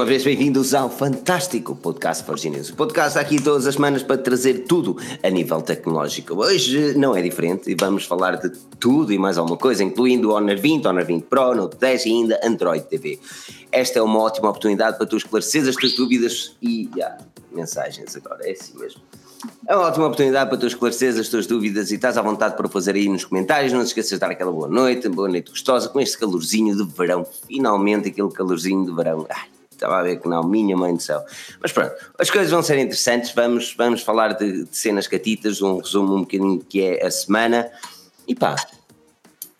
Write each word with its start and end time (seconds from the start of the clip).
uma 0.00 0.06
vez 0.06 0.24
bem-vindos 0.24 0.72
ao 0.72 0.88
fantástico 0.88 1.76
podcast 1.76 2.24
Forginense. 2.24 2.72
O 2.72 2.74
podcast 2.74 3.08
está 3.08 3.20
aqui 3.20 3.38
todas 3.38 3.66
as 3.66 3.74
semanas 3.74 4.02
para 4.02 4.16
trazer 4.16 4.60
tudo 4.60 4.96
a 5.22 5.28
nível 5.28 5.60
tecnológico. 5.60 6.36
Hoje 6.36 6.96
não 6.96 7.14
é 7.14 7.20
diferente 7.20 7.70
e 7.70 7.76
vamos 7.78 8.06
falar 8.06 8.36
de 8.36 8.48
tudo 8.78 9.12
e 9.12 9.18
mais 9.18 9.36
alguma 9.36 9.58
coisa, 9.58 9.84
incluindo 9.84 10.30
o 10.30 10.32
Honor 10.32 10.56
20, 10.56 10.86
Honor 10.86 11.04
20 11.04 11.24
Pro, 11.24 11.54
Note 11.54 11.76
10 11.76 12.06
e 12.06 12.08
ainda 12.08 12.40
Android 12.42 12.82
TV. 12.86 13.20
Esta 13.70 13.98
é 13.98 14.02
uma 14.02 14.20
ótima 14.20 14.48
oportunidade 14.48 14.96
para 14.96 15.04
tu 15.04 15.18
esclareceres 15.18 15.68
as 15.68 15.76
tuas 15.76 15.92
dúvidas 15.92 16.56
e 16.62 16.88
mensagens 17.52 18.16
agora, 18.16 18.48
é 18.48 18.52
assim 18.52 18.78
mesmo. 18.78 19.02
É 19.68 19.76
uma 19.76 19.86
ótima 19.86 20.06
oportunidade 20.06 20.48
para 20.48 20.58
tu 20.58 20.66
esclareceres 20.66 21.18
as 21.18 21.28
tuas 21.28 21.46
dúvidas 21.46 21.90
e 21.90 21.96
estás 21.96 22.16
à 22.16 22.22
vontade 22.22 22.56
para 22.56 22.70
fazer 22.70 22.94
aí 22.94 23.06
nos 23.06 23.26
comentários. 23.26 23.70
Não 23.70 23.84
te 23.84 23.88
esqueças 23.88 24.12
de 24.12 24.18
dar 24.18 24.30
aquela 24.30 24.50
boa 24.50 24.66
noite, 24.66 25.10
boa 25.10 25.28
noite 25.28 25.50
gostosa, 25.50 25.90
com 25.90 26.00
este 26.00 26.16
calorzinho 26.16 26.74
de 26.74 26.90
verão. 26.90 27.26
Finalmente, 27.46 28.08
aquele 28.08 28.30
calorzinho 28.30 28.86
de 28.86 28.94
verão. 28.94 29.26
Ai, 29.28 29.59
estava 29.80 29.98
a 29.98 30.02
ver 30.02 30.20
que 30.20 30.28
não, 30.28 30.42
minha 30.42 30.76
mãe 30.76 30.94
do 30.94 31.02
céu. 31.02 31.22
Mas 31.60 31.72
pronto, 31.72 31.92
as 32.18 32.30
coisas 32.30 32.50
vão 32.50 32.62
ser 32.62 32.78
interessantes. 32.78 33.32
Vamos, 33.32 33.74
vamos 33.76 34.02
falar 34.02 34.34
de, 34.34 34.64
de 34.64 34.76
cenas 34.76 35.06
catitas, 35.06 35.62
um 35.62 35.78
resumo 35.78 36.14
um 36.14 36.20
bocadinho 36.20 36.60
que 36.60 36.82
é 36.82 37.06
a 37.06 37.10
semana. 37.10 37.70
E 38.28 38.34
pá, 38.34 38.56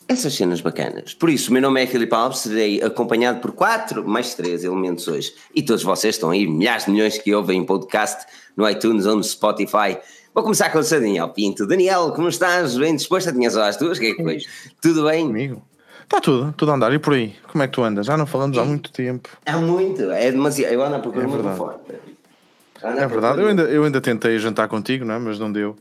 essas 0.07 0.33
cenas 0.33 0.61
bacanas. 0.61 1.13
Por 1.13 1.29
isso, 1.29 1.49
o 1.49 1.53
meu 1.53 1.61
nome 1.61 1.81
é 1.81 1.87
Filipe 1.87 2.13
Alves, 2.13 2.39
serei 2.39 2.81
acompanhado 2.81 3.39
por 3.39 3.53
quatro, 3.53 4.07
mais 4.07 4.35
três 4.35 4.63
elementos 4.63 5.07
hoje. 5.07 5.33
E 5.55 5.63
todos 5.63 5.83
vocês 5.83 6.15
estão 6.15 6.29
aí, 6.29 6.45
milhares 6.45 6.85
de 6.85 6.91
milhões 6.91 7.17
que 7.17 7.33
ouvem 7.33 7.63
podcast 7.65 8.25
no 8.55 8.69
iTunes 8.69 9.05
ou 9.05 9.15
no 9.15 9.23
Spotify. 9.23 9.97
Vou 10.33 10.43
começar 10.43 10.69
com 10.69 10.79
o 10.79 10.83
seu 10.83 10.99
Daniel 10.99 11.29
Pinto. 11.29 11.65
Daniel, 11.65 12.11
como 12.11 12.29
estás? 12.29 12.77
Bem 12.77 12.95
disposto? 12.95 13.31
Tinhas 13.31 13.55
às 13.57 13.77
duas? 13.77 13.97
O 13.97 14.01
que 14.01 14.07
é 14.07 14.13
que 14.13 14.23
foi? 14.23 14.39
Tudo 14.81 15.05
bem? 15.05 15.27
Comigo? 15.27 15.61
Está 16.03 16.19
tudo, 16.19 16.53
tudo 16.57 16.71
a 16.71 16.75
andar. 16.75 16.93
E 16.93 16.99
por 16.99 17.13
aí? 17.13 17.35
Como 17.51 17.63
é 17.63 17.67
que 17.67 17.73
tu 17.73 17.83
andas? 17.83 18.05
Já 18.05 18.17
não 18.17 18.25
falamos 18.25 18.57
há 18.57 18.65
muito 18.65 18.91
tempo. 18.91 19.29
Há 19.45 19.57
muito, 19.57 20.11
é 20.11 20.31
demasiado. 20.31 20.73
Eu 20.73 20.83
ando 20.83 20.95
a 20.95 20.99
procurar 20.99 21.23
é 21.23 21.27
muito 21.27 21.49
forte. 21.55 21.93
É 22.83 23.07
verdade, 23.07 23.41
eu 23.41 23.47
ainda, 23.47 23.61
eu 23.63 23.83
ainda 23.83 24.01
tentei 24.01 24.39
jantar 24.39 24.67
contigo, 24.67 25.05
não 25.05 25.15
é? 25.15 25.19
mas 25.19 25.39
não 25.39 25.51
deu. 25.51 25.75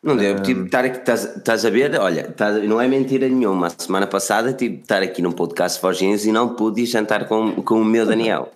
Não 0.00 0.16
deu, 0.16 0.40
tipo, 0.40 0.64
estar 0.64 0.84
aqui, 0.84 0.98
estás, 0.98 1.36
estás 1.36 1.64
a 1.64 1.70
ver, 1.70 1.98
olha, 1.98 2.28
estás, 2.28 2.62
não 2.68 2.80
é 2.80 2.86
mentira 2.86 3.28
nenhuma. 3.28 3.66
A 3.66 3.70
semana 3.70 4.06
passada 4.06 4.52
tive 4.52 4.76
de 4.76 4.82
estar 4.82 5.02
aqui 5.02 5.20
num 5.20 5.32
podcast 5.32 5.80
Forginhos 5.80 6.24
e 6.24 6.30
não 6.30 6.54
pude 6.54 6.86
jantar 6.86 7.26
com, 7.26 7.56
com 7.62 7.80
o 7.80 7.84
meu 7.84 8.06
Daniel. 8.06 8.52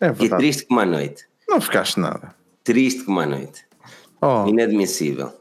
É 0.00 0.12
verdade. 0.12 0.30
Que 0.30 0.36
triste 0.36 0.66
como 0.66 0.80
a 0.80 0.86
noite. 0.86 1.24
Não 1.48 1.60
ficaste 1.60 1.98
nada. 1.98 2.32
Triste 2.62 3.02
como 3.02 3.18
a 3.18 3.26
noite. 3.26 3.64
Oh. 4.20 4.46
Inadmissível. 4.46 5.32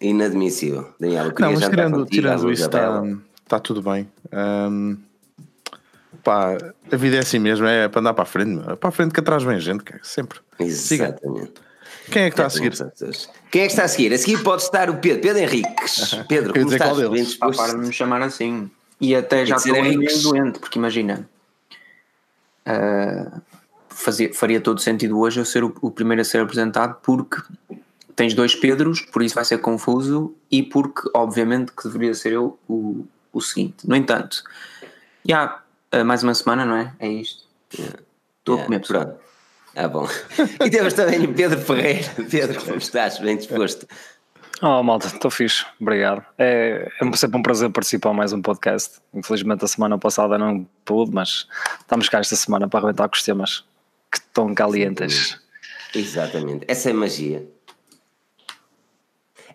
Inadmissível. 0.00 0.88
Daniel, 0.98 1.26
eu 1.26 1.32
queria 1.32 1.52
não, 1.52 1.60
mas 1.60 1.68
tirando, 1.68 1.92
contigo, 1.98 2.10
tirando 2.10 2.52
isso, 2.52 2.64
está, 2.64 3.02
está 3.44 3.60
tudo 3.60 3.82
bem. 3.82 4.08
Um, 4.32 4.98
pá, 6.22 6.56
a 6.90 6.96
vida 6.96 7.16
é 7.16 7.20
assim 7.20 7.38
mesmo, 7.38 7.66
é 7.66 7.88
para 7.88 8.00
andar 8.00 8.14
para 8.14 8.24
a 8.24 8.26
frente. 8.26 8.62
É 8.68 8.76
para 8.76 8.88
a 8.88 8.92
frente 8.92 9.12
que 9.12 9.20
atrás 9.20 9.42
vem 9.42 9.60
gente, 9.60 9.84
sempre. 10.02 10.40
Exatamente. 10.58 10.80
Siga. 10.80 11.64
Quem 12.10 12.24
é 12.24 12.30
que 12.30 12.34
está 12.34 12.46
a 12.46 12.50
seguir? 12.50 12.72
Quem 13.50 13.62
é 13.62 13.66
que 13.66 13.72
está 13.72 13.84
a 13.84 13.88
seguir? 13.88 14.12
A 14.12 14.18
seguir 14.18 14.42
pode 14.42 14.62
estar 14.62 14.90
o 14.90 14.96
Pedro, 14.96 15.22
Pedro 15.22 15.42
Henriques. 15.42 16.14
Pedro, 16.28 16.52
como 16.52 16.72
estás? 16.72 16.98
Bem 16.98 17.24
disposto? 17.24 17.56
para 17.56 17.72
de 17.78 17.86
me 17.86 17.92
chamar 17.92 18.22
assim. 18.22 18.70
E 19.00 19.14
até 19.14 19.44
já 19.44 19.56
estou 19.56 19.72
meio 19.82 20.22
doente, 20.22 20.58
porque 20.58 20.78
imagina, 20.78 21.28
uh, 22.66 23.40
fazia, 23.88 24.32
faria 24.32 24.60
todo 24.60 24.80
sentido 24.80 25.18
hoje 25.18 25.40
eu 25.40 25.44
ser 25.44 25.64
o, 25.64 25.74
o, 25.80 25.90
primeiro 25.90 26.22
a 26.22 26.24
ser 26.24 26.40
apresentado, 26.40 26.98
porque 27.02 27.42
tens 28.14 28.34
dois 28.34 28.54
Pedros, 28.54 29.00
por 29.00 29.22
isso 29.22 29.34
vai 29.34 29.44
ser 29.44 29.58
confuso, 29.58 30.34
e 30.50 30.62
porque, 30.62 31.10
obviamente, 31.14 31.72
que 31.72 31.84
deveria 31.84 32.14
ser 32.14 32.32
eu 32.32 32.58
o, 32.68 33.04
o 33.34 33.40
seguinte. 33.40 33.86
No 33.86 33.96
entanto, 33.96 34.42
já 35.26 35.62
uh, 35.94 36.04
mais 36.04 36.22
uma 36.22 36.34
semana, 36.34 36.64
não 36.64 36.76
é? 36.76 36.92
É 36.98 37.08
isto. 37.08 37.44
Estou 37.70 38.54
yeah. 38.54 38.62
a 38.62 38.64
comer, 38.64 38.80
pessoal. 38.80 39.20
Ah, 39.76 39.88
bom. 39.88 40.08
E 40.64 40.70
temos 40.70 40.94
também 40.94 41.24
o 41.24 41.34
Pedro 41.34 41.60
Ferreira. 41.60 42.08
Pedro, 42.30 42.64
como 42.64 42.78
estás? 42.78 43.18
Bem 43.18 43.36
disposto? 43.36 43.86
Oh, 44.62 44.82
malta, 44.82 45.08
estou 45.08 45.30
fixe, 45.30 45.66
obrigado. 45.80 46.24
É, 46.38 46.88
é 47.00 47.16
sempre 47.16 47.38
um 47.38 47.42
prazer 47.42 47.70
participar 47.70 48.12
mais 48.12 48.32
um 48.32 48.40
podcast. 48.40 49.00
Infelizmente 49.12 49.64
a 49.64 49.68
semana 49.68 49.98
passada 49.98 50.38
não 50.38 50.66
pude, 50.84 51.12
mas 51.12 51.46
estamos 51.80 52.08
cá 52.08 52.20
esta 52.20 52.36
semana 52.36 52.68
para 52.68 52.78
arrebentar 52.78 53.08
com 53.08 53.16
os 53.16 53.22
temas 53.22 53.64
que 54.10 54.18
estão 54.18 54.54
calientes. 54.54 55.40
Exatamente, 55.92 56.64
essa 56.68 56.88
é 56.88 56.92
magia. 56.92 57.44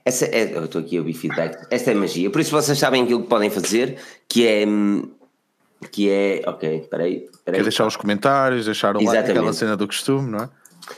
Essa 0.05 0.25
é, 0.25 0.55
eu 0.55 0.65
estou 0.65 0.81
aqui 0.81 0.97
a 0.97 0.99
ouvir 0.99 1.13
feedback. 1.13 1.67
Essa 1.69 1.91
é 1.91 1.93
magia. 1.93 2.29
Por 2.29 2.41
isso 2.41 2.51
vocês 2.51 2.77
sabem 2.77 3.03
aquilo 3.03 3.23
que 3.23 3.29
podem 3.29 3.49
fazer, 3.49 3.97
que 4.27 4.47
é 4.47 4.65
hum, 4.65 5.09
que 5.91 6.09
é. 6.09 6.41
Ok, 6.45 6.87
peraí. 6.89 7.29
peraí. 7.45 7.59
Quer 7.59 7.63
deixar 7.63 7.87
os 7.87 7.95
comentários, 7.95 8.65
deixar 8.65 8.95
o 8.95 9.03
like, 9.03 9.31
aquela 9.31 9.53
cena 9.53 9.77
do 9.77 9.87
costume, 9.87 10.31
não 10.31 10.39
é? 10.39 10.49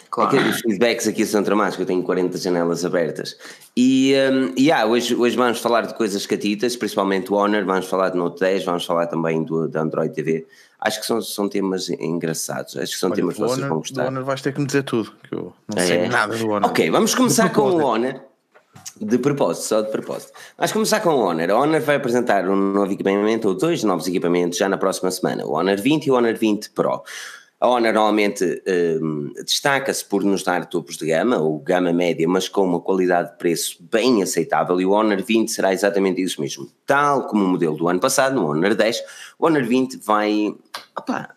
Claro. 0.09 0.37
Aqueles 0.37 0.61
feedbacks 0.61 1.07
aqui 1.07 1.25
são 1.25 1.43
tramados, 1.43 1.75
que 1.75 1.81
eu 1.81 1.85
tenho 1.85 2.01
40 2.03 2.37
janelas 2.37 2.85
abertas. 2.85 3.35
E, 3.75 4.13
um, 4.31 4.53
yeah, 4.57 4.85
hoje, 4.85 5.15
hoje 5.15 5.35
vamos 5.35 5.59
falar 5.59 5.81
de 5.81 5.93
coisas 5.93 6.25
catitas, 6.25 6.75
principalmente 6.75 7.31
o 7.31 7.35
Honor, 7.35 7.65
vamos 7.65 7.87
falar 7.87 8.09
de 8.09 8.17
Note 8.17 8.39
10, 8.39 8.63
vamos 8.65 8.85
falar 8.85 9.07
também 9.07 9.43
do, 9.43 9.67
da 9.67 9.81
Android 9.81 10.13
TV. 10.13 10.47
Acho 10.79 10.99
que 11.01 11.05
são, 11.05 11.21
são 11.21 11.49
temas 11.49 11.89
engraçados, 11.89 12.77
acho 12.77 12.93
que 12.93 12.99
são 12.99 13.09
Olha, 13.09 13.15
temas 13.17 13.35
que 13.35 13.41
vocês 13.41 13.57
Honor, 13.57 13.69
vão 13.69 13.77
gostar. 13.79 14.03
O 14.03 14.07
Honor 14.07 14.23
vais 14.23 14.41
ter 14.41 14.53
que 14.53 14.59
me 14.61 14.65
dizer 14.65 14.83
tudo, 14.83 15.13
que 15.27 15.35
eu 15.35 15.53
não 15.67 15.81
é. 15.81 15.85
sei 15.85 16.07
nada 16.07 16.35
do 16.37 16.49
Honor. 16.49 16.69
Ok, 16.69 16.89
vamos 16.89 17.13
começar 17.13 17.49
com 17.49 17.61
o 17.61 17.83
Honor. 17.83 18.30
De 19.03 19.17
propósito, 19.17 19.63
só 19.63 19.81
de 19.81 19.89
propósito. 19.89 20.31
Vamos 20.55 20.71
começar 20.71 20.99
com 20.99 21.09
o 21.09 21.25
Honor. 21.25 21.49
O 21.49 21.59
Honor 21.59 21.81
vai 21.81 21.95
apresentar 21.95 22.47
um 22.47 22.55
novo 22.55 22.93
equipamento, 22.93 23.47
ou 23.47 23.55
dois 23.55 23.83
novos 23.83 24.07
equipamentos, 24.07 24.59
já 24.59 24.69
na 24.69 24.77
próxima 24.77 25.09
semana: 25.09 25.43
o 25.43 25.53
Honor 25.53 25.77
20 25.77 26.05
e 26.05 26.11
o 26.11 26.13
Honor 26.13 26.35
20 26.35 26.69
Pro. 26.69 27.01
A 27.59 27.67
Honor 27.67 27.93
normalmente 27.93 28.61
um, 29.01 29.33
destaca-se 29.43 30.05
por 30.05 30.23
nos 30.23 30.43
dar 30.43 30.67
topos 30.67 30.97
de 30.97 31.07
gama, 31.07 31.39
ou 31.39 31.57
gama 31.57 31.91
média, 31.91 32.27
mas 32.27 32.47
com 32.47 32.63
uma 32.63 32.79
qualidade 32.79 33.31
de 33.31 33.37
preço 33.37 33.77
bem 33.91 34.21
aceitável, 34.21 34.79
e 34.79 34.85
o 34.85 34.91
Honor 34.91 35.23
20 35.23 35.49
será 35.49 35.73
exatamente 35.73 36.21
isso 36.21 36.39
mesmo. 36.39 36.67
Tal 36.85 37.27
como 37.27 37.43
o 37.43 37.47
modelo 37.47 37.75
do 37.75 37.87
ano 37.87 37.99
passado, 37.99 38.35
no 38.35 38.51
Honor 38.51 38.75
10, 38.75 39.03
o 39.39 39.47
Honor 39.47 39.63
20 39.63 39.97
vai 39.97 40.55
opa, 40.95 41.35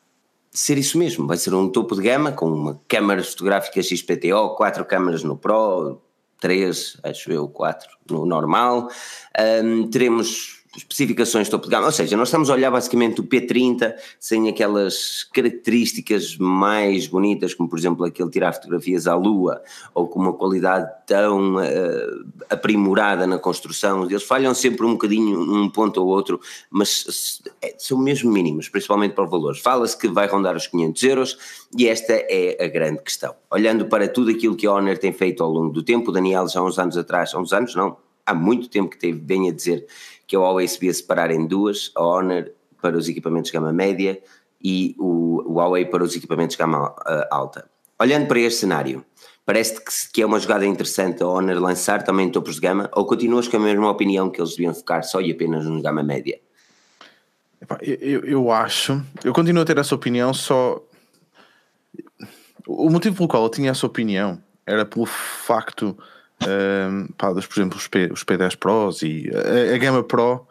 ser 0.51 0.79
isso 0.79 0.97
mesmo, 0.99 1.27
vai 1.27 1.37
ser 1.37 1.53
um 1.55 1.69
topo 1.69 1.95
de 1.95 2.03
gama 2.03 2.31
com 2.31 2.47
uma 2.47 2.81
câmara 2.87 3.23
fotográfica 3.23 3.83
XPTO, 3.83 4.55
quatro 4.57 4.85
câmaras 4.85 5.23
no 5.25 5.37
Pro, 5.37 6.01
três, 6.45 6.99
acho 7.03 7.33
eu, 7.33 7.49
quatro 7.49 7.89
no 8.11 8.27
normal. 8.27 8.91
Um, 9.65 9.89
teremos 9.89 10.63
especificações 10.77 11.49
topo 11.49 11.65
de 11.65 11.71
gama, 11.71 11.87
ou 11.87 11.93
seja, 11.93 12.17
nós 12.17 12.29
estamos 12.29 12.51
a 12.51 12.55
olhar 12.55 12.71
basicamente 12.71 13.21
o 13.21 13.25
P30 13.25 13.95
sem 14.19 14.49
aquelas 14.49 15.25
características 15.33 16.37
mais 16.37 17.07
bonitas, 17.07 17.55
como 17.55 17.69
por 17.69 17.79
exemplo 17.79 18.05
aquele 18.05 18.31
tirar 18.31 18.53
fotografias 18.53 19.07
à 19.07 19.15
lua, 19.15 19.63
ou 19.95 20.09
com 20.09 20.21
uma 20.21 20.33
qualidade 20.33 20.91
tão 21.07 21.57
uh, 21.57 22.27
aprimorada 22.51 23.27
na 23.27 23.39
construção, 23.39 24.05
eles 24.05 24.23
falham 24.23 24.55
sempre 24.55 24.85
um 24.85 24.93
bocadinho 24.93 25.41
um 25.41 25.69
ponto 25.69 26.01
ou 26.01 26.09
outro, 26.09 26.41
mas 26.71 27.43
é, 27.63 27.75
são 27.79 27.99
mesmo 27.99 28.31
mínimos, 28.33 28.69
principalmente 28.69 29.15
para 29.15 29.25
valores. 29.25 29.61
Fala-se 29.61 29.97
que 29.97 30.09
vai 30.09 30.27
rondar 30.27 30.57
os 30.57 30.67
500 30.67 31.03
euros 31.03 31.39
e 31.77 31.89
esta 31.89 32.13
é 32.13 32.65
a 32.65 32.69
grande 32.69 33.03
questão. 33.03 33.35
Olhando 33.51 33.87
para 33.87 34.09
tudo 34.09 34.31
aquilo 34.31 34.57
que 34.57 34.67
a 34.67 34.73
Honor 34.73 34.99
tem 34.99 35.13
feito 35.13 35.43
ao 35.43 35.51
longo 35.51 35.73
do 35.73 35.83
tempo, 35.83 36.11
o 36.11 36.13
Daniel 36.13 36.49
já 36.49 36.61
há 36.61 36.65
uns 36.65 36.79
anos 36.79 36.97
atrás, 36.97 37.35
há 37.35 37.39
uns 37.39 37.53
anos 37.53 37.75
não, 37.75 37.97
há 38.27 38.35
muito 38.35 38.69
tempo 38.69 38.91
que 38.91 38.99
teve 38.99 39.19
bem 39.19 39.49
a 39.49 39.53
dizer 39.53 39.87
que 40.27 40.37
a 40.37 40.39
Huawei 40.39 40.67
se 40.67 40.75
devia 40.75 40.95
separar 40.95 41.31
em 41.31 41.47
duas, 41.47 41.91
a 41.95 42.03
Honor 42.03 42.51
para 42.81 42.97
os 42.97 43.09
equipamentos 43.09 43.51
de 43.51 43.57
gama 43.57 43.73
média 43.73 44.21
e 44.63 44.95
o, 44.99 45.43
o 45.47 45.55
Huawei 45.55 45.85
para 45.85 46.03
os 46.03 46.15
equipamentos 46.17 46.57
de 46.57 46.59
gama 46.59 46.91
uh, 46.91 47.27
alta. 47.31 47.69
Olhando 48.01 48.27
para 48.27 48.41
este 48.41 48.61
cenário, 48.61 49.05
parece-te 49.47 49.81
que, 49.81 50.13
que, 50.13 50.23
é 50.23 50.27
uma 50.27 50.39
jogada 50.41 50.67
interessante 50.67 51.23
a 51.23 51.27
Honor 51.27 51.61
lançar 51.61 52.03
também 52.03 52.31
topos 52.31 52.57
de 52.57 52.61
gama 52.61 52.91
ou 52.93 53.07
continuas 53.07 53.49
com 53.49 53.57
a 53.57 53.61
mesma 53.61 53.91
opinião 53.91 54.31
que 54.31 54.41
eles 54.41 54.51
deviam 54.51 54.75
focar 54.75 55.05
só 55.05 55.21
e 55.21 55.31
apenas 55.31 55.65
no 55.65 55.81
gama 55.81 56.03
média? 56.03 56.41
Eu, 57.81 58.25
eu 58.25 58.51
acho, 58.51 59.03
eu 59.25 59.33
continuo 59.33 59.63
a 59.63 59.65
ter 59.65 59.79
essa 59.79 59.95
opinião, 59.95 60.35
só 60.35 60.83
o 62.67 62.91
motivo 62.91 63.17
pelo 63.17 63.29
qual 63.29 63.43
eu 63.45 63.49
tinha 63.49 63.71
essa 63.71 63.87
opinião 63.87 64.43
era 64.67 64.85
pelo 64.85 65.07
facto 65.07 65.97
um, 66.43 67.07
pá, 67.17 67.33
dos, 67.33 67.47
por 67.47 67.59
exemplo, 67.59 67.79
os, 67.79 67.87
P, 67.89 68.11
os 68.13 68.25
P10 68.25 68.57
Pros 68.57 69.03
e 69.03 69.31
a, 69.35 69.75
a 69.75 69.79
Gama 69.79 70.03
Pro 70.03 70.47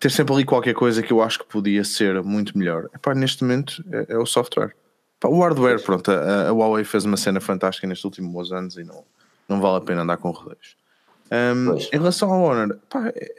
ter 0.00 0.10
sempre 0.10 0.34
ali 0.34 0.44
qualquer 0.44 0.72
coisa 0.72 1.02
que 1.02 1.12
eu 1.12 1.22
acho 1.22 1.40
que 1.40 1.44
podia 1.44 1.84
ser 1.84 2.22
muito 2.22 2.56
melhor. 2.56 2.88
Epá, 2.94 3.14
neste 3.14 3.44
momento 3.44 3.84
é, 3.92 4.14
é 4.14 4.18
o 4.18 4.24
software. 4.24 4.74
Epá, 5.18 5.28
o 5.28 5.40
hardware, 5.42 5.82
pronto, 5.82 6.10
a, 6.10 6.48
a, 6.48 6.52
Huawei 6.52 6.84
fez 6.84 7.04
uma 7.04 7.18
cena 7.18 7.40
fantástica 7.40 7.86
nestes 7.86 8.04
últimos 8.04 8.50
anos 8.50 8.78
e 8.78 8.82
não, 8.82 9.04
não 9.46 9.60
vale 9.60 9.76
a 9.76 9.80
pena 9.82 10.02
andar 10.02 10.16
com 10.16 10.30
rodeios. 10.30 10.76
Um, 11.30 11.76
em 11.76 11.98
relação 11.98 12.32
ao 12.32 12.42
Honor, 12.42 12.78
é, 13.14 13.34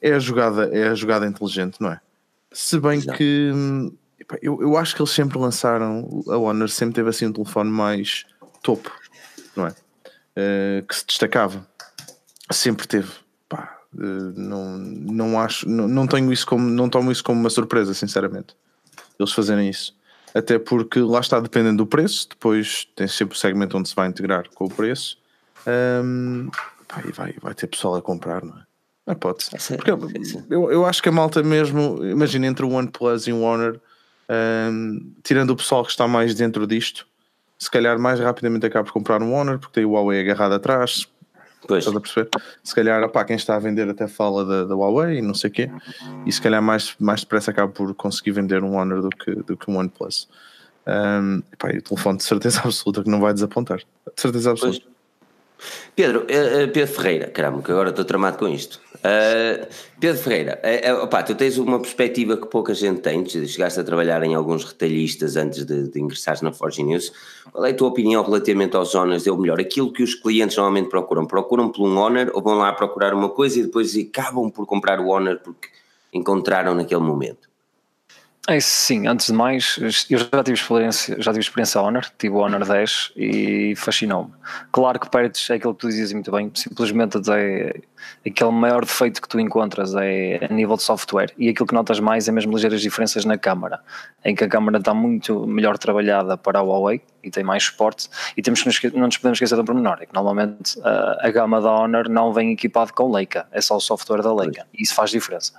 é, 0.00 0.14
a 0.14 0.18
jogada, 0.18 0.70
é 0.72 0.88
a 0.88 0.94
jogada 0.94 1.26
inteligente, 1.26 1.78
não 1.80 1.90
é? 1.90 2.00
Se 2.52 2.78
bem 2.78 2.98
Exato. 2.98 3.18
que 3.18 3.52
epá, 4.18 4.38
eu, 4.40 4.62
eu 4.62 4.76
acho 4.76 4.94
que 4.94 5.02
eles 5.02 5.10
sempre 5.10 5.38
lançaram, 5.38 6.22
a 6.28 6.36
Honor 6.36 6.68
sempre 6.68 6.94
teve 6.94 7.10
assim 7.10 7.26
um 7.26 7.32
telefone 7.32 7.70
mais 7.70 8.24
topo, 8.62 8.90
não 9.56 9.66
é? 9.66 9.74
Uh, 10.36 10.86
que 10.86 10.94
se 10.94 11.06
destacava. 11.06 11.66
Sempre 12.50 12.86
teve. 12.86 13.10
Pá, 13.48 13.78
uh, 13.94 13.98
não, 14.36 14.78
não 14.78 15.40
acho, 15.40 15.68
não, 15.68 15.88
não 15.88 16.06
tenho 16.06 16.32
isso 16.32 16.46
como, 16.46 16.68
não 16.68 16.88
tomo 16.88 17.12
isso 17.12 17.24
como 17.24 17.40
uma 17.40 17.50
surpresa, 17.50 17.94
sinceramente. 17.94 18.54
Eles 19.18 19.32
fazerem 19.32 19.68
isso. 19.68 19.94
até 20.34 20.58
porque 20.58 21.00
lá 21.00 21.20
está 21.20 21.38
dependendo 21.40 21.78
do 21.78 21.86
preço, 21.86 22.28
depois 22.28 22.88
tem 22.96 23.06
sempre 23.06 23.36
o 23.36 23.38
segmento 23.38 23.76
onde 23.76 23.88
se 23.88 23.94
vai 23.94 24.08
integrar 24.08 24.48
com 24.54 24.64
o 24.64 24.70
preço, 24.70 25.18
um, 26.04 26.48
pá, 26.88 27.02
e 27.06 27.12
vai, 27.12 27.34
vai 27.40 27.54
ter 27.54 27.66
pessoal 27.66 27.96
a 27.96 28.02
comprar, 28.02 28.44
não 28.44 28.56
é? 28.56 28.62
Não 29.06 29.14
pode 29.14 29.42
ser. 29.42 29.76
Porque 29.76 29.90
eu, 29.90 30.70
eu 30.70 30.86
acho 30.86 31.02
que 31.02 31.08
a 31.08 31.12
malta 31.12 31.42
mesmo, 31.42 32.04
imagina 32.04 32.46
entre 32.46 32.64
o 32.64 32.70
OnePlus 32.70 33.26
e 33.26 33.32
o 33.32 33.40
Honor, 33.40 33.80
um, 34.72 35.12
tirando 35.22 35.50
o 35.50 35.56
pessoal 35.56 35.84
que 35.84 35.90
está 35.90 36.06
mais 36.06 36.34
dentro 36.34 36.66
disto, 36.66 37.06
se 37.60 37.70
calhar 37.70 37.98
mais 37.98 38.18
rapidamente 38.18 38.64
acaba 38.64 38.86
por 38.86 38.92
comprar 38.92 39.22
um 39.22 39.34
Honor, 39.34 39.58
porque 39.58 39.74
tem 39.74 39.84
o 39.84 39.90
Huawei 39.90 40.22
agarrado 40.22 40.54
atrás. 40.54 41.06
Pois. 41.68 41.84
Estás 41.84 41.94
a 41.94 42.00
perceber? 42.00 42.30
Se 42.64 42.74
calhar, 42.74 43.02
opá, 43.04 43.22
quem 43.22 43.36
está 43.36 43.54
a 43.54 43.58
vender 43.58 43.86
até 43.86 44.08
fala 44.08 44.46
da, 44.46 44.64
da 44.64 44.74
Huawei 44.74 45.18
e 45.18 45.22
não 45.22 45.34
sei 45.34 45.50
o 45.50 45.52
quê, 45.52 45.70
e 46.24 46.32
se 46.32 46.40
calhar 46.40 46.62
mais, 46.62 46.96
mais 46.98 47.20
depressa 47.20 47.50
acaba 47.50 47.70
por 47.70 47.94
conseguir 47.94 48.30
vender 48.30 48.64
um 48.64 48.76
Honor 48.76 49.02
do 49.02 49.10
que, 49.10 49.34
do 49.34 49.56
que 49.58 49.70
um 49.70 49.76
OnePlus. 49.76 50.26
Um, 50.86 51.42
epá, 51.52 51.70
e 51.70 51.78
o 51.78 51.82
telefone 51.82 52.16
de 52.16 52.24
certeza 52.24 52.60
absoluta 52.64 53.04
que 53.04 53.10
não 53.10 53.20
vai 53.20 53.34
desapontar. 53.34 53.78
De 53.78 54.20
certeza 54.20 54.52
absoluta. 54.52 54.80
Pois. 54.80 54.89
Pedro, 55.94 56.20
uh, 56.20 56.72
Pedro 56.72 56.86
Ferreira, 56.86 57.26
caramba, 57.28 57.62
que 57.62 57.70
agora 57.70 57.90
estou 57.90 58.04
tramado 58.04 58.38
com 58.38 58.48
isto. 58.48 58.80
Uh, 58.96 59.66
Pedro 59.98 60.22
Ferreira, 60.22 60.60
uh, 60.62 61.04
opa, 61.04 61.22
tu 61.22 61.34
tens 61.34 61.58
uma 61.58 61.78
perspectiva 61.78 62.36
que 62.36 62.46
pouca 62.46 62.72
gente 62.74 63.00
tem, 63.00 63.26
chegaste 63.26 63.80
a 63.80 63.84
trabalhar 63.84 64.22
em 64.22 64.34
alguns 64.34 64.64
retalhistas 64.64 65.36
antes 65.36 65.64
de, 65.64 65.88
de 65.88 66.00
ingressares 66.00 66.42
na 66.42 66.52
Forge 66.52 66.82
News. 66.82 67.12
Qual 67.52 67.64
é 67.64 67.70
a 67.70 67.74
tua 67.74 67.88
opinião 67.88 68.22
relativamente 68.22 68.76
aos 68.76 68.94
honors? 68.94 69.26
Ou 69.26 69.36
melhor, 69.36 69.60
aquilo 69.60 69.92
que 69.92 70.02
os 70.02 70.14
clientes 70.14 70.56
normalmente 70.56 70.88
procuram? 70.88 71.26
Procuram 71.26 71.70
por 71.70 71.86
um 71.86 71.96
honor 71.98 72.30
ou 72.32 72.42
vão 72.42 72.58
lá 72.58 72.72
procurar 72.72 73.12
uma 73.12 73.28
coisa 73.28 73.58
e 73.58 73.62
depois 73.64 73.94
acabam 73.96 74.50
por 74.50 74.66
comprar 74.66 75.00
o 75.00 75.08
honor 75.08 75.40
porque 75.42 75.68
encontraram 76.12 76.74
naquele 76.74 77.02
momento? 77.02 77.49
É 78.48 78.58
sim, 78.58 79.06
antes 79.06 79.26
de 79.26 79.32
mais, 79.34 79.76
eu 79.78 80.18
já 80.18 80.42
tive 80.42 80.54
experiência, 80.54 81.14
já 81.20 81.30
tive 81.30 81.40
experiência 81.44 81.80
Honor, 81.80 82.04
tive 82.18 82.34
o 82.34 82.38
Honor 82.38 82.66
10 82.66 83.12
e 83.14 83.74
fascinou-me. 83.76 84.32
Claro 84.72 84.98
que 84.98 85.10
perdes, 85.10 85.48
é 85.50 85.54
aquilo 85.54 85.74
que 85.74 85.80
tu 85.80 85.88
dizias 85.88 86.12
muito 86.12 86.32
bem, 86.32 86.50
simplesmente 86.54 87.18
é 87.30 87.80
aquele 88.26 88.50
maior 88.50 88.84
defeito 88.84 89.20
que 89.20 89.28
tu 89.28 89.38
encontras 89.38 89.94
é 89.94 90.46
a 90.48 90.52
nível 90.52 90.76
de 90.76 90.82
software. 90.82 91.32
E 91.38 91.48
aquilo 91.48 91.66
que 91.66 91.74
notas 91.74 92.00
mais 92.00 92.28
é 92.28 92.32
mesmo 92.32 92.52
ligeiras 92.52 92.80
diferenças 92.80 93.24
na 93.24 93.38
câmara, 93.38 93.80
em 94.24 94.34
que 94.34 94.44
a 94.44 94.48
câmara 94.48 94.78
está 94.78 94.92
muito 94.94 95.46
melhor 95.46 95.78
trabalhada 95.78 96.36
para 96.36 96.58
a 96.58 96.62
Huawei 96.62 97.02
e 97.22 97.30
tem 97.30 97.44
mais 97.44 97.64
suporte. 97.64 98.08
E 98.36 98.42
temos 98.42 98.62
que 98.62 98.90
não 98.96 99.06
nos 99.06 99.16
podemos 99.16 99.36
esquecer 99.36 99.54
de 99.54 99.60
um 99.60 99.64
pormenor, 99.64 99.98
é 100.00 100.06
que 100.06 100.14
normalmente 100.14 100.80
a, 100.82 101.26
a 101.26 101.30
gama 101.30 101.60
da 101.60 101.70
Honor 101.70 102.08
não 102.08 102.32
vem 102.32 102.52
equipado 102.52 102.92
com 102.92 103.10
Leica, 103.10 103.46
é 103.52 103.60
só 103.60 103.76
o 103.76 103.80
software 103.80 104.22
da 104.22 104.34
Leica. 104.34 104.66
E 104.74 104.82
isso 104.82 104.94
faz 104.94 105.10
diferença. 105.10 105.52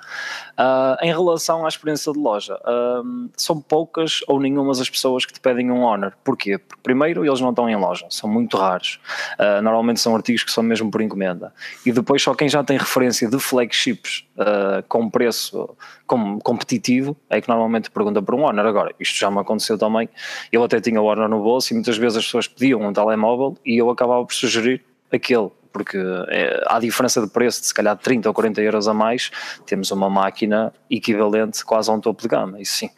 Uh, 0.53 1.03
em 1.03 1.11
relação 1.11 1.65
à 1.65 1.67
experiência 1.67 2.11
de 2.11 2.19
loja, 2.19 2.55
uh, 2.55 3.29
são 3.35 3.61
poucas 3.61 4.21
ou 4.27 4.39
nenhumas 4.39 4.79
as 4.79 4.89
pessoas 4.89 5.25
que 5.25 5.33
te 5.33 5.39
pedem 5.39 5.71
um 5.71 5.81
Honor, 5.83 6.13
porquê? 6.23 6.57
Porque 6.57 6.81
primeiro 6.83 7.25
eles 7.25 7.41
não 7.41 7.49
estão 7.49 7.69
em 7.69 7.75
loja, 7.75 8.05
são 8.09 8.29
muito 8.29 8.57
raros, 8.57 8.99
uh, 9.39 9.61
normalmente 9.61 9.99
são 9.99 10.15
artigos 10.15 10.43
que 10.43 10.51
são 10.51 10.63
mesmo 10.63 10.89
por 10.89 11.01
encomenda. 11.01 11.53
E 11.85 11.91
depois 11.91 12.21
só 12.21 12.31
quem 12.36 12.50
já 12.50 12.63
tem 12.63 12.78
referência 12.78 13.30
de 13.30 13.39
flagships 13.39 14.25
uh, 14.38 14.83
com 14.88 15.10
preço 15.10 15.69
com, 16.06 16.39
competitivo 16.39 17.16
é 17.30 17.39
que 17.42 17.48
normalmente 17.48 17.89
pergunta 17.89 18.22
por 18.22 18.36
um 18.36 18.44
Honor. 18.44 18.66
Agora, 18.66 18.95
isto 19.00 19.18
já 19.18 19.31
me 19.31 19.39
aconteceu 19.39 19.78
também. 19.78 20.10
Eu 20.51 20.63
até 20.63 20.80
tinha 20.80 21.01
o 21.01 21.06
Honor 21.06 21.30
no 21.30 21.42
bolso 21.42 21.74
e 21.74 21.75
muitas 21.75 21.98
vezes 21.98 22.18
as 22.18 22.25
pessoas 22.25 22.48
pediam 22.48 22.81
um 22.81 22.94
telemóvel 22.94 23.57
e 23.66 23.78
eu 23.78 23.89
acabava 23.89 24.25
por 24.25 24.33
sugerir 24.33 24.83
aquele 25.12 25.50
porque 25.72 25.98
é, 26.28 26.63
há 26.68 26.80
diferença 26.80 27.22
de 27.22 27.28
preço 27.28 27.62
de 27.62 27.68
se 27.68 27.74
calhar 27.74 27.98
30 27.98 28.28
ou 28.28 28.34
40 28.34 28.62
euros 28.62 28.88
a 28.89 28.94
mais, 28.94 29.31
temos 29.66 29.89
uma 29.92 30.10
máquina 30.10 30.74
equivalente 30.89 31.63
quase 31.63 31.89
a 31.89 31.94
um 31.94 32.00
topo 32.01 32.22
de 32.22 32.27
gama, 32.27 32.60
isso 32.60 32.74
sim. 32.74 32.89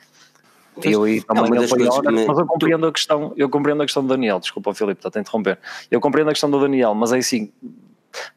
E 0.84 0.92
eu 0.92 1.04
aí 1.04 1.22
também 1.22 1.52
não 1.52 1.64
apoio 1.64 1.92
a 1.92 2.12
mas 2.12 2.40
eu 2.40 2.48
compreendo 2.48 2.88
a 2.88 2.92
questão, 2.92 3.34
eu 3.38 3.48
compreendo 3.48 3.84
a 3.84 3.86
questão 3.86 4.02
do 4.02 4.10
Daniel, 4.10 4.40
desculpa 4.40 4.74
Filipe, 4.74 5.06
está 5.06 5.20
a 5.20 5.22
interromper. 5.22 5.60
Eu 5.92 6.02
compreendo 6.02 6.30
a 6.30 6.32
questão 6.32 6.50
do 6.50 6.60
Daniel, 6.60 6.96
mas 6.96 7.12
é 7.14 7.18
assim, 7.20 7.52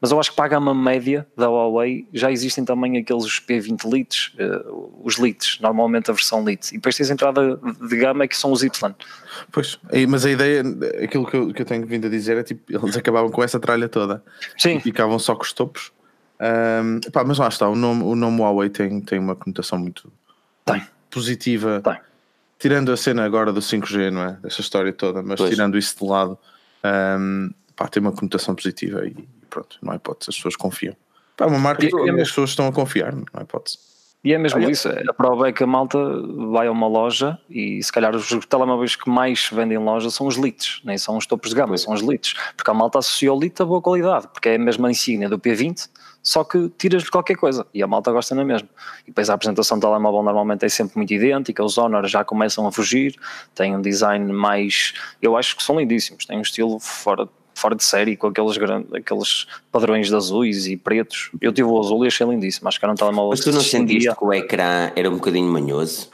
mas 0.01 0.11
eu 0.11 0.19
acho 0.19 0.31
que 0.31 0.35
para 0.35 0.45
a 0.45 0.47
gama 0.49 0.73
média 0.73 1.27
da 1.35 1.47
Huawei 1.47 2.07
já 2.13 2.31
existem 2.31 2.65
também 2.65 2.97
aqueles 2.97 3.39
P20 3.39 3.91
Lite, 3.91 4.35
uh, 4.39 5.01
os 5.03 5.17
Lite, 5.17 5.61
normalmente 5.61 6.09
a 6.09 6.13
versão 6.13 6.43
Lite. 6.43 6.73
E 6.73 6.77
depois 6.77 6.95
tens 6.95 7.09
a 7.09 7.13
entrada 7.13 7.57
de 7.57 7.97
gama 7.97 8.27
que 8.27 8.35
são 8.35 8.51
os 8.51 8.63
Y. 8.63 8.95
Pois, 9.51 9.79
mas 10.07 10.25
a 10.25 10.31
ideia, 10.31 10.63
aquilo 11.03 11.25
que 11.25 11.35
eu, 11.35 11.53
que 11.53 11.61
eu 11.61 11.65
tenho 11.65 11.85
vindo 11.85 12.07
a 12.07 12.09
dizer 12.09 12.37
é 12.37 12.43
tipo, 12.43 12.61
eles 12.69 12.97
acabavam 12.97 13.29
com 13.29 13.43
essa 13.43 13.59
tralha 13.59 13.87
toda. 13.87 14.23
Sim. 14.57 14.77
E 14.77 14.81
ficavam 14.81 15.17
só 15.19 15.35
com 15.35 15.43
os 15.43 15.53
topos. 15.53 15.91
Um, 16.39 16.99
pá, 17.11 17.23
mas 17.23 17.37
lá 17.37 17.47
está, 17.47 17.67
o 17.67 17.75
nome, 17.75 18.03
o 18.03 18.15
nome 18.15 18.41
Huawei 18.41 18.69
tem, 18.69 19.01
tem 19.01 19.19
uma 19.19 19.35
conotação 19.35 19.77
muito 19.79 20.11
tem. 20.65 20.81
positiva. 21.09 21.81
Tem. 21.83 21.97
Tirando 22.59 22.91
a 22.91 22.97
cena 22.97 23.23
agora 23.23 23.53
do 23.53 23.59
5G, 23.59 24.11
não 24.11 24.23
é? 24.23 24.31
Dessa 24.41 24.61
história 24.61 24.91
toda, 24.91 25.21
mas 25.21 25.37
pois. 25.37 25.49
tirando 25.49 25.77
isso 25.77 25.97
de 25.97 26.05
lado, 26.05 26.37
um, 27.19 27.51
pá, 27.75 27.87
tem 27.87 28.01
uma 28.01 28.11
conotação 28.11 28.55
positiva 28.55 29.05
e 29.05 29.27
pronto, 29.57 29.77
não 29.81 29.91
há 29.91 29.95
hipótese, 29.95 30.29
as 30.29 30.35
pessoas 30.35 30.55
confiam. 30.55 30.95
Pá, 31.35 31.45
uma 31.45 31.59
marca 31.59 31.85
e, 31.85 31.89
que 31.89 32.09
é 32.09 32.21
as 32.21 32.29
pessoas 32.29 32.51
estão 32.51 32.67
a 32.67 32.71
confiar, 32.71 33.13
não 33.13 33.25
há 33.33 33.41
hipótese. 33.41 33.79
E 34.23 34.33
é 34.33 34.37
mesmo 34.37 34.59
Olha. 34.59 34.71
isso, 34.71 34.89
a 34.89 35.13
prova 35.13 35.47
é 35.47 35.53
que 35.53 35.63
a 35.63 35.67
malta 35.67 35.97
vai 36.51 36.67
a 36.67 36.71
uma 36.71 36.87
loja 36.87 37.37
e 37.49 37.81
se 37.81 37.91
calhar 37.91 38.15
os 38.15 38.27
telemóveis 38.47 38.95
que 38.95 39.09
mais 39.09 39.47
vendem 39.51 39.77
em 39.77 39.83
loja 39.83 40.09
são 40.09 40.27
os 40.27 40.35
lites, 40.35 40.81
nem 40.83 40.97
são 40.97 41.17
os 41.17 41.25
topos 41.25 41.51
de 41.51 41.55
gama, 41.55 41.77
são 41.77 41.93
os 41.93 42.01
lites, 42.01 42.33
porque 42.55 42.69
a 42.69 42.73
malta 42.73 42.99
associou 42.99 43.37
o 43.37 43.39
lite 43.39 43.61
a 43.61 43.65
boa 43.65 43.81
qualidade, 43.81 44.27
porque 44.27 44.49
é 44.49 44.55
a 44.55 44.59
mesma 44.59 44.89
insígnia 44.89 45.29
do 45.29 45.39
P20, 45.39 45.87
só 46.21 46.43
que 46.43 46.67
tiras 46.77 47.03
de 47.03 47.11
qualquer 47.11 47.35
coisa 47.35 47.65
e 47.73 47.81
a 47.81 47.87
malta 47.87 48.11
gosta 48.11 48.35
na 48.35 48.43
mesma. 48.43 48.67
E 49.03 49.11
depois 49.11 49.29
a 49.29 49.33
apresentação 49.33 49.77
do 49.77 49.87
telemóvel 49.87 50.23
normalmente 50.23 50.65
é 50.65 50.69
sempre 50.69 50.97
muito 50.97 51.13
idêntica, 51.13 51.63
os 51.63 51.77
Honor 51.77 52.05
já 52.07 52.25
começam 52.25 52.67
a 52.67 52.71
fugir, 52.71 53.15
têm 53.55 53.75
um 53.77 53.81
design 53.81 54.33
mais, 54.33 54.93
eu 55.21 55.37
acho 55.37 55.55
que 55.55 55.63
são 55.63 55.79
lindíssimos, 55.79 56.25
têm 56.25 56.37
um 56.37 56.41
estilo 56.41 56.79
fora 56.79 57.29
fora 57.57 57.75
de 57.75 57.83
série, 57.83 58.15
com 58.15 58.27
aqueles, 58.27 58.57
grandes, 58.57 58.93
aqueles 58.93 59.47
padrões 59.71 60.07
de 60.07 60.15
azuis 60.15 60.67
e 60.67 60.77
pretos. 60.77 61.31
Eu 61.41 61.51
tive 61.51 61.67
o 61.67 61.79
azul 61.79 62.05
e 62.05 62.07
achei 62.07 62.25
lindíssimo. 62.27 62.67
Acho 62.67 62.79
que 62.79 62.85
era 62.85 62.91
um 62.91 62.95
telemóvel 62.95 63.29
Mas 63.31 63.39
tu 63.39 63.51
não 63.51 63.61
sentiste 63.61 64.15
que 64.15 64.23
o 64.23 64.33
ecrã 64.33 64.91
era 64.95 65.09
um 65.09 65.15
bocadinho 65.15 65.51
manhoso? 65.51 66.09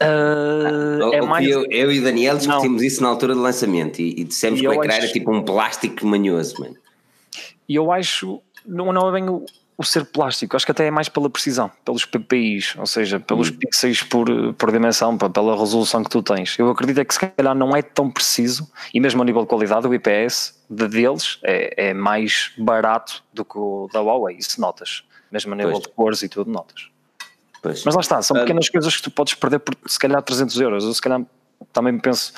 Uh, 0.00 1.12
é 1.12 1.20
mais... 1.20 1.46
eu, 1.46 1.64
eu, 1.70 1.92
e 1.92 2.00
o 2.00 2.02
Daniel 2.02 2.36
discutimos 2.36 2.80
não. 2.80 2.86
isso 2.86 3.02
na 3.02 3.08
altura 3.08 3.34
do 3.34 3.40
lançamento 3.40 4.00
e, 4.00 4.20
e 4.20 4.24
dissemos 4.24 4.58
e 4.58 4.62
que 4.62 4.68
o 4.68 4.72
ecrã 4.72 4.88
acho... 4.88 5.02
era 5.04 5.12
tipo 5.12 5.32
um 5.32 5.42
plástico 5.42 6.06
manhoso, 6.06 6.60
mano. 6.60 6.76
E 7.68 7.74
eu 7.74 7.92
acho, 7.92 8.40
não, 8.66 8.92
não 8.92 9.08
é 9.08 9.12
bem 9.12 9.28
o, 9.28 9.44
o 9.76 9.84
ser 9.84 10.04
plástico, 10.04 10.56
acho 10.56 10.64
que 10.64 10.72
até 10.72 10.86
é 10.86 10.90
mais 10.90 11.08
pela 11.08 11.28
precisão, 11.30 11.70
pelos 11.84 12.04
PPIs, 12.04 12.74
ou 12.78 12.86
seja, 12.86 13.18
pelos 13.18 13.50
hum. 13.50 13.56
pixels 13.58 14.02
por, 14.02 14.26
por 14.54 14.70
dimensão, 14.70 15.16
pela 15.16 15.58
resolução 15.58 16.02
que 16.02 16.10
tu 16.10 16.22
tens. 16.22 16.58
Eu 16.58 16.70
acredito 16.70 17.00
é 17.00 17.04
que 17.04 17.14
se 17.14 17.20
calhar 17.20 17.54
não 17.54 17.74
é 17.74 17.82
tão 17.82 18.10
preciso, 18.10 18.70
e 18.92 19.00
mesmo 19.00 19.22
a 19.22 19.24
nível 19.24 19.42
de 19.42 19.48
qualidade, 19.48 19.86
o 19.86 19.94
IPS 19.94 20.61
de 20.72 20.88
deles 20.88 21.38
é, 21.42 21.88
é 21.88 21.94
mais 21.94 22.52
barato 22.56 23.22
do 23.32 23.44
que 23.44 23.58
o 23.58 23.88
da 23.92 24.00
Huawei, 24.00 24.36
isso 24.36 24.60
notas. 24.60 25.04
Mesmo 25.30 25.52
a 25.52 25.56
nível 25.56 25.72
pois. 25.72 25.82
de 25.82 25.88
cores 25.90 26.22
e 26.22 26.28
tudo, 26.28 26.50
notas. 26.50 26.88
Pois. 27.62 27.84
Mas 27.84 27.94
lá 27.94 28.00
está, 28.00 28.22
são 28.22 28.36
pequenas 28.36 28.68
um... 28.68 28.72
coisas 28.72 28.96
que 28.96 29.02
tu 29.02 29.10
podes 29.10 29.34
perder 29.34 29.60
por 29.60 29.76
se 29.86 29.98
calhar 29.98 30.20
300 30.22 30.60
euros. 30.60 30.84
Eu 30.84 30.92
se 30.92 31.00
calhar 31.00 31.22
também 31.72 31.98
penso 31.98 32.32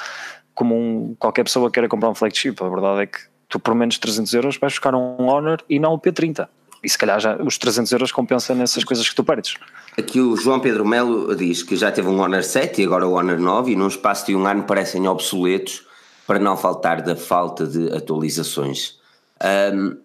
como 0.54 0.74
um, 0.76 1.14
qualquer 1.18 1.44
pessoa 1.44 1.70
queira 1.70 1.88
comprar 1.88 2.10
um 2.10 2.14
flagship. 2.14 2.56
A 2.60 2.68
verdade 2.68 3.02
é 3.02 3.06
que 3.06 3.18
tu 3.48 3.58
por 3.58 3.74
menos 3.74 3.98
300 3.98 4.34
euros 4.34 4.56
vais 4.58 4.72
buscar 4.72 4.94
um 4.94 5.26
Honor 5.26 5.62
e 5.68 5.78
não 5.78 5.94
o 5.94 5.98
P30 5.98 6.48
e 6.84 6.88
se 6.88 6.98
calhar 6.98 7.18
já 7.18 7.36
os 7.36 7.56
300 7.56 7.90
euros 7.92 8.12
compensa 8.12 8.54
nessas 8.54 8.84
coisas 8.84 9.08
que 9.08 9.14
tu 9.14 9.24
perdes. 9.24 9.54
Aqui 9.98 10.20
o 10.20 10.36
João 10.36 10.60
Pedro 10.60 10.84
Melo 10.84 11.34
diz 11.34 11.62
que 11.62 11.76
já 11.76 11.90
teve 11.90 12.08
um 12.08 12.20
Honor 12.20 12.42
7 12.42 12.82
e 12.82 12.84
agora 12.84 13.06
o 13.06 13.14
Honor 13.14 13.38
9 13.38 13.72
e 13.72 13.76
num 13.76 13.88
espaço 13.88 14.26
de 14.26 14.36
um 14.36 14.46
ano 14.46 14.64
parecem 14.64 15.08
obsoletos 15.08 15.86
para 16.26 16.38
não 16.38 16.56
faltar 16.56 17.02
da 17.02 17.16
falta 17.16 17.66
de 17.66 17.92
atualizações. 17.92 18.98
Um, 19.74 19.96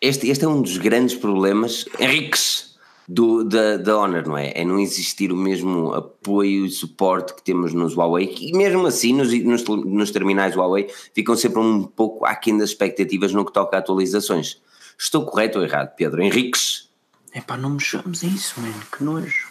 este, 0.00 0.28
este 0.28 0.44
é 0.44 0.48
um 0.48 0.60
dos 0.60 0.76
grandes 0.78 1.14
problemas, 1.14 1.84
Henriques, 1.98 2.72
do, 3.08 3.44
da, 3.44 3.76
da 3.76 3.98
Honor, 3.98 4.26
não 4.26 4.38
é? 4.38 4.52
É 4.54 4.64
não 4.64 4.78
existir 4.78 5.32
o 5.32 5.36
mesmo 5.36 5.92
apoio 5.92 6.66
e 6.66 6.70
suporte 6.70 7.34
que 7.34 7.42
temos 7.42 7.72
nos 7.72 7.96
Huawei, 7.96 8.34
e 8.40 8.56
mesmo 8.56 8.86
assim 8.86 9.12
nos, 9.12 9.32
nos, 9.44 9.64
nos 9.64 10.10
terminais 10.10 10.56
Huawei 10.56 10.88
ficam 11.14 11.36
sempre 11.36 11.60
um 11.60 11.84
pouco 11.84 12.24
aquém 12.24 12.56
das 12.56 12.70
expectativas 12.70 13.32
no 13.32 13.44
que 13.44 13.52
toca 13.52 13.76
a 13.76 13.80
atualizações. 13.80 14.60
Estou 14.98 15.24
correto 15.24 15.58
ou 15.58 15.64
errado, 15.64 15.94
Pedro? 15.96 16.22
Henriques? 16.22 16.88
É 17.32 17.40
pá, 17.40 17.56
não 17.56 17.70
me 17.70 17.80
chames 17.80 18.22
isso, 18.22 18.60
mano, 18.60 18.82
que 18.90 19.02
nojo. 19.02 19.48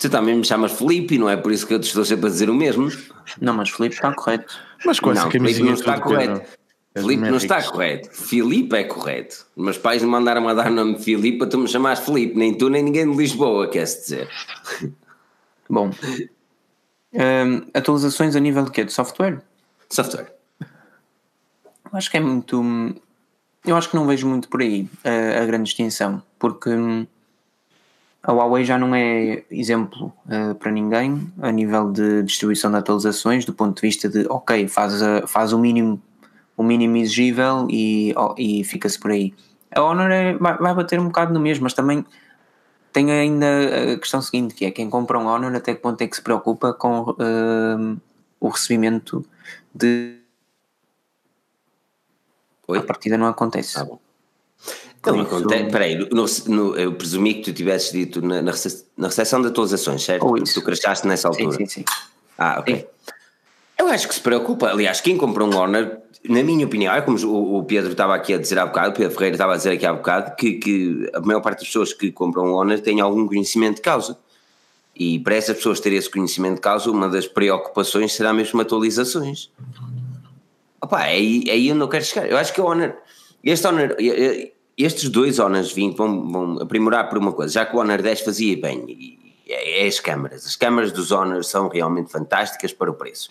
Tu 0.00 0.10
também 0.10 0.34
me 0.34 0.44
chamas 0.44 0.72
Felipe, 0.72 1.18
não 1.18 1.28
é 1.28 1.36
por 1.36 1.52
isso 1.52 1.66
que 1.66 1.74
eu 1.74 1.80
te 1.80 1.86
estou 1.86 2.04
sempre 2.04 2.26
a 2.26 2.30
dizer 2.30 2.50
o 2.50 2.54
mesmo. 2.54 2.90
Não, 3.40 3.54
mas 3.54 3.70
Felipe 3.70 3.94
está 3.94 4.12
correto. 4.12 4.58
Mas 4.84 5.00
com 5.00 5.12
essa 5.12 5.24
não, 5.24 5.30
Felipe 5.30 5.62
não 5.62 5.74
está 5.74 6.00
correto. 6.00 6.42
Filipe 6.96 7.22
não 7.22 7.36
está 7.36 7.62
correto. 7.62 8.10
Filipe 8.10 8.76
é 8.76 8.84
correto. 8.84 9.46
Meus 9.56 9.78
pais 9.78 10.02
me 10.02 10.08
mandaram 10.08 10.48
a 10.48 10.54
dar 10.54 10.70
o 10.70 10.74
nome 10.74 10.96
de 10.96 11.04
Filipe 11.04 11.38
para 11.38 11.46
tu 11.48 11.58
me 11.58 11.68
chamares 11.68 12.00
Filipe. 12.00 12.36
Nem 12.36 12.56
tu, 12.56 12.68
nem 12.68 12.82
ninguém 12.82 13.10
de 13.10 13.16
Lisboa, 13.16 13.68
quer-se 13.68 14.00
dizer. 14.00 14.28
Bom. 15.68 15.90
Um, 17.12 17.66
atualizações 17.72 18.34
a 18.34 18.40
nível 18.40 18.64
de 18.64 18.70
quê? 18.70 18.84
De 18.84 18.92
software? 18.92 19.42
Software. 19.88 20.32
Acho 21.92 22.10
que 22.10 22.16
é 22.16 22.20
muito 22.20 22.62
eu 23.64 23.76
acho 23.76 23.90
que 23.90 23.96
não 23.96 24.06
vejo 24.06 24.26
muito 24.26 24.48
por 24.48 24.62
aí 24.62 24.88
a, 25.04 25.42
a 25.42 25.46
grande 25.46 25.64
distinção, 25.64 26.22
porque 26.38 26.70
hum, 26.70 27.06
a 28.22 28.32
Huawei 28.32 28.64
já 28.64 28.78
não 28.78 28.94
é 28.94 29.44
exemplo 29.50 30.12
uh, 30.26 30.54
para 30.56 30.70
ninguém 30.70 31.32
a 31.40 31.50
nível 31.50 31.90
de 31.90 32.22
distribuição 32.22 32.70
de 32.70 32.76
atualizações, 32.76 33.44
do 33.44 33.54
ponto 33.54 33.76
de 33.76 33.80
vista 33.80 34.08
de, 34.08 34.26
ok, 34.28 34.68
faz, 34.68 35.02
a, 35.02 35.26
faz 35.26 35.52
o 35.52 35.58
mínimo 35.58 36.00
o 36.56 36.62
mínimo 36.62 36.98
exigível 36.98 37.66
e, 37.70 38.12
oh, 38.14 38.34
e 38.36 38.62
fica-se 38.64 38.98
por 38.98 39.10
aí. 39.10 39.32
A 39.74 39.80
Honor 39.82 40.10
é, 40.10 40.34
vai, 40.34 40.58
vai 40.58 40.74
bater 40.74 41.00
um 41.00 41.06
bocado 41.06 41.32
no 41.32 41.40
mesmo, 41.40 41.62
mas 41.62 41.72
também 41.72 42.04
tem 42.92 43.10
ainda 43.10 43.94
a 43.94 43.98
questão 43.98 44.20
seguinte, 44.20 44.54
que 44.54 44.66
é 44.66 44.70
quem 44.70 44.90
compra 44.90 45.18
um 45.18 45.26
Honor 45.26 45.54
até 45.54 45.74
que 45.74 45.80
ponto 45.80 46.02
é 46.02 46.06
que 46.06 46.14
se 46.14 46.20
preocupa 46.20 46.74
com 46.74 47.12
uh, 47.12 48.00
o 48.38 48.48
recebimento 48.48 49.24
de... 49.74 50.18
Oi? 52.68 52.78
A 52.78 52.82
partida 52.82 53.16
não 53.16 53.26
acontece. 53.26 53.80
Ah, 53.80 53.86
não, 55.06 55.22
isso... 55.22 55.36
acontece. 55.36 55.70
Peraí, 55.70 55.96
no, 55.96 56.26
no, 56.48 56.76
eu 56.76 56.92
presumi 56.92 57.34
que 57.34 57.42
tu 57.42 57.52
tivesses 57.52 57.90
dito 57.90 58.20
na, 58.20 58.42
na, 58.42 58.52
na 58.96 59.06
recepção 59.06 59.40
de 59.40 59.48
atualizações, 59.48 60.02
certo? 60.02 60.26
Oh, 60.26 60.34
tu, 60.34 60.54
tu 60.54 60.62
crescaste 60.62 61.06
nessa 61.06 61.28
altura. 61.28 61.52
Sim, 61.52 61.66
sim, 61.66 61.80
sim. 61.80 61.84
Ah, 62.36 62.58
ok. 62.60 62.76
Sim. 62.76 62.84
Eu 63.78 63.88
acho 63.88 64.06
que 64.06 64.14
se 64.14 64.20
preocupa. 64.20 64.70
Aliás, 64.70 65.00
quem 65.00 65.16
compra 65.16 65.42
um 65.42 65.56
Honor, 65.56 65.96
na 66.28 66.42
minha 66.42 66.66
opinião, 66.66 66.94
é 66.94 67.00
como 67.00 67.16
o, 67.56 67.64
Pedro 67.64 67.92
estava 67.92 68.14
aqui 68.14 68.34
a 68.34 68.38
dizer 68.38 68.58
há 68.58 68.66
bocado, 68.66 68.90
o 68.90 68.92
Pedro 68.92 69.12
Ferreira 69.12 69.36
estava 69.36 69.54
a 69.54 69.56
dizer 69.56 69.72
aqui 69.72 69.86
há 69.86 69.92
bocado, 69.94 70.36
que, 70.36 70.52
que 70.54 71.10
a 71.14 71.20
maior 71.20 71.40
parte 71.40 71.60
das 71.60 71.68
pessoas 71.68 71.94
que 71.94 72.12
compram 72.12 72.44
um 72.44 72.54
Honor 72.54 72.78
têm 72.80 73.00
algum 73.00 73.26
conhecimento 73.26 73.76
de 73.76 73.82
causa. 73.82 74.18
E 74.94 75.18
para 75.20 75.34
essas 75.34 75.56
pessoas 75.56 75.80
terem 75.80 75.98
esse 75.98 76.10
conhecimento 76.10 76.56
de 76.56 76.60
causa, 76.60 76.90
uma 76.90 77.08
das 77.08 77.26
preocupações 77.26 78.12
será 78.12 78.34
mesmo 78.34 78.60
atualizações. 78.60 79.50
Opa, 80.78 81.06
é 81.06 81.12
aí, 81.12 81.44
é 81.46 81.52
aí 81.52 81.72
onde 81.72 81.80
eu 81.80 81.88
quero 81.88 82.04
chegar. 82.04 82.28
Eu 82.28 82.36
acho 82.36 82.52
que 82.52 82.60
o 82.60 82.66
Honor, 82.66 82.94
este 83.42 83.66
Honor, 83.66 83.96
estes 84.84 85.08
dois 85.08 85.38
Honors 85.38 85.72
20 85.72 85.96
vão, 85.96 86.30
vão 86.30 86.62
aprimorar 86.62 87.08
por 87.08 87.18
uma 87.18 87.32
coisa, 87.32 87.52
já 87.52 87.66
que 87.66 87.74
o 87.74 87.78
Honor 87.78 88.02
10 88.02 88.20
fazia 88.20 88.56
bem, 88.56 89.18
é, 89.48 89.84
é 89.84 89.86
as 89.86 89.98
câmaras. 89.98 90.46
As 90.46 90.56
câmaras 90.56 90.92
dos 90.92 91.10
Honors 91.10 91.48
são 91.48 91.68
realmente 91.68 92.10
fantásticas 92.10 92.72
para 92.72 92.90
o 92.90 92.94
preço. 92.94 93.30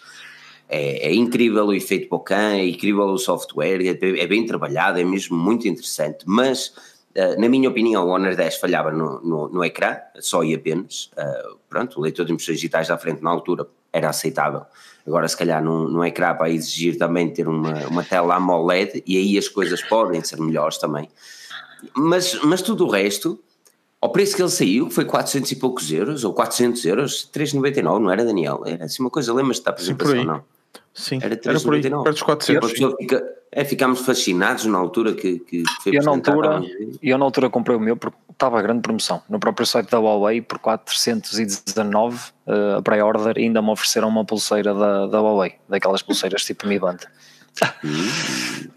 É, 0.68 1.08
é, 1.08 1.14
incrível 1.14 1.66
o 1.66 1.74
efeito 1.74 2.08
Bocan, 2.08 2.54
é 2.54 2.68
incrível 2.68 3.06
o 3.06 3.18
software, 3.18 3.82
é, 3.82 4.22
é, 4.22 4.28
bem 4.28 4.46
trabalhado, 4.46 5.00
é 5.00 5.04
mesmo 5.04 5.36
muito 5.36 5.68
interessante, 5.68 6.20
mas 6.28 6.68
uh, 7.16 7.42
na 7.42 7.50
minha 7.50 7.68
opinião 7.68 8.06
o 8.06 8.10
Honor 8.10 8.36
10 8.36 8.58
falhava 8.58 8.92
no, 8.92 9.20
no, 9.22 9.50
no 9.50 9.66
ecrã, 9.66 9.98
só 10.20 10.44
e 10.44 10.54
apenas, 10.54 11.10
uh, 11.18 11.58
pronto, 11.68 11.98
o 11.98 12.04
leitor 12.04 12.24
de 12.24 12.34
impressões 12.34 12.58
digitais 12.58 12.88
da 12.88 13.00
frente 13.00 13.24
na 13.24 13.32
altura 13.32 13.66
era 13.92 14.10
aceitável, 14.10 14.62
agora 15.08 15.28
se 15.28 15.36
calhar 15.36 15.64
no, 15.64 16.06
ecrã 16.06 16.36
para 16.36 16.52
exigir 16.52 17.00
também 17.00 17.34
ter 17.34 17.48
uma, 17.48 17.88
uma 17.88 18.04
tela 18.04 18.36
AMOLED 18.36 19.04
e 19.08 19.18
aí 19.18 19.40
as 19.40 19.48
coisas 19.48 19.82
podem 19.82 20.24
ser 20.24 20.40
melhores 20.40 20.78
também, 20.78 21.10
mas, 21.96 22.40
mas 22.44 22.62
tudo 22.62 22.86
o 22.86 22.90
resto... 22.90 23.40
Ao 24.02 24.10
preço 24.14 24.34
que 24.34 24.42
ele 24.42 24.50
saiu, 24.50 24.90
foi 24.90 25.04
400 25.04 25.52
e 25.52 25.56
poucos 25.58 25.92
euros, 25.92 26.24
ou 26.24 26.34
400 26.34 26.86
euros, 26.86 27.30
3,99, 27.34 28.00
não 28.00 28.10
era, 28.10 28.24
Daniel? 28.24 28.64
Era 28.66 28.86
assim 28.86 29.04
uma 29.04 29.10
coisa, 29.10 29.34
lembras-te 29.34 29.66
da 29.66 29.72
apresentação, 29.72 30.24
não? 30.24 30.42
Sim, 30.94 31.20
era, 31.22 31.40
era 31.46 31.60
por 31.60 31.74
aí, 31.74 31.82
perto 31.82 32.12
dos 32.12 32.22
400. 32.22 32.72
Fica, 32.72 33.24
é, 33.52 33.64
ficámos 33.64 34.02
fascinados 34.02 34.66
na 34.66 34.78
altura 34.78 35.14
que, 35.14 35.40
que 35.40 35.64
foi 35.82 35.98
eu 35.98 36.04
na 36.04 36.12
altura 36.12 36.62
Eu 37.02 37.18
na 37.18 37.26
altura 37.26 37.50
comprei 37.50 37.76
o 37.76 37.80
meu 37.80 37.96
porque 37.96 38.18
estava 38.32 38.60
a 38.60 38.62
grande 38.62 38.82
promoção. 38.82 39.22
No 39.30 39.40
próprio 39.40 39.66
site 39.66 39.90
da 39.90 40.00
Huawei, 40.00 40.42
por 40.42 40.60
419 40.60 42.18
uh, 42.48 42.78
a 42.78 42.82
pré-order, 42.82 43.38
ainda 43.38 43.62
me 43.62 43.70
ofereceram 43.70 44.08
uma 44.08 44.26
pulseira 44.26 44.74
da, 44.74 45.08
da 45.08 45.22
Huawei, 45.22 45.56
daquelas 45.68 46.02
pulseiras 46.02 46.44
tipo 46.44 46.68
Mi 46.68 46.80
Band. 46.80 46.98
Hum. 47.84 48.08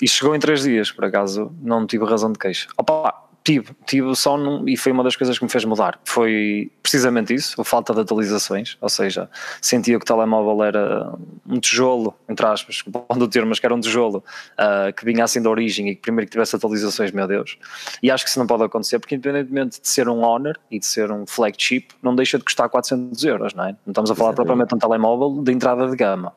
E 0.03 0.09
chegou 0.09 0.35
em 0.35 0.39
3 0.39 0.65
dias, 0.65 0.91
por 0.91 1.05
acaso 1.05 1.51
não 1.63 1.87
tive 1.87 2.05
razão 2.05 2.33
de 2.33 2.39
queixa. 2.39 2.69
Opa, 2.77 3.23
Tive, 3.45 3.73
tive 3.87 4.15
só 4.15 4.37
num, 4.37 4.69
e 4.69 4.77
foi 4.77 4.93
uma 4.93 5.03
das 5.03 5.17
coisas 5.17 5.37
que 5.37 5.45
me 5.45 5.51
fez 5.51 5.65
mudar. 5.65 5.99
Foi 6.05 6.71
precisamente 6.83 7.33
isso, 7.33 7.61
a 7.61 7.65
falta 7.65 7.95
de 7.95 8.01
atualizações, 8.01 8.77
ou 8.81 8.89
seja, 8.89 9.31
sentia 9.61 9.99
que 9.99 10.03
o 10.03 10.07
telemóvel 10.07 10.65
era 10.65 11.13
um 11.47 11.61
tijolo, 11.61 12.15
entre 12.29 12.45
aspas, 12.45 12.83
pondo 12.83 13.25
o 13.25 13.29
termo, 13.29 13.51
mas 13.51 13.61
que 13.61 13.67
era 13.67 13.75
um 13.75 13.81
tijolo 13.81 14.25
uh, 14.59 14.93
que 14.93 15.05
vinha 15.05 15.25
assim 15.25 15.41
da 15.41 15.49
origem 15.49 15.89
e 15.89 15.95
que 15.95 16.03
primeiro 16.03 16.27
que 16.27 16.33
tivesse 16.33 16.57
atualizações, 16.57 17.13
meu 17.13 17.27
Deus. 17.27 17.57
E 18.03 18.11
acho 18.11 18.25
que 18.25 18.31
isso 18.31 18.39
não 18.39 18.47
pode 18.47 18.65
acontecer, 18.65 18.99
porque 18.99 19.15
independentemente 19.15 19.81
de 19.81 19.89
ser 19.89 20.09
um 20.09 20.23
Honor 20.25 20.59
e 20.71 20.79
de 20.79 20.87
ser 20.87 21.11
um 21.13 21.27
flagship, 21.27 21.89
não 22.03 22.15
deixa 22.17 22.39
de 22.39 22.45
custar 22.45 22.69
400 22.69 23.25
euros, 23.25 23.55
não 23.55 23.65
é? 23.65 23.77
Não 23.87 23.93
estamos 23.93 24.11
a 24.11 24.15
falar 24.15 24.31
Exatamente. 24.31 24.47
propriamente 24.47 24.69
de 24.71 24.75
um 24.75 24.79
telemóvel 24.79 25.43
de 25.43 25.53
entrada 25.53 25.89
de 25.89 25.97
gama. 25.97 26.33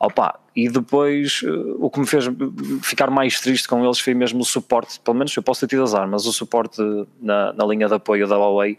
Opa, 0.00 0.38
e 0.56 0.68
depois 0.68 1.40
o 1.78 1.90
que 1.90 1.98
me 1.98 2.06
fez 2.06 2.26
ficar 2.82 3.10
mais 3.10 3.40
triste 3.40 3.66
com 3.66 3.84
eles 3.84 3.98
foi 3.98 4.14
mesmo 4.14 4.40
o 4.40 4.44
suporte, 4.44 5.00
pelo 5.00 5.16
menos 5.16 5.36
eu 5.36 5.42
posso 5.42 5.60
ter 5.60 5.66
tido 5.66 5.82
azar, 5.82 6.08
mas 6.08 6.26
o 6.26 6.32
suporte 6.32 6.80
na, 7.20 7.52
na 7.52 7.66
linha 7.66 7.88
de 7.88 7.94
apoio 7.94 8.28
da 8.28 8.36
Huawei 8.36 8.78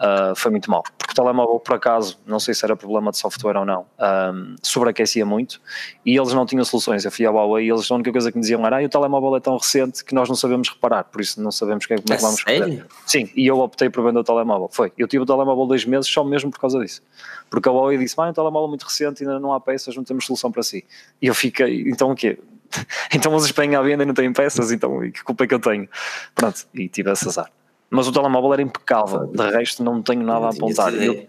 uh, 0.00 0.34
foi 0.34 0.50
muito 0.50 0.70
mau. 0.70 0.82
Porque 0.98 1.12
o 1.12 1.14
telemóvel, 1.14 1.60
por 1.60 1.74
acaso, 1.74 2.18
não 2.26 2.40
sei 2.40 2.54
se 2.54 2.64
era 2.64 2.76
problema 2.76 3.10
de 3.10 3.18
software 3.18 3.56
ou 3.56 3.64
não, 3.64 3.86
um, 4.00 4.56
sobreaquecia 4.62 5.24
muito 5.24 5.60
e 6.04 6.16
eles 6.16 6.32
não 6.32 6.46
tinham 6.46 6.64
soluções. 6.64 7.04
Eu 7.04 7.10
fui 7.10 7.26
à 7.26 7.30
Huawei 7.30 7.66
e 7.66 7.70
eles 7.70 7.90
a 7.90 7.94
única 7.94 8.12
coisa 8.12 8.30
que 8.30 8.38
me 8.38 8.42
diziam 8.42 8.64
era: 8.66 8.80
ah, 8.80 8.84
o 8.84 8.88
telemóvel 8.88 9.36
é 9.36 9.40
tão 9.40 9.56
recente 9.56 10.04
que 10.04 10.14
nós 10.14 10.28
não 10.28 10.36
sabemos 10.36 10.68
reparar, 10.68 11.04
por 11.04 11.20
isso 11.20 11.40
não 11.40 11.52
sabemos 11.52 11.86
como 11.86 11.98
é 11.98 12.02
que 12.02 12.12
é 12.12 12.16
vamos 12.16 12.40
fazer. 12.40 12.86
Sim, 13.06 13.30
e 13.34 13.46
eu 13.46 13.58
optei 13.58 13.90
por 13.90 14.04
vender 14.04 14.18
o 14.18 14.24
telemóvel. 14.24 14.68
Foi. 14.72 14.92
Eu 14.96 15.06
tive 15.08 15.22
o 15.22 15.26
telemóvel 15.26 15.66
dois 15.66 15.84
meses 15.84 16.08
só 16.08 16.24
mesmo 16.24 16.50
por 16.50 16.60
causa 16.60 16.78
disso. 16.78 17.02
Porque 17.50 17.68
a 17.68 17.72
Huawei 17.72 17.98
disse: 17.98 18.14
ah, 18.18 18.26
é 18.26 18.30
um 18.30 18.32
telemóvel 18.32 18.68
muito 18.68 18.84
recente, 18.84 19.22
ainda 19.22 19.38
não 19.38 19.52
há 19.52 19.60
peças, 19.60 19.96
não 19.96 20.04
temos 20.04 20.26
solução 20.26 20.50
para 20.50 20.62
si. 20.62 20.84
E 21.20 21.26
eu 21.26 21.34
fiquei, 21.34 21.88
então 21.88 22.10
o 22.10 22.14
quê? 22.14 22.38
então 23.14 23.34
os 23.34 23.44
Espanha 23.44 23.78
à 23.78 23.82
venda 23.82 24.02
e 24.02 24.06
não 24.06 24.14
têm 24.14 24.32
peças, 24.32 24.72
então 24.72 25.00
que 25.10 25.22
culpa 25.22 25.44
é 25.44 25.46
que 25.46 25.54
eu 25.54 25.60
tenho? 25.60 25.88
Pronto, 26.34 26.66
e 26.74 26.88
tive 26.88 27.10
esse 27.10 27.28
azar. 27.28 27.50
Mas 27.90 28.08
o 28.08 28.12
telemóvel 28.12 28.54
era 28.54 28.62
impecável, 28.62 29.26
de 29.26 29.50
resto 29.50 29.84
não 29.84 30.02
tenho 30.02 30.22
nada 30.24 30.46
a 30.46 30.50
apontar. 30.50 30.92
Eu, 30.94 31.28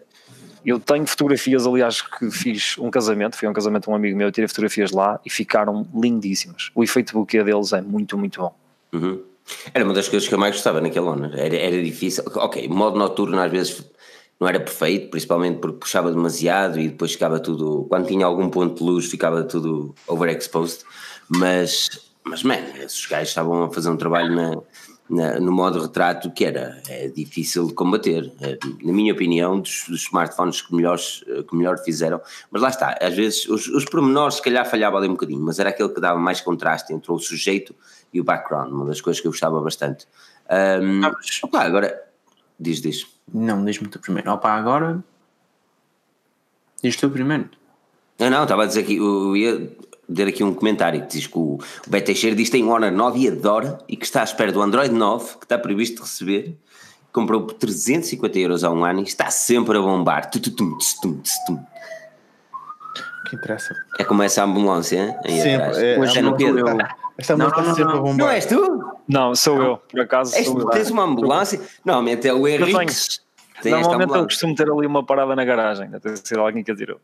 eu 0.65 0.79
tenho 0.79 1.05
fotografias, 1.05 1.67
aliás, 1.67 2.01
que 2.01 2.31
fiz 2.31 2.75
um 2.79 2.89
casamento, 2.89 3.35
foi 3.35 3.47
um 3.47 3.53
casamento 3.53 3.83
de 3.83 3.89
um 3.91 3.95
amigo 3.95 4.17
meu, 4.17 4.31
tirei 4.31 4.47
fotografias 4.47 4.91
lá 4.91 5.19
e 5.23 5.29
ficaram 5.29 5.87
lindíssimas. 5.93 6.71
O 6.73 6.83
efeito 6.83 7.13
bokeh 7.13 7.43
deles 7.43 7.71
é 7.71 7.81
muito, 7.81 8.17
muito 8.17 8.39
bom. 8.39 8.55
Uhum. 8.91 9.21
Era 9.73 9.85
uma 9.85 9.93
das 9.93 10.09
coisas 10.09 10.27
que 10.27 10.33
eu 10.33 10.39
mais 10.39 10.55
gostava 10.55 10.81
naquele 10.81 11.05
Honor. 11.05 11.31
Era, 11.37 11.55
era 11.55 11.83
difícil. 11.83 12.23
Ok, 12.33 12.67
modo 12.67 12.97
noturno 12.97 13.39
às 13.39 13.51
vezes 13.51 13.85
não 14.39 14.47
era 14.47 14.59
perfeito, 14.59 15.11
principalmente 15.11 15.59
porque 15.59 15.77
puxava 15.77 16.11
demasiado 16.11 16.79
e 16.79 16.89
depois 16.89 17.11
ficava 17.11 17.39
tudo. 17.39 17.85
Quando 17.87 18.07
tinha 18.07 18.25
algum 18.25 18.49
ponto 18.49 18.79
de 18.79 18.83
luz, 18.83 19.05
ficava 19.05 19.43
tudo 19.43 19.93
overexposed. 20.07 20.83
Mas, 21.29 21.89
mas 22.23 22.41
man, 22.41 22.59
esses 22.83 23.05
gajos 23.05 23.29
estavam 23.29 23.63
a 23.63 23.71
fazer 23.71 23.89
um 23.89 23.97
trabalho 23.97 24.35
na 24.35 24.57
na, 25.09 25.39
no 25.39 25.51
modo 25.51 25.81
retrato 25.81 26.31
que 26.31 26.45
era 26.45 26.81
é 26.89 27.07
difícil 27.07 27.67
de 27.67 27.73
combater. 27.73 28.31
É, 28.41 28.57
na 28.83 28.91
minha 28.91 29.13
opinião, 29.13 29.59
dos, 29.59 29.85
dos, 29.87 30.01
smartphones 30.01 30.61
que 30.61 30.73
melhor, 30.73 30.97
que 30.97 31.55
melhor 31.55 31.77
fizeram, 31.77 32.19
mas 32.49 32.61
lá 32.61 32.69
está, 32.69 32.97
às 32.99 33.15
vezes 33.15 33.47
os, 33.47 33.67
os 33.67 33.85
pormenores 33.85 34.35
se 34.35 34.41
calhar 34.41 34.67
falhava 34.69 34.97
ali 34.97 35.07
um 35.07 35.11
bocadinho, 35.11 35.41
mas 35.41 35.59
era 35.59 35.69
aquele 35.69 35.89
que 35.89 36.01
dava 36.01 36.19
mais 36.19 36.41
contraste 36.41 36.93
entre 36.93 37.11
o 37.11 37.19
sujeito 37.19 37.75
e 38.11 38.19
o 38.19 38.23
background, 38.23 38.71
uma 38.71 38.85
das 38.85 39.01
coisas 39.01 39.21
que 39.21 39.27
eu 39.27 39.31
gostava 39.31 39.59
bastante. 39.61 40.07
Um, 40.81 41.01
opa, 41.43 41.61
agora, 41.61 42.03
diz, 42.59 42.81
diz. 42.81 43.07
Não, 43.33 43.63
diz-me 43.65 43.87
tu 43.87 43.99
primeiro. 43.99 44.31
Opa, 44.31 44.51
agora. 44.51 45.03
Diz 46.81 46.95
tu 46.95 47.09
primeiro. 47.09 47.49
Não, 48.19 48.29
não, 48.29 48.43
estava 48.43 48.63
a 48.63 48.65
dizer 48.65 48.83
que 48.83 48.95
eu 48.95 49.35
ia 49.35 49.75
ler 50.09 50.27
aqui 50.27 50.43
um 50.43 50.53
comentário 50.53 51.01
que 51.01 51.07
diz 51.07 51.27
que 51.27 51.37
o, 51.37 51.55
o 51.55 51.89
Beto 51.89 52.07
Teixeira 52.07 52.35
diz 52.35 52.47
que 52.47 52.53
tem 52.53 52.63
um 52.63 52.71
Honor 52.71 52.91
9 52.91 53.19
e 53.19 53.27
adora 53.27 53.77
e 53.87 53.95
que 53.95 54.05
está 54.05 54.21
à 54.21 54.23
espera 54.23 54.51
do 54.51 54.61
Android 54.61 54.93
9 54.93 55.37
que 55.37 55.45
está 55.45 55.57
previsto 55.57 56.01
receber. 56.01 56.57
Comprou 57.11 57.43
por 57.43 57.53
350 57.53 58.39
euros 58.39 58.63
há 58.63 58.69
um 58.69 58.83
ano 58.83 58.99
e 58.99 59.03
está 59.03 59.29
sempre 59.29 59.77
a 59.77 59.81
bombar. 59.81 60.29
Tum, 60.29 60.39
tum, 60.39 60.51
tum, 60.51 60.77
tum, 61.47 61.59
Que 63.29 63.35
interessa. 63.37 63.73
É 63.97 64.03
como 64.03 64.21
essa 64.21 64.43
ambulância, 64.43 65.17
hein? 65.23 65.41
Sempre. 65.41 65.85
É, 65.85 65.99
Hoje 65.99 66.19
é 66.19 66.21
no 66.21 66.35
Pedro. 66.35 66.67
Eu. 66.67 66.77
Esta 67.17 67.37
não, 67.37 67.49
não, 67.49 67.75
sempre 67.75 67.93
a 67.93 68.01
bombar. 68.01 68.17
Não 68.17 68.29
és 68.29 68.45
tu? 68.45 68.83
Não, 69.07 69.33
sou 69.35 69.61
eu, 69.61 69.77
por 69.77 70.01
acaso. 70.01 70.35
És, 70.35 70.45
sou 70.45 70.69
tens 70.69 70.89
eu. 70.89 70.93
uma 70.93 71.03
ambulância? 71.03 71.61
Normalmente 71.85 72.27
é 72.27 72.33
o 72.33 72.45
Henrique. 72.45 72.93
Tem 73.61 73.71
Normalmente 73.71 74.13
eu 74.13 74.23
costumo 74.23 74.53
ter 74.55 74.69
ali 74.69 74.85
uma 74.85 75.05
parada 75.05 75.35
na 75.35 75.45
garagem, 75.45 75.89
até 75.93 76.15
ser 76.15 76.37
alguém 76.37 76.63
que 76.63 76.71
a 76.71 76.75
tirou. 76.75 76.99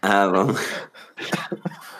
Ah, 0.00 0.28
bom. 0.28 0.54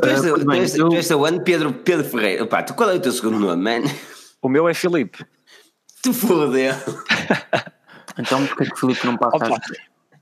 Tu 0.00 0.08
és, 0.08 0.24
uh, 0.24 0.44
bem, 0.44 0.66
tu, 0.66 0.94
és, 0.94 1.10
eu... 1.10 1.40
Pedro, 1.42 1.72
Pedro 1.72 2.04
Ferreira. 2.04 2.46
Pá, 2.46 2.62
tu, 2.62 2.74
qual 2.74 2.90
é 2.90 2.94
o 2.94 3.00
teu 3.00 3.12
segundo 3.12 3.38
nome, 3.38 3.62
man? 3.62 3.88
O 4.42 4.48
meu 4.48 4.68
é 4.68 4.74
Filipe. 4.74 5.24
Tu 6.02 6.12
fodeu. 6.12 6.74
então 8.18 8.46
porquê 8.46 8.64
que 8.66 8.74
o 8.74 8.76
Filipe 8.76 9.06
não 9.06 9.16
passa 9.16 9.36
Opa, 9.36 9.60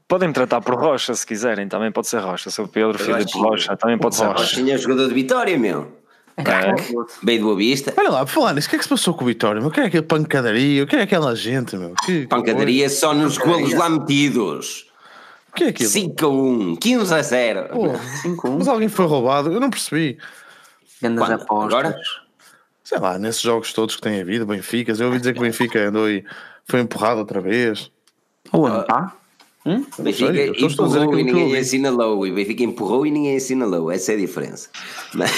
Podem-me 0.06 0.34
tratar 0.34 0.60
por 0.60 0.74
Rocha 0.74 1.14
se 1.14 1.26
quiserem, 1.26 1.66
também 1.68 1.90
pode 1.90 2.06
ser 2.06 2.20
Rocha. 2.20 2.50
Sou 2.50 2.68
Pedro, 2.68 2.98
Filipe 2.98 3.32
Rocha, 3.38 3.76
também 3.76 3.98
pode 3.98 4.14
ser 4.14 4.26
Rocha. 4.26 4.56
Tinha 4.56 4.76
jogador 4.78 5.08
de 5.08 5.14
Vitória, 5.14 5.58
meu. 5.58 6.01
É. 6.36 6.74
Bem 7.22 7.38
de 7.38 7.44
boa 7.44 7.56
vista. 7.56 7.92
Olha 7.96 8.10
lá, 8.10 8.26
falar 8.26 8.54
nisso, 8.54 8.66
o 8.66 8.70
que 8.70 8.76
é 8.76 8.78
que 8.78 8.84
se 8.84 8.88
passou 8.88 9.14
com 9.14 9.24
o 9.24 9.26
Vitória? 9.26 9.64
O 9.64 9.70
que 9.70 9.80
é 9.80 9.84
aquele 9.84 10.02
pancadaria? 10.02 10.82
O 10.82 10.86
que 10.86 10.96
é 10.96 11.02
aquela 11.02 11.34
gente, 11.36 11.76
meu? 11.76 11.94
Que, 12.04 12.26
pancadaria 12.26 12.84
que 12.84 12.90
só 12.90 13.12
nos 13.14 13.36
golos 13.36 13.72
lá 13.74 13.88
metidos. 13.88 14.86
O 15.50 15.54
que 15.54 15.64
é 15.64 15.68
aquilo? 15.68 15.90
5 15.90 16.24
a 16.24 16.28
1, 16.28 16.76
15 16.76 17.14
a 17.14 17.22
0. 17.22 17.68
Pô, 17.68 17.88
5 18.22 18.46
a 18.46 18.50
1. 18.50 18.58
Mas 18.58 18.68
alguém 18.68 18.88
foi 18.88 19.04
roubado, 19.06 19.52
eu 19.52 19.60
não 19.60 19.68
percebi. 19.68 20.16
Grandes 21.02 21.30
apostas. 21.30 21.74
Agora? 21.74 21.96
Sei 22.82 22.98
lá, 22.98 23.18
nesses 23.18 23.42
jogos 23.42 23.72
todos 23.72 23.96
que 23.96 24.02
têm 24.02 24.20
havido, 24.20 24.46
Benfica, 24.46 24.92
eu 24.92 25.06
ouvi 25.06 25.18
dizer 25.18 25.34
que 25.34 25.38
o 25.38 25.42
Benfica 25.42 25.88
andou 25.88 26.08
e 26.08 26.24
foi 26.64 26.80
empurrado 26.80 27.20
outra 27.20 27.40
vez. 27.40 27.90
Ou 28.50 28.66
ano 28.66 28.84
pá? 28.86 29.12
Hum? 29.64 29.84
O 29.98 30.02
Benfica 30.02 30.32
sei, 30.32 30.48
empurrou 30.50 31.18
e 31.18 31.22
ninguém 31.22 31.44
ouvi. 31.44 31.58
assina 31.58 31.90
low. 31.90 32.26
E 32.26 32.32
o 32.32 32.34
Benfica 32.34 32.62
empurrou 32.64 33.06
e 33.06 33.10
ninguém 33.10 33.36
assina 33.36 33.64
low. 33.66 33.90
Essa 33.90 34.12
é 34.12 34.14
a 34.16 34.18
diferença. 34.18 34.68
Mas- 35.14 35.30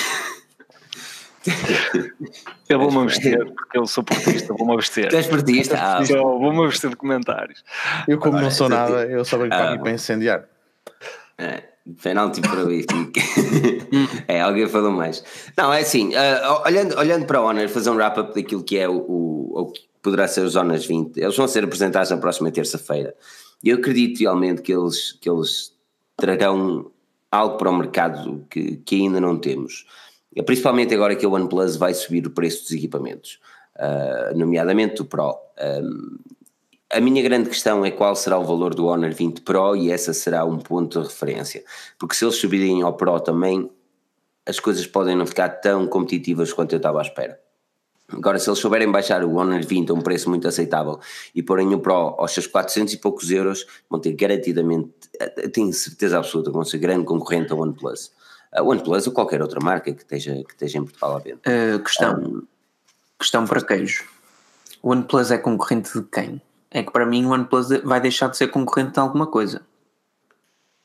Eu 2.69 2.79
vou-me 2.79 2.99
abster, 3.03 3.53
porque 3.53 3.79
eu 3.79 3.87
sou 3.87 4.03
portista, 4.03 4.55
vou-me 4.55 4.73
abster. 4.75 5.09
Tu 5.11 5.17
és 5.17 5.27
partista? 5.27 5.77
Ah, 5.79 6.03
vou-me 6.03 6.65
abster 6.65 6.91
de 6.91 6.97
comentários. 6.97 7.63
Eu, 8.09 8.19
como 8.19 8.37
Agora, 8.37 8.45
não 8.45 8.51
sou 8.51 8.67
tu- 8.67 8.71
nada, 8.71 9.05
eu 9.07 9.25
só 9.25 9.37
venho 9.37 9.51
para 9.51 9.71
Ah, 9.71 9.73
aqui 9.75 9.83
para 9.83 9.93
incendiar. 9.93 10.45
É, 11.37 11.63
penalti 12.03 12.41
para 12.41 12.63
o 12.63 12.67
Benfica. 12.67 13.21
é, 14.27 14.41
alguém 14.41 14.67
falou 14.69 14.91
mais. 14.91 15.23
Não, 15.57 15.73
é 15.73 15.81
assim, 15.81 16.15
ah, 16.15 16.63
olhando, 16.65 16.97
olhando 16.99 17.27
para 17.27 17.41
o 17.43 17.45
Honor, 17.45 17.69
fazer 17.69 17.91
um 17.91 17.95
wrap-up 17.97 18.35
daquilo 18.35 18.65
que 18.65 18.79
é 18.79 18.89
o, 18.89 18.97
o, 18.97 19.61
o 19.61 19.67
que 19.73 19.83
poderá 20.03 20.27
ser 20.27 20.41
os 20.41 20.57
Honors 20.57 20.87
20, 20.87 21.19
eles 21.19 21.37
vão 21.37 21.47
ser 21.47 21.65
apresentados 21.65 22.11
na 22.11 22.17
próxima 22.17 22.51
terça-feira. 22.51 23.15
E 23.63 23.69
eu 23.71 23.77
acredito 23.79 24.21
realmente 24.21 24.63
que 24.63 24.73
eles, 24.73 25.13
que 25.21 25.29
eles 25.29 25.73
trarão 26.17 26.91
algo 27.31 27.57
para 27.59 27.71
o 27.71 27.77
mercado 27.77 28.47
que, 28.49 28.77
que 28.77 28.97
ainda 28.97 29.21
não 29.21 29.39
temos. 29.39 29.87
Principalmente 30.43 30.95
agora 30.95 31.15
que 31.15 31.25
a 31.25 31.29
OnePlus 31.29 31.77
vai 31.77 31.95
subir 31.95 32.27
o 32.27 32.31
preço 32.31 32.63
dos 32.63 32.73
equipamentos, 32.73 33.39
ah, 33.77 34.33
nomeadamente 34.35 35.03
o 35.03 35.05
Pro. 35.05 35.37
Um, 35.61 36.19
a 36.93 37.01
minha 37.01 37.23
grande 37.23 37.49
questão 37.49 37.85
é 37.85 37.91
qual 37.91 38.15
será 38.15 38.39
o 38.39 38.45
valor 38.45 38.75
do 38.75 38.87
Honor 38.87 39.13
20 39.13 39.41
Pro 39.41 39.75
e 39.75 39.91
essa 39.91 40.13
será 40.13 40.45
um 40.45 40.59
ponto 40.59 41.01
de 41.01 41.09
referência. 41.09 41.65
Porque 41.99 42.15
se 42.15 42.25
eles 42.25 42.37
subirem 42.37 42.83
ao 42.83 42.97
Pro 42.97 43.19
também, 43.21 43.69
as 44.47 44.61
coisas 44.61 44.87
podem 44.87 45.17
não 45.17 45.27
ficar 45.27 45.49
tão 45.49 45.87
competitivas 45.87 46.53
quanto 46.53 46.73
eu 46.73 46.77
estava 46.77 47.01
à 47.01 47.03
espera. 47.03 47.41
Agora, 48.13 48.39
se 48.39 48.49
eles 48.49 48.61
souberem 48.61 48.93
baixar 48.93 49.25
o 49.25 49.35
Honor 49.35 49.65
20 49.65 49.91
a 49.91 49.95
um 49.95 50.03
preço 50.03 50.29
muito 50.29 50.47
aceitável 50.47 51.01
e 51.35 51.43
porem 51.43 51.75
o 51.75 51.81
Pro 51.81 52.15
aos 52.19 52.33
seus 52.33 52.47
400 52.47 52.95
e 52.95 52.97
poucos 52.99 53.31
euros, 53.31 53.67
vão 53.91 53.99
ter 53.99 54.13
garantidamente, 54.13 54.93
eh, 55.19 55.49
tenho 55.49 55.73
certeza 55.73 56.19
absoluta, 56.19 56.51
vão 56.51 56.65
ser 56.65 56.79
grande 56.79 57.05
concorrente 57.05 57.51
ao 57.51 57.59
OnePlus. 57.59 58.13
A 58.55 58.63
OnePlus 58.63 59.07
ou 59.07 59.13
qualquer 59.13 59.43
outra 59.43 59.59
marca 59.63 59.93
que 59.93 60.03
esteja, 60.03 60.33
que 60.45 60.53
esteja 60.53 60.79
em 60.79 60.85
Portugal 60.85 61.17
à 61.17 61.19
venda. 61.19 61.41
Uh, 61.47 61.79
questão. 61.81 62.43
Questão 63.19 63.47
para 63.47 63.61
queijo. 63.65 64.05
O 64.83 64.91
OnePlus 64.91 65.31
é 65.31 65.39
concorrente 65.39 65.93
de 65.99 66.05
quem? 66.07 66.41
É 66.71 66.83
que 66.83 66.91
para 66.93 67.07
mim 67.07 67.25
o 67.25 67.31
OnePlus 67.31 67.69
vai 67.85 68.01
deixar 68.01 68.29
de 68.29 68.37
ser 68.37 68.49
concorrente 68.49 68.93
de 68.93 69.01
alguma 69.01 69.27
coisa. 69.27 69.63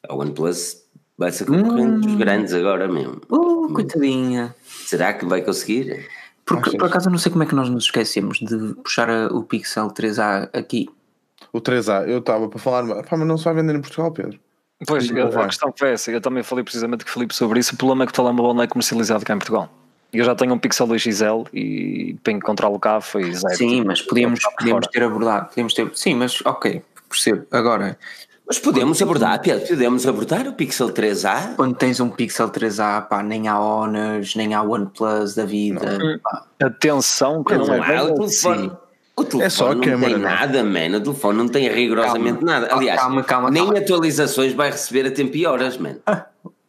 A 0.07 0.15
OnePlus 0.15 0.83
vai 1.17 1.31
ser 1.31 1.45
concorrente 1.45 2.07
dos 2.07 2.15
grandes 2.15 2.53
agora 2.53 2.87
mesmo. 2.87 3.21
Uh, 3.29 3.71
coitadinha. 3.73 4.55
Será 4.63 5.13
que 5.13 5.25
vai 5.25 5.41
conseguir? 5.41 6.07
Porque, 6.45 6.77
por 6.77 6.87
acaso 6.87 7.07
eu 7.09 7.11
não 7.11 7.19
sei 7.19 7.31
como 7.31 7.43
é 7.43 7.45
que 7.45 7.53
nós 7.53 7.69
nos 7.69 7.83
esquecemos 7.85 8.39
de 8.39 8.73
puxar 8.75 9.09
a- 9.09 9.27
o 9.27 9.43
Pixel 9.43 9.87
3A 9.91 10.49
aqui. 10.57 10.89
O 11.53 11.59
3A, 11.61 12.07
eu 12.07 12.19
estava 12.19 12.47
para 12.49 12.59
falar, 12.59 13.03
pá, 13.03 13.17
mas 13.17 13.27
não 13.27 13.37
se 13.37 13.43
vai 13.43 13.53
vender 13.53 13.75
em 13.75 13.81
Portugal, 13.81 14.11
Pedro. 14.11 14.39
Pois, 14.87 15.09
Não 15.09 15.41
a, 15.41 15.45
questão 15.45 15.73
foi 15.75 15.91
essa. 15.91 16.11
Eu 16.11 16.21
também 16.21 16.41
falei 16.41 16.63
precisamente 16.63 17.03
com 17.03 17.09
o 17.09 17.13
Filipe 17.13 17.35
sobre 17.35 17.59
isso. 17.59 17.75
O 17.75 17.77
problema 17.77 18.03
é 18.03 18.07
que 18.07 18.11
o 18.11 18.15
telemóvel 18.15 18.53
não 18.53 18.63
é 18.63 18.67
comercializado 18.67 19.25
cá 19.25 19.33
em 19.33 19.37
Portugal. 19.37 19.69
Eu 20.11 20.23
já 20.23 20.33
tenho 20.33 20.53
um 20.53 20.57
Pixel 20.57 20.87
2 20.87 21.01
XL 21.01 21.43
e 21.53 22.17
para 22.23 22.33
encontrá-lo 22.33 22.79
cá 22.79 22.99
foi 22.99 23.31
zero. 23.33 23.55
Sim, 23.55 23.83
mas 23.83 24.01
podíamos, 24.01 24.39
podíamos 24.57 24.87
ter 24.87 25.03
abordado. 25.03 25.49
Podíamos 25.49 25.73
ter, 25.73 25.91
sim, 25.93 26.15
mas 26.15 26.41
ok, 26.45 26.81
percebo. 27.07 27.45
Agora, 27.51 27.97
Mas 28.47 28.57
podemos 28.57 28.99
abordar, 28.99 29.39
Pedro, 29.39 29.67
podemos 29.67 30.07
abordar 30.07 30.47
o 30.47 30.53
Pixel 30.53 30.89
3A? 30.89 31.55
quando 31.55 31.75
tens 31.75 31.99
um 31.99 32.09
Pixel 32.09 32.49
3A, 32.49 33.03
pá, 33.07 33.21
nem 33.21 33.47
há 33.47 33.59
Honors, 33.59 34.33
nem 34.33 34.55
há 34.55 34.63
OnePlus 34.63 35.35
da 35.35 35.45
vida. 35.45 35.99
pá. 36.23 36.45
Atenção, 36.59 37.43
que 37.43 37.55
não, 37.55 37.67
Não 37.67 37.75
é 37.75 37.97
há, 37.97 38.05
bem 38.05 38.71
o 39.21 39.25
telefone. 39.25 39.43
É 39.45 39.49
só 39.49 39.71
a 39.71 39.75
não 39.75 39.81
câmara, 39.81 40.13
tem 40.13 40.21
não 40.21 40.29
é? 40.29 40.33
nada, 40.35 40.63
man. 40.63 40.97
O 40.97 41.01
telefone 41.01 41.37
não 41.37 41.47
tem 41.47 41.67
rigorosamente 41.69 42.39
Calma. 42.45 42.59
nada. 42.59 42.73
Aliás, 42.73 42.99
Calma, 43.01 43.23
calma, 43.23 43.51
nem 43.51 43.77
atualizações 43.77 44.53
vai 44.53 44.71
receber 44.71 45.07
a 45.07 45.11
tempo 45.11 45.35
e 45.37 45.45
horas, 45.45 45.77
man. 45.77 45.97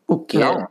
O 0.06 0.18
que 0.18 0.38
Não. 0.38 0.68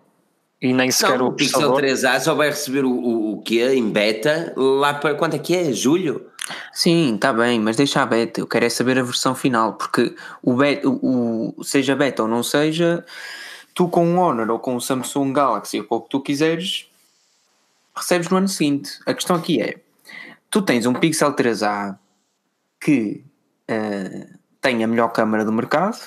E 0.61 0.73
nem 0.73 0.91
sequer 0.91 1.17
Não, 1.17 1.27
o 1.27 1.29
o 1.29 1.33
Pixel 1.33 1.71
processador. 1.73 2.15
3A 2.17 2.19
só 2.19 2.35
vai 2.35 2.49
receber 2.49 2.83
o, 2.83 2.91
o, 2.91 3.33
o 3.35 3.41
quê? 3.41 3.65
Em 3.73 3.89
beta 3.89 4.51
lá 4.57 4.93
para 4.93 5.15
quanto 5.15 5.35
é 5.37 5.39
que 5.39 5.55
é? 5.55 5.71
Julho? 5.71 6.25
Sim, 6.73 7.15
está 7.15 7.31
bem, 7.31 7.59
mas 7.61 7.77
deixa 7.77 8.01
a 8.01 8.05
beta. 8.05 8.41
Eu 8.41 8.47
quero 8.47 8.65
é 8.65 8.69
saber 8.69 8.99
a 8.99 9.03
versão 9.03 9.33
final, 9.33 9.73
porque 9.73 10.13
o 10.43 10.53
beta, 10.55 10.89
o, 10.89 11.53
o- 11.57 11.63
seja 11.63 11.95
beta 11.95 12.23
ou 12.23 12.27
não 12.27 12.43
seja, 12.43 13.05
tu 13.73 13.87
com 13.87 14.05
um 14.05 14.17
Honor 14.19 14.49
ou 14.49 14.59
com 14.59 14.75
um 14.75 14.79
Samsung 14.81 15.31
Galaxy 15.31 15.79
ou 15.79 15.85
com 15.85 15.95
o 15.95 16.01
que 16.01 16.09
tu 16.09 16.19
quiseres, 16.19 16.87
recebes 17.95 18.27
no 18.29 18.37
ano 18.37 18.47
seguinte. 18.49 18.91
A 19.05 19.13
questão 19.13 19.35
aqui 19.37 19.61
é: 19.61 19.77
tu 20.49 20.61
tens 20.61 20.85
um 20.85 20.93
Pixel 20.93 21.33
3A 21.33 21.97
que 22.79 23.23
eh, 23.67 24.27
tem 24.61 24.83
a 24.83 24.87
melhor 24.87 25.09
câmara 25.09 25.45
do 25.45 25.51
mercado 25.51 25.97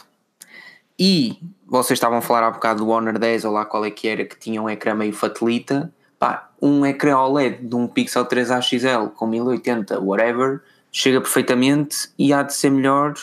e 0.98 1.38
vocês 1.66 1.96
estavam 1.96 2.18
a 2.18 2.22
falar 2.22 2.46
há 2.46 2.50
bocado 2.50 2.84
do 2.84 2.90
Honor 2.90 3.18
10 3.18 3.44
ou 3.44 3.52
lá 3.52 3.64
qual 3.64 3.84
é 3.84 3.90
que 3.90 4.08
era 4.08 4.24
que 4.24 4.38
tinha 4.38 4.60
um 4.60 4.68
ecrã 4.68 4.94
meio 4.94 5.12
fatelita 5.12 5.92
pá, 6.18 6.50
um 6.60 6.84
ecrã 6.84 7.18
OLED 7.18 7.66
de 7.66 7.74
um 7.74 7.86
Pixel 7.86 8.26
3A 8.26 8.60
XL 8.60 9.14
com 9.14 9.26
1080 9.26 10.00
whatever 10.00 10.60
chega 10.90 11.20
perfeitamente 11.20 12.10
e 12.18 12.32
há 12.32 12.42
de 12.42 12.54
ser 12.54 12.70
melhor 12.70 13.14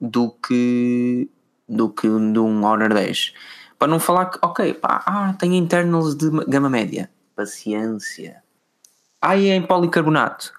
do 0.00 0.30
que 0.30 1.28
do 1.68 1.88
que 1.88 2.08
de 2.08 2.38
um 2.38 2.64
Honor 2.64 2.92
10 2.92 3.34
para 3.78 3.88
não 3.88 4.00
falar 4.00 4.26
que 4.26 4.38
ok 4.42 4.74
pá, 4.74 5.02
ah, 5.06 5.34
tem 5.38 5.56
internals 5.56 6.14
de 6.14 6.30
gama 6.46 6.70
média. 6.70 7.10
Paciência 7.36 8.43
ah, 9.30 9.36
e 9.36 9.48
é 9.48 9.54
em 9.54 9.62
policarbonato 9.62 10.52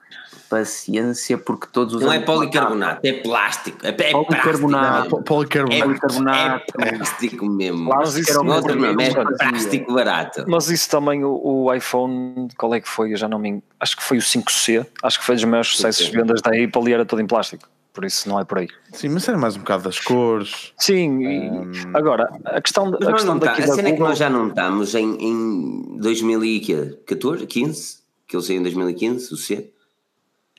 paciência 0.49 1.38
porque 1.38 1.67
todos 1.71 1.95
os 1.95 2.01
Não 2.01 2.13
é 2.13 2.19
policarbonato, 2.19 3.06
é 3.06 3.13
plástico. 3.13 3.78
É, 3.84 3.89
é 3.89 4.12
Policarbonato. 4.12 5.10
plástico. 5.10 5.23
Policarbonato. 5.23 5.75
É, 5.75 5.84
Policarbonato. 5.84 6.73
é 6.80 6.91
plástico 6.91 7.45
mesmo. 7.45 7.89
Mas 7.89 8.15
isso 8.15 8.34
Não, 8.36 8.43
não 8.43 8.56
outro 8.56 8.75
nome, 8.80 9.04
é 9.04 9.13
plástico 9.13 9.93
barato. 9.93 10.45
Mas 10.47 10.69
isso 10.69 10.89
também 10.89 11.23
o, 11.23 11.41
o 11.43 11.73
iPhone, 11.73 12.47
qual 12.58 12.73
é 12.73 12.80
que 12.80 12.88
foi? 12.88 13.13
Eu 13.13 13.17
já 13.17 13.28
não 13.28 13.39
me. 13.39 13.62
Acho 13.80 13.97
que 13.97 14.04
foi 14.04 14.17
o 14.17 14.21
5C. 14.21 14.86
Acho 15.04 15.19
que 15.19 15.25
foi 15.25 15.36
dos 15.36 15.43
maiores 15.43 15.71
sucessos 15.71 16.06
de 16.06 16.12
vendas 16.12 16.41
da 16.41 16.51
Apple 16.51 16.89
e 16.89 16.93
era 16.93 17.06
todo 17.06 17.21
em 17.21 17.28
plástico. 17.28 17.67
Por 17.93 18.04
isso 18.04 18.28
não 18.28 18.38
é 18.38 18.43
por 18.43 18.58
aí. 18.58 18.67
Sim, 18.91 19.10
mas 19.10 19.28
era 19.28 19.38
mais 19.38 19.56
um 19.56 19.60
bocado 19.60 19.84
das 19.84 19.99
cores. 19.99 20.73
Sim, 20.78 21.23
e 21.23 21.49
agora, 21.93 22.30
a 22.43 22.60
questão, 22.60 22.93
a 22.93 23.13
questão 23.13 23.36
não 23.36 23.39
tá, 23.39 23.51
daqui 23.51 23.63
a 23.63 23.67
da 23.67 23.73
cena 23.73 23.88
é 23.88 23.91
que 23.91 23.97
Google, 23.97 24.10
nós 24.10 24.17
já 24.17 24.30
não 24.30 24.49
estamos 24.49 24.95
em, 24.95 25.15
em 25.17 25.97
2014, 25.99 27.47
15, 27.47 28.04
que 28.27 28.35
ele 28.35 28.43
saiu 28.43 28.59
em 28.59 28.63
2015, 28.63 29.33
o 29.33 29.38
C. 29.38 29.71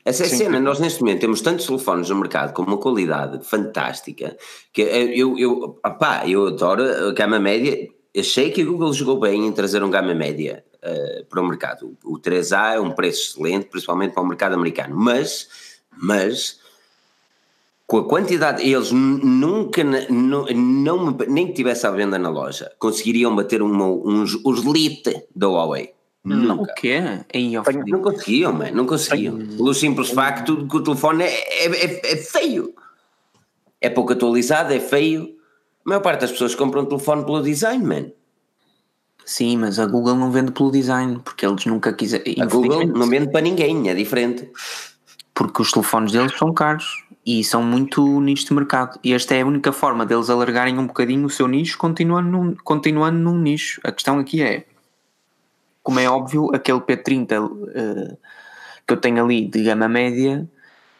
Essa 0.05 0.23
é 0.23 0.25
a 0.27 0.29
cena, 0.29 0.59
nós 0.59 0.79
neste 0.79 1.01
momento 1.01 1.19
temos 1.19 1.41
tantos 1.41 1.65
telefones 1.65 2.09
no 2.09 2.15
mercado 2.15 2.53
com 2.53 2.61
uma 2.61 2.77
qualidade 2.77 3.45
fantástica 3.45 4.37
que 4.71 4.81
eu, 4.81 5.37
eu, 5.37 5.79
opá, 5.85 6.25
eu 6.25 6.47
adoro 6.47 6.81
a 7.09 7.11
gama 7.11 7.39
média. 7.39 7.89
Achei 8.17 8.49
que 8.51 8.61
a 8.61 8.65
Google 8.65 8.93
jogou 8.93 9.19
bem 9.19 9.45
em 9.45 9.51
trazer 9.51 9.83
um 9.83 9.89
gama 9.89 10.15
média 10.15 10.63
eh, 10.81 11.25
para 11.29 11.41
o 11.41 11.45
mercado. 11.45 11.97
O, 12.05 12.13
o 12.13 12.19
3A 12.21 12.75
é 12.75 12.79
um 12.79 12.91
preço 12.91 13.31
excelente, 13.31 13.65
principalmente 13.65 14.13
para 14.13 14.23
o 14.23 14.27
mercado 14.27 14.53
americano, 14.53 14.95
mas, 14.95 15.49
mas 15.91 16.59
com 17.85 17.97
a 17.97 18.07
quantidade, 18.07 18.67
eles 18.67 18.91
nunca, 18.91 19.83
não, 19.83 20.45
não 20.45 21.11
nem 21.27 21.47
que 21.47 21.53
tivesse 21.53 21.87
à 21.87 21.91
venda 21.91 22.19
na 22.19 22.29
loja, 22.29 22.71
conseguiriam 22.77 23.35
bater 23.35 23.61
uma, 23.61 23.87
uns, 23.87 24.35
os 24.45 24.63
Lite 24.63 25.25
da 25.35 25.47
Huawei. 25.47 25.96
O 26.35 26.57
Nunca. 26.57 26.73
quê? 26.75 27.01
Aí, 27.33 27.53
Não 27.87 28.01
conseguiam, 28.01 28.53
man, 28.53 28.71
não 28.71 28.85
conseguiam. 28.85 29.37
Pelo 29.37 29.73
simples 29.73 30.09
facto 30.09 30.57
de 30.57 30.67
que 30.69 30.77
o 30.77 30.83
telefone 30.83 31.23
é, 31.23 31.65
é, 31.65 31.85
é- 31.85 32.13
é 32.13 32.17
feio. 32.17 32.73
É 33.79 33.89
pouco 33.89 34.13
atualizado, 34.13 34.73
é 34.73 34.79
feio. 34.79 35.35
A 35.85 35.89
maior 35.89 36.01
parte 36.01 36.21
das 36.21 36.31
pessoas 36.31 36.55
compram 36.55 36.81
um 36.83 36.85
telefone 36.85 37.23
pelo 37.23 37.41
design, 37.41 37.83
man. 37.85 38.05
Sim, 39.25 39.57
mas 39.57 39.77
a 39.77 39.85
Google 39.85 40.15
não 40.15 40.31
vende 40.31 40.51
pelo 40.51 40.71
design, 40.71 41.19
porque 41.23 41.45
eles 41.45 41.65
nunca 41.65 41.91
quiseram. 41.93 42.23
A 42.41 42.45
Google 42.45 42.87
não 42.87 43.07
vende 43.07 43.29
para 43.31 43.41
ninguém, 43.41 43.89
é 43.89 43.93
diferente. 43.93 44.49
Porque 45.33 45.61
os 45.61 45.71
telefones 45.71 46.11
deles 46.13 46.31
são 46.37 46.53
caros 46.53 47.03
e 47.25 47.43
são 47.43 47.61
muito 47.61 48.19
nicho 48.21 48.47
de 48.47 48.53
mercado. 48.53 48.97
E 49.03 49.13
esta 49.13 49.35
é 49.35 49.41
a 49.41 49.45
única 49.45 49.71
forma 49.73 50.05
deles 50.05 50.29
alargarem 50.29 50.79
um 50.79 50.87
bocadinho 50.87 51.25
o 51.25 51.29
seu 51.29 51.47
nicho, 51.47 51.77
continuando 51.77 52.29
num, 52.29 52.55
continuando 52.63 53.19
num 53.19 53.37
nicho. 53.37 53.81
A 53.83 53.91
questão 53.91 54.17
aqui 54.17 54.41
é, 54.41 54.65
como 55.87 56.01
é 56.01 56.09
óbvio, 56.09 56.49
aquele 56.53 56.81
P30 56.81 57.31
eh, 57.73 58.17
que 58.85 58.93
eu 58.93 58.97
tenho 58.97 59.23
ali 59.23 59.47
de 59.47 59.63
gama 59.63 59.87
média 59.87 60.45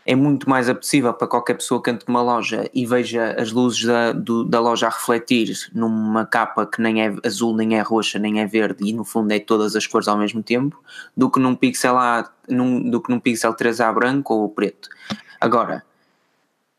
é 0.05 0.15
muito 0.15 0.49
mais 0.49 0.69
apetecível 0.69 1.13
para 1.13 1.27
qualquer 1.27 1.55
pessoa 1.55 1.83
que 1.83 1.89
entre 1.89 2.05
numa 2.07 2.21
loja 2.21 2.69
e 2.73 2.85
veja 2.85 3.35
as 3.37 3.51
luzes 3.51 3.83
da, 3.83 4.13
do- 4.13 4.45
da 4.45 4.61
loja 4.61 4.87
a 4.87 4.89
refletir 4.89 5.53
numa 5.73 6.25
capa 6.25 6.65
que 6.65 6.81
nem 6.81 7.05
é 7.05 7.13
azul, 7.25 7.53
nem 7.53 7.77
é 7.77 7.81
roxa, 7.81 8.17
nem 8.17 8.39
é 8.39 8.45
verde 8.47 8.87
e 8.87 8.93
no 8.93 9.03
fundo 9.03 9.29
é 9.33 9.39
todas 9.39 9.75
as 9.75 9.85
cores 9.85 10.07
ao 10.07 10.17
mesmo 10.17 10.41
tempo, 10.41 10.81
do 11.17 11.29
que 11.29 11.37
num 11.37 11.53
pixel 11.53 11.97
A, 11.97 12.31
num, 12.47 12.89
do 12.89 13.01
que 13.01 13.11
num 13.11 13.19
pixel 13.19 13.53
3A 13.53 13.93
branco 13.93 14.33
ou 14.35 14.47
preto. 14.47 14.87
Agora, 15.41 15.83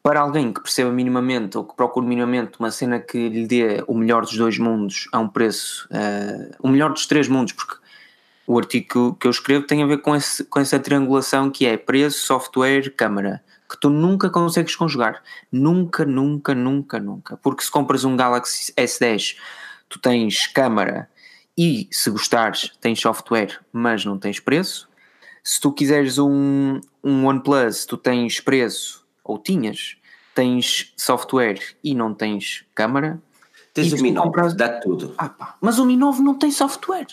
para 0.02 0.20
alguém 0.20 0.50
que 0.50 0.62
perceba 0.62 0.90
minimamente 0.90 1.58
ou 1.58 1.64
que 1.64 1.76
procure 1.76 2.06
minimamente 2.06 2.52
uma 2.58 2.70
cena 2.70 2.98
que 2.98 3.28
lhe 3.28 3.46
dê 3.46 3.84
o 3.86 3.92
melhor 3.92 4.22
dos 4.22 4.34
dois 4.38 4.56
mundos 4.58 5.06
a 5.12 5.18
um 5.18 5.28
preço, 5.28 5.86
eh, 5.90 6.52
o 6.58 6.68
melhor 6.68 6.90
dos 6.94 7.04
três 7.06 7.28
mundos, 7.28 7.52
porque 7.52 7.74
o 8.50 8.58
artigo 8.58 9.14
que 9.14 9.26
eu- 9.26 9.30
escrevo 9.30 9.66
tem 9.66 9.82
a 9.82 9.86
ver 9.86 9.98
com, 9.98 10.16
esse, 10.16 10.42
com 10.44 10.58
essa 10.58 10.78
triangulação 10.80 11.50
que 11.50 11.66
é 11.66 11.76
preço, 11.76 12.26
software, 12.26 12.90
câmara. 12.96 13.42
que 13.70 13.78
tu 13.78 13.90
nunca 13.90 14.30
consegues 14.30 14.74
conjugar. 14.74 15.22
Nunca, 15.52 16.02
nunca, 16.06 16.54
nunca, 16.54 16.98
nunca. 16.98 17.36
Porque 17.36 17.62
se 17.62 17.70
compras 17.70 18.02
um 18.02 18.16
Galaxy 18.16 18.72
S10, 18.72 19.36
tu 19.90 19.98
tens 19.98 20.46
câmara 20.46 21.06
e, 21.56 21.86
se 21.90 22.08
gostares, 22.08 22.72
tens 22.80 22.98
software, 22.98 23.60
mas 23.70 24.06
não 24.06 24.16
tens 24.18 24.40
preço. 24.40 24.88
Se 25.44 25.60
tu 25.60 25.70
quiseres 25.70 26.16
um, 26.18 26.80
um 27.04 27.26
OnePlus, 27.26 27.84
tu 27.84 27.98
tens 27.98 28.40
preço, 28.40 29.06
ou 29.22 29.38
tinhas, 29.38 29.98
tens 30.34 30.94
software 30.96 31.60
e 31.84 31.94
não 31.94 32.14
tens 32.14 32.64
câmara. 32.74 33.20
Tens 33.74 33.92
o 33.92 34.02
Mi 34.02 34.10
9, 34.12 34.26
compras- 34.28 34.54
dá 34.54 34.80
tudo. 34.80 35.14
Ah, 35.18 35.56
mas 35.60 35.78
o 35.78 35.84
Mi 35.84 35.94
9 35.94 36.22
não 36.22 36.32
tem 36.34 36.50
software. 36.50 37.08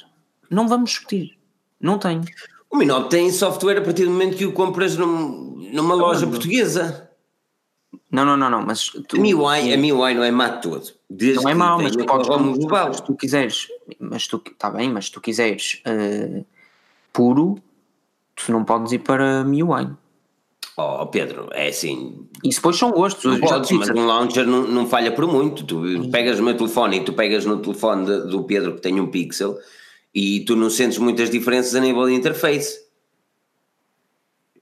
Não 0.50 0.68
vamos 0.68 0.92
discutir. 0.92 1.38
Não 1.80 1.98
tem. 1.98 2.22
O 2.70 2.78
Mi 2.78 2.86
9 2.86 3.10
tem 3.10 3.32
software 3.32 3.78
a 3.78 3.82
partir 3.82 4.06
do 4.06 4.12
momento 4.12 4.38
que 4.38 4.46
o 4.46 4.52
compras 4.52 4.96
num- 4.98 5.70
numa 5.74 5.94
loja 5.96 6.26
portuguesa. 6.28 7.10
Não, 8.12 8.26
não, 8.26 8.36
não, 8.38 8.50
não. 8.50 8.66
Mas 8.66 8.90
tu, 9.08 9.18
A 9.18 9.20
MIUI, 9.20 9.74
a 9.74 9.78
MIUI 9.78 10.14
não 10.16 10.24
é 10.24 10.32
má 10.32 10.50
de 10.50 10.62
todo. 10.62 10.88
Desde 11.10 11.44
não 11.44 11.50
é 11.50 11.54
mau, 11.54 11.82
mas 11.82 11.96
tu 11.96 12.06
podes 12.06 12.28
como 12.28 12.58
global. 12.58 12.94
se 12.94 13.04
tu 13.04 13.16
quiseres, 13.16 13.68
mas 14.00 14.28
tu 14.28 14.42
está 14.46 14.70
bem, 14.70 14.90
mas 14.90 15.06
se 15.06 15.12
tu 15.12 15.22
quiseres 15.22 15.82
eh, 15.86 16.44
puro, 17.14 17.58
tu 18.36 18.52
não 18.52 18.64
podes 18.64 18.92
ir 18.92 19.00
para 19.00 19.44
MIUI. 19.44 19.90
Oh, 20.78 21.06
Pedro, 21.08 21.48
é 21.54 21.70
assim. 21.70 22.28
Isso 22.44 22.60
depois 22.60 22.76
são 22.78 22.92
gostos. 22.92 23.24
Já 23.40 23.48
podes, 23.48 23.72
mas 23.72 23.90
um 23.90 24.06
launcher 24.06 24.46
não, 24.46 24.64
não 24.68 24.86
falha 24.86 25.12
por 25.14 25.26
muito. 25.26 25.64
Tu 25.64 26.10
pegas 26.12 26.38
no 26.40 26.46
meu 26.46 26.58
telefone 26.58 26.98
e 26.98 27.04
tu 27.06 27.14
pegas 27.14 27.46
no 27.46 27.58
telefone 27.62 28.06
de- 28.06 28.28
do 28.30 28.44
Pedro 28.44 28.76
que 28.76 28.82
tem 28.82 29.00
um 29.00 29.08
pixel 29.08 29.58
e 30.16 30.40
tu 30.46 30.56
não 30.56 30.70
sentes 30.70 30.98
muitas 30.98 31.30
diferenças 31.30 31.76
a 31.76 31.82
nível 31.82 32.08
de 32.08 32.14
interface. 32.14 32.86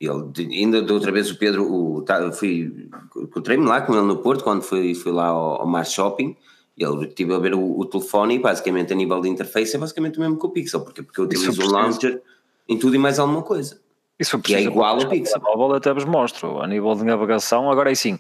Ele, 0.02 0.58
ainda 0.58 0.82
da 0.82 0.94
outra 0.94 1.12
vez 1.12 1.30
o 1.30 1.38
Pedro, 1.38 1.72
o, 1.72 2.02
tá, 2.02 2.32
fui, 2.32 2.90
encontrei-me 3.16 3.66
lá 3.66 3.80
com 3.82 3.94
ele 3.94 4.02
no 4.02 4.18
Porto 4.18 4.44
quando 4.44 4.64
fui, 4.64 4.96
fui 4.96 5.12
lá 5.12 5.28
ao, 5.28 5.62
ao 5.62 5.68
Mar 5.68 5.86
Shopping. 5.86 6.36
e 6.76 6.84
Ele 6.84 7.06
estive 7.06 7.36
a 7.36 7.38
ver 7.38 7.54
o, 7.54 7.80
o 7.80 7.86
telefone 7.86 8.36
e 8.36 8.40
basicamente 8.40 8.92
a 8.92 8.96
nível 8.96 9.22
de 9.22 9.30
interface 9.30 9.76
é 9.76 9.80
basicamente 9.80 10.18
o 10.18 10.22
mesmo 10.22 10.40
que 10.40 10.46
o 10.46 10.50
Pixel, 10.50 10.82
porque, 10.82 11.04
porque 11.04 11.22
eu 11.22 11.26
utilizo 11.26 11.62
o 11.62 11.72
launcher 11.72 12.22
em 12.68 12.78
tudo 12.78 12.96
e 12.96 13.00
mais 13.00 13.20
alguma 13.20 13.44
coisa. 13.44 13.80
Isso 14.20 14.40
Que 14.40 14.56
é 14.56 14.62
igual 14.62 15.00
ao 15.00 15.08
Pixel. 15.08 15.40
móvel 15.42 15.76
até 15.76 15.94
vos 15.94 16.06
mostro. 16.06 16.62
A 16.62 16.68
nível 16.68 16.96
de 16.96 17.04
navegação, 17.06 17.70
agora 17.72 17.92
é 17.92 17.96
sim. 17.96 18.18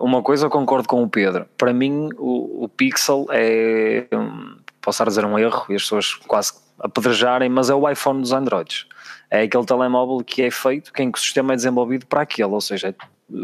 Uma 0.00 0.22
coisa 0.22 0.46
eu 0.46 0.50
concordo 0.50 0.88
com 0.88 1.02
o 1.02 1.08
Pedro. 1.08 1.46
Para 1.58 1.72
mim, 1.74 2.08
o, 2.16 2.64
o 2.64 2.68
Pixel 2.68 3.26
é. 3.30 4.06
hum, 4.12 4.57
Posso 4.88 4.96
estar 5.02 5.04
a 5.04 5.08
dizer 5.08 5.24
um 5.26 5.38
erro 5.38 5.66
e 5.68 5.74
as 5.74 5.82
pessoas 5.82 6.14
quase 6.14 6.54
apedrejarem, 6.80 7.50
mas 7.50 7.68
é 7.68 7.74
o 7.74 7.86
iPhone 7.90 8.22
dos 8.22 8.32
Androids. 8.32 8.86
É 9.30 9.42
aquele 9.42 9.66
telemóvel 9.66 10.24
que 10.24 10.40
é 10.40 10.50
feito, 10.50 10.90
que 10.94 11.02
o 11.02 11.16
sistema 11.18 11.52
é 11.52 11.56
desenvolvido 11.56 12.06
para 12.06 12.22
aquele, 12.22 12.48
ou 12.50 12.60
seja, 12.62 12.94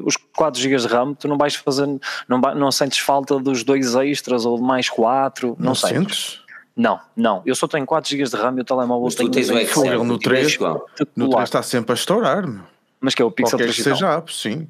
os 0.07 0.17
4 0.35 0.59
GB 0.59 0.77
de 0.79 0.87
RAM, 0.87 1.13
tu 1.13 1.29
não 1.29 1.37
vais 1.37 1.55
fazer, 1.55 1.87
não, 2.27 2.41
vai- 2.41 2.55
não 2.55 2.73
sentes 2.73 2.99
falta 3.01 3.39
dos 3.39 3.63
dois 3.63 3.95
extras 3.95 4.47
ou 4.47 4.57
de 4.57 4.63
mais 4.63 4.89
4, 4.89 5.55
não, 5.59 5.67
Não 5.67 5.75
sei. 5.75 5.91
sentes? 5.91 6.41
Não, 6.75 6.99
não. 7.15 7.43
Eu 7.45 7.55
só 7.55 7.69
tenho 7.69 7.85
4 7.85 8.09
GB 8.09 8.25
de 8.25 8.37
RAM 8.37 8.57
e 8.57 8.61
o 8.63 8.65
telemóvel 8.65 9.05
Mas 9.05 9.15
tem 9.17 9.27
tu 9.27 9.33
tens 9.33 9.51
o 9.51 9.59
Excel, 9.59 10.03
no 10.03 10.15
tu 10.19 10.31
tens 10.31 10.39
3. 10.41 10.55
igual. 10.55 10.73
No 10.75 10.85
espetacular. 10.95 11.31
3 11.33 11.43
está 11.45 11.63
sempre 11.63 11.93
a 11.93 11.95
estourar, 11.95 12.47
meu. 12.47 12.63
Mas 13.03 13.15
que 13.15 13.21
é 13.21 13.25
o 13.27 13.31
Pixel 13.31 13.59
Qualquer 13.59 13.65
3 13.65 13.77
que 13.77 13.83
seja 13.83 14.15
app, 14.17 14.35
sim. 14.35 14.67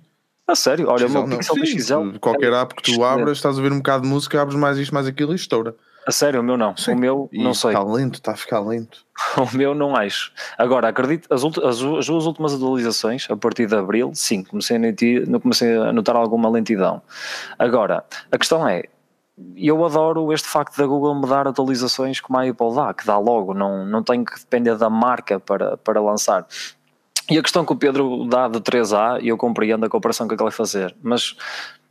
A 0.49 0.57
sério, 0.57 0.89
olha, 0.91 1.07
o 1.07 1.11
meu. 1.11 1.39
Pixel 1.39 1.55
Sim, 1.55 1.61
3XL. 1.77 2.19
Qualquer 2.19 2.53
app 2.53 2.75
que 2.75 2.83
tu 2.83 3.05
abras, 3.05 3.39
estás 3.39 3.57
a 3.57 3.63
ver 3.63 3.71
um 3.73 3.77
bocado 3.77 4.03
de 4.03 4.09
música, 4.09 4.43
abres 4.43 4.59
mais 4.59 4.77
isto, 4.79 4.93
mais 4.93 5.07
aquilo 5.07 5.31
e 5.33 5.37
estoura. 5.37 5.77
A 6.07 6.13
sério, 6.13 6.41
o 6.41 6.43
meu 6.43 6.57
não. 6.57 6.77
Sim. 6.77 6.93
O 6.93 6.99
meu, 6.99 7.29
E 7.33 7.43
não 7.43 7.55
sei. 7.55 7.71
Está 7.71 7.83
lento, 7.83 8.15
está 8.15 8.33
a 8.33 8.37
ficar 8.37 8.61
lento. 8.61 9.05
O 9.37 9.57
meu 9.57 9.75
não 9.75 9.97
acho. 9.97 10.33
Agora, 10.59 10.89
acredito, 10.89 11.33
as, 11.33 11.43
as, 11.45 11.83
as 11.83 12.07
duas 12.07 12.27
últimas 12.27 12.53
atualizações, 12.53 13.27
a 13.31 13.37
partir 13.37 13.67
de 13.67 13.75
abril, 13.75 14.11
sim, 14.15 14.43
comecei 14.45 14.77
a, 14.77 15.41
comecei 15.41 15.77
a 15.77 15.93
notar 15.93 16.17
alguma 16.17 16.49
lentidão. 16.49 17.01
Agora, 17.59 18.05
a 18.31 18.39
questão 18.39 18.69
é, 18.69 18.85
eu 19.57 19.85
adoro 19.85 20.33
este 20.33 20.47
facto 20.47 20.77
da 20.77 20.87
Google 20.87 21.15
me 21.15 21.27
dar 21.27 21.49
atualizações 21.49 22.21
como 22.21 22.39
a 22.39 22.49
Apple 22.49 22.75
dá, 22.75 22.95
que 22.95 23.07
dá 23.07 23.19
logo, 23.19 23.55
não, 23.55 23.85
não 23.85 24.03
tenho 24.03 24.25
que 24.25 24.39
depender 24.39 24.77
da 24.77 24.91
marca 24.91 25.41
para, 25.41 25.77
para 25.77 26.01
lançar. 26.01 26.47
E 27.31 27.39
a 27.39 27.43
questão 27.43 27.65
que 27.65 27.73
o 27.73 27.77
Pedro 27.77 28.27
dá 28.29 28.49
do 28.49 28.61
3A, 28.61 29.23
e 29.23 29.29
eu 29.29 29.37
compreendo 29.37 29.87
a 29.87 29.89
comparação 29.89 30.29
que 30.29 30.35
ele 30.35 30.43
vai 30.43 30.53
fazer, 30.53 30.95
mas 31.03 31.37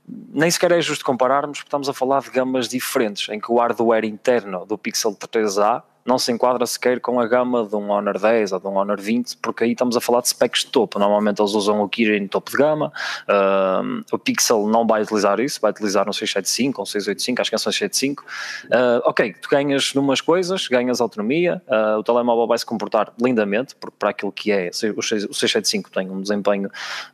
nem 0.07 0.49
sequer 0.51 0.71
é 0.71 0.81
justo 0.81 1.05
compararmos, 1.05 1.59
porque 1.59 1.67
estamos 1.67 1.87
a 1.87 1.93
falar 1.93 2.21
de 2.21 2.29
gamas 2.29 2.67
diferentes, 2.67 3.29
em 3.29 3.39
que 3.39 3.51
o 3.51 3.57
hardware 3.57 4.05
interno 4.05 4.65
do 4.65 4.77
Pixel 4.77 5.15
3A 5.15 5.83
não 6.05 6.19
se 6.19 6.31
enquadra 6.31 6.65
sequer 6.65 6.99
com 6.99 7.19
a 7.19 7.25
gama 7.25 7.65
de 7.65 7.75
um 7.75 7.89
Honor 7.89 8.19
10 8.19 8.51
ou 8.51 8.59
de 8.59 8.67
um 8.67 8.75
Honor 8.75 8.99
20, 8.99 9.37
porque 9.37 9.63
aí 9.63 9.71
estamos 9.71 9.95
a 9.95 10.01
falar 10.01 10.21
de 10.21 10.29
specs 10.29 10.61
de 10.61 10.67
topo. 10.67 10.99
Normalmente 10.99 11.41
eles 11.41 11.53
usam 11.53 11.81
o 11.81 11.87
Kirin 11.87 12.27
topo 12.27 12.51
de 12.51 12.57
gama, 12.57 12.91
ahm, 13.27 14.01
o 14.11 14.17
Pixel 14.17 14.67
não 14.67 14.85
vai 14.85 15.03
utilizar 15.03 15.39
isso, 15.39 15.61
vai 15.61 15.71
utilizar 15.71 16.09
um 16.09 16.13
675 16.13 16.81
ou 16.81 16.83
um 16.83 16.85
685, 16.85 17.41
acho 17.41 17.49
que 17.49 17.55
é 17.55 17.57
um 17.57 17.59
675. 17.59 18.25
Ah, 18.71 19.01
ok, 19.05 19.33
tu 19.41 19.49
ganhas 19.49 19.93
numas 19.93 20.19
coisas, 20.19 20.67
ganhas 20.67 20.99
autonomia, 20.99 21.61
ah, 21.69 21.97
o 21.97 22.03
telemóvel 22.03 22.47
vai 22.47 22.57
se 22.57 22.65
comportar 22.65 23.13
lindamente, 23.21 23.75
porque 23.75 23.95
para 23.97 24.09
aquilo 24.09 24.31
que 24.31 24.51
é, 24.51 24.67
o 24.67 24.99
6- 24.99 25.29
o 25.29 25.33
675 25.33 25.89
tem 25.89 26.09
um 26.09 26.21
desempenho 26.21 26.69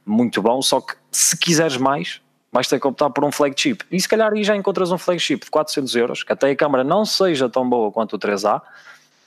muito 0.05 0.41
bom, 0.41 0.61
só 0.61 0.81
que 0.81 0.95
se 1.11 1.37
quiseres 1.37 1.77
mais, 1.77 2.21
vais 2.51 2.67
ter 2.67 2.79
que 2.79 2.87
optar 2.87 3.09
por 3.09 3.23
um 3.23 3.31
flagship. 3.31 3.79
E 3.91 3.99
se 3.99 4.07
calhar 4.07 4.31
aí 4.33 4.43
já 4.43 4.55
encontras 4.55 4.91
um 4.91 4.97
flagship 4.97 5.39
de 5.45 5.51
400 5.51 5.95
euros, 5.95 6.23
que 6.23 6.33
até 6.33 6.49
a 6.49 6.55
câmera 6.55 6.83
não 6.83 7.05
seja 7.05 7.49
tão 7.49 7.67
boa 7.67 7.91
quanto 7.91 8.15
o 8.15 8.19
3A, 8.19 8.61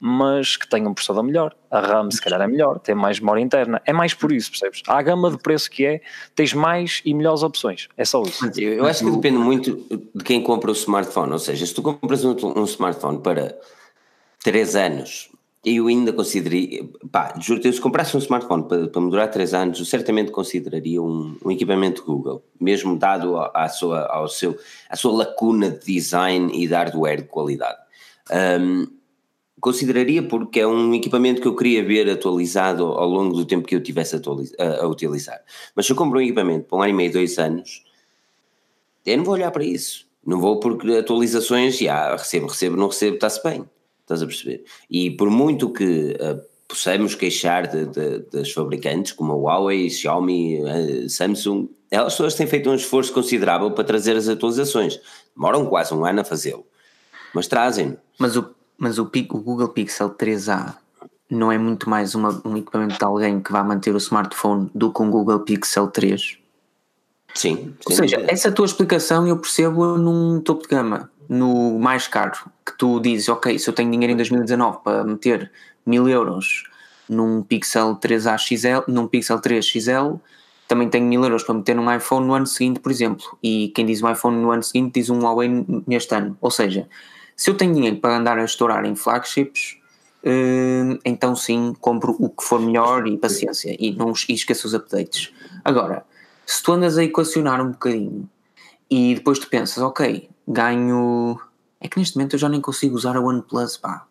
mas 0.05 0.57
que 0.57 0.69
tenha 0.69 0.89
um 0.89 0.93
processador 0.93 1.23
melhor. 1.23 1.55
A 1.71 1.79
RAM 1.79 2.11
se 2.11 2.21
calhar 2.21 2.41
é 2.41 2.47
melhor, 2.49 2.81
tem 2.81 2.93
mais 2.93 3.21
memória 3.21 3.41
interna. 3.41 3.81
É 3.87 3.93
mais 3.93 4.13
por 4.13 4.33
isso, 4.33 4.51
percebes? 4.51 4.83
Há 4.89 4.99
a 4.99 5.03
gama 5.03 5.31
de 5.31 5.39
preço 5.39 5.71
que 5.71 5.87
é, 5.87 6.01
tens 6.35 6.53
mais 6.53 7.01
e 7.05 7.15
melhores 7.15 7.45
opções. 7.45 7.89
É 7.97 8.05
só 8.05 8.21
isso. 8.23 8.45
Eu 8.59 8.73
eu 8.73 8.87
acho 8.87 9.05
que 9.05 9.11
depende 9.13 9.39
muito 9.39 9.87
de 10.13 10.25
quem 10.25 10.43
compra 10.43 10.71
o 10.71 10.75
smartphone. 10.75 11.33
Ou 11.33 11.39
seja, 11.39 11.65
se 11.65 11.73
tu 11.73 11.83
compras 11.83 12.25
um, 12.25 12.35
um 12.57 12.65
smartphone 12.65 13.21
para 13.21 13.57
3 14.43 14.75
anos, 14.75 15.32
eu 15.65 15.87
ainda 15.87 16.13
consideraria. 16.13 16.89
Pá, 17.11 17.35
juro-te, 17.41 17.73
se 17.73 17.81
comprasse 17.81 18.17
um 18.17 18.21
smartphone 18.21 18.65
para, 18.67 18.89
para 18.89 19.01
me 19.01 19.11
durar 19.11 19.31
3 19.31 19.55
anos, 19.55 19.79
eu 19.79 19.85
certamente 19.85 20.33
consideraria 20.33 21.01
um, 21.01 21.37
um 21.45 21.51
equipamento 21.51 22.05
Google, 22.05 22.45
mesmo 22.61 22.99
dado 22.99 23.37
à 23.39 23.69
sua, 23.69 24.07
ao 24.07 24.29
seu, 24.29 24.59
à 24.91 24.97
sua 24.97 25.13
lacuna 25.13 25.71
de 25.71 25.95
design 25.95 26.51
e 26.53 26.67
de 26.67 26.75
hardware 26.75 27.23
de 27.23 27.29
qualidade. 27.29 27.79
Um, 28.61 28.87
consideraria 29.61 30.27
porque 30.27 30.59
é 30.59 30.67
um 30.67 30.93
equipamento 30.93 31.41
que 31.41 31.47
eu 31.47 31.55
queria 31.55 31.85
ver 31.85 32.11
atualizado 32.11 32.85
ao 32.85 33.09
longo 33.09 33.33
do 33.33 33.45
tempo 33.45 33.67
que 33.67 33.77
eu 33.77 33.83
tivesse 33.83 34.17
a, 34.17 34.83
a 34.83 34.89
utilizar. 34.89 35.41
Mas 35.77 35.87
se 35.87 35.93
eu 35.93 35.97
compro 35.97 36.19
um 36.19 36.23
equipamento 36.23 36.67
para 36.67 36.79
um 36.79 36.83
ano 36.83 36.91
e 36.91 36.95
meio, 36.95 37.13
dois 37.13 37.39
anos, 37.39 37.85
eu 39.07 39.17
não 39.17 39.25
vou 39.25 39.35
olhar 39.35 39.53
para 39.53 39.65
isso. 39.65 40.09
Não 40.27 40.41
vou 40.41 40.59
porque 40.59 40.91
atualizações, 40.93 41.79
já 41.79 42.17
recebo, 42.17 42.49
recebo, 42.49 42.77
não 42.77 42.89
recebo, 42.89 43.15
está-se 43.15 43.41
bem. 43.45 43.65
Estás 44.03 44.23
a 44.23 44.27
perceber? 44.27 44.65
E 44.91 45.11
por 45.11 45.31
muito 45.31 45.71
que 45.71 46.17
uh, 46.21 46.41
possamos 46.69 47.15
queixar 47.15 47.67
de, 47.67 47.87
de, 47.87 48.19
das 48.33 48.51
fabricantes, 48.53 49.13
como 49.13 49.33
a 49.33 49.37
Huawei, 49.37 49.89
Xiaomi, 49.89 50.61
uh, 50.63 51.09
Samsung, 51.09 51.69
elas 51.91 52.17
todas 52.17 52.35
têm 52.35 52.47
feito 52.47 52.71
um 52.71 52.75
esforço 52.75 53.13
considerável 53.13 53.71
para 53.71 53.85
trazer 53.85 54.17
as 54.17 54.29
atualizações. 54.29 54.99
Demoram 55.37 55.67
quase 55.67 55.95
um 55.95 56.05
ano 56.05 56.21
a 56.21 56.25
fazê-lo. 56.25 56.67
Mas 57.35 57.47
trazem. 57.47 57.97
Mas 58.19 58.37
o, 58.37 58.51
mas 58.79 58.99
o, 58.99 59.05
o 59.05 59.39
Google 59.41 59.69
Pixel 59.69 60.11
3A 60.11 60.75
não 61.31 61.53
é 61.53 61.59
muito 61.59 61.89
mais 61.89 62.15
uma- 62.15 62.41
um 62.45 62.57
equipamento 62.57 62.99
de 62.99 63.05
alguém 63.05 63.41
que 63.41 63.53
vai 63.53 63.63
manter 63.63 63.95
o 63.95 63.99
smartphone 63.99 64.71
do 64.75 64.93
que 64.93 65.03
um 65.03 65.11
Google 65.11 65.41
Pixel 65.41 65.89
3? 65.89 66.39
Sim. 67.35 67.75
Ou 67.87 67.93
seja, 67.93 68.17
dúvida. 68.17 68.33
essa 68.33 68.53
tua 68.53 68.67
explicação 68.67 69.27
eu 69.27 69.39
percebo 69.39 69.97
num 69.97 70.41
topo 70.41 70.63
de 70.63 70.69
gama, 70.69 71.11
no 71.29 71.79
mais 71.79 72.07
caro, 72.09 72.33
que 72.65 72.77
tu 72.77 73.01
dizes, 73.01 73.29
ok, 73.29 73.59
se 73.59 73.69
eu 73.69 73.75
tenho 73.75 73.91
dinheiro 73.91 74.13
em 74.13 74.17
2019 74.17 74.79
para 74.83 75.05
meter 75.05 75.51
mil 75.85 76.09
euros 76.09 76.65
num 77.09 77.43
Pixel 77.43 77.97
3A 77.97 78.39
XL, 78.39 78.91
num 78.91 79.07
Pixel 79.07 79.41
3 79.41 79.65
XL, 79.65 80.17
também 80.69 80.89
tenho 80.89 81.05
mil 81.05 81.23
euros 81.23 81.43
para 81.43 81.55
meter 81.55 81.75
num 81.77 81.95
iPhone 81.95 82.27
no 82.27 82.35
ano 82.35 82.47
seguinte, 82.47 82.81
por 82.81 82.91
exemplo. 82.91 83.37
E 83.43 83.69
quem 83.75 83.85
diz 83.85 84.03
um 84.03 84.11
iPhone 84.11 84.37
no 84.37 84.51
ano 84.51 84.63
seguinte 84.63 84.95
diz 84.95 85.11
um 85.11 85.21
Huawei 85.21 85.67
neste 85.87 86.15
ano. 86.15 86.37
Ou 86.41 86.51
seja, 86.51 86.89
se 87.37 87.51
eu 87.51 87.55
tenho 87.55 87.75
dinheiro 87.75 87.97
para 87.97 88.17
andar 88.17 88.39
a 88.39 88.45
estourar 88.45 88.85
em 88.87 88.97
flagships, 88.97 89.77
hum, 90.25 90.99
então 91.05 91.37
sim, 91.37 91.75
compro 91.81 92.17
o 92.19 92.31
que 92.31 92.43
for 92.43 92.61
melhor 92.61 93.07
e 93.07 93.19
paciência. 93.19 93.77
E 93.79 93.95
não 93.95 94.13
e 94.29 94.33
esqueço 94.33 94.67
os 94.67 94.75
updates. 94.75 95.31
Agora, 95.65 96.07
se 96.47 96.63
tu 96.63 96.73
andas 96.73 96.97
a 96.97 97.05
equacionar 97.05 97.61
um 97.61 97.73
bocadinho 97.73 98.29
e 98.91 99.15
depois 99.15 99.39
tu 99.39 99.49
pensas, 99.49 99.83
ok, 99.83 100.29
ganho. 100.53 101.41
É 101.81 101.89
que 101.89 101.99
neste 101.99 102.17
momento 102.17 102.35
eu 102.35 102.39
já 102.39 102.49
nem 102.49 102.61
consigo 102.61 102.95
usar 102.95 103.17
a 103.17 103.21
OnePlus, 103.21 103.77
pá. 103.77 104.07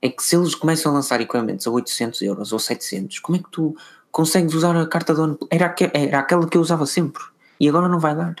É 0.00 0.08
que 0.08 0.22
se 0.22 0.36
eles 0.36 0.54
começam 0.54 0.92
a 0.92 0.94
lançar 0.94 1.20
equipamentos 1.20 1.66
a 1.66 1.70
800 1.70 2.22
euros 2.22 2.52
ou 2.52 2.58
700, 2.58 3.18
como 3.18 3.36
é 3.36 3.40
que 3.40 3.50
tu 3.50 3.76
consegues 4.12 4.54
usar 4.54 4.76
a 4.76 4.86
carta 4.86 5.14
da 5.14 5.22
OnePlus? 5.22 5.48
Era, 5.50 5.74
era 5.92 6.18
aquela 6.18 6.46
que 6.48 6.56
eu 6.56 6.60
usava 6.60 6.86
sempre 6.86 7.22
e 7.58 7.68
agora 7.68 7.88
não 7.88 7.98
vai 7.98 8.14
dar. 8.14 8.36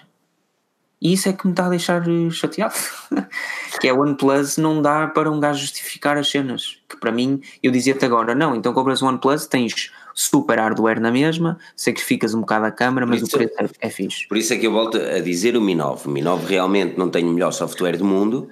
E 1.00 1.12
isso 1.12 1.28
é 1.28 1.32
que 1.32 1.46
me 1.46 1.52
está 1.52 1.66
a 1.66 1.70
deixar 1.70 2.08
eh, 2.08 2.30
chateado. 2.30 2.74
que 3.80 3.88
é 3.88 3.92
o 3.92 4.00
OnePlus 4.00 4.56
não 4.56 4.80
dá 4.80 5.06
para 5.06 5.30
um 5.30 5.38
gajo 5.38 5.60
justificar 5.60 6.16
as 6.16 6.30
cenas. 6.30 6.78
Que 6.88 6.96
para 6.96 7.12
mim, 7.12 7.40
eu 7.62 7.70
dizia-te 7.70 8.04
agora, 8.04 8.34
não, 8.34 8.54
então 8.54 8.72
compras 8.72 9.02
o 9.02 9.06
OnePlus, 9.06 9.46
tens 9.46 9.92
super 10.18 10.58
hardware 10.58 10.98
na 10.98 11.12
mesma, 11.12 11.58
sacrificas 11.76 12.32
um 12.32 12.40
bocado 12.40 12.64
a 12.64 12.70
câmera, 12.70 13.04
mas 13.04 13.20
o 13.20 13.26
isso- 13.26 13.36
preço 13.36 13.54
é, 13.60 13.68
é 13.86 13.90
fixe. 13.90 14.26
Por 14.26 14.38
isso 14.38 14.54
é 14.54 14.56
que 14.56 14.66
eu 14.66 14.72
volto 14.72 14.96
a 14.96 15.20
dizer 15.20 15.56
o 15.58 15.60
Mi 15.60 15.74
9. 15.74 16.08
O 16.08 16.10
Mi 16.10 16.22
9 16.22 16.46
realmente 16.46 16.98
não 16.98 17.10
tem 17.10 17.24
o 17.26 17.32
melhor 17.32 17.52
software 17.52 17.98
do 17.98 18.04
mundo. 18.04 18.48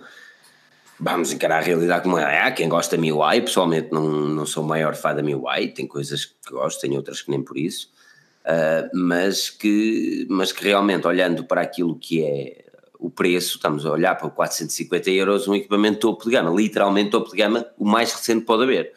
Vamos 1.00 1.32
encarar 1.32 1.58
a 1.58 1.60
realidade 1.62 2.02
como 2.04 2.18
é. 2.18 2.42
Há 2.42 2.52
quem 2.52 2.68
gosta 2.68 2.96
da 2.96 3.00
MIUI, 3.00 3.40
pessoalmente 3.40 3.88
não, 3.90 4.02
não 4.08 4.46
sou 4.46 4.62
o 4.62 4.66
maior 4.66 4.94
fã 4.94 5.14
da 5.14 5.22
MIUI, 5.22 5.68
tem 5.68 5.86
coisas 5.86 6.26
que 6.26 6.34
gosto, 6.50 6.80
tem 6.82 6.96
outras 6.96 7.22
que 7.22 7.30
nem 7.30 7.42
por 7.42 7.56
isso. 7.56 7.90
Ah, 8.44 8.88
mas, 8.92 9.48
que, 9.48 10.26
mas 10.28 10.52
que 10.52 10.62
realmente, 10.62 11.06
olhando 11.06 11.44
para 11.44 11.62
aquilo 11.62 11.96
que 11.98 12.22
é 12.22 12.64
o 12.98 13.10
preço, 13.10 13.56
estamos 13.56 13.84
a 13.86 13.90
olhar 13.90 14.14
para 14.16 14.28
450 14.30 15.10
euros, 15.10 15.48
um 15.48 15.54
equipamento 15.54 15.98
topo 15.98 16.24
de 16.24 16.30
gama, 16.30 16.50
literalmente 16.50 17.10
topo 17.10 17.30
de 17.30 17.36
gama, 17.38 17.66
o 17.78 17.84
mais 17.86 18.12
recente 18.12 18.40
que 18.40 18.46
pode 18.46 18.62
haver. 18.64 18.92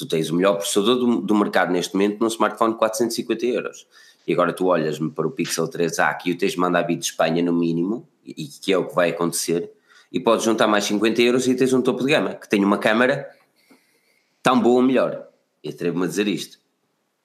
Tu 0.00 0.08
tens 0.08 0.30
o 0.30 0.34
melhor 0.34 0.54
processador 0.56 0.96
do, 0.96 1.20
do 1.20 1.34
mercado 1.34 1.70
neste 1.70 1.92
momento 1.92 2.20
num 2.20 2.26
smartphone 2.26 2.72
de 2.72 2.78
450 2.78 3.44
euros. 3.44 3.86
E 4.26 4.32
agora 4.32 4.50
tu 4.50 4.64
olhas-me 4.64 5.10
para 5.10 5.26
o 5.26 5.30
Pixel 5.30 5.68
3A 5.68 6.16
que 6.16 6.32
o 6.32 6.38
tens 6.38 6.52
de 6.52 6.58
mandar 6.58 6.86
vir 6.86 6.96
de 6.96 7.04
Espanha 7.04 7.42
no 7.42 7.52
mínimo, 7.52 8.08
e 8.24 8.46
que 8.46 8.72
é 8.72 8.78
o 8.78 8.86
que 8.86 8.94
vai 8.94 9.10
acontecer, 9.10 9.70
e 10.10 10.18
podes 10.18 10.46
juntar 10.46 10.66
mais 10.66 10.84
50 10.84 11.20
euros 11.20 11.46
e 11.46 11.54
tens 11.54 11.74
um 11.74 11.82
topo 11.82 12.02
de 12.02 12.12
gama, 12.12 12.34
que 12.34 12.48
tem 12.48 12.64
uma 12.64 12.78
câmara 12.78 13.28
tão 14.42 14.58
boa 14.58 14.76
ou 14.76 14.82
melhor. 14.82 15.26
E 15.62 15.68
atrevo-me 15.68 16.04
a 16.04 16.08
dizer 16.08 16.28
isto. 16.28 16.58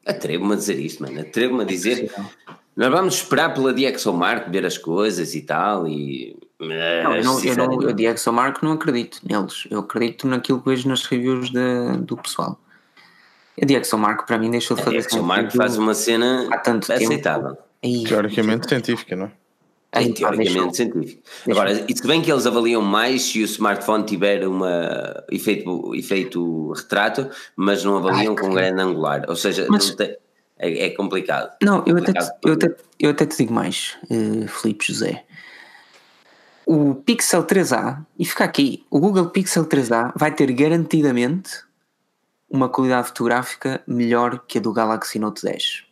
Atrevo-me 0.05 0.51
a 0.51 0.57
dizer 0.57 0.77
isto, 0.77 1.01
mano. 1.01 1.21
Atrevo-me 1.21 1.61
a 1.63 1.65
dizer. 1.65 2.11
Nós 2.75 2.91
vamos 2.91 3.15
esperar 3.15 3.53
pela 3.53 3.71
DxOMark 3.73 4.51
ver 4.51 4.65
as 4.65 4.77
coisas 4.77 5.33
e 5.33 5.41
tal, 5.43 5.87
e. 5.87 6.35
Não, 6.59 7.15
eu, 7.15 7.23
não, 7.23 7.43
eu, 7.43 7.55
não, 7.55 7.81
eu 7.81 8.11
ExoMark 8.11 8.63
não 8.63 8.73
acredito 8.73 9.19
neles. 9.23 9.65
Eu 9.69 9.79
acredito 9.79 10.27
naquilo 10.27 10.61
que 10.61 10.69
vejo 10.69 10.87
nas 10.89 11.05
reviews 11.05 11.49
de- 11.49 11.97
do 11.99 12.17
pessoal. 12.17 12.59
A 13.61 13.65
de 13.65 13.73
ExoMark 13.75 14.25
para 14.27 14.37
mim 14.37 14.49
deixou 14.51 14.75
de 14.75 14.81
a 14.81 14.85
fazer 14.85 15.01
sentido 15.03 15.51
faz 15.57 15.77
uma 15.77 15.93
cena 15.93 16.47
há 16.51 16.57
tanto 16.57 16.87
tempo. 16.87 17.03
aceitável. 17.05 17.57
Aí, 17.83 18.03
Teoricamente 18.03 18.67
científica, 18.67 19.15
não 19.15 19.25
é? 19.27 19.31
Sim, 20.03 20.11
teoricamente 20.11 20.75
científico. 20.75 21.21
Agora, 21.49 21.71
e 21.89 21.95
se 21.95 22.05
bem 22.05 22.21
que 22.21 22.29
eles 22.29 22.45
avaliam 22.45 22.81
mais 22.81 23.21
se 23.21 23.41
o 23.41 23.45
smartphone 23.45 24.03
tiver 24.03 24.45
uma 24.45 25.23
efeito, 25.31 25.95
efeito 25.95 26.73
retrato, 26.73 27.29
mas 27.55 27.81
não 27.85 27.95
avaliam 27.97 28.33
Ai, 28.35 28.41
com 28.41 28.49
que- 28.49 28.55
grande 28.55 28.81
angular. 28.81 29.23
Ou 29.29 29.37
seja, 29.37 29.65
Mas- 29.69 29.89
não 29.91 29.95
tem- 29.95 30.17
é, 30.59 30.87
é 30.87 30.89
complicado. 30.89 31.55
Não, 31.61 31.77
eu 31.85 31.95
até, 31.95 32.07
Complicado 32.07 32.27
te, 32.27 32.47
eu, 32.47 32.53
até, 32.53 32.75
eu 32.99 33.09
até 33.11 33.25
te 33.25 33.37
digo 33.37 33.53
mais, 33.53 33.95
eh, 34.09 34.47
Filipe 34.47 34.85
José. 34.85 35.23
O 36.65 36.95
Pixel 36.95 37.43
3A, 37.43 38.01
e 38.19 38.25
fica 38.25 38.43
aqui, 38.43 38.83
o 38.89 38.99
Google 38.99 39.27
Pixel 39.29 39.65
3A 39.65 40.11
vai 40.15 40.33
ter 40.33 40.51
garantidamente 40.51 41.51
uma 42.55 42.69
qualidade 42.69 43.07
fotográfica 43.09 43.81
melhor 43.85 44.39
que 44.47 44.57
a 44.57 44.61
do 44.61 44.71
Galaxy 44.73 45.19
Note 45.19 45.43
10. 45.43 45.83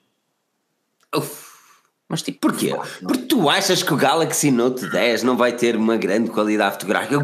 Uf, 1.16 1.54
Mas 2.10 2.22
tipo, 2.22 2.40
porquê? 2.40 2.74
Porque 3.02 3.24
tu 3.24 3.50
achas 3.50 3.84
que 3.84 3.94
o 3.94 3.98
Galaxy 3.98 4.50
Note 4.50 4.90
10 4.90 5.24
não 5.24 5.38
vai 5.38 5.52
ter 5.54 5.76
uma 5.76 5.98
grande 5.98 6.32
qualidade 6.32 6.74
fotográfica? 6.74 7.20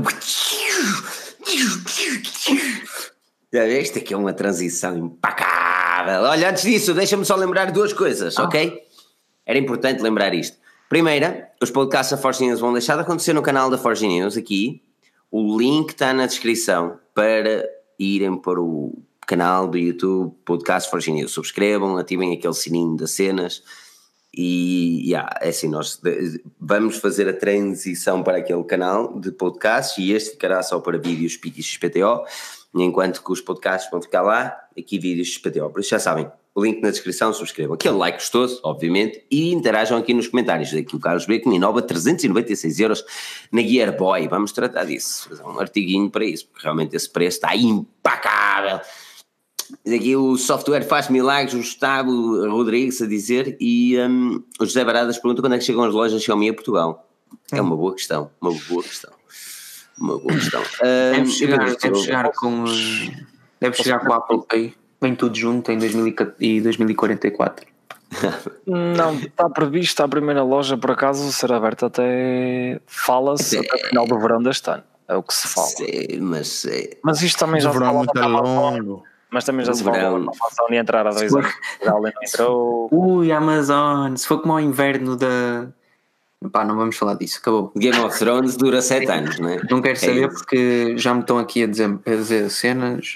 Viste? 3.51 3.99
Aqui 3.99 4.13
é 4.13 4.17
uma 4.17 4.33
transição 4.33 4.95
impecável. 4.97 6.21
Olha, 6.21 6.49
antes 6.49 6.63
disso, 6.63 6.93
deixa-me 6.93 7.25
só 7.25 7.35
lembrar 7.35 7.71
duas 7.71 7.93
coisas, 7.93 8.37
ok? 8.37 8.83
Era 9.45 9.57
importante 9.57 10.01
lembrar 10.01 10.33
isto. 10.33 10.57
Primeira, 10.87 11.49
os 11.61 11.71
podcasts 11.71 12.15
da 12.15 12.21
Forge 12.21 12.45
News 12.45 12.59
vão 12.59 12.73
deixar 12.73 12.95
de 12.95 13.01
acontecer 13.01 13.33
no 13.33 13.41
canal 13.41 13.69
da 13.69 13.77
Forge 13.77 14.07
News 14.07 14.37
aqui. 14.37 14.83
O 15.31 15.57
link 15.57 15.89
está 15.89 16.13
na 16.13 16.25
descrição 16.25 16.99
para 17.13 17.63
irem 17.97 18.37
para 18.37 18.61
o 18.61 19.01
canal 19.29 19.67
do 19.67 19.77
YouTube 19.77 20.33
Podcast 20.43 20.89
Forge 20.89 21.11
News. 21.11 21.31
Subscrevam, 21.33 21.97
ativem 21.97 22.33
aquele 22.33 22.53
sininho 22.55 22.97
das 22.97 23.11
cenas 23.11 23.61
e 24.33 25.07
yeah, 25.07 25.29
é 25.39 25.49
assim, 25.49 25.67
nós 25.67 26.01
vamos 26.59 26.97
fazer 26.97 27.29
a 27.29 27.33
transição 27.33 28.23
para 28.23 28.39
aquele 28.39 28.63
canal 28.63 29.19
de 29.19 29.31
podcasts 29.31 29.99
e 29.99 30.11
este 30.13 30.31
ficará 30.31 30.63
só 30.63 30.79
para 30.79 30.97
vídeos 30.97 31.37
PIX 31.37 31.63
XPTO, 31.63 32.23
enquanto 32.73 33.23
que 33.23 33.31
os 33.31 33.39
podcasts 33.39 33.89
vão 33.91 34.01
ficar 34.01 34.23
lá, 34.23 34.57
aqui 34.75 34.97
vídeos 34.97 35.27
XPTO. 35.27 35.69
Por 35.69 35.81
isso 35.81 35.91
já 35.91 35.99
sabem, 35.99 36.27
link 36.57 36.81
na 36.81 36.89
descrição, 36.89 37.31
subscrevam. 37.31 37.75
Aquele 37.75 37.97
like 37.97 38.17
gostoso, 38.17 38.59
obviamente, 38.63 39.23
e 39.29 39.51
interajam 39.53 39.97
aqui 39.97 40.11
nos 40.11 40.27
comentários. 40.27 40.73
Aqui 40.73 40.95
o 40.95 40.99
Carlos 40.99 41.27
B 41.27 41.39
que 41.39 41.47
me 41.47 41.57
inova 41.57 41.83
396 41.83 42.79
euros 42.79 43.05
na 43.51 43.61
Gearboy. 43.61 44.27
Vamos 44.27 44.51
tratar 44.51 44.85
disso, 44.85 45.29
fazer 45.29 45.43
um 45.43 45.59
artiguinho 45.59 46.09
para 46.09 46.25
isso, 46.25 46.47
porque 46.47 46.63
realmente 46.63 46.95
esse 46.95 47.09
preço 47.09 47.37
está 47.37 47.55
impecável. 47.55 48.79
Aqui 49.85 50.15
o 50.15 50.35
software 50.37 50.83
faz 50.83 51.09
milagres, 51.09 51.53
o 51.53 51.57
Gustavo 51.57 52.49
Rodrigues 52.49 53.01
a 53.01 53.07
dizer, 53.07 53.55
e 53.59 53.97
hum, 53.99 54.43
o 54.59 54.65
José 54.65 54.83
Baradas 54.83 55.17
pergunta 55.17 55.41
quando 55.41 55.53
é 55.53 55.57
que 55.57 55.63
chegam 55.63 55.83
as 55.83 55.93
lojas 55.93 56.21
Xiaomi 56.21 56.49
a 56.49 56.53
Portugal. 56.53 57.07
É 57.51 57.61
uma 57.61 57.75
boa 57.75 57.93
questão, 57.93 58.29
uma 58.41 58.51
boa 58.67 58.83
questão. 58.83 59.11
Uma 59.99 60.17
boa 60.17 60.33
questão. 60.33 60.61
deve 60.81 61.21
Hum, 61.21 61.25
chegar, 61.27 61.75
deve 61.75 61.95
chegar 61.95 62.31
com 62.31 62.65
deve 63.59 63.75
chegar 63.75 63.99
com 63.99 64.09
o 64.09 64.13
Apple 64.13 64.41
Pay. 64.47 64.73
Vem 65.01 65.15
tudo 65.15 65.37
junto 65.37 65.71
em 65.71 65.77
2014 65.77 66.35
e 66.39 66.61
2044. 66.61 67.65
Não, 68.65 69.15
está 69.15 69.49
previsto 69.49 70.01
a 70.01 70.07
primeira 70.07 70.43
loja, 70.43 70.77
por 70.77 70.91
acaso, 70.91 71.31
ser 71.31 71.51
aberta 71.51 71.85
até. 71.85 72.81
Fala-se 72.85 73.57
até 73.57 73.75
o 73.75 73.87
final 73.87 74.07
do 74.07 74.19
verão 74.19 74.41
deste 74.41 74.69
ano. 74.69 74.83
É 75.07 75.15
o 75.15 75.23
que 75.23 75.33
se 75.33 75.47
fala. 75.47 75.67
Sei, 75.67 76.19
mas 76.21 76.65
é, 76.65 76.97
Mas 77.03 77.21
isto 77.21 77.39
também 77.39 77.59
já 77.59 77.69
O 77.69 77.73
verão 77.73 77.87
é 77.87 78.05
fala 78.05 78.41
muito 78.41 78.47
longo. 78.47 79.03
Mas 79.31 79.43
também 79.43 79.65
já 79.65 79.71
O 79.71 79.75
se 79.75 79.83
da 79.83 79.91
Amazon 80.07 80.31
e 80.71 80.75
entrar 80.75 81.05
há 81.07 81.11
dois 81.11 81.33
anos. 81.35 81.53
Não 81.85 82.01
entrou. 82.07 82.89
Ui, 82.91 83.31
Amazon, 83.31 84.15
se 84.15 84.27
for 84.27 84.39
como 84.41 84.53
ao 84.53 84.59
inverno 84.59 85.15
da. 85.15 85.67
Pá, 86.51 86.63
não 86.63 86.75
vamos 86.77 86.95
falar 86.95 87.15
disso, 87.15 87.39
acabou. 87.41 87.71
Game 87.75 87.99
of 87.99 88.17
Thrones 88.17 88.55
dura 88.55 88.81
7 88.81 89.11
anos, 89.11 89.39
não 89.39 89.49
é? 89.49 89.61
Não 89.69 89.81
quero 89.81 89.93
É 89.93 89.95
saber 89.95 90.27
isso. 90.29 90.37
porque 90.37 90.97
já 90.97 91.13
me 91.13 91.19
estão 91.21 91.37
aqui 91.37 91.63
a 91.63 91.67
dizer, 91.67 91.99
a 92.05 92.09
dizer 92.09 92.49
cenas. 92.49 93.15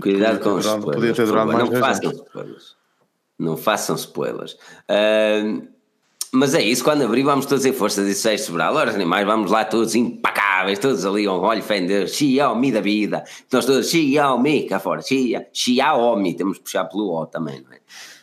Cuidado 0.00 0.38
com 0.40 0.50
Podia 0.50 0.58
os 0.58 0.64
ter 0.64 0.70
durado- 0.70 0.78
spoilers. 0.80 0.94
podia 0.96 1.14
ter 1.14 1.26
durado 1.26 1.52
mais 1.52 1.68
Não 1.70 1.80
façam 1.80 2.10
spoilers. 2.12 2.76
Não 3.38 3.56
façam 3.56 3.96
spoilers. 3.96 4.56
Ahm, 4.88 5.62
mas 6.34 6.52
é 6.52 6.60
isso, 6.60 6.82
quando 6.82 7.04
abrir, 7.04 7.22
vamos 7.22 7.46
todos 7.46 7.64
em 7.64 7.72
força 7.72 8.00
de 8.00 8.08
16 8.08 8.40
sobrar. 8.40 8.72
Ora, 8.74 8.90
animais, 8.90 9.24
vamos 9.24 9.52
lá 9.52 9.64
todos 9.64 9.94
impacáveis, 9.94 10.80
todos 10.80 11.06
ali, 11.06 11.28
um 11.28 11.40
olho 11.40 11.62
fé 11.62 11.78
em 11.78 11.86
Deus, 11.86 12.10
Xiaomi 12.10 12.72
da 12.72 12.80
vida. 12.80 13.22
Nós 13.52 13.64
todos, 13.64 13.88
Xiaomi, 13.88 14.66
cá 14.66 14.80
fora, 14.80 15.00
Xia, 15.00 15.46
Xiaomi, 15.52 16.34
temos 16.34 16.58
que 16.58 16.64
puxar 16.64 16.86
pelo 16.86 17.08
O 17.08 17.26
também, 17.26 17.62
não 17.62 17.72
é? 17.72 17.78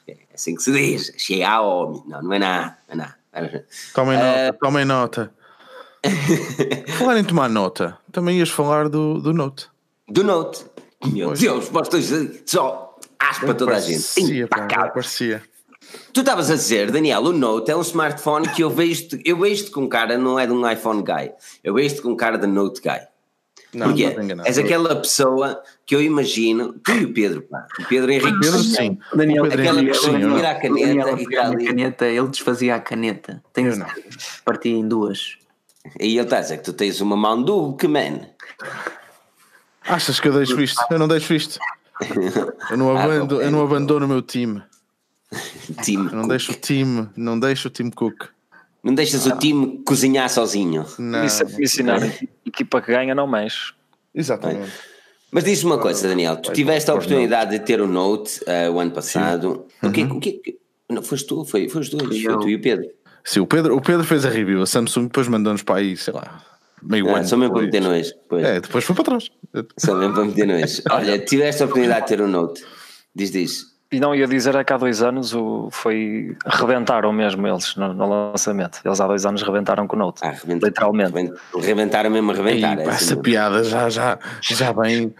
É 0.09 0.17
assim 0.33 0.55
que 0.55 0.61
se 0.61 0.73
diz, 0.73 1.13
Xiaomi. 1.17 2.03
Não, 2.05 2.21
não 2.21 2.33
é 2.33 2.39
nada, 2.39 2.77
não 2.89 2.93
é 2.93 2.97
nada. 2.97 3.65
Tomem 3.93 4.17
Eh, 4.17 4.47
nota, 4.47 4.57
tomem 4.59 4.85
nota. 4.85 5.33
falar 6.99 7.17
em 7.17 7.23
tomar 7.23 7.49
nota, 7.49 7.97
também 8.11 8.39
ias 8.39 8.49
falar 8.49 8.89
do, 8.89 9.21
do 9.21 9.33
Note. 9.33 9.69
Do 10.09 10.23
Note. 10.23 10.65
Meu 11.05 11.29
Pois. 11.29 11.39
Deus, 11.39 11.69
postas 11.69 12.11
só 12.45 12.99
aspa 13.17 13.53
toda 13.53 13.77
a 13.77 13.79
gente. 13.79 14.41
Impacável. 14.41 14.91
parecia. 14.91 15.41
Tu 16.13 16.19
estavas 16.21 16.51
a 16.51 16.55
dizer, 16.55 16.91
Daniel, 16.91 17.21
o 17.23 17.33
Note 17.33 17.71
é 17.71 17.75
um 17.75 17.81
smartphone 17.81 18.47
que 18.49 18.61
eu 18.63 18.69
vejo 18.69 19.07
eu 19.23 19.37
vejo 19.37 19.71
com 19.71 19.87
cara, 19.87 20.17
não 20.17 20.37
é 20.37 20.45
de 20.45 20.51
um 20.53 20.69
iPhone 20.69 21.01
guy, 21.03 21.31
eu 21.63 21.73
vejo 21.73 22.01
com 22.01 22.15
cara 22.15 22.37
de 22.37 22.47
Note 22.47 22.81
guy. 22.81 22.99
Não, 23.73 23.87
Porquê? 23.87 24.03
estás 24.03 24.25
enganado. 24.25 24.49
És 24.49 24.57
aquela 24.57 24.95
pessoa 24.97 25.61
que 25.85 25.95
eu 25.95 26.01
imagino, 26.01 26.73
tu 26.83 26.91
e 26.91 27.05
o 27.05 27.13
Pedro, 27.13 27.41
pá, 27.43 27.65
o 27.79 27.85
Pedro 27.85 28.11
Henrique. 28.11 28.39
Pedro 28.41 28.59
sim. 28.59 28.97
Daniel, 29.15 29.45
aquela 29.45 29.79
Henrique, 29.79 29.91
pessoa 29.97 30.17
que 30.19 30.25
não. 30.25 30.35
tira 30.35 30.51
a 30.51 30.55
caneta 30.55 31.11
e 31.11 31.23
está 31.23 31.47
ali. 31.47 31.65
caneta, 31.67 32.05
ele 32.05 32.27
desfazia 32.27 32.75
a 32.75 32.79
caneta. 32.81 33.41
Tem 33.53 33.67
Eu 33.67 33.77
não. 33.77 33.87
Partia 34.43 34.73
em 34.73 34.85
duas. 34.85 35.37
E 35.99 36.17
ele 36.17 36.19
está 36.21 36.39
a 36.39 36.41
dizer 36.41 36.57
que 36.57 36.63
tu 36.63 36.73
tens 36.73 36.99
uma 36.99 37.15
mão 37.15 37.41
duque, 37.41 37.87
man. 37.87 38.27
Achas 39.83 40.19
que 40.19 40.27
eu 40.27 40.33
deixo 40.33 40.59
isto? 40.61 40.83
Eu 40.91 40.99
não 40.99 41.07
deixo 41.07 41.33
isto. 41.33 41.57
Eu 42.69 42.77
não, 42.77 42.91
Ah, 42.97 43.03
abando, 43.05 43.41
eu 43.41 43.49
não 43.51 43.63
abandono 43.63 44.05
o 44.05 44.09
meu 44.09 44.21
time. 44.21 44.61
Não 46.11 46.21
Cook. 46.21 46.27
deixo 46.29 46.51
o 46.51 46.55
time, 46.55 47.09
não 47.15 47.39
deixo 47.39 47.67
o 47.67 47.71
time 47.71 47.91
Cook. 47.91 48.25
Não 48.83 48.93
deixas 48.95 49.25
o 49.27 49.37
time 49.37 49.81
cozinhar 49.85 50.29
sozinho. 50.29 50.85
Não, 50.97 51.23
Isso 51.23 51.43
é 51.43 51.45
ensinar 51.63 51.99
equipa 52.45 52.81
que 52.81 52.91
ganha, 52.91 53.13
não 53.13 53.27
mexe. 53.27 53.73
Exatamente. 54.13 54.71
Mas 55.31 55.43
diz-me 55.45 55.71
uma 55.71 55.77
coisa, 55.77 56.07
Daniel, 56.07 56.35
tu 56.37 56.51
tiveste 56.51 56.89
a 56.89 56.95
oportunidade 56.95 57.51
de 57.51 57.59
ter 57.63 57.79
o 57.79 57.87
Note 57.87 58.41
eh, 58.45 58.69
o 58.69 58.79
ano 58.79 58.91
passado. 58.91 59.65
O 59.81 59.91
que, 59.91 60.03
o 60.03 60.19
que, 60.19 60.57
não, 60.89 61.01
foste 61.03 61.27
tu, 61.27 61.45
foi, 61.45 61.69
foi 61.69 61.81
os 61.81 61.89
dois, 61.89 62.21
foi 62.21 62.33
eu. 62.33 62.39
tu 62.39 62.49
e 62.49 62.55
o 62.55 62.61
Pedro. 62.61 62.89
Sim, 63.23 63.39
o 63.41 63.47
Pedro, 63.47 63.75
o 63.77 63.81
Pedro 63.81 64.03
fez 64.03 64.25
a 64.25 64.29
review, 64.29 64.61
a 64.61 64.65
Samsung 64.65 65.03
depois 65.03 65.27
mandou-nos 65.27 65.61
para 65.61 65.75
aí, 65.79 65.95
sei 65.95 66.11
lá, 66.13 66.43
meio 66.81 67.07
Ah, 67.15 67.19
ano. 67.19 67.27
só 67.27 67.37
mesmo 67.37 67.53
para 67.53 67.65
depois. 67.65 67.83
meter 67.85 67.97
nojo. 68.03 68.13
Pois. 68.27 68.43
É, 68.43 68.59
depois 68.59 68.83
foi 68.83 68.95
para 68.95 69.05
trás. 69.05 69.29
Só 69.77 69.95
mesmo 69.95 70.13
para 70.15 70.25
meter 70.25 70.47
nojo. 70.47 70.81
Olha, 70.91 71.19
tiveste 71.19 71.61
a 71.61 71.65
oportunidade 71.65 72.01
de 72.01 72.07
ter 72.07 72.21
o 72.21 72.27
Note. 72.27 72.65
Diz, 73.15 73.31
diz. 73.31 73.70
E 73.93 73.99
não 73.99 74.15
ia 74.15 74.25
dizer 74.25 74.55
é 74.55 74.63
que 74.63 74.71
há 74.71 74.77
dois 74.77 75.01
anos 75.01 75.33
o, 75.33 75.67
foi. 75.69 76.33
rebentaram 76.45 77.11
mesmo 77.11 77.45
eles 77.45 77.75
no, 77.75 77.93
no 77.93 78.07
lançamento. 78.31 78.79
Eles 78.85 79.01
há 79.01 79.05
dois 79.05 79.25
anos 79.25 79.41
rebentaram 79.41 79.85
com 79.85 79.97
o 79.97 79.99
Note. 79.99 80.21
Ah, 80.23 80.29
rebenta- 80.31 80.67
Literalmente. 80.67 81.11
rebenta- 81.11 81.39
Rebentaram 81.59 82.09
mesmo 82.09 82.31
a 82.31 82.33
rebentar. 82.35 82.77
Ei, 82.79 82.85
é 82.85 82.87
assim 82.87 82.95
essa 82.95 83.05
mesmo. 83.07 83.21
piada 83.23 83.63
já, 83.65 83.89
já, 83.89 84.17
já 84.41 84.71
vem. 84.71 85.13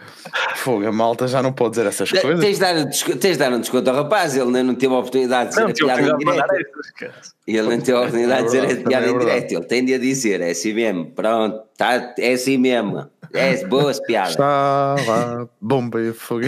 Fogo, 0.54 0.86
a 0.86 0.92
malta 0.92 1.28
já 1.28 1.42
não 1.42 1.52
pode 1.52 1.72
dizer 1.72 1.86
essas 1.86 2.08
Te- 2.08 2.20
coisas. 2.22 2.40
Tens 2.42 2.54
de, 2.54 2.60
dar, 2.60 2.74
tens 3.18 3.20
de 3.20 3.36
dar 3.36 3.52
um 3.52 3.60
desconto 3.60 3.90
ao 3.90 3.96
rapaz, 3.96 4.34
ele 4.36 4.46
ainda 4.46 4.62
não 4.62 4.74
teve 4.74 4.94
a 4.94 4.98
oportunidade 4.98 5.50
de 5.50 5.56
dizer 5.56 5.62
Não, 5.64 5.68
a 5.68 5.72
tinha 5.74 5.94
piada 5.94 6.08
em 6.10 6.16
de 6.16 6.24
direto. 6.24 7.14
Ele 7.46 7.62
não 7.62 7.78
teve 7.80 7.92
a 7.92 7.98
oportunidade 8.00 8.40
de 8.40 8.44
dizer 8.46 8.62
a 8.64 8.88
piada 8.88 9.06
em 9.06 9.14
é 9.14 9.18
direto. 9.18 9.52
Ele 9.52 9.64
tem 9.66 9.84
de 9.84 9.92
a 9.94 9.98
dizer, 9.98 10.40
é 10.40 10.50
assim 10.50 10.72
mesmo. 10.72 11.10
Pronto, 11.10 11.60
tá, 11.76 12.14
é 12.18 12.32
assim 12.32 12.58
mesmo. 12.58 13.08
É 13.32 13.64
boas 13.66 13.98
piadas. 14.00 14.32
Estava 14.32 15.48
bomba 15.60 16.00
e 16.02 16.12
fogo. 16.12 16.44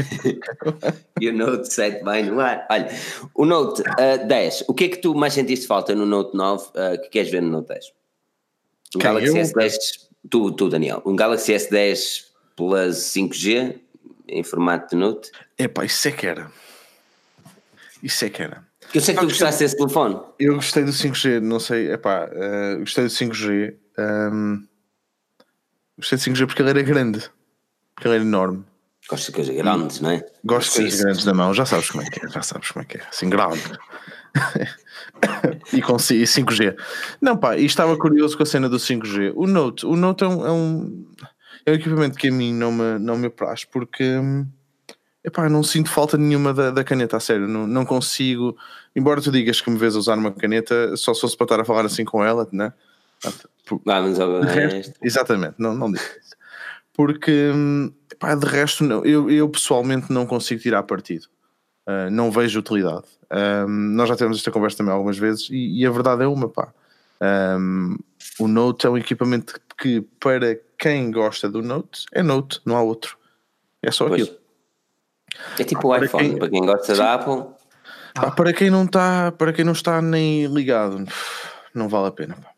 E 1.20 1.28
o 1.28 1.32
Note 1.32 1.72
7 1.72 2.04
vai 2.04 2.22
no 2.22 2.38
ar. 2.40 2.66
Olha, 2.70 2.88
o 3.34 3.46
Note 3.46 3.82
ah, 3.98 4.16
10, 4.16 4.64
o 4.68 4.74
que 4.74 4.84
é 4.84 4.88
que 4.88 4.98
tu 4.98 5.14
mais 5.14 5.32
sentiste 5.32 5.66
falta 5.66 5.94
no 5.94 6.04
Note 6.04 6.36
9 6.36 6.66
ah, 6.74 6.98
que 6.98 7.08
queres 7.08 7.30
ver 7.30 7.40
no 7.40 7.48
Note 7.48 7.68
10? 7.68 7.86
Um 8.96 8.98
Quem, 8.98 9.00
Galaxy 9.00 9.38
eu? 9.38 9.44
S10, 9.44 9.74
tu, 10.28 10.52
tu 10.52 10.68
Daniel, 10.68 11.02
um 11.06 11.16
Galaxy 11.16 11.52
S10 11.52 12.24
Plus 12.56 12.96
5G 12.96 13.76
em 14.28 14.42
formato 14.42 14.90
de 14.90 14.96
Note. 14.96 15.30
Epá, 15.58 15.84
isso 15.84 16.06
é 16.08 16.12
que 16.12 16.26
era. 16.26 16.50
Isso 18.02 18.24
é 18.24 18.30
que 18.30 18.42
era. 18.42 18.64
Eu 18.94 19.00
sei 19.00 19.14
que 19.14 19.20
tu 19.20 19.26
gostaste 19.26 19.64
desse 19.64 19.76
telefone. 19.76 20.20
Eu 20.38 20.54
gostei 20.56 20.84
do 20.84 20.92
5G, 20.92 21.40
não 21.40 21.58
sei, 21.58 21.92
epá, 21.92 22.28
eh, 22.30 22.76
gostei 22.78 23.04
do 23.04 23.10
5G. 23.10 23.74
ehm, 23.98 24.62
gostei 25.98 26.18
do 26.18 26.24
5G 26.24 26.46
porque 26.46 26.62
ele 26.62 26.70
era 26.70 26.82
grande. 26.82 27.20
Porque 27.94 28.08
ele 28.08 28.16
era 28.16 28.24
enorme. 28.24 28.64
Gosto 29.08 29.26
de 29.26 29.32
coisas 29.32 29.54
grandes, 29.56 30.00
não 30.00 30.10
é? 30.10 30.26
Gosto 30.44 30.72
de 30.72 30.80
coisas 30.80 31.00
grandes 31.02 31.24
na 31.26 31.34
mão, 31.34 31.52
já 31.52 31.66
sabes 31.66 31.90
como 31.90 32.02
é 32.02 32.08
que 32.08 32.24
é, 32.24 32.28
já 32.28 32.42
sabes 32.42 32.70
como 32.70 32.82
é 32.82 32.86
que 32.86 32.96
é, 32.96 33.02
assim 33.08 33.28
grande. 33.28 33.60
e 35.72 35.82
com 35.82 35.98
ci- 35.98 36.22
e 36.22 36.24
5G. 36.24 36.74
Não, 37.20 37.36
pá, 37.36 37.56
e 37.56 37.64
estava 37.66 37.96
curioso 37.96 38.36
com 38.36 38.42
a 38.42 38.46
cena 38.46 38.68
do 38.68 38.78
5G. 38.78 39.32
O 39.36 39.46
Note, 39.46 39.84
o 39.86 39.94
Note 39.94 40.24
é 40.24 40.28
um, 40.28 40.46
é 40.46 40.50
um, 40.50 41.06
é 41.66 41.70
um 41.72 41.74
equipamento 41.74 42.16
que 42.18 42.28
a 42.28 42.32
mim 42.32 42.52
não 42.54 42.72
me, 42.72 42.98
não 42.98 43.16
me 43.18 43.26
apraz 43.26 43.64
porque 43.64 44.02
hum, 44.04 44.46
epá, 45.22 45.48
não 45.48 45.62
sinto 45.62 45.90
falta 45.90 46.16
nenhuma 46.16 46.54
da, 46.54 46.70
da 46.70 46.82
caneta, 46.82 47.16
a 47.16 47.20
sério, 47.20 47.46
não, 47.46 47.66
não 47.66 47.84
consigo. 47.84 48.56
Embora 48.96 49.20
tu 49.20 49.30
digas 49.30 49.60
que 49.60 49.70
me 49.70 49.78
vês 49.78 49.96
usar 49.96 50.16
uma 50.16 50.32
caneta, 50.32 50.96
só 50.96 51.12
se 51.12 51.20
fosse 51.20 51.36
para 51.36 51.44
estar 51.44 51.60
a 51.60 51.64
falar 51.64 51.84
assim 51.84 52.04
com 52.04 52.24
ela, 52.24 52.48
né? 52.52 52.72
Vamos 53.84 54.20
ao 54.20 54.40
De 54.40 54.46
resto, 54.46 54.98
exatamente, 55.02 55.54
não, 55.58 55.74
não 55.74 55.90
digo 55.90 56.04
isso. 56.04 56.34
Porque, 56.92 57.50
hum, 57.54 57.92
pá, 58.18 58.34
de 58.34 58.46
resto, 58.46 58.84
não, 58.84 59.04
eu, 59.04 59.30
eu 59.30 59.48
pessoalmente 59.48 60.12
não 60.12 60.26
consigo 60.26 60.60
tirar 60.60 60.82
partido. 60.84 61.26
Uh, 61.88 62.10
não 62.10 62.30
vejo 62.30 62.58
utilidade. 62.60 63.04
Um, 63.66 63.68
nós 63.94 64.08
já 64.08 64.14
tivemos 64.16 64.38
esta 64.38 64.50
conversa 64.50 64.78
também 64.78 64.92
algumas 64.92 65.18
vezes 65.18 65.48
e, 65.50 65.80
e 65.80 65.86
a 65.86 65.90
verdade 65.90 66.22
é 66.22 66.26
uma, 66.26 66.48
pá. 66.48 66.72
Um, 67.58 67.96
o 68.38 68.46
Note 68.48 68.86
é 68.86 68.90
um 68.90 68.96
equipamento 68.96 69.60
que, 69.78 70.00
para 70.20 70.58
quem 70.78 71.10
gosta 71.10 71.48
do 71.48 71.62
Note, 71.62 72.04
é 72.12 72.22
Note, 72.22 72.60
não 72.64 72.76
há 72.76 72.82
outro. 72.82 73.16
É 73.82 73.90
só 73.90 74.06
Pois. 74.08 74.22
aquilo. 74.22 74.38
É 75.58 75.64
tipo 75.64 75.88
o 75.88 75.90
Para 75.90 76.04
iPhone, 76.06 76.28
quem- 76.30 76.38
para 76.38 76.48
quem 76.48 76.64
gosta 76.64 76.94
da 76.94 77.14
Apple. 77.14 77.44
Pá, 78.14 78.30
para 78.30 78.52
quem 78.52 78.70
não 78.70 78.84
está, 78.84 79.32
para 79.32 79.52
quem 79.52 79.64
não 79.64 79.72
está 79.72 80.00
nem 80.00 80.46
ligado, 80.46 81.04
não 81.74 81.88
vale 81.88 82.06
a 82.08 82.12
pena. 82.12 82.36
pá. 82.36 82.53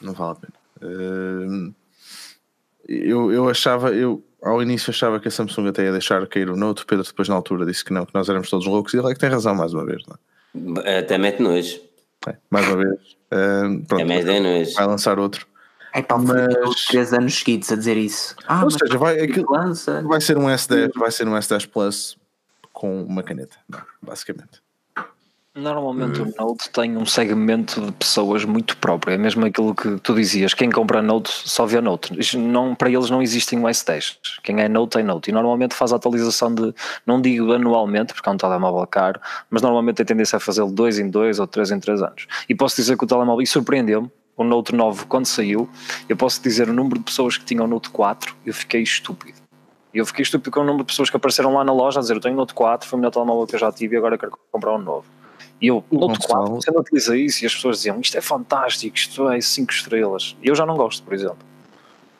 Não 0.00 0.12
vale 0.12 0.32
a 0.32 0.34
pena. 0.36 0.52
Hum, 0.82 1.74
eu, 2.88 3.30
eu 3.32 3.48
achava, 3.48 3.90
eu 3.94 4.22
ao 4.42 4.62
início 4.62 4.90
achava 4.90 5.20
que 5.20 5.28
a 5.28 5.30
Samsung 5.30 5.68
até 5.68 5.84
ia 5.84 5.92
deixar 5.92 6.26
cair 6.26 6.48
o 6.50 6.56
Note. 6.56 6.82
O 6.82 6.86
Pedro 6.86 7.04
depois 7.04 7.28
na 7.28 7.34
altura 7.34 7.66
disse 7.66 7.84
que 7.84 7.92
não, 7.92 8.06
que 8.06 8.14
nós 8.14 8.28
éramos 8.28 8.48
todos 8.48 8.66
loucos 8.66 8.94
e 8.94 8.98
ele 8.98 9.10
é 9.10 9.14
que 9.14 9.20
tem 9.20 9.28
razão 9.28 9.54
mais 9.54 9.72
uma 9.74 9.84
vez. 9.84 10.02
Não 10.54 10.82
Até 10.82 11.18
mete 11.18 11.40
nojo. 11.42 11.80
é? 12.26 12.30
É, 12.30 12.36
mais 12.50 12.66
uma 12.66 12.76
vez. 12.76 12.98
Hum, 13.32 13.84
pronto, 13.86 14.00
Também 14.02 14.24
tem 14.24 14.40
nojo. 14.42 14.74
vai 14.74 14.86
lançar 14.86 15.18
outro. 15.18 15.46
É 15.92 16.02
pá, 16.02 16.16
Mas- 16.18 16.84
três 16.86 17.12
anos 17.12 17.34
seguidos 17.34 17.70
a 17.72 17.76
dizer 17.76 17.96
isso. 17.96 18.34
Ah, 18.46 18.58
Ou 18.60 18.64
mas 18.66 18.74
seja, 18.74 18.96
vai, 18.96 19.20
aquilo, 19.20 19.50
lança. 19.52 20.02
vai 20.02 20.20
ser 20.20 20.38
um 20.38 20.46
S10, 20.48 20.92
vai 20.94 21.10
ser 21.10 21.26
um 21.26 21.32
S10 21.34 21.66
Plus 21.68 22.16
com 22.72 23.02
uma 23.02 23.22
caneta, 23.24 23.56
não, 23.68 23.80
basicamente. 24.00 24.62
Normalmente 25.56 26.22
o 26.22 26.32
Note 26.38 26.70
tem 26.70 26.96
um 26.96 27.04
segmento 27.04 27.80
de 27.80 27.90
pessoas 27.90 28.44
muito 28.44 28.76
próprio. 28.76 29.14
É 29.14 29.18
mesmo 29.18 29.44
aquilo 29.44 29.74
que 29.74 29.98
tu 29.98 30.14
dizias: 30.14 30.54
quem 30.54 30.70
compra 30.70 31.02
Note 31.02 31.28
só 31.28 31.66
vê 31.66 31.80
Note. 31.80 32.16
Isto 32.16 32.38
Não, 32.38 32.72
para 32.72 32.88
eles 32.88 33.10
não 33.10 33.20
existem 33.20 33.58
o 33.58 33.62
S10. 33.64 34.16
Quem 34.44 34.60
é 34.60 34.68
Note 34.68 34.92
tem 34.96 35.02
Note. 35.02 35.28
E 35.28 35.32
normalmente 35.32 35.74
faz 35.74 35.92
a 35.92 35.96
atualização 35.96 36.54
de, 36.54 36.72
não 37.04 37.20
digo 37.20 37.52
anualmente, 37.52 38.14
porque 38.14 38.28
é 38.28 38.32
um 38.32 38.36
telemóvel 38.36 38.86
caro, 38.86 39.20
mas 39.50 39.60
normalmente 39.60 40.00
a 40.00 40.04
tendência 40.04 40.36
é 40.36 40.38
fazê-lo 40.38 40.70
dois 40.70 41.00
em 41.00 41.10
dois 41.10 41.40
ou 41.40 41.48
três 41.48 41.72
em 41.72 41.80
três 41.80 42.00
anos. 42.00 42.28
E 42.48 42.54
posso 42.54 42.76
dizer 42.76 42.96
que 42.96 43.02
o 43.02 43.06
telemóvel, 43.06 43.42
e 43.42 43.46
surpreendeu-me, 43.46 44.08
o 44.36 44.44
Note 44.44 44.72
9 44.72 45.06
quando 45.06 45.26
saiu, 45.26 45.68
eu 46.08 46.16
posso 46.16 46.40
dizer 46.40 46.68
o 46.68 46.72
número 46.72 47.00
de 47.00 47.04
pessoas 47.04 47.36
que 47.36 47.44
tinham 47.44 47.64
o 47.64 47.68
Note 47.68 47.90
4, 47.90 48.36
eu 48.46 48.54
fiquei 48.54 48.82
estúpido. 48.82 49.40
E 49.92 49.98
eu 49.98 50.06
fiquei 50.06 50.22
estúpido 50.22 50.52
com 50.52 50.60
o 50.60 50.64
número 50.64 50.84
de 50.84 50.92
pessoas 50.92 51.10
que 51.10 51.16
apareceram 51.16 51.54
lá 51.54 51.64
na 51.64 51.72
loja 51.72 51.98
a 51.98 52.02
dizer 52.02 52.14
eu 52.14 52.20
tenho 52.20 52.36
Note 52.36 52.54
4, 52.54 52.88
foi 52.88 52.96
o 52.96 53.00
melhor 53.00 53.10
telemóvel 53.10 53.48
que 53.48 53.56
eu 53.56 53.58
já 53.58 53.72
tive 53.72 53.96
e 53.96 53.98
agora 53.98 54.16
quero 54.16 54.38
comprar 54.52 54.76
um 54.76 54.78
novo. 54.78 55.19
E 55.60 55.66
eu, 55.66 55.84
O 55.90 55.98
Note 55.98 56.18
Gonçalo- 56.20 56.44
4, 56.46 56.54
você 56.62 56.70
não 56.70 56.80
utiliza 56.80 57.16
isso? 57.16 57.44
E 57.44 57.46
as 57.46 57.54
pessoas 57.54 57.76
diziam 57.78 58.00
isto 58.00 58.16
é 58.16 58.20
fantástico, 58.20 58.96
isto 58.96 59.28
é 59.30 59.40
5 59.40 59.72
estrelas. 59.72 60.36
E 60.42 60.48
eu 60.48 60.54
já 60.54 60.64
não 60.64 60.76
gosto, 60.76 61.02
por 61.02 61.12
exemplo. 61.14 61.38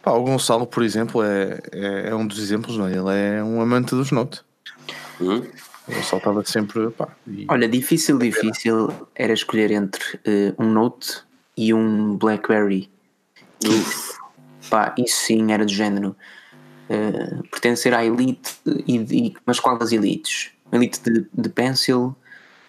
Pá, 0.03 0.13
o 0.13 0.23
Gonçalo, 0.25 0.67
por 0.67 0.83
exemplo, 0.83 1.23
é, 1.23 1.61
é, 1.73 2.09
é 2.11 2.15
um 2.15 2.27
dos 2.27 2.39
exemplos, 2.39 2.77
não 2.77 2.87
é? 2.87 2.93
Ele 2.93 3.11
é 3.39 3.43
um 3.45 3.61
amante 3.61 3.95
dos 3.95 4.11
Note. 4.11 4.43
Hum? 5.21 5.43
O 5.89 5.93
Gonçalo 5.95 6.19
estava 6.19 6.45
sempre. 6.45 6.91
Pá, 6.91 7.09
e- 7.27 7.47
Olha, 7.49 7.69
difícil, 7.69 8.19
difícil 8.19 8.91
era 9.15 9.33
escolher 9.33 9.71
entre 9.71 10.21
eh, 10.25 10.55
um 10.59 10.67
Note 10.71 11.23
e 11.57 11.73
um 11.75 12.17
Blackberry. 12.17 12.91
Uf, 13.67 14.19
Pá, 14.71 14.95
isso 14.99 15.17
sim 15.27 15.51
era 15.53 15.65
do 15.65 15.73
género. 15.73 16.15
eh, 16.89 17.37
pertencer 17.51 17.95
à 17.95 18.05
elite, 18.05 18.57
e, 18.87 18.97
e- 18.97 19.35
mas 19.47 19.61
qual 19.61 19.79
das 19.79 19.93
elites? 19.93 20.51
Uma 20.73 20.79
elite 20.83 21.01
de, 21.03 21.25
de 21.33 21.49
pencil 21.49 22.17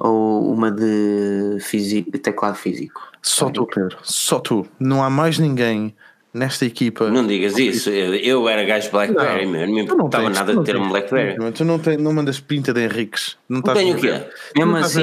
ou 0.04 0.52
uma 0.54 0.72
de 0.72 1.58
físico, 1.62 2.12
teclado 2.18 2.56
físico? 2.56 3.02
Só 3.22 3.50
tu, 3.50 3.66
Pedro, 3.68 3.98
só 4.04 4.40
tu. 4.40 4.66
Não 4.80 5.04
há 5.04 5.10
mais 5.10 5.38
ninguém 5.38 5.94
nesta 6.34 6.66
equipa. 6.66 7.10
não 7.10 7.28
digas 7.28 7.58
isso. 7.58 7.90
Eu, 7.90 8.48
era 8.50 8.64
gajo 8.64 8.90
Blackberry, 8.90 9.46
Não. 9.46 9.52
meu. 9.52 9.68
Não 9.68 9.74
não 9.74 9.80
importava 9.84 10.24
tens- 10.26 10.36
nada 10.38 10.52
tu 10.52 10.56
não 10.56 10.64
de 10.64 10.72
ter 10.72 10.78
um 10.78 10.80
tens- 10.82 10.90
Blackberry. 10.92 11.52
Tu 11.54 11.66
não, 11.66 11.78
tens, 11.78 11.98
não 12.02 12.14
mandas 12.14 12.40
pinta 12.40 12.74
de 12.74 12.82
Henriques. 12.84 13.38
Não 13.50 13.56
Não 13.56 13.60
estás 13.60 13.78
tenho 13.78 13.94
a 13.94 13.98
o 13.98 14.02
quê? 14.02 14.28
Mesmo 14.58 14.72
Não 14.72 14.80
assim. 14.80 15.02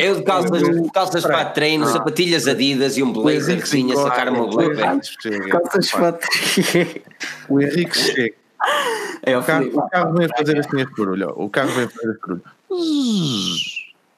Eu 0.00 0.14
de 0.16 0.22
calças, 0.24 0.62
calças 0.92 1.22
para 1.22 1.44
treino, 1.44 1.86
sapatilhas 1.86 2.48
Adidas 2.48 2.96
e 2.96 3.02
um 3.02 3.12
blazerzinho 3.12 3.92
a 3.98 4.02
sacar-me 4.02 4.38
o 4.38 4.48
Blackberry. 4.48 5.48
calças 5.50 5.90
Pá, 5.92 5.98
fotos. 5.98 6.28
O 7.48 7.60
Henrique 7.60 7.96
chega. 7.96 8.34
É, 9.22 9.36
O 9.38 9.42
carro, 9.42 9.66
o 9.74 9.90
carro 9.90 10.14
vem 10.14 10.26
a 10.26 10.36
fazer 10.36 10.58
assim 10.58 10.80
este 10.80 10.94
barulho. 10.96 11.32
O 11.36 11.48
carro 11.50 11.68
vem 11.72 11.84
a 11.84 11.88
fazer 11.88 12.10
este 12.10 12.20
barulho. 12.20 12.42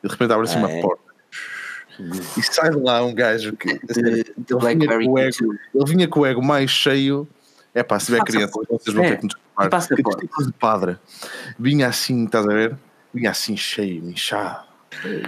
De 0.06 0.12
repente 0.12 0.32
abre 0.32 0.46
assim 0.46 0.56
Ah, 0.56 0.60
uma 0.60 0.70
é? 0.70 0.80
porta. 0.82 1.02
E 2.36 2.42
sai 2.42 2.70
de 2.70 2.76
lá 2.76 3.02
um 3.02 3.14
gajo 3.14 3.56
que. 3.56 3.72
de, 3.78 3.78
de 3.94 4.00
ele, 4.02 4.24
vinha 4.36 4.58
Blackberry 4.58 5.06
com 5.06 5.12
o 5.12 5.18
ego, 5.18 5.36
P2. 5.36 5.58
ele 5.74 5.84
vinha 5.86 6.08
com 6.08 6.20
o 6.20 6.26
ego 6.26 6.42
mais 6.44 6.70
cheio. 6.70 7.26
É 7.74 7.82
pá, 7.82 7.98
se 7.98 8.06
tiver 8.06 8.18
Passa 8.18 8.32
crianças, 8.32 8.66
vocês 8.68 8.94
vão 8.94 9.04
É, 9.04 9.08
ter 9.10 9.16
que 9.18 9.24
nos 9.24 9.34
desculpar. 9.34 9.70
passa 9.70 9.94
Que 9.94 10.02
tipo 10.02 10.44
de 10.46 10.52
padre. 10.52 10.96
Vinha 11.58 11.88
assim, 11.88 12.24
estás 12.24 12.44
a 12.46 12.48
ver? 12.52 12.76
Vinha 13.12 13.30
assim 13.30 13.56
cheio, 13.56 14.04
inchado. 14.08 14.64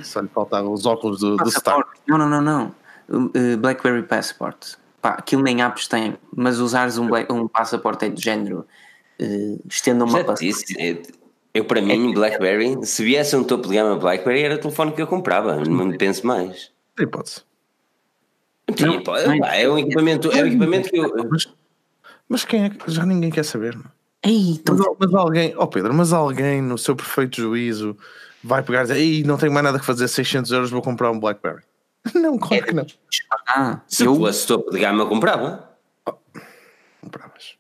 Só 0.02 0.20
lhe 0.20 0.28
faltavam 0.28 0.72
os 0.72 0.86
óculos 0.86 1.20
do, 1.20 1.36
do 1.36 1.50
Star. 1.50 1.84
Não, 2.06 2.16
não, 2.18 2.28
não, 2.28 2.40
não. 2.40 2.74
Uh, 3.08 3.30
uh, 3.54 3.56
Blackberry 3.58 4.02
Passport. 4.02 4.74
Pá, 5.00 5.10
aquilo 5.10 5.42
nem 5.42 5.62
apps 5.62 5.86
tem, 5.88 6.16
mas 6.34 6.58
usares 6.58 6.98
um, 6.98 7.06
black- 7.06 7.30
um 7.32 7.46
passaporte 7.48 8.04
é 8.06 8.08
de 8.08 8.22
género. 8.22 8.66
Uh, 9.20 9.60
estenda 9.68 10.04
uma 10.04 10.22
passagem. 10.24 10.52
Eu, 11.58 11.64
para 11.64 11.80
mim, 11.82 12.12
Blackberry, 12.14 12.86
se 12.86 13.04
viesse 13.04 13.34
um 13.34 13.42
topo 13.42 13.68
de 13.68 13.74
gama 13.74 13.96
Blackberry, 13.96 14.42
era 14.42 14.54
o 14.54 14.58
telefone 14.58 14.92
que 14.92 15.02
eu 15.02 15.06
comprava. 15.06 15.56
Não 15.56 15.86
me 15.86 15.98
penso 15.98 16.26
mais. 16.26 16.70
Tem 16.96 17.04
hipótese. 17.04 17.42
Sim, 18.76 19.02
pá, 19.02 19.14
pá, 19.40 19.54
é 19.56 19.68
um 19.68 19.78
equipamento, 19.78 20.30
é 20.30 20.44
um 20.44 20.46
equipamento 20.46 20.90
que 20.90 20.98
eu. 20.98 21.12
Mas, 21.30 21.48
mas 22.28 22.44
quem 22.44 22.64
é 22.64 22.70
que. 22.70 22.90
Já 22.90 23.04
ninguém 23.04 23.30
quer 23.30 23.44
saber, 23.44 23.74
mano. 23.74 23.90
Ei, 24.22 24.50
então, 24.52 24.76
Mas, 24.76 24.86
mas 24.98 25.14
alguém, 25.14 25.54
ó 25.56 25.66
Pedro, 25.66 25.94
mas 25.94 26.12
alguém 26.12 26.60
no 26.60 26.76
seu 26.76 26.94
perfeito 26.94 27.40
juízo 27.40 27.96
vai 28.42 28.62
pegar 28.62 28.80
e 28.80 28.82
dizer: 28.82 28.96
Ei, 28.98 29.24
não 29.24 29.38
tenho 29.38 29.52
mais 29.52 29.64
nada 29.64 29.78
que 29.78 29.86
fazer, 29.86 30.06
600 30.06 30.52
euros, 30.52 30.70
vou 30.70 30.82
comprar 30.82 31.10
um 31.10 31.18
Blackberry. 31.18 31.62
Não, 32.14 32.38
claro 32.38 32.64
que 32.64 32.72
não. 32.72 32.86
ah, 33.48 33.80
Se 33.86 34.04
eu, 34.04 34.14
fosse 34.14 34.46
topo 34.46 34.70
de 34.70 34.78
gama, 34.78 35.02
eu 35.02 35.08
comprava. 35.08 35.68
Compravas. 37.00 37.56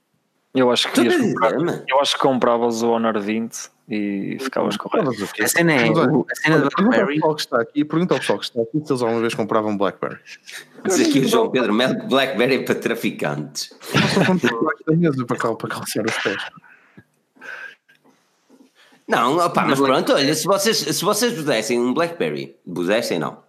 Eu 0.54 0.70
acho 0.70 0.90
que 0.92 1.00
mano. 1.04 1.84
eu 1.86 2.00
acho 2.00 2.14
que 2.14 2.20
compravas 2.20 2.82
o 2.82 2.90
Honor 2.90 3.18
20 3.20 3.70
e 3.88 4.36
ficavas 4.40 4.76
com 4.76 4.88
quê? 4.90 5.42
a 5.42 5.48
cena 5.48 5.72
é, 5.72 5.90
o- 5.90 6.26
a 6.30 6.34
cena 6.34 6.58
da 6.58 6.64
olha, 6.64 6.70
pergunta 6.70 6.78
ao 6.78 6.84
Blackberry, 7.06 7.14
pessoal 7.14 7.34
que 7.34 7.40
está 7.40 7.60
aqui, 7.60 7.84
pergunta 7.84 8.14
ao 8.14 8.20
pessoal 8.20 8.38
que 8.38 8.44
está 8.44 8.60
aqui 8.62 8.80
se 8.84 8.92
eles 8.92 9.02
alguma 9.02 9.20
vez 9.20 9.34
compravam 9.34 9.76
Blackberry. 9.78 10.18
Diz 10.84 11.00
aqui 11.08 11.20
o 11.20 11.28
João 11.28 11.50
Pedro 11.50 11.72
Melo 11.72 11.98
que 12.00 12.06
Blackberry 12.06 12.54
é 12.56 12.62
para 12.62 12.74
traficantes. 12.74 13.70
Da 14.86 14.94
mesa 14.96 15.24
para 15.26 15.36
calçar 15.36 16.04
os 16.04 16.18
pés. 16.18 16.42
Não, 19.06 19.38
opá, 19.38 19.64
mas 19.64 19.80
pronto, 19.80 20.12
olha, 20.12 20.34
se 20.34 20.44
vocês, 20.44 20.76
se 20.76 21.02
vocês 21.04 21.32
pusessem 21.32 21.80
um 21.80 21.94
BlackBerry, 21.94 22.54
pusessem 22.72 23.18
não, 23.18 23.42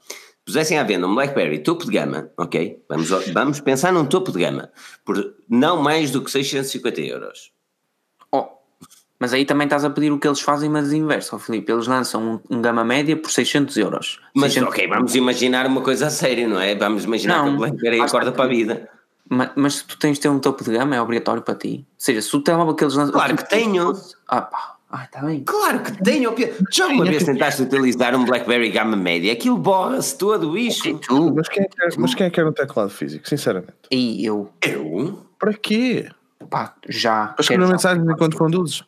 pusessem 0.45 0.77
à 0.79 0.83
venda 0.83 1.05
um 1.05 1.13
BlackBerry 1.13 1.59
topo 1.59 1.83
de 1.85 1.91
gama, 1.91 2.29
ok? 2.37 2.81
Vamos, 2.87 3.09
vamos 3.33 3.59
pensar 3.59 3.91
num 3.91 4.05
topo 4.05 4.31
de 4.31 4.39
gama, 4.39 4.71
por 5.03 5.35
não 5.49 5.81
mais 5.81 6.11
do 6.11 6.23
que 6.23 6.31
650 6.31 7.01
euros. 7.01 7.51
Mas 9.19 9.33
aí 9.33 9.43
também 9.45 9.65
estás 9.65 9.83
a 9.83 9.89
pedir 9.89 10.11
o 10.11 10.17
que 10.19 10.27
eles 10.27 10.39
fazem, 10.39 10.69
mas 10.69 10.93
inverso, 10.93 11.35
oh, 11.35 11.39
Filipe. 11.39 11.69
Eles 11.71 11.87
lançam 11.87 12.41
um, 12.49 12.57
um 12.57 12.61
gama 12.61 12.85
média 12.85 13.17
por 13.17 13.29
600 13.29 13.75
euros. 13.77 14.19
Mas 14.33 14.53
600 14.53 14.69
ok, 14.73 14.87
vamos 14.87 15.13
imaginar 15.15 15.67
uma 15.67 15.81
coisa 15.81 16.07
a 16.07 16.09
sério, 16.09 16.47
não 16.47 16.59
é? 16.59 16.73
Vamos 16.75 17.03
imaginar 17.03 17.39
Não, 17.39 17.45
que 17.49 17.53
o 17.53 17.57
BlackBerry 17.57 17.97
basta 17.97 18.15
acorda 18.17 18.31
que- 18.31 18.37
para 18.37 18.45
a 18.45 18.49
vida. 18.49 18.89
Ma- 19.29 19.51
Mas, 19.55 19.75
se 19.75 19.85
tu 19.85 19.99
tens 19.99 20.13
de 20.15 20.21
ter 20.21 20.29
um 20.29 20.39
topo 20.39 20.63
de 20.63 20.71
gama, 20.71 20.95
é 20.95 21.01
obrigatório 21.01 21.41
para 21.43 21.53
ti. 21.53 21.85
Ou 21.87 21.95
seja, 21.97 22.21
se 22.21 22.35
o 22.35 22.41
telemóvel 22.41 22.73
que 22.75 22.83
eles 22.83 22.95
lançam. 22.95 23.11
Claro 23.13 23.35
que 23.35 23.47
tenho. 23.49 23.93
Ah, 24.27 24.41
pá. 24.41 24.75
Ah, 24.91 25.03
está 25.03 25.21
bem. 25.21 25.43
Claro 25.43 25.81
que 25.83 26.03
tenho. 26.03 26.33
Já 26.71 26.87
uma 26.87 27.05
vez 27.05 27.23
tentaste 27.23 27.61
utilizar 27.61 28.15
um 28.15 28.25
BlackBerry 28.25 28.71
gama 28.71 28.95
média, 28.97 29.31
aquilo 29.33 29.55
borra-se 29.57 30.17
todo 30.17 30.57
isso. 30.57 30.87
E 30.87 30.95
tu? 30.97 31.31
Mas 31.35 31.47
quem, 31.47 31.63
é 31.63 31.67
que 31.67 31.75
quer, 31.75 31.89
mas 31.99 32.15
quem 32.15 32.25
é 32.25 32.29
que 32.31 32.35
quer 32.37 32.47
um 32.47 32.51
teclado 32.51 32.89
físico, 32.89 33.27
sinceramente? 33.29 33.73
E 33.91 34.25
eu. 34.25 34.49
Eu? 34.65 35.19
Para 35.37 35.53
quê? 35.53 36.09
Pá, 36.49 36.73
já. 36.87 37.27
Para 37.27 37.41
escrever 37.41 37.67
mensagens 37.67 38.09
enquanto 38.09 38.35
conduzes? 38.35 38.83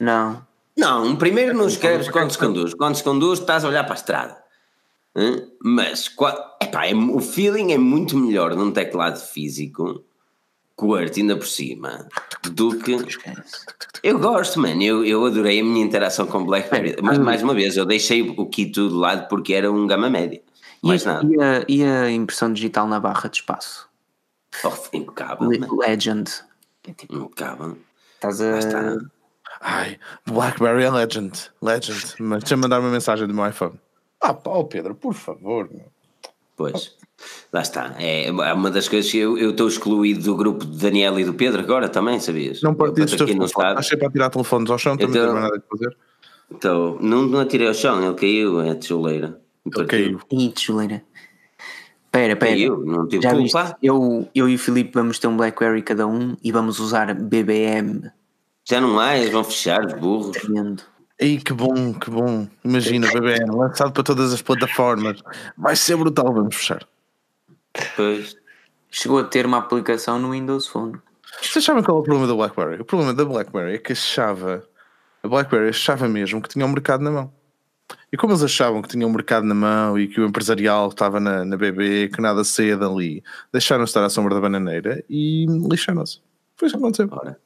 Não. 0.00 0.44
Não, 0.76 1.14
primeiro 1.14 1.52
não 1.56 1.68
escreves 1.68 2.08
quando 2.08 2.30
se 2.30 2.38
conduz. 2.38 2.72
Quando 2.74 2.94
se 2.96 3.04
conduz, 3.04 3.38
estás 3.38 3.64
a 3.64 3.68
olhar 3.68 3.84
para 3.84 3.92
a 3.92 3.96
estrada. 3.96 4.42
Hã? 5.14 5.42
Mas 5.62 6.10
epá, 6.62 6.86
é- 6.86 6.94
o 6.94 7.20
feeling 7.20 7.72
é 7.72 7.78
muito 7.78 8.16
melhor 8.16 8.54
num 8.56 8.70
teclado 8.72 9.18
físico, 9.20 10.02
QWERTY 10.76 11.20
ainda 11.20 11.36
por 11.36 11.46
cima, 11.46 12.08
do 12.52 12.78
que. 12.78 12.96
Eu 14.02 14.18
gosto, 14.18 14.58
mano. 14.58 14.82
Eu, 14.82 15.04
eu 15.04 15.26
adorei 15.26 15.60
a 15.60 15.64
minha 15.64 15.84
interação 15.84 16.26
com 16.26 16.38
o 16.38 16.44
BlackBerry. 16.46 16.96
Mas 17.02 17.18
mais 17.18 17.42
uma 17.42 17.52
vez, 17.52 17.76
eu 17.76 17.84
deixei 17.84 18.22
o 18.22 18.46
kit 18.46 18.70
de 18.72 18.80
lado 18.80 19.28
porque 19.28 19.52
era 19.52 19.70
um 19.70 19.86
gama 19.86 20.08
média. 20.08 20.40
Mais 20.80 21.02
e, 21.02 21.06
nada. 21.06 21.26
E 21.28 21.42
a, 21.42 21.64
e 21.68 21.84
a 21.84 22.10
impressão 22.10 22.50
digital 22.50 22.86
na 22.88 22.98
barra 22.98 23.28
de 23.28 23.36
espaço? 23.36 23.86
Oh, 24.64 24.72
impecável. 24.96 25.48
Legend. 25.48 26.30
É 26.88 26.92
tipo, 26.92 27.14
Impecável. 27.14 27.76
estás 28.14 28.40
Lá 28.40 28.56
a. 28.96 29.19
Ai, 29.60 29.98
BlackBerry 30.26 30.84
é 30.84 30.90
legend. 30.90 31.32
Legend. 31.62 32.14
Mas 32.18 32.42
deixa-me 32.42 32.62
mandar 32.62 32.80
uma 32.80 32.90
mensagem 32.90 33.26
do 33.26 33.34
meu 33.34 33.46
iPhone. 33.46 33.74
Ah, 34.20 34.32
pá, 34.34 34.50
ó 34.50 34.64
Pedro, 34.64 34.94
por 34.94 35.14
favor. 35.14 35.68
meu. 35.70 35.84
Pois, 36.56 36.94
lá 37.52 37.60
está. 37.62 37.94
É 37.98 38.26
é 38.26 38.52
uma 38.54 38.70
das 38.70 38.86
coisas 38.88 39.10
que 39.10 39.18
eu 39.18 39.36
eu 39.38 39.50
estou 39.50 39.66
excluído 39.68 40.22
do 40.22 40.36
grupo 40.36 40.64
de 40.66 40.78
Daniel 40.78 41.18
e 41.18 41.24
do 41.24 41.32
Pedro 41.34 41.60
agora 41.60 41.88
também, 41.88 42.20
sabias? 42.20 42.60
Não 42.62 42.74
partilhes 42.74 43.10
para 43.14 43.24
os 43.24 43.30
teus 43.30 43.30
telefones. 43.52 43.78
Achei 43.78 43.98
para 43.98 44.10
tirar 44.10 44.30
telefones 44.30 44.70
ao 44.70 44.78
chão, 44.78 44.96
também 44.96 45.16
Então- 45.20 45.26
não 45.26 45.32
tem 45.34 45.42
nada 45.42 45.56
a 45.56 45.70
fazer. 45.76 45.96
então, 46.50 46.98
não, 47.00 47.22
não 47.22 47.40
atirei 47.40 47.66
ao 47.68 47.74
chão, 47.74 48.02
ele 48.04 48.14
caiu, 48.14 48.60
é 48.60 48.74
tijoleira. 48.74 49.40
Ele 49.74 49.86
caiu. 49.86 50.20
Ih, 50.30 50.48
tijoleira. 50.50 51.02
Pera, 52.12 52.34
pera. 52.36 52.52
Caiu, 52.52 52.84
não 52.84 53.06
tive 53.08 53.22
Já 53.22 53.32
viste? 53.34 53.52
culpa. 53.52 53.78
Eu, 53.82 54.28
eu 54.34 54.48
e 54.48 54.54
o 54.54 54.58
Filipe 54.58 54.90
vamos 54.92 55.18
ter 55.18 55.28
um 55.28 55.36
Blackberry 55.36 55.80
cada 55.82 56.06
um 56.06 56.36
e 56.42 56.50
vamos 56.52 56.78
usar 56.80 57.14
BBM. 57.14 58.10
Já 58.70 58.80
não 58.80 59.00
há, 59.00 59.18
eles 59.18 59.32
vão 59.32 59.42
fechar 59.42 59.84
os 59.84 59.94
burros. 59.94 60.30
Tremendo. 60.30 60.84
Ei, 61.18 61.38
que 61.38 61.52
bom, 61.52 61.92
que 61.92 62.08
bom. 62.08 62.46
Imagina, 62.64 63.08
BBN, 63.12 63.50
lançado 63.50 63.90
para 63.90 64.04
todas 64.04 64.32
as 64.32 64.40
plataformas. 64.40 65.20
Vai 65.58 65.74
ser 65.74 65.96
brutal, 65.96 66.32
vamos 66.32 66.54
fechar. 66.54 66.86
Pois. 67.96 68.36
Chegou 68.88 69.18
a 69.18 69.24
ter 69.24 69.44
uma 69.44 69.58
aplicação 69.58 70.20
no 70.20 70.30
Windows 70.30 70.68
Phone. 70.68 71.00
Vocês 71.42 71.64
sabem 71.64 71.82
qual 71.82 71.96
é 71.96 72.00
o 72.00 72.04
problema 72.04 72.28
da 72.28 72.34
BlackBerry? 72.34 72.80
O 72.80 72.84
problema 72.84 73.12
da 73.12 73.24
BlackBerry 73.24 73.74
é 73.74 73.78
que 73.78 73.92
achava, 73.92 74.62
a 75.20 75.26
BlackBerry 75.26 75.70
achava 75.70 76.08
mesmo 76.08 76.40
que 76.40 76.48
tinha 76.48 76.64
o 76.64 76.68
mercado 76.68 77.02
na 77.02 77.10
mão. 77.10 77.32
E 78.12 78.16
como 78.16 78.32
eles 78.32 78.44
achavam 78.44 78.82
que 78.82 78.88
tinham 78.88 79.10
o 79.10 79.12
mercado 79.12 79.44
na 79.44 79.54
mão 79.54 79.98
e 79.98 80.06
que 80.06 80.20
o 80.20 80.26
empresarial 80.26 80.90
estava 80.90 81.18
na, 81.18 81.44
na 81.44 81.56
BB, 81.56 82.10
que 82.14 82.22
nada 82.22 82.44
saía 82.44 82.76
dali, 82.76 83.24
deixaram-se 83.52 83.90
estar 83.90 84.04
à 84.04 84.08
sombra 84.08 84.36
da 84.36 84.40
bananeira 84.40 85.04
e 85.10 85.44
lixaram-se. 85.68 86.20
Foi 86.56 86.68
isso 86.68 86.76
que 86.76 86.82
aconteceu. 86.82 87.08
Ora. 87.10 87.36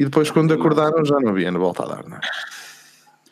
E 0.00 0.04
depois, 0.04 0.30
quando 0.30 0.54
acordaram, 0.54 1.04
já 1.04 1.20
não 1.20 1.28
havia 1.28 1.50
na 1.52 1.58
volta 1.58 1.82
a 1.84 1.86
dar, 1.96 2.08
não 2.08 2.16
é? 2.16 2.20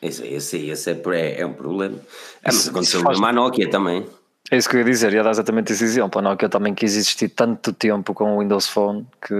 Esse, 0.02 0.26
esse, 0.26 0.66
esse 0.68 0.90
é, 0.90 1.00
é, 1.14 1.40
é 1.40 1.46
um 1.46 1.54
problema. 1.54 1.96
É, 1.96 2.00
mas 2.44 2.56
Isso- 2.56 2.70
aconteceu 2.70 3.00
isso 3.00 3.08
mesmo 3.08 3.24
à 3.24 3.32
Nokia 3.32 3.70
também. 3.70 4.06
É 4.50 4.56
isso 4.58 4.68
que 4.68 4.76
eu 4.76 4.80
ia 4.80 4.84
dizer, 4.84 5.14
ia 5.14 5.22
dar 5.22 5.30
exatamente 5.30 5.72
esse 5.72 5.82
exemplo. 5.82 6.18
A 6.18 6.22
Nokia 6.22 6.46
também 6.46 6.74
quis 6.74 6.94
existir 6.94 7.30
tanto 7.30 7.72
tempo 7.72 8.12
com 8.12 8.36
o 8.36 8.40
Windows 8.40 8.68
Phone 8.68 9.06
que 9.26 9.34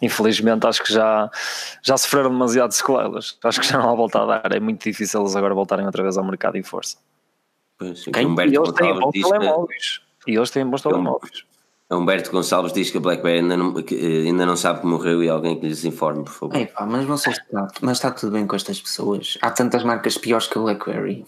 infelizmente 0.00 0.66
acho 0.66 0.82
que 0.82 0.92
já, 0.92 1.30
já 1.82 1.96
sofreram 1.98 2.30
demasiado 2.30 2.72
sequelas. 2.72 3.36
Acho 3.44 3.60
que 3.60 3.66
já 3.68 3.78
não 3.78 3.90
há 3.90 3.94
volta 3.94 4.22
a 4.22 4.26
dar. 4.40 4.52
É 4.52 4.60
muito 4.60 4.82
difícil 4.82 5.20
eles 5.20 5.36
agora 5.36 5.54
voltarem 5.54 5.84
outra 5.84 6.02
vez 6.02 6.16
ao 6.16 6.24
mercado 6.24 6.56
em 6.56 6.62
força. 6.62 6.96
Pois, 7.78 8.02
Quem? 8.04 8.34
E 8.34 8.56
eles 8.56 8.72
têm 8.72 8.94
bons 8.98 9.12
que- 9.12 9.22
telemóveis. 9.22 10.00
E 10.26 10.34
eles 10.34 10.50
têm 10.50 10.66
bons 10.66 10.80
telemóveis. 10.82 11.44
Humberto 11.88 12.32
Gonçalves 12.32 12.72
diz 12.72 12.90
que 12.90 12.96
a 12.98 13.00
BlackBerry 13.00 13.38
ainda 13.38 13.56
não, 13.56 13.72
eh, 13.78 14.26
ainda 14.26 14.44
não 14.44 14.56
sabe 14.56 14.80
que 14.80 14.86
morreu 14.86 15.22
e 15.22 15.28
alguém 15.28 15.60
que 15.60 15.68
lhes 15.68 15.84
informe, 15.84 16.24
por 16.24 16.32
favor. 16.32 16.56
É 16.56 16.66
pá, 16.66 16.84
mas 16.84 17.04
vocês 17.04 17.36
mas 17.80 17.98
está 17.98 18.10
tudo 18.10 18.32
bem 18.32 18.44
com 18.44 18.56
estas 18.56 18.80
pessoas. 18.80 19.38
Há 19.40 19.50
tantas 19.52 19.84
marcas 19.84 20.18
piores 20.18 20.48
que 20.48 20.58
a 20.58 20.62
BlackBerry. 20.62 21.24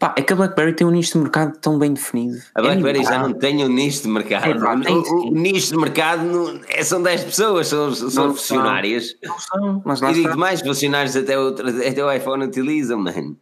Pá, 0.00 0.14
é 0.18 0.22
que 0.22 0.32
a 0.32 0.36
BlackBerry 0.36 0.72
tem 0.74 0.84
um 0.84 0.90
nicho 0.90 1.12
de 1.12 1.18
mercado 1.18 1.56
tão 1.60 1.78
bem 1.78 1.92
definido. 1.92 2.38
A 2.56 2.60
BlackBerry 2.62 2.98
É 3.00 3.04
já 3.04 3.18
não 3.20 3.32
tem 3.34 3.64
um 3.64 3.68
nicho 3.68 4.02
de 4.02 4.08
mercado. 4.08 4.46
É, 4.50 4.54
pá, 4.58 4.74
o, 4.90 5.28
o 5.28 5.30
nicho 5.30 5.70
de 5.70 5.76
mercado 5.78 6.24
não- 6.24 6.60
é, 6.68 6.82
são 6.82 7.00
10 7.00 7.22
pessoas, 7.22 7.68
são, 7.68 7.94
são 7.94 8.26
Não 8.28 8.34
funcionárias. 8.34 9.14
Não 9.22 9.38
são, 9.38 9.82
mas 9.84 10.00
lá 10.00 10.10
E 10.10 10.14
digo 10.14 10.26
está. 10.26 10.36
mais, 10.36 10.60
funcionários 10.60 11.14
até, 11.14 11.38
outro, 11.38 11.68
até 11.68 12.04
o 12.04 12.12
iPhone 12.12 12.44
utilizam, 12.44 12.98
mano. 12.98 13.36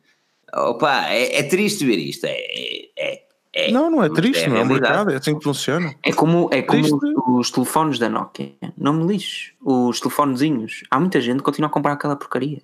Opa, 0.55 1.07
é, 1.09 1.39
é 1.39 1.43
triste 1.45 1.85
ver 1.87 1.97
isto. 1.99 2.25
É, 2.27 2.37
é, 2.99 3.26
é, 3.57 3.71
Não, 3.73 3.91
não 3.91 4.05
é 4.05 4.11
triste, 4.11 4.45
a 4.45 4.49
não 4.51 4.57
é 4.59 4.63
o 4.63 4.67
mercado, 4.67 5.11
é 5.11 5.17
assim 5.17 5.35
que 5.35 5.43
funciona. 5.43 5.95
É 6.03 6.13
como, 6.13 6.51
é 6.53 6.61
como 6.61 6.83
Triste. 6.83 7.15
os 7.27 7.51
telefones 7.51 7.99
da 7.99 8.07
Nokia. 8.07 8.53
Não 8.77 8.93
me 8.93 9.07
lixo. 9.07 9.55
Os 9.65 9.99
telefonezinhos. 9.99 10.83
Há 10.91 11.01
muita 11.01 11.23
gente 11.23 11.39
que 11.39 11.45
continua 11.45 11.69
a 11.71 11.73
comprar 11.73 11.93
aquela 11.93 12.15
porcaria. 12.15 12.61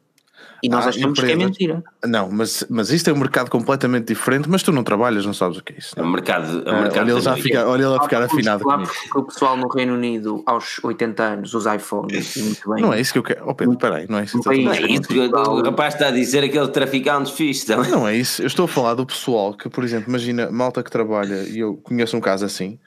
E 0.62 0.68
nós 0.68 0.86
achamos 0.86 1.18
que 1.18 1.26
é 1.26 1.32
empresas- 1.32 1.44
mentira. 1.58 1.82
Não, 2.06 2.30
mas, 2.30 2.64
mas 2.70 2.90
isto 2.90 3.10
é 3.10 3.12
um 3.12 3.16
mercado 3.16 3.50
completamente 3.50 4.06
diferente, 4.06 4.48
mas 4.48 4.62
tu 4.62 4.70
não 4.70 4.84
trabalhas, 4.84 5.26
não 5.26 5.34
sabes 5.34 5.58
o 5.58 5.64
que 5.64 5.72
é 5.72 5.78
isso. 5.78 5.92
É 5.96 6.02
um 6.02 6.06
é? 6.06 6.10
mercado. 6.12 6.62
É 6.64 6.70
um 6.72 6.76
Ah, 6.76 6.80
mercado 6.82 7.02
olha, 7.02 7.12
ele 7.12 7.20
já 7.20 7.36
fica, 7.36 7.66
olha 7.66 7.84
ele 7.84 7.96
a 7.96 8.00
ficar 8.00 8.22
afinado 8.22 8.64
lá 8.64 8.78
porque 8.78 9.18
o 9.18 9.24
pessoal 9.24 9.56
no 9.56 9.66
Reino 9.66 9.94
Unido, 9.94 10.42
aos 10.46 10.78
80 10.84 11.22
anos, 11.22 11.54
usa 11.54 11.74
iPhones. 11.74 12.36
E 12.36 12.42
muito 12.44 12.70
bem. 12.70 12.80
Não 12.80 12.92
é 12.92 13.00
isso 13.00 13.12
que 13.12 13.18
eu 13.18 13.24
quero. 13.24 13.42
Oh 13.44 13.54
Pedro, 13.56 13.74
espera 13.74 13.96
aí, 13.96 14.06
não 14.08 14.18
é 14.18 14.24
isso 14.24 14.36
Não 14.36 14.52
é 14.52 14.56
Não 14.58 14.72
é 14.72 14.80
isso 14.82 15.08
que 15.08 15.18
o 15.18 15.62
rapaz 15.62 15.94
está 15.94 16.08
a 16.08 16.10
dizer, 16.12 16.44
aquele 16.44 16.68
traficantes 16.68 17.32
fixe 17.32 17.66
também. 17.66 17.90
Não 17.90 18.06
é 18.06 18.16
isso. 18.16 18.40
Eu 18.40 18.46
estou 18.46 18.66
a 18.66 18.68
falar 18.68 18.94
do 18.94 19.04
pessoal 19.04 19.54
que, 19.54 19.68
por 19.68 19.82
exemplo, 19.82 20.08
imagina 20.10 20.48
malta 20.48 20.80
que 20.82 20.90
trabalha, 20.90 21.42
e 21.48 21.58
eu 21.58 21.76
conheço 21.76 22.16
um 22.16 22.20
caso 22.20 22.44
assim, 22.44 22.78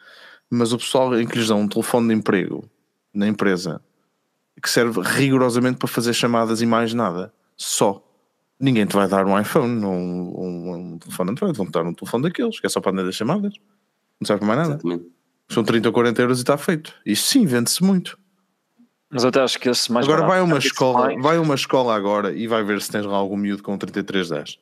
mas 0.50 0.72
o 0.72 0.78
pessoal 0.78 1.20
em 1.20 1.28
que 1.28 1.38
lhes 1.38 1.50
dão 1.50 1.60
um 1.60 1.68
telefone 1.68 2.08
de 2.08 2.14
emprego 2.14 2.64
na 3.14 3.28
empresa 3.28 3.82
que 4.62 4.70
serve 4.70 5.02
rigorosamente 5.04 5.78
para 5.78 5.88
fazer 5.88 6.14
chamadas 6.14 6.62
e 6.62 6.66
mais 6.66 6.94
nada. 6.94 7.34
Só. 7.58 8.02
Ninguém 8.60 8.86
te 8.86 8.96
vai 8.96 9.08
dar 9.08 9.26
um 9.26 9.40
iPhone, 9.40 9.84
um, 9.86 10.40
um, 10.40 10.74
um 10.94 10.98
telefone 10.98 11.32
Android, 11.32 11.58
vão-te 11.58 11.72
dar 11.72 11.84
um 11.84 11.94
telefone 11.94 12.24
daqueles, 12.24 12.60
que 12.60 12.66
é 12.66 12.70
só 12.70 12.80
para 12.80 12.92
atender 12.94 13.12
chamadas. 13.14 13.54
Não 14.20 14.26
serve 14.26 14.46
para 14.46 14.56
mais 14.56 14.60
nada. 14.70 14.74
Exatamente. 14.82 15.12
São 15.50 15.64
30 15.64 15.90
ou 15.90 15.94
40 15.94 16.22
euros 16.22 16.38
e 16.40 16.42
está 16.42 16.58
feito. 16.58 16.94
Isso 17.06 17.28
sim, 17.28 17.46
vende-se 17.46 17.84
muito. 17.84 18.18
Mas 19.10 19.24
eu 19.24 19.30
até 19.30 19.42
acho 19.42 19.60
que 19.60 19.70
esse 19.70 19.92
mais 19.92 20.06
Agora 20.08 20.26
vai 20.26 20.42
uma 20.42 20.58
esse 20.58 20.68
escola, 20.68 21.06
mais- 21.08 21.22
vai 21.22 21.38
a 21.38 21.42
uma 21.42 21.56
escola 21.56 21.96
agora 21.96 22.34
e 22.34 22.48
vai 22.48 22.64
ver 22.64 22.82
se 22.82 22.90
tens 22.92 23.06
lá 23.06 23.16
algum 23.16 23.38
miúdo 23.38 23.62
com 23.62 23.78
3310. 23.78 24.58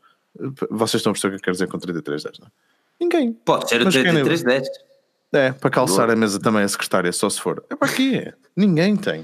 Vocês 0.69 0.95
estão 0.99 1.11
a 1.11 1.13
perceber 1.13 1.35
o 1.35 1.37
que 1.37 1.41
eu 1.41 1.43
quero 1.45 1.53
dizer 1.53 1.67
com 1.67 1.77
3310, 1.77 2.39
não 2.39 2.47
é? 2.47 2.51
Ninguém. 2.99 3.33
Pode 3.33 3.69
ser 3.69 3.81
o 3.81 3.85
Mas 3.85 3.93
quem 3.93 4.03
nem- 4.11 4.23
3310. 4.23 4.67
É, 5.31 5.51
para 5.51 5.69
calçar 5.69 6.09
a 6.09 6.15
mesa 6.15 6.39
também 6.39 6.63
a 6.63 6.67
secretária, 6.67 7.11
só 7.11 7.29
se 7.29 7.39
for. 7.39 7.63
É 7.69 7.75
para 7.75 7.91
quê? 7.91 8.33
Ninguém 8.55 8.95
tem. 8.95 9.23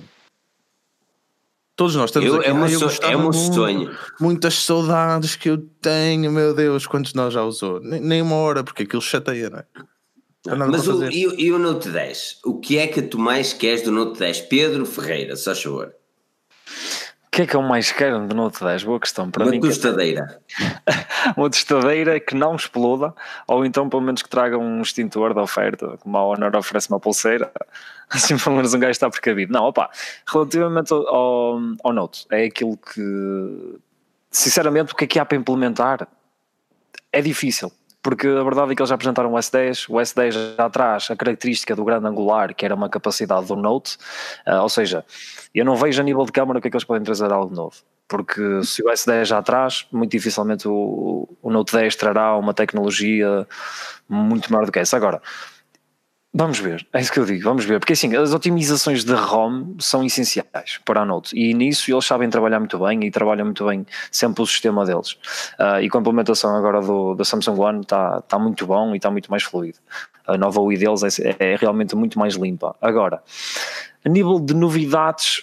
Todos 1.79 1.95
nós 1.95 2.09
estamos 2.09 2.27
Eu- 2.27 2.35
aqui. 2.41 2.49
é 2.49 2.51
"Ai, 2.51 2.75
eu 2.75 2.89
so- 2.89 3.01
é 3.03 3.09
meu 3.11 3.19
muito, 3.31 3.53
sonho." 3.53 3.97
Muitas 4.19 4.55
saudades 4.65 5.37
que 5.37 5.49
eu 5.49 5.57
tenho, 5.81 6.29
meu 6.29 6.53
Deus, 6.53 6.85
quantos 6.85 7.13
nós 7.13 7.33
já 7.33 7.41
usou? 7.41 7.79
Nem, 7.79 8.01
nem 8.01 8.21
uma 8.21 8.35
hora, 8.35 8.65
porque 8.65 8.83
aquilo 8.83 9.01
chateia, 9.01 9.49
não 9.49 9.59
é? 9.59 9.65
Não 10.57 10.67
Mas 10.69 10.89
o, 10.89 11.05
e, 11.09 11.25
o- 11.25 11.39
e 11.39 11.51
o 11.53 11.57
Note 11.57 11.87
10? 11.89 12.39
O 12.43 12.59
que 12.59 12.77
é 12.77 12.85
que 12.85 13.01
tu 13.01 13.17
mais 13.17 13.53
queres 13.53 13.81
do 13.81 13.91
Note 13.91 14.19
10? 14.19 14.41
Pedro 14.41 14.85
Ferreira, 14.85 15.37
só 15.37 15.55
favor. 15.55 15.93
O 17.31 17.35
que 17.39 17.43
é 17.43 17.45
que 17.45 17.55
eu 17.55 17.61
mais 17.61 17.91
quero 17.91 18.25
do 18.27 18.33
Note 18.33 18.63
10? 18.63 18.83
Boa 18.83 18.99
questão. 18.99 19.29
Para 19.29 19.43
Uma 19.43 19.51
mim, 19.51 19.59
é 19.59 19.61
tostadeira. 19.61 20.41
uma 21.37 21.47
tostadeira 21.47 22.19
que 22.19 22.33
não 22.33 22.55
exploda, 22.55 23.13
ou 23.47 23.63
então 23.63 23.87
pelo 23.87 24.01
menos 24.01 24.23
que 24.23 24.27
traga 24.27 24.57
um 24.57 24.81
extintor 24.81 25.35
de 25.35 25.39
oferta, 25.39 25.95
como 25.99 26.17
a 26.17 26.25
Honor 26.25 26.55
oferece 26.55 26.89
uma 26.89 26.99
pulseira, 26.99 27.51
assim 28.09 28.35
pelo 28.35 28.55
menos 28.55 28.73
um 28.73 28.79
gajo 28.79 28.91
está 28.91 29.09
precavido. 29.11 29.53
Não, 29.53 29.63
opa, 29.63 29.91
relativamente 30.27 30.91
ao, 30.91 31.07
ao, 31.07 31.59
ao 31.83 31.93
Note, 31.93 32.25
é 32.31 32.45
aquilo 32.45 32.75
que, 32.75 33.79
sinceramente, 34.31 34.93
o 34.93 34.95
que 34.95 35.03
é 35.03 35.07
que 35.07 35.19
há 35.19 35.23
para 35.23 35.37
implementar 35.37 36.07
é 37.13 37.21
difícil. 37.21 37.71
Porque 38.01 38.27
a 38.27 38.43
verdade 38.43 38.71
é 38.71 38.75
que 38.75 38.81
eles 38.81 38.89
já 38.89 38.95
apresentaram 38.95 39.33
o 39.33 39.35
S10, 39.35 39.89
o 39.89 39.95
S10 39.95 40.55
já 40.57 40.69
traz 40.69 41.11
a 41.11 41.15
característica 41.15 41.75
do 41.75 41.83
grande 41.83 42.07
angular, 42.07 42.55
que 42.55 42.65
era 42.65 42.73
uma 42.73 42.89
capacidade 42.89 43.47
do 43.47 43.55
Note, 43.55 43.97
ah, 44.45 44.63
ou 44.63 44.69
seja, 44.69 45.03
eu 45.53 45.65
não 45.65 45.75
vejo 45.75 45.99
a 46.01 46.03
nível 46.03 46.25
de 46.25 46.31
câmara 46.31 46.59
o 46.59 46.61
que 46.61 46.69
é 46.69 46.71
que 46.71 46.77
eles 46.77 46.85
podem 46.85 47.03
trazer 47.03 47.31
algo 47.31 47.53
novo. 47.53 47.75
porque 48.07 48.63
se 48.63 48.81
o 48.81 48.87
S10 48.87 49.25
já 49.25 49.41
traz, 49.41 49.85
muito 49.91 50.11
dificilmente 50.11 50.67
o, 50.67 51.29
o 51.41 51.51
Note 51.51 51.73
10 51.73 51.95
trará 51.95 52.35
uma 52.35 52.53
tecnologia 52.53 53.47
muito 54.09 54.51
maior 54.51 54.65
do 54.65 54.71
que 54.71 54.79
essa. 54.79 54.97
Agora, 54.97 55.21
Vamos 56.31 56.59
ver, 56.59 56.85
é 56.93 57.01
isso 57.01 57.11
que 57.11 57.19
eu 57.19 57.25
digo, 57.25 57.43
vamos 57.43 57.65
ver, 57.65 57.79
porque 57.79 57.93
assim, 57.93 58.15
as 58.15 58.35
otimizações 58.35 59.03
de 59.03 59.13
ROM 59.13 59.73
são 59.79 60.03
essenciais 60.03 60.79
para 60.85 61.01
a 61.01 61.05
Note 61.05 61.35
e 61.35 61.55
nisso 61.55 61.91
eles 61.91 62.05
sabem 62.05 62.29
trabalhar 62.29 62.59
muito 62.59 62.77
bem 62.77 63.03
e 63.03 63.09
trabalham 63.09 63.45
muito 63.45 63.65
bem 63.65 63.83
sempre 64.11 64.43
o 64.43 64.45
sistema 64.45 64.85
deles. 64.85 65.13
Uh, 65.59 65.81
e 65.81 65.89
com 65.89 65.97
a 65.97 66.01
implementação 66.01 66.55
agora 66.55 66.81
do, 66.81 67.15
da 67.15 67.25
Samsung 67.25 67.59
One 67.59 67.81
está 67.81 68.21
tá 68.21 68.37
muito 68.37 68.67
bom 68.67 68.93
e 68.93 68.97
está 68.97 69.09
muito 69.09 69.31
mais 69.31 69.41
fluido. 69.41 69.79
A 70.27 70.37
nova 70.37 70.61
UI 70.61 70.77
deles 70.77 71.01
é, 71.19 71.35
é 71.39 71.55
realmente 71.55 71.95
muito 71.95 72.19
mais 72.19 72.35
limpa. 72.35 72.75
Agora, 72.79 73.23
a 74.05 74.09
nível 74.09 74.39
de 74.39 74.53
novidades, 74.53 75.41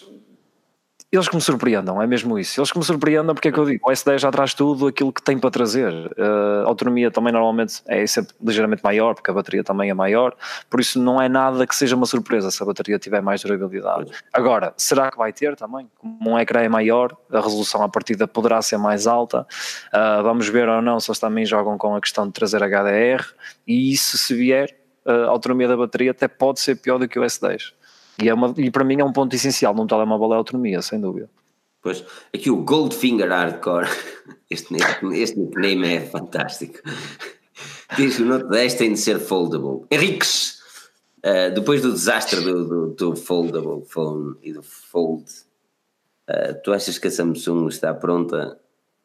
eles 1.17 1.29
que 1.29 1.35
me 1.35 1.41
surpreendam, 1.41 2.01
é 2.01 2.07
mesmo 2.07 2.39
isso. 2.39 2.61
Eles 2.61 2.71
que 2.71 2.79
me 2.79 2.85
surpreendam, 2.85 3.35
porque 3.35 3.49
é 3.49 3.53
que 3.53 3.59
eu 3.59 3.65
digo, 3.65 3.89
o 3.89 3.93
S10 3.93 4.19
já 4.19 4.31
traz 4.31 4.55
tudo 4.55 4.87
aquilo 4.87 5.13
que 5.13 5.23
tem 5.23 5.39
para 5.39 5.51
trazer. 5.51 5.93
Uh, 5.93 6.65
a 6.65 6.69
autonomia 6.69 7.11
também 7.11 7.33
normalmente 7.33 7.83
é 7.87 8.07
sempre 8.07 8.35
ligeiramente 8.43 8.83
maior, 8.83 9.15
porque 9.15 9.31
a 9.31 9.35
bateria 9.35 9.65
também 9.65 9.91
é 9.91 9.95
maior, 9.95 10.35
por 10.69 10.81
isso 10.81 11.01
não 11.01 11.21
é 11.21 11.29
nada 11.29 11.67
que 11.67 11.75
seja 11.75 11.97
uma 11.97 12.07
surpresa 12.07 12.51
se 12.51 12.63
a 12.63 12.67
bateria 12.67 12.99
tiver 12.99 13.21
mais 13.21 13.43
durabilidade. 13.43 14.11
Agora, 14.33 14.73
será 14.77 15.11
que 15.11 15.17
vai 15.17 15.33
ter 15.33 15.57
também? 15.57 15.89
Como 15.99 16.31
um 16.31 16.39
ecrã 16.39 16.61
é 16.61 16.69
maior, 16.69 17.17
a 17.33 17.41
resolução 17.41 17.83
à 17.83 17.89
partida 17.89 18.27
poderá 18.27 18.61
ser 18.63 18.79
mais 18.79 19.07
alta. 19.07 19.47
Uh, 19.93 20.23
vamos 20.23 20.49
ver 20.49 20.69
ou 20.69 20.83
não 20.83 21.01
se 21.01 21.11
eles 21.11 21.19
também 21.19 21.45
jogam 21.45 21.79
com 21.79 21.95
a 21.95 22.01
questão 22.01 22.27
de 22.27 22.33
trazer 22.33 22.63
HDR, 22.63 23.25
e 23.67 23.93
isso 23.93 24.19
se 24.19 24.35
vier, 24.35 24.75
a 25.05 25.29
autonomia 25.29 25.69
da 25.69 25.77
bateria 25.77 26.11
até 26.11 26.27
pode 26.27 26.61
ser 26.61 26.77
pior 26.77 26.99
do 26.99 27.09
que 27.09 27.19
o 27.19 27.23
S10. 27.23 27.73
E, 28.23 28.29
é 28.29 28.35
uma, 28.35 28.55
e 28.57 28.71
para 28.71 28.85
mim 28.85 29.01
é 29.01 29.05
um 29.05 29.13
ponto 29.13 29.35
essencial 29.35 29.75
num 29.75 29.87
telemóvel 29.87 30.33
é 30.33 30.35
a 30.35 30.39
autonomia, 30.39 30.81
sem 30.83 31.01
dúvida. 31.01 31.31
Pois, 31.83 32.05
aqui 32.35 32.51
o 32.51 32.65
Goldfinger 32.65 33.29
Hardcore, 33.29 33.89
este, 34.51 34.75
este 35.15 35.39
nickname 35.39 35.87
é 35.87 36.01
fantástico. 36.01 36.81
Diz 37.97 38.17
que 38.17 38.23
o 38.23 38.27
Note 38.27 38.49
10 38.49 38.75
tem 38.75 38.93
de 38.93 38.99
ser 38.99 39.21
foldable. 39.21 39.87
Henriques, 39.91 40.61
uh, 41.19 41.55
depois 41.55 41.83
do 41.83 41.93
desastre 41.93 42.41
do, 42.41 42.65
do, 42.65 42.89
do, 42.89 43.17
foldable 43.17 43.85
phone 43.87 44.37
e 44.43 44.53
do 44.53 44.63
fold, 44.63 45.25
uh, 46.29 46.61
tu 46.65 46.73
achas 46.73 46.99
que 46.99 47.07
a 47.07 47.11
Samsung 47.11 47.69
está 47.69 47.95
pronta 47.95 48.59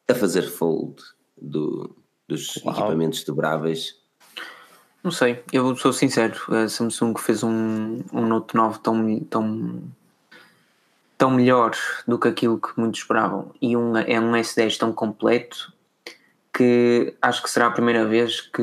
a 0.09 0.15
fazer 0.15 0.49
fold 0.49 0.95
do, 1.39 1.95
dos 2.27 2.57
Uau. 2.57 2.73
equipamentos 2.73 3.23
dobráveis? 3.23 4.00
Não 5.03 5.09
sei, 5.09 5.43
eu 5.51 5.75
sou 5.75 5.91
sincero, 5.91 6.39
a 6.49 6.69
Samsung 6.69 7.15
fez 7.17 7.43
um, 7.43 8.03
um 8.13 8.27
Note 8.27 8.55
9 8.55 8.79
tão, 8.79 9.19
tão, 9.21 9.83
tão 11.17 11.31
melhor 11.31 11.71
do 12.07 12.19
que 12.19 12.27
aquilo 12.27 12.59
que 12.59 12.69
muitos 12.77 12.99
esperavam. 12.99 13.51
E 13.59 13.75
um, 13.75 13.97
é 13.97 14.19
um 14.19 14.33
S10 14.33 14.77
tão 14.77 14.93
completo 14.93 15.73
que 16.53 17.15
acho 17.19 17.41
que 17.41 17.49
será 17.49 17.67
a 17.67 17.71
primeira 17.71 18.05
vez 18.05 18.41
que 18.41 18.61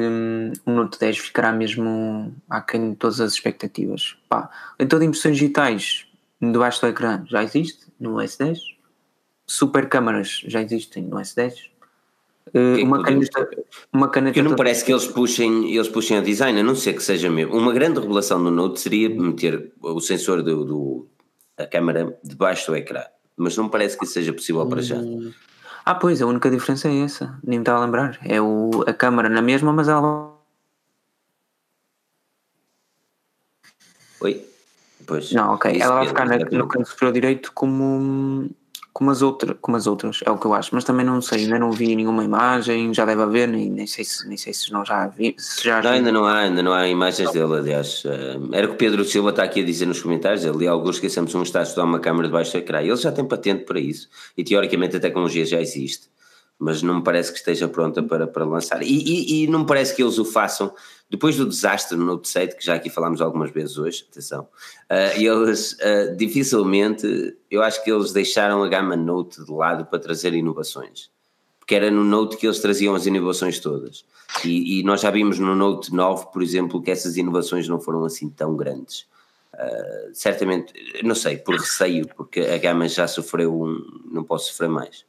o 0.65 0.71
Note 0.71 0.99
10 1.01 1.19
ficará 1.19 1.51
mesmo 1.51 2.33
aquém 2.49 2.91
de 2.91 2.97
todas 2.97 3.21
as 3.21 3.33
expectativas. 3.33 4.17
Pá, 4.29 4.49
então 4.79 4.99
de 4.99 5.07
impressões 5.07 5.37
digitais 5.37 6.07
debaixo 6.41 6.81
do 6.81 6.87
ecrã 6.87 7.25
já 7.27 7.43
existe 7.43 7.87
no 7.99 8.15
S10, 8.17 8.59
super 9.45 9.89
câmaras 9.89 10.43
já 10.47 10.63
existem 10.63 11.03
no 11.03 11.17
S10, 11.17 11.55
Uh, 12.55 12.85
uma, 12.85 13.03
caneta, 13.03 13.51
uma 13.93 14.09
caneta. 14.09 14.43
Não 14.43 14.57
parece 14.57 14.85
que 14.85 14.93
eles 14.93 15.07
puxem, 15.07 15.75
eles 15.75 15.89
puxem 15.89 16.19
a 16.19 16.21
design, 16.21 16.61
a 16.61 16.63
não 16.63 16.75
ser 16.75 16.95
que 16.95 17.03
seja 17.03 17.31
mesmo. 17.31 17.57
Uma 17.57 17.73
grande 17.73 18.01
revelação 18.01 18.43
do 18.43 18.51
Note 18.51 18.81
seria 18.81 19.09
meter 19.09 19.73
o 19.81 20.01
sensor 20.01 20.43
do, 20.43 20.65
do 20.65 21.09
a 21.57 21.67
câmera 21.67 22.19
debaixo 22.23 22.71
do 22.71 22.77
ecrã, 22.77 23.03
mas 23.37 23.57
não 23.57 23.69
parece 23.69 23.99
que 23.99 24.05
isso 24.05 24.15
seja 24.15 24.33
possível 24.33 24.67
para 24.67 24.81
já. 24.81 24.97
Hum. 24.97 25.33
Ah, 25.85 25.95
pois, 25.95 26.21
a 26.21 26.27
única 26.27 26.51
diferença 26.51 26.89
é 26.89 27.01
essa, 27.01 27.39
nem 27.43 27.59
me 27.59 27.63
estava 27.63 27.79
a 27.79 27.85
lembrar. 27.85 28.19
É 28.25 28.41
o, 28.41 28.85
a 28.87 28.93
câmera 28.93 29.29
na 29.29 29.41
mesma, 29.41 29.73
mas 29.73 29.89
ela. 29.89 30.37
Oi? 34.21 34.45
Pois. 35.07 35.33
Não, 35.33 35.55
ok. 35.55 35.81
Ela 35.81 35.95
vai 35.95 36.09
ficar 36.09 36.27
na, 36.27 36.37
no 36.37 36.69
canto 36.69 36.89
superior 36.89 37.13
direito 37.13 37.53
como 37.55 38.51
como 38.99 39.13
as, 39.13 39.23
outra, 39.23 39.55
como 39.55 39.77
as 39.77 39.87
outras, 39.87 40.19
é 40.27 40.31
o 40.33 40.37
que 40.37 40.45
eu 40.45 40.53
acho, 40.53 40.75
mas 40.75 40.83
também 40.83 41.07
não 41.07 41.23
sei, 41.23 41.45
ainda 41.45 41.57
não 41.57 41.71
vi 41.71 41.95
nenhuma 41.95 42.25
imagem, 42.25 42.93
já 42.93 43.05
deve 43.05 43.23
haver, 43.23 43.47
nem, 43.47 43.71
nem, 43.71 43.87
sei, 43.87 44.05
se, 44.05 44.27
nem 44.27 44.37
sei 44.37 44.53
se 44.53 44.73
não 44.73 44.85
já 44.85 45.07
vi. 45.07 45.37
Se 45.39 45.63
já 45.63 45.81
não, 45.81 45.91
ainda 45.93 46.11
não 46.11 46.27
há, 46.27 46.39
ainda 46.39 46.65
não 46.65 46.73
há 46.73 46.89
imagens 46.89 47.31
dele, 47.31 47.55
aliás. 47.55 48.03
Eh, 48.05 48.41
era 48.51 48.67
o 48.67 48.71
que 48.71 48.75
o 48.75 48.77
Pedro 48.77 49.05
Silva 49.05 49.31
está 49.31 49.45
aqui 49.45 49.61
a 49.61 49.65
dizer 49.65 49.87
nos 49.87 50.03
comentários, 50.03 50.45
ali 50.45 50.67
alguns 50.67 50.99
que 50.99 51.09
Samsung 51.09 51.43
está 51.43 51.61
a 51.61 51.63
estudar 51.63 51.85
uma 51.85 52.01
câmera 52.01 52.27
debaixo 52.27 52.51
do 52.51 52.59
ecrã, 52.59 52.83
ele 52.83 52.97
já 52.97 53.13
tem 53.13 53.25
patente 53.25 53.67
para 53.67 53.79
isso, 53.79 54.09
e 54.37 54.43
teoricamente 54.43 54.97
a 54.97 55.01
tecnologia 55.01 55.47
já 55.47 55.61
existe, 55.61 56.09
mas 56.59 56.83
não 56.83 56.97
me 56.97 57.05
parece 57.05 57.31
que 57.31 57.39
esteja 57.39 57.69
pronta 57.69 58.03
para, 58.03 58.27
para 58.27 58.45
lançar, 58.45 58.83
e, 58.83 58.87
e, 58.89 59.45
e 59.45 59.47
não 59.47 59.61
me 59.61 59.67
parece 59.67 59.95
que 59.95 60.03
eles 60.03 60.19
o 60.19 60.25
façam 60.25 60.75
depois 61.11 61.37
do 61.37 61.47
desastre 61.47 61.97
no 61.97 62.23
7, 62.23 62.57
que 62.57 62.65
já 62.65 62.75
aqui 62.75 62.91
falámos 62.91 63.23
algumas 63.23 63.51
vezes 63.51 63.79
hoje, 63.79 64.07
atenção, 64.11 64.43
uh, 64.43 65.17
eles 65.19 65.73
uh, 65.73 66.15
dificilmente, 66.17 67.37
eu 67.51 67.63
acho 67.63 67.83
que 67.83 67.91
eles 67.91 68.13
deixaram 68.13 68.63
a 68.63 68.69
gama 68.69 68.95
Note 68.95 69.43
de 69.43 69.51
lado 69.51 69.87
para 69.87 69.99
trazer 69.99 70.35
inovações. 70.35 71.11
Porque 71.59 71.75
era 71.75 71.91
no 71.91 72.05
Note 72.05 72.37
que 72.37 72.47
eles 72.47 72.59
traziam 72.61 72.95
as 72.95 73.07
inovações 73.07 73.59
todas. 73.59 74.05
E, 74.45 74.81
e 74.81 74.83
nós 74.83 75.01
já 75.01 75.11
vimos 75.11 75.39
no 75.39 75.55
Note 75.55 75.95
9, 75.95 76.27
por 76.31 76.43
exemplo, 76.43 76.83
que 76.83 76.91
essas 76.91 77.17
inovações 77.17 77.67
não 77.69 77.81
foram 77.81 78.05
assim 78.05 78.29
tão 78.29 78.55
grandes. 78.55 79.07
Uh, 79.55 80.13
certamente, 80.13 80.75
não 81.03 81.15
sei, 81.15 81.39
por 81.39 81.55
receio, 81.57 82.07
porque 82.17 82.41
a 82.41 82.59
gama 82.59 82.87
já 82.87 83.09
sofreu 83.09 83.63
um, 83.63 84.03
não 84.11 84.25
posso 84.25 84.49
sofrer 84.49 84.69
mais. 84.69 85.07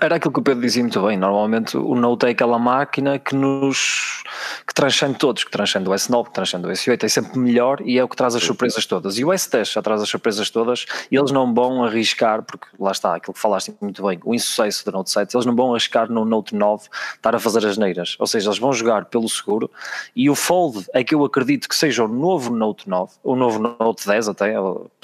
Era 0.00 0.14
aquilo 0.14 0.32
que 0.32 0.38
o 0.38 0.42
Pedro 0.42 0.62
dizia 0.62 0.80
muito 0.80 1.04
bem. 1.04 1.16
Normalmente 1.16 1.76
o 1.76 1.96
Note 1.96 2.26
é 2.26 2.30
aquela 2.30 2.56
máquina 2.56 3.18
que 3.18 3.34
nos 3.34 4.22
que 4.64 4.72
transcende 4.72 5.18
todos, 5.18 5.42
que 5.42 5.50
transcende 5.50 5.88
o 5.88 5.92
S9, 5.92 6.26
que 6.26 6.32
transcende 6.32 6.66
o 6.68 6.70
S8, 6.70 7.02
é 7.02 7.08
sempre 7.08 7.36
melhor 7.38 7.80
e 7.80 7.98
é 7.98 8.04
o 8.04 8.08
que 8.08 8.14
traz 8.14 8.36
as 8.36 8.44
surpresas 8.44 8.86
todas. 8.86 9.18
E 9.18 9.24
o 9.24 9.28
S10 9.28 9.72
já 9.72 9.82
traz 9.82 10.00
as 10.00 10.08
surpresas 10.08 10.50
todas 10.50 10.86
e 11.10 11.16
eles 11.16 11.32
não 11.32 11.52
vão 11.52 11.82
arriscar, 11.82 12.42
porque 12.42 12.68
lá 12.78 12.92
está, 12.92 13.16
aquilo 13.16 13.34
que 13.34 13.40
falaste 13.40 13.74
muito 13.80 14.06
bem, 14.06 14.20
o 14.24 14.34
insucesso 14.34 14.84
do 14.84 14.92
Note 14.92 15.10
7, 15.10 15.34
eles 15.34 15.46
não 15.46 15.56
vão 15.56 15.72
arriscar 15.72 16.08
no 16.08 16.24
Note 16.24 16.54
9 16.54 16.88
estar 17.16 17.34
a 17.34 17.40
fazer 17.40 17.66
as 17.66 17.76
neiras. 17.76 18.14
Ou 18.20 18.26
seja, 18.26 18.48
eles 18.48 18.58
vão 18.58 18.72
jogar 18.72 19.06
pelo 19.06 19.28
seguro 19.28 19.68
e 20.14 20.30
o 20.30 20.36
Fold 20.36 20.86
é 20.94 21.02
que 21.02 21.14
eu 21.14 21.24
acredito 21.24 21.68
que 21.68 21.74
seja 21.74 22.04
o 22.04 22.08
novo 22.08 22.54
Note 22.54 22.88
9, 22.88 23.14
o 23.24 23.34
novo 23.34 23.58
Note 23.58 24.06
10 24.06 24.28
até, 24.28 24.54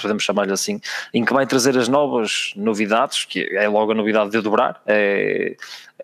podemos 0.01 0.23
chamar-lhe 0.23 0.53
assim, 0.53 0.81
em 1.13 1.25
que 1.25 1.33
vai 1.33 1.47
trazer 1.47 1.77
as 1.77 1.89
novas 1.89 2.53
novidades, 2.55 3.25
que 3.25 3.49
é 3.57 3.69
logo 3.69 3.91
a 3.91 3.95
novidade 3.95 4.31
de 4.31 4.41
dobrar 4.41 4.84
é, 4.87 5.57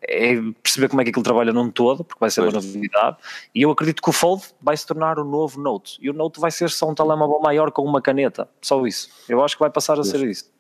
é, 0.02 0.34
perceber 0.62 0.88
como 0.88 1.00
é 1.00 1.04
que 1.04 1.10
aquilo 1.10 1.22
trabalha 1.22 1.52
num 1.52 1.70
todo, 1.70 2.04
porque 2.04 2.20
vai 2.20 2.30
ser 2.30 2.42
pois. 2.42 2.54
uma 2.54 2.62
novidade. 2.62 3.16
E 3.54 3.62
eu 3.62 3.70
acredito 3.70 4.02
que 4.02 4.08
o 4.08 4.12
Fold 4.12 4.42
vai 4.60 4.76
se 4.76 4.86
tornar 4.86 5.18
o 5.18 5.24
novo 5.24 5.60
Note. 5.60 5.98
E 6.00 6.08
o 6.08 6.12
Note 6.12 6.40
vai 6.40 6.50
ser 6.50 6.70
só 6.70 6.88
um 6.88 6.94
telemóvel 6.94 7.40
maior 7.40 7.70
com 7.70 7.82
uma 7.82 8.00
caneta. 8.00 8.48
Só 8.62 8.86
isso. 8.86 9.08
Eu 9.28 9.42
acho 9.42 9.56
que 9.56 9.60
vai 9.60 9.70
passar 9.70 9.98
a 9.98 10.04
ser 10.04 10.22
isso. 10.28 10.50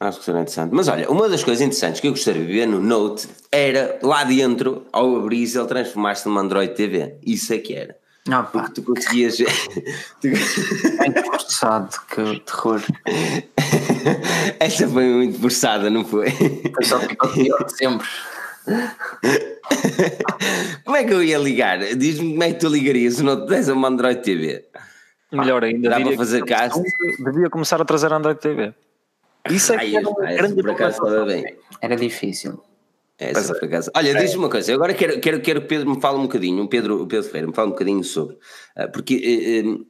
Acho 0.00 0.18
que 0.18 0.24
será 0.24 0.40
interessante. 0.40 0.70
Mas 0.72 0.88
olha, 0.88 1.08
uma 1.10 1.28
das 1.28 1.44
coisas 1.44 1.62
interessantes 1.62 2.00
que 2.00 2.08
eu 2.08 2.12
gostaria 2.12 2.44
de 2.44 2.52
ver 2.52 2.66
no 2.66 2.80
Note 2.80 3.28
era 3.50 3.98
lá 4.02 4.24
dentro, 4.24 4.86
ao 4.92 5.16
abrir 5.16 5.44
ele 5.44 5.66
transformar-se 5.66 6.26
numa 6.26 6.40
Android 6.40 6.74
TV. 6.74 7.16
Isso 7.24 7.52
é 7.52 7.58
que 7.58 7.74
era. 7.74 7.96
Ah, 8.30 8.42
pá. 8.42 8.70
tu 8.74 8.82
conseguias. 8.82 9.36
tu... 10.20 10.28
Muito 10.28 11.24
forçado, 11.26 11.90
que 12.08 12.40
terror. 12.40 12.80
Essa 14.58 14.88
foi 14.88 15.04
muito 15.04 15.38
forçada, 15.40 15.90
não 15.90 16.04
foi? 16.04 16.30
Foi 16.30 16.84
só 16.84 17.00
ficou 17.00 17.30
pior 17.30 17.68
sempre. 17.68 18.08
como 20.84 20.96
é 20.96 21.04
que 21.04 21.12
eu 21.12 21.22
ia 21.22 21.36
ligar? 21.36 21.78
Diz-me 21.96 22.30
como 22.30 22.44
é 22.44 22.52
que 22.52 22.60
tu 22.60 22.68
ligarias 22.68 23.16
se 23.16 23.22
não 23.22 23.46
tens 23.46 23.68
uma 23.68 23.88
Android 23.88 24.22
TV? 24.22 24.64
Melhor 25.30 25.62
ainda, 25.64 25.90
dá 25.90 26.00
para 26.00 26.16
fazer 26.16 26.44
caso. 26.44 26.82
Devia 27.18 27.50
começar 27.50 27.80
a 27.80 27.84
trazer 27.84 28.10
Android 28.10 28.40
TV. 28.40 28.72
Isso 29.50 29.74
é 29.74 29.78
que 29.78 29.96
era 29.96 30.08
um 30.08 30.14
grande 30.14 30.54
por 30.54 30.70
acaso 30.70 31.26
bem. 31.26 31.56
Era 31.82 31.96
difícil. 31.96 32.62
Essa 33.18 33.52
é, 33.52 33.58
por 33.58 33.66
acaso. 33.66 33.90
Olha, 33.94 34.10
é. 34.10 34.14
diz-me 34.14 34.38
uma 34.38 34.50
coisa, 34.50 34.72
eu 34.72 34.76
agora 34.76 34.92
quero, 34.92 35.20
quero, 35.20 35.40
quero 35.40 35.60
que 35.60 35.66
o 35.66 35.68
Pedro 35.68 35.90
me 35.90 36.00
fale 36.00 36.18
um 36.18 36.22
bocadinho, 36.22 36.64
o 36.64 36.68
Pedro, 36.68 37.02
o 37.02 37.06
Pedro 37.06 37.26
Ferreira 37.26 37.46
me 37.46 37.54
fale 37.54 37.68
um 37.68 37.72
bocadinho 37.72 38.02
sobre, 38.02 38.34
uh, 38.34 38.90
porque 38.92 39.62
uh, 39.64 39.86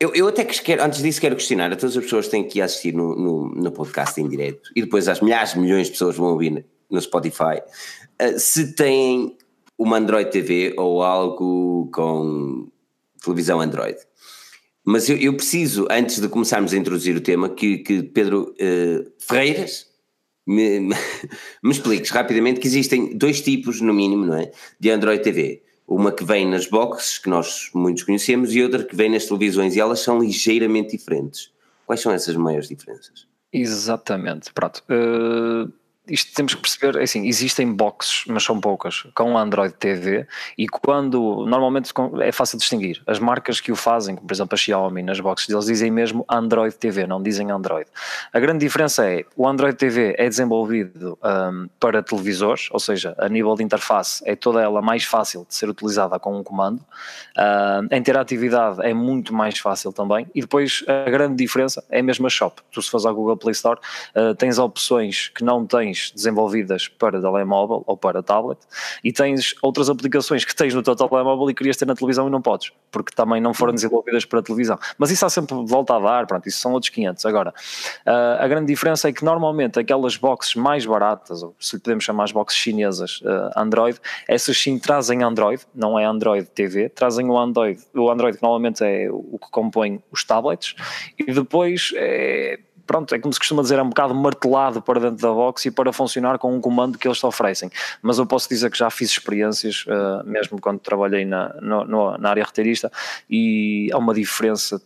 eu, 0.00 0.12
eu 0.14 0.28
até 0.28 0.44
que 0.44 0.60
quero, 0.62 0.82
antes 0.82 1.00
disso 1.00 1.20
quero 1.20 1.36
questionar 1.36 1.72
a 1.72 1.76
todas 1.76 1.96
as 1.96 2.02
pessoas 2.02 2.26
que 2.26 2.32
têm 2.32 2.42
aqui 2.42 2.60
a 2.60 2.64
assistir 2.64 2.92
no, 2.92 3.14
no, 3.14 3.48
no 3.54 3.72
podcast 3.72 4.20
em 4.20 4.28
direto 4.28 4.70
e 4.74 4.82
depois 4.82 5.08
as 5.08 5.20
milhares 5.20 5.52
de 5.52 5.60
milhões 5.60 5.86
de 5.86 5.92
pessoas 5.92 6.16
vão 6.16 6.26
ouvir 6.32 6.66
no 6.90 7.00
Spotify, 7.00 7.62
uh, 8.20 8.38
se 8.38 8.74
têm 8.74 9.36
uma 9.78 9.98
Android 9.98 10.30
TV 10.30 10.74
ou 10.76 11.02
algo 11.02 11.88
com 11.92 12.68
televisão 13.22 13.60
Android. 13.60 13.98
Mas 14.84 15.08
eu, 15.08 15.16
eu 15.16 15.34
preciso, 15.34 15.86
antes 15.90 16.20
de 16.20 16.28
começarmos 16.28 16.72
a 16.72 16.76
introduzir 16.76 17.16
o 17.16 17.20
tema, 17.20 17.48
que, 17.48 17.78
que 17.78 18.04
Pedro 18.04 18.54
Ferreiras 19.18 19.85
me, 20.46 20.80
me, 21.62 21.70
expliques 21.70 22.10
rapidamente 22.10 22.60
que 22.60 22.66
existem 22.66 23.16
dois 23.16 23.40
tipos, 23.40 23.80
no 23.80 23.92
mínimo, 23.92 24.24
não 24.24 24.36
é? 24.36 24.50
De 24.78 24.90
Android 24.90 25.22
TV. 25.22 25.62
Uma 25.86 26.12
que 26.12 26.24
vem 26.24 26.48
nas 26.48 26.66
boxes, 26.66 27.18
que 27.18 27.28
nós 27.28 27.70
muitos 27.74 28.02
conhecemos, 28.02 28.54
e 28.54 28.62
outra 28.62 28.84
que 28.84 28.96
vem 28.96 29.10
nas 29.10 29.26
televisões, 29.26 29.76
e 29.76 29.80
elas 29.80 30.00
são 30.00 30.20
ligeiramente 30.20 30.96
diferentes. 30.96 31.52
Quais 31.84 32.00
são 32.00 32.12
essas 32.12 32.34
maiores 32.36 32.68
diferenças? 32.68 33.26
Exatamente, 33.52 34.52
pronto. 34.52 34.82
Uh, 34.90 35.72
isto 36.08 36.32
temos 36.34 36.54
que 36.54 36.60
perceber, 36.60 36.98
é 36.98 37.02
assim, 37.02 37.26
existem 37.26 37.72
boxes, 37.72 38.24
mas 38.26 38.44
são 38.44 38.60
poucas, 38.60 39.06
com 39.14 39.36
Android 39.36 39.74
TV 39.74 40.26
e 40.56 40.68
quando, 40.68 41.44
normalmente 41.46 41.92
é 42.22 42.32
fácil 42.32 42.58
distinguir, 42.58 43.02
as 43.06 43.18
marcas 43.18 43.60
que 43.60 43.72
o 43.72 43.76
fazem, 43.76 44.14
como 44.14 44.26
por 44.26 44.34
exemplo 44.34 44.54
a 44.54 44.56
Xiaomi 44.56 45.02
nas 45.02 45.20
boxes 45.20 45.48
deles 45.48 45.66
dizem 45.66 45.90
mesmo 45.90 46.24
Android 46.28 46.74
TV, 46.76 47.06
não 47.06 47.22
dizem 47.22 47.50
Android. 47.50 47.88
A 48.32 48.38
grande 48.38 48.60
diferença 48.60 49.08
é, 49.08 49.24
o 49.36 49.48
Android 49.48 49.76
TV 49.76 50.14
é 50.16 50.28
desenvolvido 50.28 51.18
um, 51.22 51.68
para 51.80 52.02
televisores, 52.02 52.68
ou 52.70 52.78
seja, 52.78 53.14
a 53.18 53.28
nível 53.28 53.54
de 53.54 53.64
interface 53.64 54.22
é 54.26 54.36
toda 54.36 54.62
ela 54.62 54.80
mais 54.80 55.04
fácil 55.04 55.44
de 55.48 55.54
ser 55.54 55.68
utilizada 55.68 56.18
com 56.18 56.38
um 56.38 56.42
comando, 56.42 56.78
uh, 57.36 57.86
a 57.90 57.96
interatividade 57.96 58.80
é 58.82 58.94
muito 58.94 59.34
mais 59.34 59.58
fácil 59.58 59.92
também 59.92 60.26
e 60.34 60.40
depois 60.40 60.84
a 60.86 61.10
grande 61.10 61.36
diferença 61.36 61.82
é 61.90 62.00
a 62.00 62.02
mesma 62.02 62.28
shop. 62.28 62.62
Tu 62.70 62.80
se 62.80 62.90
fores 62.90 63.04
ao 63.04 63.14
Google 63.14 63.36
Play 63.36 63.52
Store 63.52 63.80
uh, 64.14 64.34
tens 64.34 64.58
opções 64.58 65.30
que 65.34 65.42
não 65.42 65.66
tens 65.66 65.95
aplicações 65.96 66.12
desenvolvidas 66.14 66.88
para 66.88 67.20
telemóvel 67.20 67.82
ou 67.86 67.96
para 67.96 68.22
tablet 68.22 68.58
e 69.02 69.12
tens 69.12 69.54
outras 69.62 69.88
aplicações 69.88 70.44
que 70.44 70.54
tens 70.54 70.74
no 70.74 70.82
teu 70.82 70.94
telemóvel 70.94 71.50
e 71.50 71.54
querias 71.54 71.76
ter 71.76 71.86
na 71.86 71.94
televisão 71.94 72.28
e 72.28 72.30
não 72.30 72.42
podes, 72.42 72.72
porque 72.90 73.14
também 73.14 73.40
não 73.40 73.54
foram 73.54 73.72
desenvolvidas 73.72 74.24
para 74.24 74.42
televisão. 74.42 74.78
Mas 74.98 75.10
isso 75.10 75.24
há 75.24 75.30
sempre 75.30 75.54
volta 75.66 75.96
a 75.96 76.00
dar, 76.00 76.26
pronto, 76.26 76.46
isso 76.46 76.58
são 76.58 76.72
outros 76.72 76.90
500. 76.90 77.24
Agora, 77.26 77.50
uh, 78.06 78.42
a 78.42 78.48
grande 78.48 78.66
diferença 78.66 79.08
é 79.08 79.12
que 79.12 79.24
normalmente 79.24 79.78
aquelas 79.78 80.16
boxes 80.16 80.54
mais 80.54 80.84
baratas, 80.84 81.42
ou 81.42 81.54
se 81.58 81.78
podemos 81.78 82.04
chamar 82.04 82.24
as 82.24 82.32
boxes 82.32 82.58
chinesas 82.58 83.20
uh, 83.22 83.58
Android, 83.58 83.98
essas 84.28 84.56
sim 84.58 84.78
trazem 84.78 85.22
Android, 85.22 85.62
não 85.74 85.98
é 85.98 86.04
Android 86.04 86.46
TV, 86.48 86.88
trazem 86.88 87.28
o 87.28 87.38
Android, 87.38 87.80
o 87.94 88.10
Android 88.10 88.36
que 88.36 88.42
normalmente 88.42 88.84
é 88.84 89.08
o 89.10 89.38
que 89.38 89.50
compõe 89.50 90.02
os 90.10 90.24
tablets 90.24 90.74
e 91.18 91.32
depois 91.32 91.92
é 91.94 92.58
pronto, 92.86 93.14
é 93.14 93.18
como 93.18 93.32
se 93.32 93.38
costuma 93.38 93.62
dizer, 93.62 93.78
é 93.78 93.82
um 93.82 93.88
bocado 93.88 94.14
martelado 94.14 94.80
para 94.80 95.00
dentro 95.00 95.16
da 95.16 95.32
box 95.32 95.66
e 95.66 95.70
para 95.70 95.92
funcionar 95.92 96.38
com 96.38 96.54
um 96.54 96.60
comando 96.60 96.98
que 96.98 97.06
eles 97.06 97.18
te 97.18 97.26
oferecem. 97.26 97.70
Mas 98.02 98.18
eu 98.18 98.26
posso 98.26 98.48
dizer 98.48 98.70
que 98.70 98.78
já 98.78 98.90
fiz 98.90 99.10
experiências, 99.10 99.84
uh, 99.86 100.26
mesmo 100.26 100.60
quando 100.60 100.78
trabalhei 100.78 101.24
na, 101.24 101.54
no, 101.60 101.84
no, 101.84 102.18
na 102.18 102.30
área 102.30 102.44
reteirista, 102.44 102.90
e 103.28 103.90
há 103.92 103.98
uma 103.98 104.14
diferença 104.14 104.80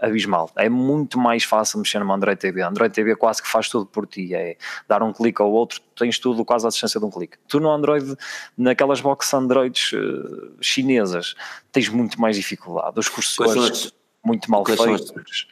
abismal. 0.00 0.50
É 0.56 0.68
muito 0.68 1.18
mais 1.18 1.44
fácil 1.44 1.78
mexer 1.78 1.98
numa 1.98 2.14
Android 2.14 2.38
TV. 2.38 2.62
A 2.62 2.68
Android 2.68 2.92
TV 2.92 3.14
quase 3.14 3.42
que 3.42 3.48
faz 3.48 3.68
tudo 3.68 3.86
por 3.86 4.06
ti. 4.06 4.34
É 4.34 4.56
dar 4.88 5.02
um 5.02 5.12
clique 5.12 5.40
ao 5.40 5.50
outro, 5.50 5.80
tens 5.96 6.18
tudo 6.18 6.44
quase 6.44 6.66
à 6.66 6.70
distância 6.70 6.98
de 6.98 7.06
um 7.06 7.10
clique. 7.10 7.36
Tu 7.46 7.60
no 7.60 7.70
Android, 7.70 8.16
naquelas 8.56 9.00
boxes 9.00 9.32
Androids 9.34 9.92
uh, 9.92 10.56
chinesas, 10.60 11.34
tens 11.70 11.88
muito 11.88 12.20
mais 12.20 12.36
dificuldade. 12.36 12.98
Os 12.98 13.08
cursores 13.08 13.92
muito 14.24 14.50
mal 14.50 14.64
feitos. 14.64 15.46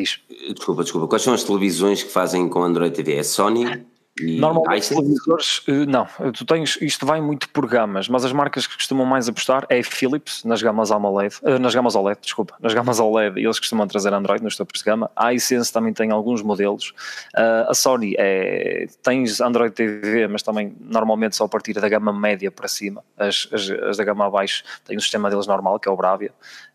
Diz. 0.00 0.20
Desculpa, 0.54 0.82
desculpa. 0.82 1.06
Quais 1.06 1.22
são 1.22 1.34
as 1.34 1.44
televisões 1.44 2.02
que 2.02 2.10
fazem 2.10 2.48
com 2.48 2.62
Android 2.62 2.94
TV? 2.94 3.16
É 3.16 3.22
Sony? 3.22 3.86
E 4.18 4.38
Normalmente 4.38 4.88
televisores, 4.88 5.62
eh, 5.66 5.86
não, 5.86 6.06
tu 6.32 6.44
tens, 6.44 6.76
isto 6.82 7.06
vai 7.06 7.20
muito 7.20 7.48
por 7.48 7.66
gamas, 7.66 8.08
mas 8.08 8.24
as 8.24 8.32
marcas 8.32 8.66
que 8.66 8.74
costumam 8.74 9.06
mais 9.06 9.28
apostar 9.28 9.64
é 9.70 9.82
Philips 9.82 10.44
nas 10.44 10.60
gamas 10.60 10.90
AMOLED, 10.90 11.36
eh, 11.42 11.58
nas 11.58 11.74
gamas 11.74 11.94
OLED, 11.94 12.18
desculpa, 12.20 12.54
nas 12.60 12.74
gamas 12.74 13.00
OLED 13.00 13.40
eles 13.40 13.58
costumam 13.58 13.86
trazer 13.86 14.12
Android 14.12 14.42
nos 14.42 14.56
topos 14.56 14.80
de 14.80 14.84
gama, 14.84 15.10
a 15.16 15.32
iSense 15.32 15.72
também 15.72 15.94
tem 15.94 16.10
alguns 16.10 16.42
modelos, 16.42 16.92
eh, 17.34 17.66
a 17.68 17.72
Sony 17.72 18.14
é, 18.18 18.88
tens 19.02 19.40
Android 19.40 19.74
TV, 19.74 20.28
mas 20.28 20.42
também 20.42 20.76
normalmente 20.80 21.36
só 21.36 21.44
a 21.44 21.48
partir 21.48 21.72
da 21.74 21.88
gama 21.88 22.12
média 22.12 22.50
para 22.50 22.68
cima, 22.68 23.02
as, 23.16 23.48
as, 23.52 23.70
as 23.70 23.96
da 23.96 24.04
gama 24.04 24.26
abaixo 24.26 24.64
têm 24.84 24.98
o 24.98 25.00
sistema 25.00 25.30
deles 25.30 25.46
normal, 25.46 25.78
que 25.78 25.88
é 25.88 25.92
o 25.92 25.96
Bravia, 25.96 26.32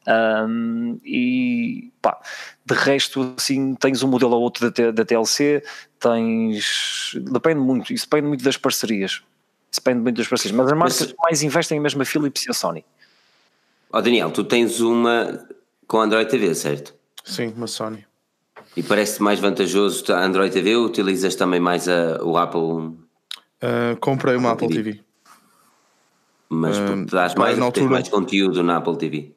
um, 0.07 0.99
e 1.03 1.91
pá, 2.01 2.19
de 2.65 2.73
resto, 2.73 3.33
assim, 3.37 3.75
tens 3.75 4.03
um 4.03 4.07
modelo 4.07 4.35
ou 4.35 4.41
outro 4.41 4.69
da, 4.71 4.91
da 4.91 5.05
TLC, 5.05 5.63
tens. 5.99 7.11
Depende 7.31 7.59
muito, 7.59 7.93
isso 7.93 8.05
depende 8.05 8.27
muito 8.27 8.43
das 8.43 8.57
parcerias. 8.57 9.23
Isso 9.71 9.81
depende 9.81 10.01
muito 10.01 10.17
das 10.17 10.27
parcerias. 10.27 10.55
Mas 10.55 10.67
as 10.67 10.77
marcas 10.77 10.99
Mas, 10.99 11.11
que 11.11 11.17
mais 11.23 11.43
investem 11.43 11.77
é 11.77 11.81
mesmo 11.81 12.01
a 12.01 12.05
Philips 12.05 12.45
e 12.45 12.51
a 12.51 12.53
Sony. 12.53 12.85
Ó 13.91 13.99
oh 13.99 14.01
Daniel, 14.01 14.31
tu 14.31 14.43
tens 14.43 14.79
uma 14.79 15.47
com 15.87 15.99
Android 15.99 16.29
TV, 16.29 16.53
certo? 16.55 16.93
Sim, 17.23 17.53
uma 17.55 17.67
Sony. 17.67 18.05
E 18.75 18.83
parece 18.83 19.21
mais 19.21 19.39
vantajoso 19.39 20.11
a 20.13 20.23
Android 20.23 20.53
TV 20.53 20.75
ou 20.75 20.85
utilizas 20.85 21.35
também 21.35 21.59
mais 21.59 21.87
a, 21.87 22.21
o 22.23 22.37
Apple? 22.37 22.59
Uh, 22.59 22.97
comprei 23.99 24.35
uma 24.35 24.51
Apple, 24.51 24.65
Apple 24.65 24.77
TV. 24.77 24.91
TV. 24.93 25.05
Mas 26.49 26.77
uh, 26.77 27.05
dás 27.05 27.35
mais, 27.35 27.57
altura... 27.59 27.87
mais 27.87 28.09
conteúdo 28.09 28.61
na 28.63 28.77
Apple 28.77 28.97
TV? 28.97 29.34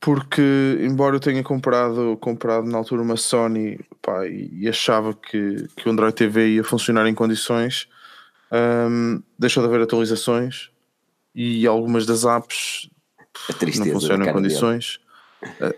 Porque 0.00 0.78
embora 0.80 1.16
eu 1.16 1.20
tenha 1.20 1.42
comprado, 1.42 2.16
comprado 2.20 2.66
na 2.66 2.78
altura 2.78 3.02
uma 3.02 3.16
Sony 3.16 3.78
pá, 4.02 4.26
e 4.26 4.68
achava 4.68 5.14
que, 5.14 5.66
que 5.76 5.88
o 5.88 5.92
Android 5.92 6.14
TV 6.14 6.54
ia 6.54 6.64
funcionar 6.64 7.06
em 7.06 7.14
condições, 7.14 7.88
um, 8.52 9.22
deixou 9.38 9.62
de 9.62 9.68
haver 9.68 9.82
atualizações 9.82 10.70
e 11.34 11.66
algumas 11.66 12.06
das 12.06 12.24
apps 12.24 12.88
não 13.78 13.86
funcionam 13.86 14.26
em 14.26 14.32
condições. 14.32 14.98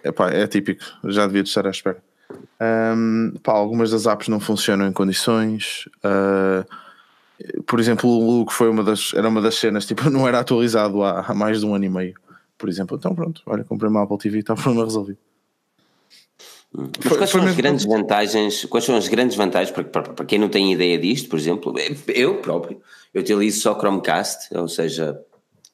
É, 0.04 0.12
pá, 0.12 0.30
é 0.30 0.46
típico, 0.46 0.84
já 1.04 1.26
devia 1.26 1.42
estar 1.42 1.66
à 1.66 1.70
espera. 1.70 2.02
Um, 2.60 3.32
pá, 3.42 3.52
algumas 3.52 3.90
das 3.90 4.06
apps 4.06 4.28
não 4.28 4.38
funcionam 4.38 4.86
em 4.86 4.92
condições. 4.92 5.88
Uh, 5.98 6.64
por 7.66 7.80
exemplo, 7.80 8.08
o 8.08 8.38
Look 8.38 8.52
foi 8.52 8.68
uma 8.68 8.82
das, 8.82 9.12
era 9.14 9.28
uma 9.28 9.40
das 9.40 9.56
cenas, 9.56 9.86
tipo, 9.86 10.08
não 10.10 10.26
era 10.26 10.40
atualizado 10.40 11.02
há, 11.02 11.20
há 11.20 11.34
mais 11.34 11.60
de 11.60 11.66
um 11.66 11.74
ano 11.74 11.84
e 11.84 11.88
meio 11.88 12.27
por 12.58 12.68
exemplo. 12.68 12.96
Então 12.96 13.14
pronto, 13.14 13.42
olha, 13.46 13.64
comprei 13.64 13.88
uma 13.88 14.02
Apple 14.02 14.18
TV 14.18 14.38
e 14.38 14.40
está 14.40 14.52
o 14.54 14.56
problema 14.56 14.84
resolvido. 14.84 15.18
Mas 16.70 16.90
foi, 17.00 17.16
quais 17.16 17.30
são 17.30 17.42
as 17.42 17.56
grandes 17.56 17.86
vantagens? 17.86 18.64
Quais 18.66 18.84
são 18.84 18.96
as 18.96 19.08
grandes 19.08 19.36
vantagens 19.36 19.70
para, 19.70 19.84
para, 19.84 20.12
para, 20.12 20.26
quem 20.26 20.38
não 20.38 20.50
tem 20.50 20.72
ideia 20.72 20.98
disto, 20.98 21.28
por 21.28 21.38
exemplo? 21.38 21.74
Eu 22.08 22.42
próprio, 22.42 22.80
eu 23.14 23.22
utilizo 23.22 23.62
só 23.62 23.78
Chromecast, 23.78 24.54
ou 24.54 24.68
seja, 24.68 25.18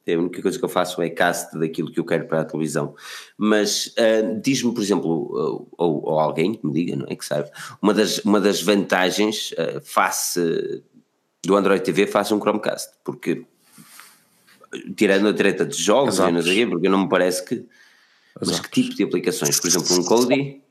a 0.07 0.19
única 0.19 0.41
coisa 0.41 0.57
que 0.57 0.65
eu 0.65 0.69
faço 0.69 1.03
é 1.03 1.11
cast 1.11 1.59
daquilo 1.59 1.91
que 1.91 1.99
eu 1.99 2.05
quero 2.05 2.27
para 2.27 2.43
a 2.43 2.45
televisão. 2.45 2.95
Mas 3.37 3.89
uh, 3.99 4.41
diz-me, 4.41 4.73
por 4.73 4.83
exemplo, 4.83 5.69
ou, 5.77 6.03
ou, 6.05 6.21
alguém 6.21 6.55
que 6.55 6.65
me 6.65 6.73
diga, 6.73 6.95
não 6.95 7.07
é 7.09 7.17
que 7.17 7.25
sabe, 7.25 7.51
uma 7.83 7.93
das, 7.93 8.19
uma 8.19 8.41
das 8.41 8.63
vantagens 8.63 9.53
uh, 9.53 9.81
face 9.83 10.83
do 11.45 11.57
Android 11.57 11.83
TV 11.83 12.07
face 12.07 12.33
um 12.33 12.41
Chromecast, 12.41 12.93
porque 13.05 13.45
tirando 14.97 15.29
a 15.29 15.35
treta 15.35 15.65
de 15.65 15.77
jogos 15.81 16.15
Exato. 16.15 16.31
e 16.31 16.33
não 16.33 16.43
sei 16.43 16.67
porque 16.67 16.89
não 16.89 17.03
me 17.05 17.09
parece 17.09 17.45
que. 17.45 17.55
Exato. 17.55 17.69
Mas 18.41 18.61
que 18.61 18.83
tipo 18.83 18.95
de 18.97 19.05
aplicações? 19.05 19.61
Por 19.61 19.69
exemplo, 19.69 19.97
um 19.97 20.05
Kodi? 20.05 20.63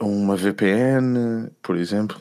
Uma 0.00 0.36
VPN, 0.36 1.50
por 1.62 1.76
exemplo. 1.76 2.20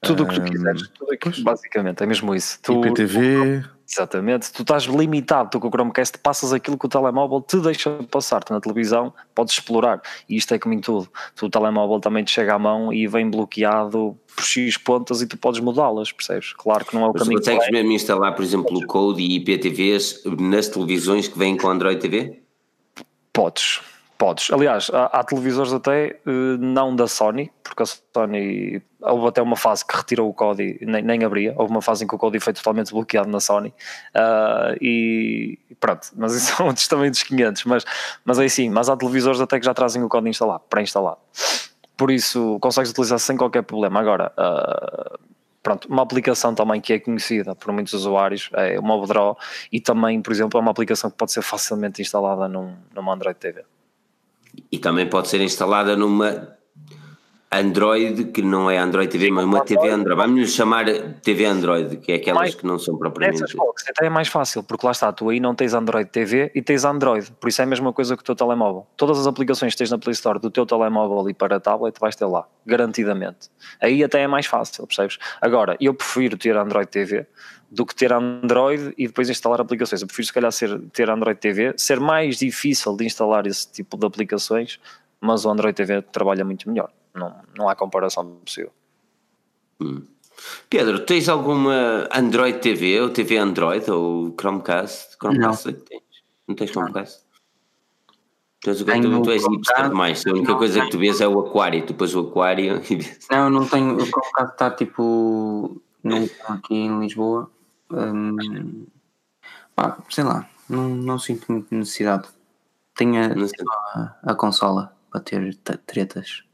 Tudo 0.00 0.22
o 0.22 0.28
que 0.28 0.34
tu 0.34 0.42
quiseres, 0.42 0.88
tudo 0.88 1.12
aqui, 1.12 1.42
basicamente, 1.42 2.02
é 2.02 2.06
mesmo 2.06 2.34
isso. 2.34 2.58
Tu, 2.62 2.86
IPTV. 2.86 3.64
Exatamente, 3.90 4.52
tu 4.52 4.62
estás 4.62 4.84
limitado, 4.84 5.48
tu 5.50 5.58
com 5.58 5.68
o 5.68 5.70
Chromecast 5.70 6.18
passas 6.18 6.52
aquilo 6.52 6.76
que 6.76 6.84
o 6.84 6.88
telemóvel 6.90 7.40
te 7.40 7.58
deixa 7.58 7.90
passar, 8.10 8.44
tu 8.44 8.52
na 8.52 8.60
televisão 8.60 9.14
podes 9.34 9.54
explorar, 9.54 10.02
e 10.28 10.36
isto 10.36 10.52
é 10.52 10.58
como 10.58 10.74
em 10.74 10.80
tudo, 10.80 11.08
tu, 11.34 11.46
o 11.46 11.50
telemóvel 11.50 11.98
também 11.98 12.22
te 12.22 12.30
chega 12.30 12.54
à 12.54 12.58
mão 12.58 12.92
e 12.92 13.06
vem 13.06 13.30
bloqueado 13.30 14.14
por 14.36 14.44
X 14.44 14.76
pontas 14.76 15.22
e 15.22 15.26
tu 15.26 15.38
podes 15.38 15.60
mudá-las, 15.60 16.12
percebes? 16.12 16.52
Claro 16.52 16.84
que 16.84 16.94
não 16.94 17.06
é 17.06 17.06
o 17.06 17.12
Mas 17.14 17.22
caminho. 17.22 17.38
Mas 17.38 17.48
consegues 17.48 17.70
mesmo 17.70 17.92
instalar, 17.92 18.34
por 18.34 18.44
exemplo, 18.44 18.78
o 18.78 18.86
Code 18.86 19.22
e 19.22 19.36
IPTVs 19.36 20.22
nas 20.38 20.68
televisões 20.68 21.26
que 21.26 21.38
vêm 21.38 21.56
com 21.56 21.68
Android 21.68 21.98
TV? 21.98 22.42
Podes, 23.32 23.80
Podes. 24.18 24.50
Aliás, 24.50 24.90
há, 24.92 25.04
há, 25.06 25.22
televisores 25.22 25.72
até 25.72 26.08
eh, 26.08 26.56
não 26.58 26.94
da 26.96 27.06
Sony, 27.06 27.52
porque 27.62 27.84
a 27.84 27.86
Sony 27.86 28.82
houve 29.00 29.28
até 29.28 29.40
uma 29.40 29.54
fase 29.54 29.86
que 29.86 29.96
retirou 29.96 30.28
o 30.28 30.34
código, 30.34 30.76
nem, 30.84 31.02
nem 31.02 31.22
abria, 31.22 31.54
houve 31.56 31.70
uma 31.70 31.80
fase 31.80 32.02
em 32.02 32.08
que 32.08 32.16
o 32.16 32.18
código 32.18 32.42
foi 32.42 32.52
totalmente 32.52 32.90
bloqueado 32.90 33.28
na 33.30 33.38
Sony 33.38 33.72
uh, 34.16 34.76
e 34.80 35.56
pronto, 35.78 36.08
mas 36.16 36.34
isso 36.34 36.50
são 36.56 36.66
outros 36.66 36.88
também 36.88 37.10
dos 37.10 37.22
500, 37.22 37.64
mas, 37.64 37.84
mas 38.24 38.40
aí 38.40 38.50
sim, 38.50 38.68
mas 38.70 38.88
há 38.88 38.96
televisores 38.96 39.40
até 39.40 39.60
que 39.60 39.64
já 39.64 39.72
trazem 39.72 40.02
o 40.02 40.08
código 40.08 40.30
instalado, 40.30 40.64
pré-instalado. 40.68 41.18
Por 41.96 42.10
isso 42.10 42.58
consegues 42.60 42.90
utilizar 42.90 43.20
sem 43.20 43.36
qualquer 43.36 43.62
problema. 43.62 44.00
Agora, 44.00 44.32
uh, 44.36 45.16
pronto, 45.62 45.86
uma 45.88 46.02
aplicação 46.02 46.56
também 46.56 46.80
que 46.80 46.92
é 46.92 46.98
conhecida 46.98 47.54
por 47.54 47.72
muitos 47.72 47.92
usuários 47.92 48.50
é 48.54 48.80
o 48.80 48.82
MobDraw 48.82 49.38
e 49.70 49.80
também, 49.80 50.20
por 50.20 50.32
exemplo, 50.32 50.58
é 50.58 50.60
uma 50.60 50.72
aplicação 50.72 51.08
que 51.08 51.16
pode 51.16 51.30
ser 51.30 51.42
facilmente 51.42 52.02
instalada 52.02 52.48
num, 52.48 52.74
numa 52.92 53.14
Android 53.14 53.38
TV. 53.38 53.62
E 54.70 54.78
também 54.78 55.08
pode 55.08 55.28
ser 55.28 55.40
instalada 55.40 55.96
numa 55.96 56.58
Android, 57.50 58.24
que 58.26 58.42
não 58.42 58.70
é 58.70 58.76
Android 58.76 59.10
TV, 59.10 59.30
mas 59.30 59.44
uma 59.46 59.64
TV 59.64 59.88
Android. 59.88 60.20
Vamos 60.20 60.38
lhe 60.38 60.46
chamar 60.46 60.84
TV 61.22 61.46
Android, 61.46 61.96
que 61.96 62.12
é 62.12 62.14
aquelas 62.16 62.40
mais, 62.40 62.54
que 62.54 62.66
não 62.66 62.78
são 62.78 62.98
propriamente. 62.98 63.40
Nessas 63.40 63.54
boxes 63.56 63.88
até 63.88 64.06
é 64.06 64.10
mais 64.10 64.28
fácil, 64.28 64.62
porque 64.62 64.84
lá 64.84 64.92
está, 64.92 65.10
tu 65.12 65.30
aí 65.30 65.40
não 65.40 65.54
tens 65.54 65.72
Android 65.72 66.10
TV 66.10 66.52
e 66.54 66.60
tens 66.60 66.84
Android, 66.84 67.32
por 67.40 67.48
isso 67.48 67.62
é 67.62 67.64
a 67.64 67.66
mesma 67.66 67.90
coisa 67.90 68.16
que 68.16 68.22
o 68.22 68.24
teu 68.24 68.34
telemóvel. 68.34 68.86
Todas 68.98 69.18
as 69.18 69.26
aplicações 69.26 69.72
que 69.72 69.78
tens 69.78 69.90
na 69.90 69.98
Play 69.98 70.12
Store 70.12 70.38
do 70.38 70.50
teu 70.50 70.66
telemóvel 70.66 71.30
e 71.30 71.34
para 71.34 71.58
tablet 71.58 71.98
vais 71.98 72.14
ter 72.14 72.26
lá, 72.26 72.46
garantidamente. 72.66 73.48
Aí 73.80 74.04
até 74.04 74.20
é 74.20 74.26
mais 74.26 74.44
fácil, 74.44 74.86
percebes? 74.86 75.18
Agora, 75.40 75.74
eu 75.80 75.94
prefiro 75.94 76.36
ter 76.36 76.54
Android 76.54 76.90
TV 76.90 77.26
do 77.70 77.84
que 77.84 77.94
ter 77.94 78.12
Android 78.12 78.94
e 78.96 79.06
depois 79.06 79.28
instalar 79.28 79.60
aplicações. 79.60 80.00
Eu 80.00 80.06
prefiro 80.06 80.26
se 80.26 80.32
calhar 80.32 80.50
ser, 80.52 80.80
ter 80.92 81.10
Android 81.10 81.38
TV, 81.38 81.74
ser 81.76 82.00
mais 82.00 82.38
difícil 82.38 82.96
de 82.96 83.04
instalar 83.04 83.46
esse 83.46 83.70
tipo 83.70 83.96
de 83.96 84.06
aplicações, 84.06 84.80
mas 85.20 85.44
o 85.44 85.50
Android 85.50 85.74
TV 85.74 86.02
trabalha 86.02 86.44
muito 86.44 86.68
melhor. 86.68 86.90
Não, 87.14 87.34
não 87.56 87.68
há 87.68 87.74
comparação 87.74 88.24
possível. 88.44 88.72
Pedro, 90.70 91.00
tens 91.00 91.28
alguma 91.28 92.08
Android 92.14 92.58
TV 92.60 93.00
ou 93.00 93.10
TV 93.10 93.36
Android 93.36 93.90
ou 93.90 94.34
Chromecast? 94.38 95.16
Chromecast 95.18 95.68
é 95.68 95.72
que 95.72 95.80
tens? 95.80 96.02
Não 96.46 96.54
tens 96.54 96.70
Chromecast? 96.70 97.28
Tu 98.60 98.70
és, 98.70 98.80
o 98.80 98.84
que 98.84 98.90
tu, 98.90 99.00
Tenho 99.00 99.22
tu 99.22 99.30
és 99.30 99.46
hipster 99.46 99.88
demais. 99.88 100.26
A 100.26 100.30
única 100.30 100.50
não 100.50 100.58
coisa 100.58 100.80
que 100.80 100.90
tu 100.90 100.98
vês 100.98 101.20
é 101.20 101.28
o 101.28 101.38
aquário. 101.38 101.86
Tu 101.86 101.94
pões 101.94 102.14
o 102.14 102.20
aquário 102.20 102.82
e 102.90 102.96
vês. 102.96 103.26
Não, 103.30 103.48
não 103.48 103.66
tenho. 103.66 103.96
O 103.96 104.06
Chromecast 104.06 104.52
está 104.52 104.70
tipo. 104.70 105.80
Não 106.02 106.28
aqui 106.48 106.74
em 106.74 106.98
Lisboa. 106.98 107.50
Hum, 107.90 108.86
pá, 109.74 109.98
sei 110.10 110.24
lá. 110.24 110.48
Não, 110.68 110.88
não 110.88 111.18
sinto 111.18 111.50
muita 111.50 111.74
necessidade. 111.74 112.28
Tenho 112.94 113.16
a, 113.16 113.34
a, 113.94 114.32
a 114.32 114.34
consola 114.34 114.94
para 115.10 115.20
ter 115.20 115.56
tretas. 115.86 116.44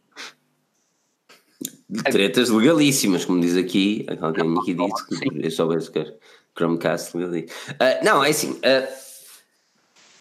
Tretas 2.10 2.50
legalíssimas, 2.50 3.24
como 3.24 3.40
diz 3.40 3.56
aqui. 3.56 4.06
Alguém 4.20 4.56
aqui 4.58 4.74
disse 4.74 5.06
que 5.06 5.46
eu 5.46 5.50
soubesse 5.50 5.90
que 5.90 5.98
era 5.98 6.14
Chromecast 6.56 7.16
legalíssimo. 7.16 7.52
Ah, 7.80 8.04
não, 8.04 8.24
é 8.24 8.30
assim. 8.30 8.58
ah, 8.64 8.88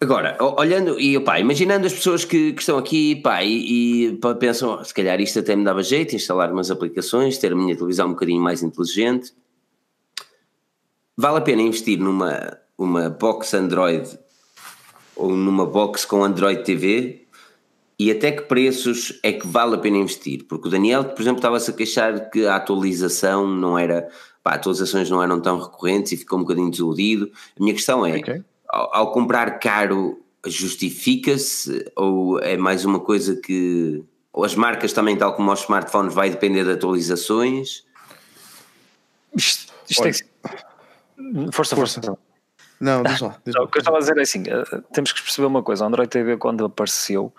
agora, 0.00 0.36
olhando 0.40 0.98
e 0.98 1.18
pá, 1.20 1.38
imaginando 1.38 1.86
as 1.86 1.92
pessoas 1.92 2.24
que, 2.24 2.52
que 2.52 2.60
estão 2.60 2.78
aqui 2.78 3.16
pá, 3.16 3.42
e, 3.44 4.08
e 4.08 4.16
pá, 4.16 4.34
pensam, 4.34 4.78
"Oh, 4.80 4.84
se 4.84 4.92
calhar 4.92 5.20
isto 5.20 5.38
até 5.38 5.54
me 5.54 5.64
dava 5.64 5.82
jeito, 5.82 6.16
instalar 6.16 6.52
umas 6.52 6.70
aplicações, 6.70 7.38
ter 7.38 7.52
a 7.52 7.56
minha 7.56 7.76
televisão 7.76 8.08
um 8.08 8.12
bocadinho 8.12 8.42
mais 8.42 8.62
inteligente. 8.62 9.32
Vale 11.16 11.38
a 11.38 11.40
pena 11.40 11.62
investir 11.62 11.98
numa 11.98 12.58
uma 12.76 13.08
box 13.08 13.54
Android 13.54 14.18
ou 15.14 15.30
numa 15.36 15.64
box 15.64 16.04
com 16.04 16.24
Android 16.24 16.64
TV? 16.64 17.26
E 17.96 18.10
até 18.10 18.32
que 18.32 18.42
preços 18.42 19.20
é 19.22 19.32
que 19.32 19.46
vale 19.46 19.76
a 19.76 19.78
pena 19.78 19.98
investir? 19.98 20.44
Porque 20.48 20.66
o 20.66 20.70
Daniel, 20.70 21.04
por 21.04 21.22
exemplo, 21.22 21.38
estava-se 21.38 21.70
a 21.70 21.74
queixar 21.74 22.28
que 22.30 22.44
a 22.44 22.56
atualização 22.56 23.46
não 23.46 23.78
era, 23.78 24.08
pá, 24.42 24.54
atualizações 24.54 25.08
não 25.08 25.22
eram 25.22 25.40
tão 25.40 25.60
recorrentes 25.60 26.10
e 26.10 26.16
ficou 26.16 26.38
um 26.40 26.42
bocadinho 26.42 26.68
desiludido. 26.70 27.30
A 27.56 27.62
minha 27.62 27.72
questão 27.72 28.04
é, 28.04 28.16
Ok. 28.16 28.42
ao, 28.68 28.96
ao 28.96 29.12
comprar 29.12 29.60
caro, 29.60 30.20
justifica-se 30.44 31.88
ou 31.94 32.40
é 32.40 32.56
mais 32.56 32.84
uma 32.84 32.98
coisa 32.98 33.36
que 33.36 34.02
ou 34.32 34.42
as 34.42 34.56
marcas 34.56 34.92
também, 34.92 35.16
tal 35.16 35.32
como 35.36 35.52
os 35.52 35.60
smartphones, 35.60 36.12
vai 36.12 36.28
depender 36.28 36.64
de 36.64 36.72
atualizações? 36.72 37.84
Isto, 39.36 39.72
isto 39.88 40.04
é 40.04 40.10
que- 40.10 40.24
Força, 41.52 41.76
força. 41.76 42.00
Não, 42.80 43.02
diz 43.02 43.20
lá. 43.20 43.36
Diz. 43.44 43.54
O 43.56 43.66
que 43.68 43.78
eu 43.78 43.80
estava 43.80 43.96
a 43.96 44.00
dizer 44.00 44.16
é 44.18 44.22
assim: 44.22 44.42
eh, 44.46 44.80
temos 44.92 45.12
que 45.12 45.22
perceber 45.22 45.46
uma 45.46 45.62
coisa. 45.62 45.84
O 45.84 45.86
Android 45.88 46.08
TV, 46.10 46.36
quando 46.36 46.64
apareceu, 46.64 47.32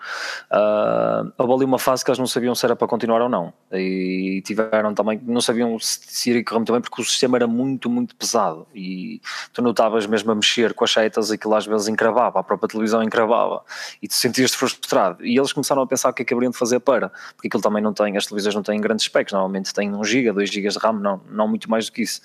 ah, 0.50 1.24
houve 1.38 1.52
ali 1.52 1.64
uma 1.64 1.78
fase 1.78 2.04
que 2.04 2.10
eles 2.10 2.18
não 2.18 2.26
sabiam 2.26 2.54
se 2.54 2.64
era 2.64 2.74
para 2.74 2.88
continuar 2.88 3.20
ou 3.22 3.28
não. 3.28 3.52
E 3.72 4.42
tiveram 4.44 4.94
também, 4.94 5.20
não 5.24 5.40
sabiam 5.40 5.78
se, 5.78 6.30
iria 6.30 6.44
correr 6.44 6.58
muito 6.58 6.72
bem, 6.72 6.80
porque 6.80 7.00
o 7.00 7.04
sistema 7.04 7.36
era 7.36 7.46
muito, 7.46 7.88
muito 7.90 8.14
pesado. 8.16 8.66
E 8.74 9.20
tu 9.52 9.62
notavas 9.62 10.06
mesmo 10.06 10.30
a 10.32 10.34
mexer 10.34 10.72
com 10.74 10.84
as 10.84 10.92
setas, 10.92 11.30
aquilo 11.30 11.54
às 11.54 11.66
vezes 11.66 11.88
encravava, 11.88 12.40
a 12.40 12.42
própria 12.42 12.68
televisão 12.68 13.02
encravava. 13.02 13.62
E 14.02 14.08
tu 14.08 14.14
sentias-te 14.14 14.56
frustrado. 14.56 15.24
E 15.24 15.36
eles 15.36 15.52
começaram 15.52 15.82
a 15.82 15.86
pensar 15.86 16.10
o 16.10 16.12
que 16.12 16.22
é 16.22 16.24
que 16.24 16.32
haveriam 16.34 16.50
de 16.50 16.58
fazer 16.58 16.80
para, 16.80 17.10
porque 17.34 17.48
aquilo 17.48 17.62
também 17.62 17.82
não 17.82 17.92
tem, 17.92 18.16
as 18.16 18.26
televisões 18.26 18.54
não 18.54 18.62
têm 18.62 18.80
grandes 18.80 19.04
specs, 19.06 19.32
normalmente 19.32 19.72
têm 19.74 19.94
1 19.94 20.04
GB, 20.04 20.32
2 20.32 20.50
GB 20.50 20.68
de 20.68 20.78
RAM, 20.78 20.94
não, 20.94 21.20
não 21.30 21.46
muito 21.48 21.70
mais 21.70 21.86
do 21.86 21.92
que 21.92 22.02
isso. 22.02 22.20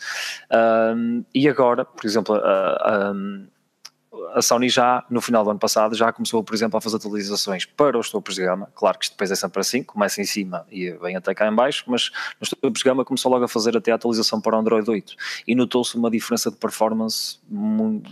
Ah, 0.50 0.94
e 1.34 1.48
agora, 1.50 1.84
por 1.86 2.06
exemplo, 2.06 2.36
a- 2.36 2.40
a- 2.40 3.01
a 4.34 4.42
Sony 4.42 4.68
já, 4.70 5.06
no 5.10 5.22
final 5.22 5.44
do 5.44 5.50
ano 5.52 5.60
passado, 5.60 5.96
já 5.96 6.12
começou, 6.12 6.44
por 6.44 6.54
exemplo, 6.54 6.78
a 6.78 6.82
fazer 6.82 6.98
atualizações 6.98 7.66
para 7.66 7.98
os 7.98 8.10
topos 8.10 8.36
de 8.36 8.42
gama. 8.44 8.70
Claro 8.76 8.98
que 9.00 9.06
isto 9.06 9.14
depois 9.14 9.32
é 9.32 9.36
sempre 9.36 9.62
assim, 9.62 9.84
começa 9.84 10.22
em 10.22 10.26
cima 10.26 10.66
e 10.70 10.92
vem 10.92 11.16
até 11.16 11.34
cá 11.34 11.48
em 11.48 11.56
baixo, 11.56 11.86
mas 11.88 12.12
nos 12.40 12.50
topos 12.50 12.80
de 12.80 12.84
gama 12.84 13.06
começou 13.06 13.32
logo 13.32 13.46
a 13.46 13.48
fazer 13.48 13.76
até 13.78 13.92
a 13.92 13.96
atualização 13.96 14.42
para 14.42 14.56
o 14.58 14.60
Android 14.60 14.90
8. 14.90 15.16
E 15.48 15.56
notou-se 15.56 15.96
uma 15.96 16.12
diferença 16.12 16.52
de 16.52 16.58
performance 16.58 17.40
mu- 17.50 18.04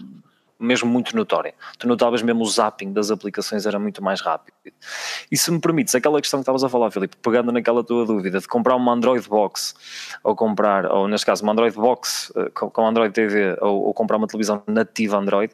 mesmo 0.59 0.89
muito 0.89 1.15
notória. 1.15 1.53
Tu 1.77 1.87
notavas 1.87 2.21
mesmo 2.21 2.43
o 2.43 2.45
zapping 2.45 2.91
das 2.91 3.09
aplicações 3.09 3.65
era 3.65 3.79
muito 3.79 4.03
mais 4.03 4.19
rápido. 4.19 4.53
E 5.31 5.37
se 5.37 5.49
me 5.51 5.59
permites, 5.59 5.95
aquela 5.95 6.19
questão 6.19 6.39
que 6.39 6.41
estavas 6.41 6.63
a 6.63 6.69
falar, 6.69 6.91
Filipe, 6.91 7.15
pegando 7.21 7.51
naquela 7.51 7.83
tua 7.83 8.05
dúvida 8.05 8.39
de 8.39 8.47
comprar 8.47 8.75
uma 8.75 8.91
Android 8.91 9.27
Box 9.27 9.73
ou 10.23 10.35
comprar, 10.35 10.85
ou 10.85 11.07
neste 11.07 11.25
caso 11.25 11.43
uma 11.43 11.53
Android 11.53 11.75
Box 11.75 12.33
eh, 12.35 12.49
com, 12.49 12.85
Android 12.85 13.13
TV 13.13 13.57
ou, 13.61 13.85
ou 13.85 13.93
comprar 13.93 14.17
uma 14.17 14.27
televisão 14.27 14.61
nativa 14.67 15.17
Android, 15.17 15.53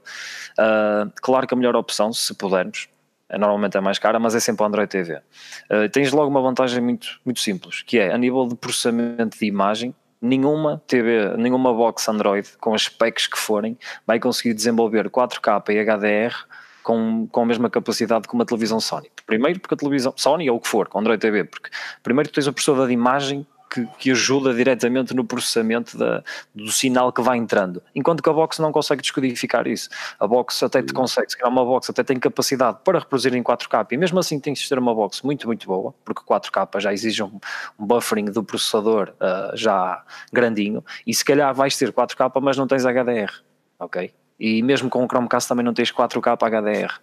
ah, 0.58 1.08
claro 1.22 1.46
que 1.46 1.54
a 1.54 1.58
melhor 1.58 1.76
opção, 1.76 2.12
se 2.12 2.34
pudermos, 2.34 2.90
eh, 3.30 3.38
normalmente 3.38 3.78
é 3.78 3.82
mais 3.82 4.00
cara, 4.00 4.20
mas 4.20 4.34
é 4.34 4.40
sempre 4.40 4.64
o 4.64 4.66
Android 4.66 4.90
TV. 4.90 5.22
Ah, 5.70 5.88
tens 5.92 6.12
logo 6.12 6.30
uma 6.30 6.42
vantagem 6.42 6.82
muito, 6.82 7.20
muito 7.24 7.40
simples, 7.40 7.84
que 7.84 8.00
é 8.00 8.12
a 8.12 8.18
nível 8.18 8.48
de 8.48 8.56
processamento 8.56 9.38
de 9.38 9.46
imagem, 9.46 9.94
nenhuma 10.26 10.82
TV, 10.88 11.36
nenhuma 11.38 11.74
box 11.74 12.10
Android, 12.10 12.50
com 12.60 12.74
as 12.74 12.84
specs 12.84 13.28
que 13.28 13.38
forem, 13.38 13.78
vai 14.06 14.20
conseguir 14.20 14.54
desenvolver 14.54 15.10
4K 15.10 15.70
e 15.70 15.84
HDR 15.84 16.36
com, 16.84 17.28
com 17.32 17.42
a 17.42 17.46
mesma 17.46 17.70
capacidade 17.70 18.28
que 18.28 18.34
uma 18.34 18.46
televisão 18.46 18.80
Sony. 18.80 19.10
Primeiro 19.26 19.60
porque 19.60 19.74
a 19.74 19.78
televisão 19.78 20.14
Sony 20.16 20.50
ou 20.50 20.58
o 20.58 20.60
que 20.60 20.68
for, 20.68 20.88
com 20.88 21.00
Android 21.00 21.20
TV, 21.20 21.44
porque 21.44 21.70
primeiro 22.04 22.30
tens 22.30 22.48
a 22.48 22.52
processador 22.52 22.88
de 22.88 22.94
imagem 22.94 23.46
que, 23.70 23.86
que 23.98 24.12
ajuda 24.12 24.54
diretamente 24.54 25.14
no 25.14 25.24
processamento 25.24 25.98
da, 25.98 26.24
do 26.54 26.72
sinal 26.72 27.12
que 27.12 27.22
vai 27.22 27.38
entrando, 27.38 27.82
enquanto 27.94 28.22
que 28.22 28.30
a 28.30 28.34
box 28.34 28.60
não 28.60 28.72
consegue 28.72 29.02
descodificar 29.02 29.68
isso. 29.68 29.90
A 30.20 30.28
box 30.28 30.64
até 30.64 30.82
te 30.82 30.94
consegue, 30.94 31.30
se 31.32 31.38
calhar 31.38 31.52
uma 31.52 31.66
box 31.66 31.90
até 31.90 32.04
tem 32.04 32.20
capacidade 32.20 32.80
para 32.84 33.00
reproduzir 33.00 33.34
em 33.36 33.44
4K 33.44 33.88
e 33.92 33.98
mesmo 33.98 34.20
assim 34.20 34.40
tem 34.40 34.54
que 34.54 34.68
ter 34.68 34.80
uma 34.80 34.94
box 34.94 35.24
muito, 35.24 35.48
muito 35.48 35.68
boa, 35.68 35.94
porque 36.04 36.22
4K 36.22 36.80
já 36.80 36.94
exige 36.94 37.24
um, 37.24 37.40
um 37.80 37.86
buffering 37.86 38.26
do 38.26 38.44
processador 38.44 39.14
ah, 39.20 39.52
já 39.56 40.04
grandinho 40.32 40.84
e 41.06 41.14
se 41.14 41.24
calhar 41.24 41.54
vais 41.54 41.78
ter 41.78 41.92
4K 41.92 42.32
mas 42.42 42.58
não 42.58 42.68
tens 42.68 42.84
HDR, 42.86 43.32
ok? 43.80 44.14
E 44.40 44.62
mesmo 44.62 44.90
com 44.90 45.04
o 45.04 45.08
Chromecast 45.08 45.48
também 45.48 45.64
não 45.66 45.74
tens 45.74 45.92
4K 45.92 46.38
HDR. 46.38 46.94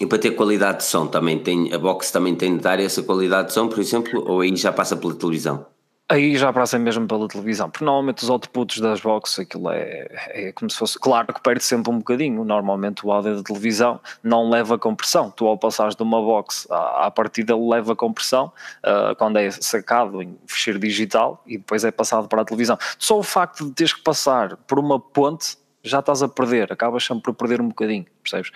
E 0.00 0.06
para 0.06 0.18
ter 0.18 0.32
qualidade 0.32 0.78
de 0.78 0.84
som 0.84 1.06
também 1.06 1.38
tem, 1.38 1.72
a 1.72 1.78
box 1.78 2.10
também 2.10 2.34
tem 2.34 2.56
de 2.56 2.62
dar 2.62 2.80
essa 2.80 3.02
qualidade 3.02 3.48
de 3.48 3.54
som, 3.54 3.68
por 3.68 3.78
exemplo, 3.78 4.24
ou 4.26 4.40
aí 4.40 4.54
já 4.56 4.72
passa 4.72 4.96
pela 4.96 5.14
televisão? 5.14 5.66
Aí 6.08 6.36
já 6.36 6.52
passa 6.52 6.78
mesmo 6.78 7.06
pela 7.06 7.26
televisão, 7.26 7.70
porque 7.70 7.86
normalmente 7.86 8.22
os 8.22 8.28
outputs 8.28 8.80
das 8.80 9.00
boxes, 9.00 9.38
aquilo 9.38 9.70
é, 9.70 10.08
é 10.28 10.52
como 10.52 10.70
se 10.70 10.76
fosse. 10.76 10.98
Claro 10.98 11.32
que 11.32 11.40
perde 11.40 11.64
sempre 11.64 11.90
um 11.90 11.96
bocadinho. 11.96 12.44
Normalmente 12.44 13.06
o 13.06 13.10
áudio 13.10 13.36
da 13.36 13.42
televisão 13.42 13.98
não 14.22 14.50
leva 14.50 14.78
compressão. 14.78 15.30
Tu, 15.30 15.46
ao 15.46 15.56
passares 15.56 15.96
de 15.96 16.02
uma 16.02 16.20
box 16.20 16.66
à, 16.70 17.06
à 17.06 17.10
partida, 17.10 17.56
leva 17.56 17.96
compressão 17.96 18.52
ah, 18.82 19.14
quando 19.16 19.38
é 19.38 19.50
sacado 19.52 20.20
em 20.20 20.36
fecheiro 20.46 20.78
digital 20.78 21.42
e 21.46 21.56
depois 21.56 21.82
é 21.82 21.90
passado 21.90 22.28
para 22.28 22.42
a 22.42 22.44
televisão. 22.44 22.76
Só 22.98 23.18
o 23.18 23.22
facto 23.22 23.64
de 23.64 23.72
teres 23.72 23.94
que 23.94 24.02
passar 24.02 24.58
por 24.66 24.78
uma 24.78 25.00
ponte 25.00 25.56
já 25.82 25.98
estás 25.98 26.22
a 26.22 26.28
perder, 26.28 26.72
acabas 26.72 27.04
sempre 27.04 27.22
por 27.22 27.34
perder 27.34 27.60
um 27.60 27.68
bocadinho, 27.68 28.06
percebes? 28.22 28.50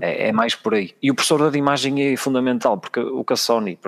É, 0.00 0.28
é 0.28 0.32
mais 0.32 0.54
por 0.54 0.74
aí. 0.74 0.94
E 1.02 1.10
o 1.10 1.14
processador 1.14 1.50
de 1.50 1.58
imagem 1.58 2.12
é 2.12 2.16
fundamental, 2.16 2.78
porque 2.78 3.00
o 3.00 3.24
que 3.24 3.32
a 3.32 3.36
Sony, 3.36 3.78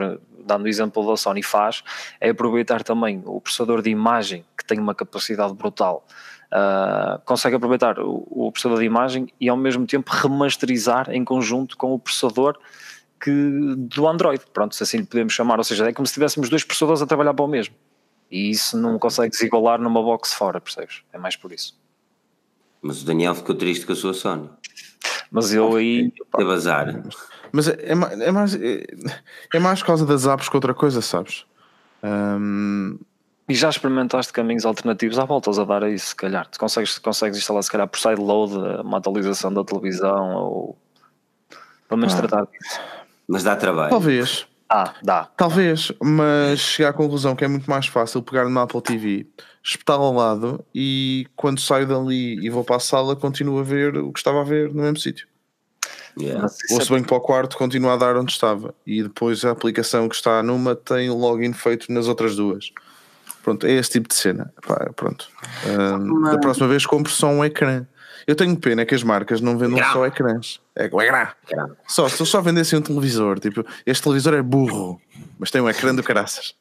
dando 0.44 0.64
o 0.64 0.68
exemplo 0.68 1.06
da 1.06 1.16
Sony, 1.16 1.42
faz 1.42 1.82
é 2.20 2.30
aproveitar 2.30 2.82
também 2.82 3.22
o 3.24 3.40
processador 3.40 3.82
de 3.82 3.90
imagem, 3.90 4.44
que 4.56 4.64
tem 4.64 4.78
uma 4.78 4.94
capacidade 4.94 5.54
brutal. 5.54 6.06
ah, 6.50 7.20
consegue 7.24 7.56
aproveitar 7.56 7.98
o, 7.98 8.26
o 8.30 8.52
processador 8.52 8.78
de 8.80 8.86
imagem 8.86 9.28
e 9.40 9.48
ao 9.48 9.56
mesmo 9.56 9.86
tempo 9.86 10.10
remasterizar 10.12 11.10
em 11.10 11.24
conjunto 11.24 11.76
com 11.76 11.94
o 11.94 11.98
processador 11.98 12.58
que, 13.20 13.30
do 13.76 14.06
Android, 14.06 14.42
pronto, 14.52 14.74
se 14.74 14.82
assim 14.82 14.98
lhe 14.98 15.06
podemos 15.06 15.32
chamar, 15.32 15.58
ou 15.58 15.64
seja, 15.64 15.88
é 15.88 15.92
como 15.92 16.06
se 16.06 16.12
tivéssemos 16.12 16.50
dois 16.50 16.62
processadores 16.62 17.00
a 17.00 17.06
trabalhar 17.06 17.32
para 17.32 17.44
o 17.44 17.48
mesmo. 17.48 17.74
E 18.30 18.50
isso 18.50 18.76
não 18.76 18.98
consegues 18.98 19.40
igualar 19.40 19.80
numa 19.80 20.02
box 20.02 20.34
fora, 20.34 20.60
percebes? 20.60 21.02
É 21.12 21.18
mais 21.18 21.36
por 21.36 21.52
isso. 21.52 21.78
Mas 22.82 23.00
o 23.00 23.06
Daniel 23.06 23.34
ficou 23.34 23.54
triste 23.54 23.86
com 23.86 23.92
a 23.92 23.96
sua 23.96 24.12
Sony. 24.12 24.50
Mas 25.34 25.52
eu 25.52 25.74
aí, 25.76 26.12
Teve 26.36 26.52
azar. 26.52 27.02
Mas 27.52 27.68
é, 27.68 27.72
é, 27.72 27.92
é 28.26 28.30
mais, 28.30 28.54
é, 28.54 28.84
é 29.52 29.58
mais 29.58 29.80
por 29.80 29.86
causa 29.88 30.06
das 30.06 30.26
apps 30.26 30.48
que 30.48 30.56
outra 30.56 30.72
coisa, 30.72 31.02
sabes? 31.02 31.44
Ahm, 32.02 32.96
E 33.48 33.54
já 33.54 33.68
experimentaste 33.68 34.32
caminhos 34.32 34.64
alternativos? 34.64 35.18
Há 35.18 35.24
voltas 35.24 35.58
a 35.58 35.64
dar 35.64 35.82
a 35.84 35.90
isso, 35.90 36.08
se 36.08 36.16
calhar. 36.16 36.46
Tu 36.48 36.58
consegues, 36.58 36.98
consegues 36.98 37.36
instalar, 37.38 37.62
se 37.62 37.70
calhar, 37.70 37.86
por 37.88 37.98
sideload 37.98 38.54
uma 38.82 38.98
atualização 38.98 39.52
da 39.52 39.62
televisão 39.64 40.34
ou 40.36 40.78
pelo 41.88 42.00
menos 42.00 42.14
Ah. 42.14 42.18
tratar 42.18 42.46
disso. 42.46 42.80
Mas 43.28 43.42
dá 43.42 43.56
trabalho. 43.56 43.90
talvez, 43.90 44.46
Ah, 44.68 44.94
dá. 45.02 45.28
talvez, 45.36 45.92
mas 46.02 46.58
chegar 46.58 46.88
à 46.90 46.92
conclusão 46.92 47.36
que 47.36 47.44
é 47.44 47.48
muito 47.48 47.68
mais 47.68 47.86
fácil 47.86 48.22
pegar 48.22 48.48
no 48.48 48.60
Apple 48.60 48.80
TV, 48.80 49.26
espetá-lo 49.62 50.02
ao 50.04 50.14
lado 50.14 50.64
e 50.74 51.26
quando 51.36 51.60
saio 51.60 51.86
dali 51.86 52.44
e 52.44 52.48
vou 52.50 52.64
para 52.64 52.76
a 52.76 52.80
sala 52.80 53.14
continuo 53.14 53.58
a 53.58 53.62
ver 53.62 53.96
o 53.96 54.12
que 54.12 54.18
estava 54.18 54.40
a 54.40 54.44
ver 54.44 54.72
no 54.72 54.82
mesmo 54.82 54.98
sítio. 54.98 55.28
Yeah. 56.18 56.46
Ou 56.70 56.78
é- 56.80 56.84
se 56.84 56.88
venho 56.90 57.04
para 57.04 57.16
o 57.16 57.20
quarto, 57.20 57.56
continuo 57.56 57.90
a 57.90 57.96
dar 57.96 58.16
onde 58.16 58.32
estava. 58.32 58.72
E 58.86 59.02
depois 59.02 59.44
a 59.44 59.50
aplicação 59.50 60.08
que 60.08 60.14
está 60.14 60.42
numa 60.42 60.74
tem 60.76 61.10
o 61.10 61.16
login 61.16 61.52
feito 61.52 61.92
nas 61.92 62.06
outras 62.06 62.36
duas. 62.36 62.70
Pronto, 63.42 63.66
é 63.66 63.72
esse 63.72 63.90
tipo 63.90 64.08
de 64.08 64.14
cena. 64.14 64.52
Pá, 64.66 64.90
pronto. 64.96 65.28
Ahm, 65.66 66.22
Da 66.30 66.38
próxima 66.38 66.68
vez 66.68 66.86
compro 66.86 67.12
só 67.12 67.26
um 67.28 67.44
ecrã. 67.44 67.84
Eu 68.26 68.34
tenho 68.34 68.56
pena 68.56 68.82
é 68.82 68.84
que 68.84 68.94
as 68.94 69.02
marcas 69.02 69.40
não 69.40 69.58
vendam 69.58 69.78
só 69.92 70.06
ecrãs. 70.06 70.60
É 70.74 70.88
o 70.90 71.00
ecrã. 71.00 71.28
Ecrã. 71.46 71.70
Só, 71.86 72.08
se 72.08 72.20
eu 72.20 72.26
só 72.26 72.40
vendessem 72.40 72.78
um 72.78 72.82
televisor, 72.82 73.38
tipo, 73.38 73.64
este 73.84 74.02
televisor 74.02 74.34
é 74.34 74.42
burro, 74.42 75.00
mas 75.38 75.50
tem 75.50 75.60
um 75.60 75.68
ecrã 75.68 75.94
do 75.94 76.02
caraças. 76.02 76.54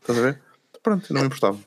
Estás 0.00 0.18
a 0.18 0.22
ver? 0.22 0.40
Pronto, 0.82 1.12
não 1.12 1.20
me 1.20 1.26
importava. 1.26 1.58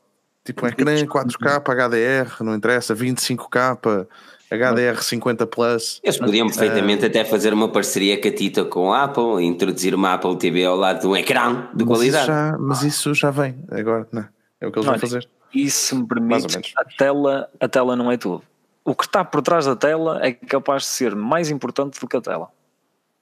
Tipo, 0.43 0.66
um 0.66 0.70
ecrã 0.70 0.95
4K 1.06 1.62
para 1.62 1.88
HDR, 1.88 2.43
não 2.43 2.56
interessa, 2.56 2.95
25K 2.95 3.78
para 3.78 4.08
HDR 4.51 5.01
50 5.01 5.47
Plus. 5.47 6.01
Eles 6.04 6.18
podiam 6.18 6.47
perfeitamente 6.47 7.06
até 7.06 7.24
fazer 7.24 7.54
uma 7.54 7.70
parceria 7.70 8.20
catita 8.20 8.66
com 8.66 8.91
a 8.91 9.04
Apple, 9.04 9.43
introduzir 9.43 9.95
uma 9.95 10.14
Apple 10.14 10.38
TV 10.38 10.66
ao 10.66 10.76
lado 10.76 11.01
de 11.01 11.08
um 11.08 11.16
ecrã 11.16 11.70
de 11.74 11.86
Mas 11.86 11.97
qualidade. 11.97 12.24
isso, 12.24 12.28
já, 12.28 12.58
mas 12.60 12.84
isso 12.84 13.14
já 13.14 13.32
vem 13.32 13.64
agora, 13.72 14.08
não. 14.12 14.28
É 14.60 14.68
o 14.68 14.72
que 14.72 14.80
eles 14.80 14.86
vão 14.86 14.93
Olha, 14.93 15.01
fazer. 15.01 15.30
E 15.54 15.70
se 15.70 15.95
me 15.95 16.08
permite, 16.08 16.74
a 16.76 16.84
tela, 16.97 17.49
a 17.60 17.68
tela 17.68 17.95
não 17.95 18.12
é 18.12 18.18
tudo. 18.18 18.43
O 18.86 18.93
que 18.95 19.05
está 19.05 19.23
por 19.23 19.41
trás 19.41 19.65
da 19.65 19.75
tela 19.75 20.19
é 20.25 20.31
capaz 20.34 20.84
de 20.84 20.89
ser 20.89 21.15
mais 21.15 21.49
importante 21.49 21.99
do 21.99 22.07
que 22.07 22.17
a 22.17 22.21
tela. 22.21 22.49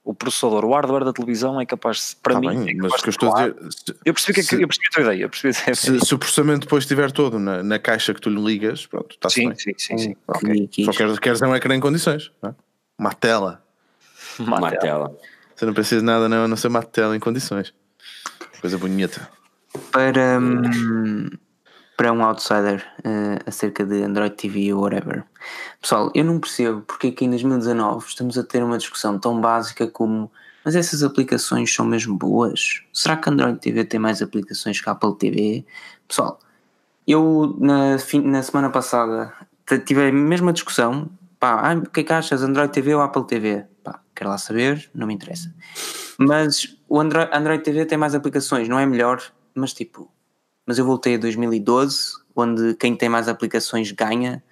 O 0.04 0.12
processador, 0.12 0.64
o 0.64 0.72
hardware 0.74 1.04
da 1.04 1.12
televisão 1.12 1.60
é 1.60 1.64
capaz, 1.64 2.10
de, 2.10 2.16
para 2.16 2.34
Tá 2.34 2.40
mim, 2.40 2.48
bem, 2.64 2.70
é 2.70 2.74
mas 2.74 3.00
que 3.00 3.08
eu 3.08 3.10
estou 3.10 3.32
a 3.36 3.48
dizer, 3.48 3.54
se- 3.70 3.94
Eu 4.04 4.12
percebi, 4.12 4.34
que 4.34 4.40
é 4.40 4.42
que- 4.42 4.48
se- 4.56 4.62
eu 4.62 4.66
percebi 4.66 4.86
a 4.88 4.90
tua 4.90 5.02
ideia. 5.02 5.28
Percebi 5.28 5.50
a 5.60 5.64
tua 5.64 5.74
se, 5.76 5.86
ideia. 5.90 6.04
se 6.04 6.14
o 6.14 6.18
processamento 6.18 6.60
depois 6.66 6.82
estiver 6.82 7.12
todo 7.12 7.38
na, 7.38 7.62
na 7.62 7.78
caixa 7.78 8.12
que 8.12 8.20
tu 8.20 8.28
lhe 8.28 8.42
ligas, 8.42 8.84
pronto, 8.84 9.14
está-se 9.14 9.36
Sim, 9.36 9.48
bem. 9.50 9.58
sim, 9.58 9.72
sim, 9.78 9.98
sim. 9.98 10.16
Ok. 10.26 10.64
Aqui, 10.64 10.84
Só 10.84 10.90
queres, 10.90 11.18
queres 11.20 11.40
é 11.42 11.46
um 11.46 11.54
ecrã 11.54 11.76
em 11.76 11.80
condições, 11.80 12.32
não 12.42 12.50
é? 12.50 12.54
uma 12.98 13.12
tela. 13.14 13.62
Uma 14.40 14.58
Uma 14.58 14.70
tela. 14.70 14.80
tela. 14.82 15.16
Você 15.54 15.66
não 15.66 15.72
precisa 15.74 16.00
de 16.00 16.06
nada 16.06 16.28
não, 16.28 16.44
a 16.46 16.48
não 16.48 16.56
ser 16.56 16.66
uma 16.66 16.82
tela 16.82 17.14
em 17.16 17.20
condições. 17.20 17.72
Coisa 18.60 18.76
bonita. 18.78 19.28
Para, 19.92 20.40
hum, 20.40 21.30
para 21.96 22.12
um 22.12 22.22
outsider 22.24 22.84
eh, 23.04 23.38
acerca 23.46 23.84
de 23.84 24.02
Android 24.02 24.34
TV 24.34 24.72
ou 24.72 24.82
whatever. 24.82 25.24
Pessoal, 25.80 26.10
eu 26.14 26.24
não 26.24 26.38
percebo 26.40 26.80
porque 26.82 27.08
é 27.08 27.10
que 27.10 27.24
em 27.24 27.28
2019 27.30 28.06
estamos 28.06 28.38
a 28.38 28.42
ter 28.42 28.62
uma 28.62 28.78
discussão 28.78 29.18
tão 29.18 29.40
básica 29.40 29.86
como 29.86 30.30
mas 30.64 30.76
essas 30.76 31.02
aplicações 31.02 31.74
são 31.74 31.84
mesmo 31.84 32.16
boas? 32.16 32.82
Será 32.92 33.16
que 33.16 33.28
Android 33.28 33.58
TV 33.58 33.84
tem 33.84 33.98
mais 33.98 34.22
aplicações 34.22 34.80
que 34.80 34.88
a 34.88 34.92
Apple 34.92 35.16
TV? 35.16 35.66
Pessoal, 36.06 36.38
eu 37.06 37.56
na, 37.58 37.98
fim- 37.98 38.22
na 38.22 38.42
semana 38.42 38.70
passada 38.70 39.32
tive 39.84 40.08
a 40.08 40.12
mesma 40.12 40.52
discussão. 40.52 41.10
Pá, 41.40 41.72
ah, 41.72 41.74
o 41.74 41.90
que 41.90 42.00
é 42.00 42.04
que 42.04 42.12
achas, 42.12 42.42
Android 42.42 42.72
TV 42.72 42.94
ou 42.94 43.02
Apple 43.02 43.26
TV? 43.26 43.64
Pá, 43.82 44.00
quero 44.14 44.30
lá 44.30 44.38
saber, 44.38 44.88
não 44.94 45.08
me 45.08 45.14
interessa. 45.14 45.52
Mas 46.16 46.76
o 46.88 47.00
Android, 47.00 47.28
Android 47.34 47.62
TV 47.64 47.84
tem 47.84 47.98
mais 47.98 48.14
aplicações, 48.14 48.68
não 48.68 48.78
é 48.78 48.86
melhor, 48.86 49.20
mas 49.56 49.72
tipo, 49.72 50.08
mas 50.66 50.78
eu 50.78 50.84
voltei 50.84 51.14
a 51.16 51.18
2012, 51.18 52.12
onde 52.34 52.74
quem 52.74 52.94
tem 52.96 53.08
mais 53.08 53.28
aplicações 53.28 53.90
ganha. 53.92 54.42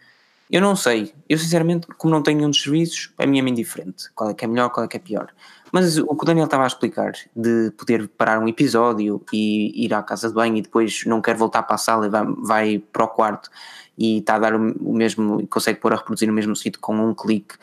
Eu 0.50 0.60
não 0.60 0.74
sei, 0.74 1.14
eu 1.28 1.38
sinceramente, 1.38 1.86
como 1.96 2.12
não 2.12 2.22
tenho 2.22 2.38
nenhum 2.38 2.50
dos 2.50 2.60
serviços, 2.62 3.12
a 3.16 3.24
mim 3.24 3.38
é-me 3.38 3.52
indiferente 3.52 4.10
qual 4.14 4.30
é 4.30 4.34
que 4.34 4.44
é 4.44 4.48
melhor, 4.48 4.70
qual 4.70 4.84
é 4.84 4.88
que 4.88 4.96
é 4.96 5.00
pior. 5.00 5.32
Mas 5.72 5.96
o 5.96 6.16
que 6.16 6.22
o 6.22 6.26
Daniel 6.26 6.46
estava 6.46 6.64
a 6.64 6.66
explicar, 6.66 7.12
de 7.34 7.70
poder 7.78 8.08
parar 8.08 8.40
um 8.40 8.48
episódio 8.48 9.24
e 9.32 9.84
ir 9.84 9.94
à 9.94 10.02
casa 10.02 10.28
de 10.28 10.34
banho 10.34 10.56
e 10.56 10.62
depois 10.62 11.04
não 11.06 11.22
quer 11.22 11.36
voltar 11.36 11.62
para 11.62 11.76
a 11.76 11.78
sala 11.78 12.06
e 12.06 12.08
vai, 12.08 12.26
vai 12.42 12.78
para 12.92 13.04
o 13.04 13.08
quarto 13.08 13.48
e 13.96 14.18
está 14.18 14.34
a 14.34 14.38
dar 14.40 14.54
o 14.56 14.92
mesmo, 14.92 15.46
consegue 15.46 15.78
pôr 15.78 15.92
a 15.92 15.96
reproduzir 15.96 16.26
no 16.26 16.34
mesmo 16.34 16.56
sítio 16.56 16.80
com 16.80 16.96
um 16.96 17.14
clique. 17.14 17.54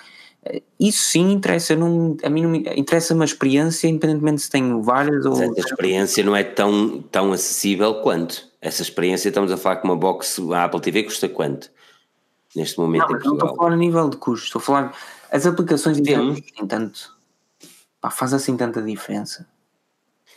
Isso 0.80 1.12
sim 1.12 1.32
interessa, 1.32 1.76
não, 1.76 2.16
a 2.24 2.30
mim 2.30 2.44
não 2.44 2.50
me 2.50 2.60
interessa 2.76 3.14
uma 3.14 3.26
experiência, 3.26 3.88
independentemente 3.88 4.42
se 4.42 4.50
tenho 4.50 4.82
várias 4.82 5.26
ou. 5.26 5.38
Mas 5.38 5.58
essa 5.58 5.70
experiência 5.70 6.24
não 6.24 6.36
é 6.36 6.44
tão, 6.44 7.02
tão 7.12 7.32
acessível 7.34 7.96
quanto. 8.02 8.48
Essa 8.62 8.82
experiência, 8.82 9.30
estamos 9.30 9.52
a 9.52 9.58
falar 9.58 9.78
que 9.78 9.86
uma 9.86 9.96
box, 9.96 10.40
a 10.52 10.66
Apple 10.66 10.82
TV 10.82 11.04
custa 11.04 11.30
quanto? 11.30 11.70
Neste 12.56 12.80
momento 12.80 13.10
Não, 13.10 13.20
em 13.20 13.24
não 13.24 13.34
estou 13.34 13.50
a 13.50 13.56
falar 13.56 13.74
a 13.74 13.78
nível 13.78 14.10
de 14.10 14.18
custo, 14.18 14.46
estou 14.46 14.60
a 14.60 14.64
falar. 14.64 14.98
As 15.32 15.46
aplicações 15.46 16.00
tanto. 16.68 17.16
Pá, 18.00 18.10
faz 18.10 18.34
assim 18.34 18.56
tanta 18.56 18.82
diferença. 18.82 19.48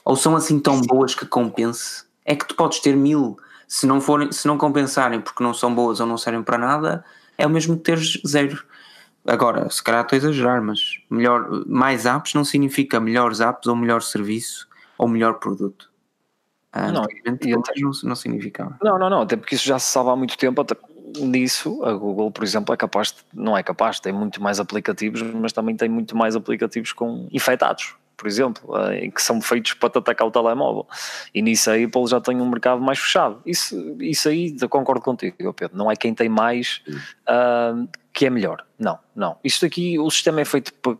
Ou 0.04 0.16
são 0.16 0.34
assim 0.36 0.58
tão 0.58 0.80
boas 0.80 1.14
que 1.14 1.26
compense? 1.26 2.04
É 2.24 2.34
que 2.34 2.46
tu 2.46 2.54
podes 2.54 2.80
ter 2.80 2.96
mil, 2.96 3.36
se 3.66 3.86
não, 3.86 4.00
forem, 4.00 4.32
se 4.32 4.46
não 4.46 4.58
compensarem 4.58 5.20
porque 5.20 5.42
não 5.42 5.54
são 5.54 5.74
boas 5.74 6.00
ou 6.00 6.06
não 6.06 6.18
servem 6.18 6.42
para 6.42 6.58
nada, 6.58 7.04
é 7.38 7.46
o 7.46 7.50
mesmo 7.50 7.76
que 7.76 7.84
teres 7.84 8.20
zero. 8.26 8.62
Agora, 9.26 9.68
se 9.70 9.82
calhar 9.82 10.02
estou 10.02 10.16
a 10.16 10.18
exagerar, 10.18 10.62
mas 10.62 10.98
melhor, 11.10 11.64
mais 11.66 12.06
apps 12.06 12.34
não 12.34 12.44
significa 12.44 12.98
melhores 12.98 13.40
apps 13.40 13.66
ou 13.66 13.76
melhor 13.76 14.02
serviço 14.02 14.66
ou 14.96 15.06
melhor 15.06 15.34
produto. 15.34 15.90
Ah, 16.72 16.90
Não, 16.92 17.02
até- 17.02 17.48
não, 17.80 17.90
não 18.04 18.14
significava. 18.14 18.78
Não, 18.82 18.98
não, 18.98 19.10
não, 19.10 19.22
até 19.22 19.36
porque 19.36 19.54
isso 19.56 19.66
já 19.66 19.78
se 19.78 19.90
sabe 19.92 20.08
há 20.10 20.16
muito 20.16 20.38
tempo. 20.38 20.60
Até 20.60 20.76
nisso, 21.18 21.84
a 21.84 21.92
Google, 21.92 22.30
por 22.30 22.44
exemplo, 22.44 22.72
é 22.72 22.76
capaz, 22.76 23.08
de, 23.12 23.18
não 23.34 23.56
é 23.58 23.62
capaz, 23.62 23.98
tem 23.98 24.12
muito 24.12 24.40
mais 24.42 24.60
aplicativos, 24.60 25.20
mas 25.22 25.52
também 25.52 25.76
tem 25.76 25.88
muito 25.88 26.16
mais 26.16 26.36
aplicativos 26.36 26.92
com 26.92 27.28
infectados, 27.32 27.94
por 28.20 28.28
exemplo, 28.28 28.76
eh, 28.76 29.08
que 29.08 29.22
são 29.22 29.40
feitos 29.40 29.72
para 29.72 29.88
te 29.88 29.96
atacar 29.96 30.28
o 30.28 30.30
telemóvel. 30.30 30.86
E 31.34 31.40
nisso 31.40 31.70
a 31.70 31.74
Apple 31.74 32.06
já 32.06 32.20
tem 32.20 32.38
um 32.38 32.50
mercado 32.50 32.78
mais 32.78 32.98
fechado. 32.98 33.40
Isso, 33.46 33.96
isso 33.98 34.28
aí 34.28 34.54
eu 34.60 34.68
concordo 34.68 35.00
contigo, 35.00 35.54
Pedro. 35.54 35.74
Não 35.74 35.90
é 35.90 35.96
quem 35.96 36.14
tem 36.14 36.28
mais 36.28 36.82
ah, 37.26 37.74
que 38.12 38.26
é 38.26 38.30
melhor. 38.30 38.62
Não, 38.78 38.98
não. 39.16 39.38
Isto 39.42 39.64
aqui, 39.64 39.98
o 39.98 40.10
sistema 40.10 40.42
é 40.42 40.44
feito 40.44 40.74
para. 40.74 40.98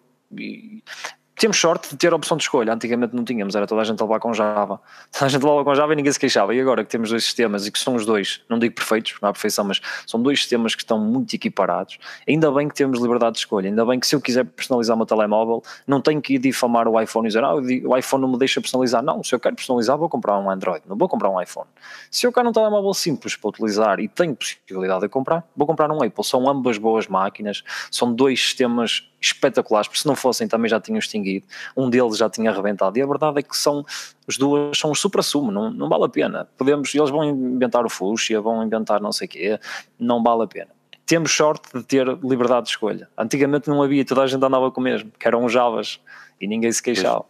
Temos 1.40 1.58
sorte 1.58 1.88
de 1.88 1.96
ter 1.96 2.12
a 2.12 2.16
opção 2.16 2.36
de 2.36 2.42
escolha. 2.42 2.74
Antigamente 2.74 3.16
não 3.16 3.24
tínhamos, 3.24 3.54
era 3.54 3.66
toda 3.66 3.80
a 3.80 3.84
gente 3.84 3.98
a 3.98 4.04
levar 4.04 4.20
com 4.20 4.34
Java. 4.34 4.78
Toda 5.10 5.24
a 5.24 5.28
gente 5.30 5.40
levava 5.40 5.64
com 5.64 5.74
Java 5.74 5.94
e 5.94 5.96
ninguém 5.96 6.12
se 6.12 6.20
queixava. 6.20 6.54
E 6.54 6.60
agora 6.60 6.84
que 6.84 6.90
temos 6.90 7.08
dois 7.08 7.24
sistemas 7.24 7.66
e 7.66 7.72
que 7.72 7.78
são 7.78 7.94
os 7.94 8.04
dois, 8.04 8.42
não 8.46 8.58
digo 8.58 8.74
perfeitos, 8.74 9.14
não 9.22 9.30
há 9.30 9.32
perfeição, 9.32 9.64
mas 9.64 9.80
são 10.06 10.22
dois 10.22 10.40
sistemas 10.40 10.74
que 10.74 10.82
estão 10.82 10.98
muito 10.98 11.34
equiparados, 11.34 11.98
ainda 12.28 12.52
bem 12.52 12.68
que 12.68 12.74
temos 12.74 13.00
liberdade 13.00 13.32
de 13.32 13.38
escolha. 13.38 13.70
Ainda 13.70 13.86
bem 13.86 13.98
que 13.98 14.06
se 14.06 14.14
eu 14.14 14.20
quiser 14.20 14.44
personalizar 14.44 14.94
o 14.94 14.98
meu 14.98 15.06
telemóvel, 15.06 15.62
não 15.86 16.02
tenho 16.02 16.20
que 16.20 16.34
ir 16.34 16.38
difamar 16.38 16.86
o 16.86 17.00
iPhone 17.00 17.26
e 17.26 17.28
dizer, 17.28 17.42
ah, 17.42 17.54
o 17.54 17.96
iPhone 17.96 18.20
não 18.20 18.32
me 18.32 18.38
deixa 18.38 18.60
personalizar. 18.60 19.02
Não, 19.02 19.24
se 19.24 19.34
eu 19.34 19.40
quero 19.40 19.56
personalizar, 19.56 19.96
vou 19.96 20.10
comprar 20.10 20.38
um 20.38 20.50
Android, 20.50 20.82
não 20.86 20.94
vou 20.94 21.08
comprar 21.08 21.30
um 21.30 21.40
iPhone. 21.40 21.68
Se 22.10 22.26
eu 22.26 22.32
quero 22.34 22.50
um 22.50 22.52
telemóvel 22.52 22.92
simples 22.92 23.34
para 23.34 23.48
utilizar 23.48 23.98
e 23.98 24.08
tenho 24.08 24.36
possibilidade 24.36 25.00
de 25.00 25.08
comprar, 25.08 25.42
vou 25.56 25.66
comprar 25.66 25.90
um 25.90 26.02
Apple. 26.02 26.22
São 26.22 26.46
ambas 26.50 26.76
boas 26.76 27.08
máquinas, 27.08 27.64
são 27.90 28.12
dois 28.12 28.38
sistemas 28.38 29.09
espetaculares, 29.20 29.86
porque 29.88 30.00
se 30.00 30.06
não 30.06 30.16
fossem 30.16 30.48
também 30.48 30.68
já 30.68 30.80
tinham 30.80 30.98
extinguido. 30.98 31.46
Um 31.76 31.90
deles 31.90 32.16
já 32.16 32.30
tinha 32.30 32.50
arrebentado. 32.50 32.98
E 32.98 33.02
a 33.02 33.06
verdade 33.06 33.40
é 33.40 33.42
que 33.42 33.56
são 33.56 33.84
as 34.26 34.36
duas 34.36 34.78
são 34.78 34.90
o 34.90 34.94
supra-sumo, 34.94 35.50
não, 35.50 35.70
não 35.70 35.88
vale 35.88 36.04
a 36.04 36.08
pena. 36.08 36.48
Podemos, 36.56 36.94
eles 36.94 37.10
vão 37.10 37.24
inventar 37.24 37.84
o 37.84 37.90
Fuchsia, 37.90 38.40
vão 38.40 38.64
inventar 38.64 39.00
não 39.00 39.12
sei 39.12 39.26
o 39.26 39.30
quê, 39.30 39.60
não 39.98 40.22
vale 40.22 40.44
a 40.44 40.46
pena. 40.46 40.70
Temos 41.04 41.32
sorte 41.32 41.68
de 41.74 41.82
ter 41.82 42.06
liberdade 42.22 42.66
de 42.66 42.70
escolha. 42.70 43.08
Antigamente 43.18 43.68
não 43.68 43.82
havia, 43.82 44.04
toda 44.04 44.22
a 44.22 44.26
gente 44.26 44.44
andava 44.44 44.70
com 44.70 44.80
o 44.80 44.84
mesmo, 44.84 45.10
que 45.18 45.26
eram 45.26 45.48
Javas, 45.48 46.00
e 46.40 46.46
ninguém 46.46 46.70
se 46.70 46.82
queixava. 46.82 47.24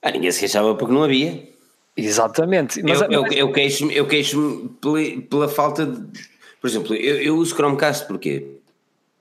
Ah, 0.00 0.10
ninguém 0.10 0.30
se 0.30 0.40
queixava 0.40 0.74
porque 0.74 0.94
não 0.94 1.02
havia. 1.02 1.48
Exatamente. 1.96 2.82
Mas, 2.82 3.00
eu, 3.02 3.10
eu, 3.10 3.22
mas- 3.22 3.36
eu 3.36 3.52
queixo-me 3.52 3.96
eu 3.96 4.06
queixo 4.06 4.70
pela, 4.80 4.98
pela 5.28 5.48
falta 5.48 5.84
de. 5.84 6.30
Por 6.60 6.68
exemplo, 6.68 6.94
eu, 6.94 7.16
eu 7.20 7.36
uso 7.36 7.54
Chromecast 7.54 8.06
porque 8.06 8.59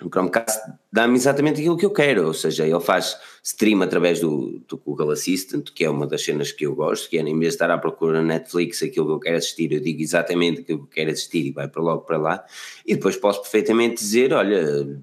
o 0.02 0.10
Chromecast 0.10 0.60
dá-me 0.92 1.16
exatamente 1.16 1.60
aquilo 1.60 1.78
que 1.78 1.86
eu 1.86 1.92
quero, 1.92 2.28
ou 2.28 2.34
seja, 2.34 2.66
ele 2.66 2.80
faz 2.80 3.18
stream 3.44 3.82
através 3.82 4.20
do, 4.20 4.60
do 4.68 4.78
Google 4.78 5.12
Assistant, 5.12 5.72
que 5.72 5.84
é 5.84 5.90
uma 5.90 6.08
das 6.08 6.24
cenas 6.24 6.52
que 6.52 6.66
eu 6.66 6.74
gosto, 6.74 7.10
que 7.10 7.18
é 7.18 7.22
em 7.22 7.38
vez 7.38 7.52
de 7.52 7.56
estar 7.56 7.70
à 7.70 7.78
procura 7.78 8.14
na 8.14 8.24
Netflix 8.24 8.82
aquilo 8.82 9.06
que 9.08 9.12
eu 9.12 9.20
quero 9.20 9.38
assistir, 9.38 9.72
eu 9.72 9.80
digo 9.80 10.02
exatamente 10.02 10.62
aquilo 10.62 10.80
que 10.80 10.84
eu 10.84 10.88
quero 10.88 11.12
assistir 11.12 11.46
e 11.46 11.52
vai 11.52 11.68
para 11.68 11.82
logo 11.82 12.02
para 12.02 12.18
lá, 12.18 12.46
e 12.86 12.96
depois 12.96 13.18
posso 13.18 13.42
perfeitamente 13.42 13.96
dizer, 13.96 14.34
olha, 14.34 15.00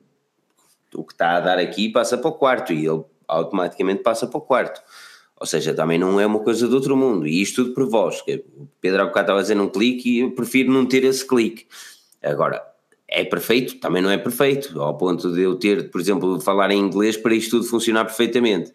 o 0.94 1.04
que 1.04 1.12
está 1.12 1.36
a 1.36 1.40
dar 1.40 1.58
aqui 1.58 1.90
passa 1.90 2.16
para 2.16 2.30
o 2.30 2.32
quarto, 2.32 2.72
e 2.72 2.86
ele 2.86 3.04
automaticamente 3.28 4.02
passa 4.02 4.26
para 4.26 4.38
o 4.38 4.40
quarto. 4.40 4.80
Ou 5.38 5.46
seja, 5.46 5.74
também 5.74 5.98
não 5.98 6.18
é 6.18 6.24
uma 6.24 6.40
coisa 6.40 6.66
do 6.66 6.74
outro 6.74 6.96
mundo. 6.96 7.26
E 7.26 7.42
isto 7.42 7.62
tudo 7.62 7.74
por 7.74 8.24
que 8.24 8.42
O 8.56 8.66
Pedro 8.80 9.02
há 9.02 9.04
bocado 9.04 9.24
estava 9.24 9.38
a 9.40 9.42
dizer 9.42 9.60
um 9.60 9.68
clique 9.68 10.08
e 10.08 10.20
eu 10.20 10.30
prefiro 10.30 10.72
não 10.72 10.86
ter 10.86 11.04
esse 11.04 11.26
clique. 11.26 11.66
Agora, 12.22 12.64
é 13.08 13.24
perfeito? 13.24 13.78
Também 13.78 14.02
não 14.02 14.10
é 14.10 14.18
perfeito. 14.18 14.80
Ao 14.80 14.96
ponto 14.96 15.32
de 15.32 15.42
eu 15.42 15.56
ter, 15.56 15.90
por 15.90 16.00
exemplo, 16.00 16.40
falar 16.40 16.70
em 16.70 16.78
inglês 16.78 17.16
para 17.16 17.34
isto 17.34 17.58
tudo 17.58 17.64
funcionar 17.64 18.04
perfeitamente. 18.04 18.74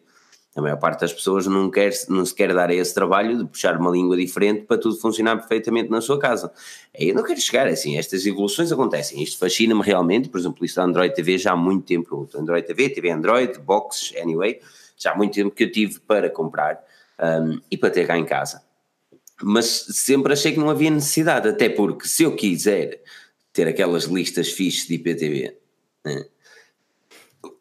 A 0.53 0.61
maior 0.61 0.77
parte 0.77 0.99
das 0.99 1.13
pessoas 1.13 1.47
não, 1.47 1.71
quer, 1.71 1.93
não 2.09 2.25
se 2.25 2.35
quer 2.35 2.53
dar 2.53 2.69
esse 2.71 2.93
trabalho 2.93 3.37
de 3.37 3.45
puxar 3.45 3.77
uma 3.77 3.89
língua 3.89 4.17
diferente 4.17 4.63
para 4.63 4.77
tudo 4.77 4.97
funcionar 4.97 5.37
perfeitamente 5.37 5.89
na 5.89 6.01
sua 6.01 6.19
casa. 6.19 6.51
Aí 6.97 7.09
eu 7.09 7.15
não 7.15 7.23
quero 7.23 7.39
chegar 7.39 7.67
assim, 7.67 7.97
estas 7.97 8.25
evoluções 8.25 8.69
acontecem. 8.69 9.23
Isto 9.23 9.39
fascina-me 9.39 9.81
realmente, 9.81 10.27
por 10.27 10.39
exemplo, 10.39 10.65
isto 10.65 10.75
da 10.75 10.83
Android 10.83 11.15
TV 11.15 11.37
já 11.37 11.53
há 11.53 11.55
muito 11.55 11.85
tempo. 11.85 12.27
Android 12.35 12.67
TV, 12.67 12.89
TV 12.89 13.11
Android, 13.11 13.59
boxes, 13.59 14.13
anyway, 14.21 14.59
já 14.97 15.13
há 15.13 15.15
muito 15.15 15.33
tempo 15.33 15.55
que 15.55 15.63
eu 15.63 15.71
tive 15.71 16.01
para 16.01 16.29
comprar 16.29 16.83
um, 17.17 17.61
e 17.71 17.77
para 17.77 17.89
ter 17.89 18.05
cá 18.05 18.17
em 18.17 18.25
casa. 18.25 18.61
Mas 19.41 19.85
sempre 19.91 20.33
achei 20.33 20.51
que 20.51 20.59
não 20.59 20.69
havia 20.69 20.91
necessidade, 20.91 21.47
até 21.47 21.69
porque 21.69 22.07
se 22.07 22.23
eu 22.23 22.35
quiser 22.35 23.01
ter 23.53 23.67
aquelas 23.67 24.05
listas 24.05 24.49
fixes 24.49 24.87
de 24.87 24.95
IPTV 24.95 25.57
né, 26.05 26.25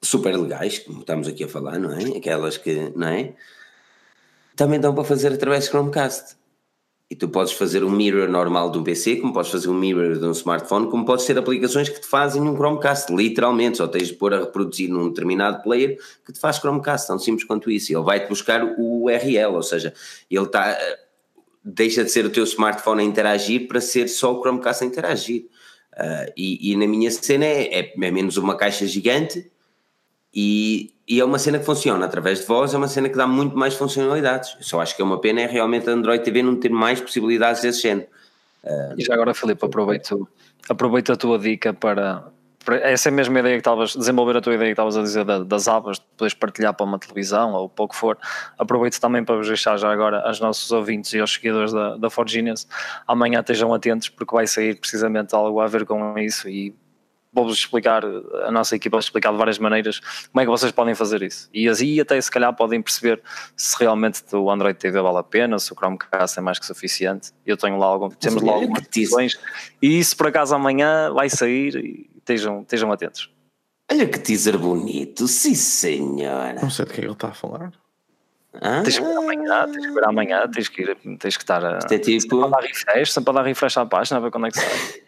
super 0.03 0.36
legais, 0.36 0.78
como 0.78 1.01
estamos 1.01 1.28
aqui 1.28 1.45
a 1.45 1.49
falar, 1.49 1.78
não 1.78 1.93
é? 1.93 2.16
Aquelas 2.16 2.57
que, 2.57 2.93
não 2.95 3.09
é? 3.09 3.34
Também 4.57 4.80
dão 4.80 4.95
para 4.95 5.05
fazer 5.05 5.32
através 5.32 5.64
de 5.64 5.70
Chromecast. 5.70 6.38
E 7.09 7.16
tu 7.16 7.28
podes 7.28 7.53
fazer 7.53 7.82
um 7.82 7.91
mirror 7.91 8.28
normal 8.28 8.70
de 8.70 8.78
um 8.78 8.84
PC, 8.84 9.16
como 9.16 9.32
podes 9.32 9.51
fazer 9.51 9.68
um 9.68 9.74
mirror 9.74 10.16
de 10.16 10.24
um 10.24 10.30
smartphone, 10.30 10.88
como 10.88 11.05
podes 11.05 11.26
ter 11.26 11.36
aplicações 11.36 11.88
que 11.88 12.01
te 12.01 12.07
fazem 12.07 12.41
um 12.41 12.55
Chromecast, 12.55 13.12
literalmente, 13.12 13.78
só 13.78 13.88
tens 13.88 14.09
de 14.09 14.14
pôr 14.14 14.32
a 14.32 14.41
reproduzir 14.41 14.88
num 14.88 15.09
determinado 15.09 15.61
player 15.61 15.99
que 16.24 16.32
te 16.32 16.38
faz 16.38 16.59
Chromecast, 16.59 17.09
tão 17.09 17.18
simples 17.18 17.45
quanto 17.45 17.68
isso. 17.68 17.93
Ele 17.93 18.05
vai-te 18.05 18.28
buscar 18.28 18.62
o 18.64 19.05
URL, 19.05 19.57
ou 19.57 19.62
seja, 19.62 19.93
ele 20.30 20.45
está 20.45 20.78
deixa 21.64 22.05
de 22.05 22.11
ser 22.11 22.24
o 22.24 22.30
teu 22.30 22.45
smartphone 22.45 23.03
a 23.03 23.05
interagir 23.05 23.66
para 23.66 23.80
ser 23.80 24.09
só 24.09 24.32
o 24.32 24.41
Chromecast 24.41 24.84
a 24.84 24.86
interagir. 24.86 25.47
Uh, 26.01 26.32
e, 26.34 26.72
e, 26.72 26.76
na 26.76 26.86
minha 26.86 27.11
cena 27.11 27.44
é, 27.44 27.80
é, 27.80 27.92
é, 27.94 28.11
menos 28.11 28.38
uma 28.38 28.57
caixa 28.57 28.86
gigante 28.86 29.51
e, 30.34 30.94
e, 31.07 31.20
é 31.20 31.24
uma 31.24 31.38
cena 31.38 31.59
que 31.59 31.64
funciona 31.66 32.07
através 32.07 32.40
de 32.40 32.46
voz, 32.46 32.72
é 32.72 32.78
uma 32.78 32.88
cena 32.88 33.11
que 33.11 33.16
dá 33.16 33.26
muito 33.26 33.55
mais 33.55 33.74
funcionalidades. 33.74 34.57
Eu 34.57 34.62
só 34.62 34.80
acho 34.80 34.96
que 34.96 35.03
é 35.03 35.05
uma 35.05 35.20
pena 35.20 35.42
é 35.42 35.46
realmente 35.46 35.90
a 35.90 35.92
Android 35.92 36.24
TV 36.24 36.42
não 36.42 36.57
ter 36.57 36.70
mais 36.70 37.03
possibilidades 37.03 37.61
desse 37.61 37.82
género. 37.82 38.09
Uh, 38.64 38.94
e 38.96 39.05
já 39.05 39.12
agora, 39.12 39.34
Filipe, 39.34 39.62
aproveito, 39.62 40.26
aproveito 40.70 41.12
a 41.12 41.16
tua 41.16 41.38
dica 41.38 41.74
para, 41.74 42.24
essa 42.82 43.08
é 43.08 43.11
a 43.11 43.14
mesma 43.14 43.40
ideia 43.40 43.54
que 43.54 43.61
estavas, 43.61 43.96
desenvolver 43.96 44.36
a 44.36 44.40
tua 44.40 44.54
ideia 44.54 44.68
que 44.68 44.72
estavas 44.72 44.96
a 44.96 45.02
dizer 45.02 45.24
das 45.24 45.66
abas, 45.66 45.98
de 45.98 46.04
poderes 46.16 46.34
partilhar 46.34 46.74
para 46.74 46.84
uma 46.84 46.98
televisão 46.98 47.52
ou 47.52 47.68
pouco 47.68 47.96
for. 47.96 48.18
Aproveito 48.58 49.00
também 49.00 49.24
para 49.24 49.36
vos 49.36 49.46
deixar 49.46 49.76
já 49.78 49.90
agora 49.90 50.20
aos 50.20 50.40
nossos 50.40 50.70
ouvintes 50.70 51.12
e 51.14 51.20
aos 51.20 51.32
seguidores 51.32 51.72
da, 51.72 51.96
da 51.96 52.11
Forginius. 52.11 52.68
Amanhã 53.06 53.40
estejam 53.40 53.72
atentos 53.72 54.08
porque 54.08 54.34
vai 54.34 54.46
sair 54.46 54.78
precisamente 54.78 55.34
algo 55.34 55.61
a 55.61 55.66
ver 55.66 55.86
com 55.86 56.18
isso 56.18 56.48
e 56.48 56.74
vou-vos 57.32 57.56
explicar, 57.58 58.02
a 58.44 58.50
nossa 58.50 58.74
equipa 58.74 58.96
vai 58.96 59.00
explicar 59.00 59.30
de 59.30 59.38
várias 59.38 59.58
maneiras 59.58 60.00
como 60.00 60.40
é 60.40 60.44
que 60.44 60.50
vocês 60.50 60.72
podem 60.72 60.94
fazer 60.94 61.22
isso. 61.22 61.48
E 61.54 61.68
aí 61.68 62.00
até 62.00 62.20
se 62.20 62.30
calhar 62.30 62.52
podem 62.54 62.82
perceber 62.82 63.22
se 63.56 63.76
realmente 63.78 64.22
o 64.34 64.50
Android 64.50 64.78
TV 64.78 65.00
vale 65.00 65.18
a 65.18 65.22
pena, 65.22 65.58
se 65.58 65.72
o 65.72 65.76
Chromecast 65.76 66.38
é 66.38 66.42
mais 66.42 66.58
que 66.58 66.66
suficiente. 66.66 67.30
Eu 67.46 67.56
tenho 67.56 67.78
lá 67.78 67.86
algum, 67.86 68.08
temos 68.11 68.42
lá 68.42 68.54
algumas 68.54 68.82
decisões 68.82 69.38
e 69.80 69.98
isso 69.98 70.16
por 70.16 70.26
acaso 70.26 70.54
amanhã 70.54 71.12
vai 71.12 71.30
sair 71.30 71.76
e 71.76 72.09
estejam, 72.35 72.62
estejam 72.62 72.93
atentos. 72.93 73.31
Olha 73.91 74.07
que 74.07 74.18
teaser 74.18 74.57
bonito, 74.57 75.26
sim 75.26 75.55
senhora. 75.55 76.61
Não 76.62 76.70
sei 76.70 76.85
de 76.85 76.93
que 76.93 77.01
ele 77.01 77.12
está 77.12 77.28
a 77.28 77.35
falar. 77.35 77.72
Ah. 78.55 78.83
Tens 78.83 78.99
que 78.99 79.05
ver 79.05 79.16
amanhã, 79.16 79.66
tens 79.66 79.87
que 79.87 79.93
ver 79.93 80.05
amanhã, 80.05 80.49
tens 80.49 80.68
que, 80.68 80.83
ir, 80.83 80.97
tens 81.18 81.37
que 81.37 81.43
estar 81.43 81.64
a. 81.64 81.78
Isto 81.78 81.95
é 81.95 81.99
tipo. 81.99 82.20
Sempre 82.20 82.39
para 82.39 82.49
dar 82.49 82.61
refresh, 82.61 83.12
sempre 83.12 83.24
para 83.24 83.35
dar 83.35 83.49
refresh 83.49 83.76
à 83.78 83.87
página, 83.87 84.18
a 84.18 84.20
ver 84.22 84.31
quando 84.31 84.47
é 84.47 84.51
que 84.51 84.59
sai. 84.59 85.01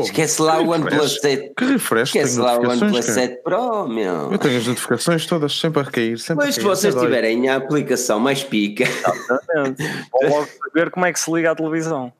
Esquece 0.00 0.40
lá 0.40 0.60
o 0.60 0.70
OnePlus 0.70 1.20
7. 1.20 1.52
Que 1.54 1.64
refresh 1.64 2.08
Esquece 2.08 2.38
lá 2.38 2.56
o 2.56 2.68
OnePlus 2.68 3.04
7 3.04 3.42
Pro, 3.42 3.88
meu. 3.88 4.32
Eu 4.32 4.38
tenho 4.38 4.58
as 4.58 4.66
notificações 4.66 5.26
todas 5.26 5.52
sempre 5.58 5.82
a 5.82 5.84
cair. 5.84 6.18
Sempre 6.18 6.44
pois 6.44 6.54
se 6.54 6.60
vocês 6.62 6.94
tiverem 6.94 7.48
a 7.48 7.56
aplicação 7.56 8.18
mais 8.18 8.42
pica. 8.42 8.84
Exatamente. 8.84 9.82
Vou 10.10 10.30
logo 10.30 10.48
saber 10.64 10.90
como 10.90 11.04
é 11.04 11.12
que 11.12 11.20
se 11.20 11.30
liga 11.30 11.50
à 11.50 11.54
televisão. 11.54 12.12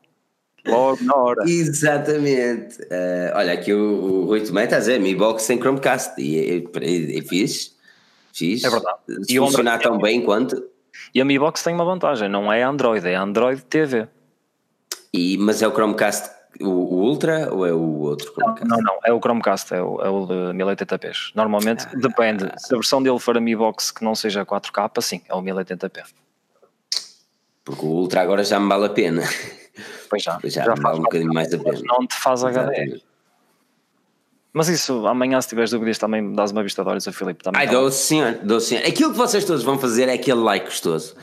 Logo 0.66 1.02
na 1.02 1.14
hora. 1.16 1.42
Exatamente. 1.46 2.80
Uh, 2.82 3.34
olha, 3.34 3.52
aqui 3.52 3.72
o, 3.72 4.22
o 4.22 4.24
Rui 4.26 4.40
Tomé 4.42 4.64
está 4.64 4.76
a 4.76 4.78
dizer 4.78 5.00
Mi 5.00 5.14
Box 5.14 5.42
sem 5.42 5.58
Chromecast. 5.58 6.20
E 6.20 6.38
é, 6.38 6.56
é, 6.58 7.18
é 7.18 7.22
fixe. 7.22 7.72
fixe. 8.32 8.66
É 8.66 8.70
verdade. 8.70 8.98
Se 9.24 9.34
e 9.34 9.38
funcionar 9.38 9.80
tão 9.80 9.98
bem 9.98 10.22
quanto. 10.22 10.62
E 11.14 11.20
a 11.20 11.24
Mi 11.24 11.38
Box 11.38 11.62
tem 11.62 11.74
uma 11.74 11.84
vantagem, 11.84 12.28
não 12.28 12.52
é 12.52 12.62
Android, 12.62 13.06
é 13.06 13.14
Android 13.14 13.62
TV. 13.64 14.06
E, 15.12 15.36
mas 15.38 15.60
é 15.62 15.68
o 15.68 15.72
Chromecast 15.72 16.30
o, 16.60 16.68
o, 16.68 17.02
Ultra 17.04 17.52
ou 17.52 17.66
é 17.66 17.72
o 17.72 18.00
outro 18.00 18.32
Chromecast? 18.32 18.68
Não, 18.68 18.78
não, 18.78 18.98
é 19.04 19.12
o 19.12 19.20
Chromecast, 19.20 19.74
é 19.74 19.82
o, 19.82 20.00
é 20.00 20.08
o 20.08 20.26
de 20.26 20.34
1080p. 20.58 21.32
Normalmente 21.34 21.86
ah, 21.86 21.96
depende. 21.96 22.50
Se 22.58 22.74
a 22.74 22.76
versão 22.76 23.02
dele 23.02 23.18
for 23.18 23.36
a 23.36 23.40
Mi 23.40 23.56
Box 23.56 23.90
que 23.90 24.04
não 24.04 24.14
seja 24.14 24.44
4K, 24.44 25.00
sim, 25.00 25.22
é 25.28 25.34
o 25.34 25.42
1080p. 25.42 26.04
Porque 27.64 27.86
o 27.86 27.88
Ultra 27.88 28.22
agora 28.22 28.44
já 28.44 28.58
me 28.58 28.68
vale 28.68 28.86
a 28.86 28.90
pena. 28.90 29.22
Pois 30.12 30.22
já. 30.22 30.38
Já, 30.44 30.64
já 30.66 30.74
vale 30.74 30.98
um 30.98 31.04
bocadinho 31.04 31.32
mais 31.32 31.54
a 31.54 31.58
pena. 31.58 31.80
Não 31.84 32.06
te 32.06 32.14
faz 32.14 32.44
HD. 32.44 33.00
Mas 34.52 34.68
isso, 34.68 35.06
amanhã, 35.06 35.40
se 35.40 35.48
tiveres 35.48 35.70
dúvidas, 35.70 35.96
também 35.96 36.34
dás 36.34 36.52
uma 36.52 36.62
vista 36.62 36.84
de 36.84 36.90
olhos 36.90 37.08
a 37.08 37.12
Filipe. 37.12 37.42
Também 37.42 37.58
Ai, 37.58 37.66
dou 37.66 37.90
senhor, 37.90 38.34
dou 38.42 38.60
senhor. 38.60 38.84
Aquilo 38.86 39.10
que 39.10 39.16
vocês 39.16 39.42
todos 39.42 39.62
vão 39.62 39.78
fazer 39.78 40.10
é 40.10 40.12
aquele 40.12 40.40
like 40.40 40.66
gostoso. 40.66 41.16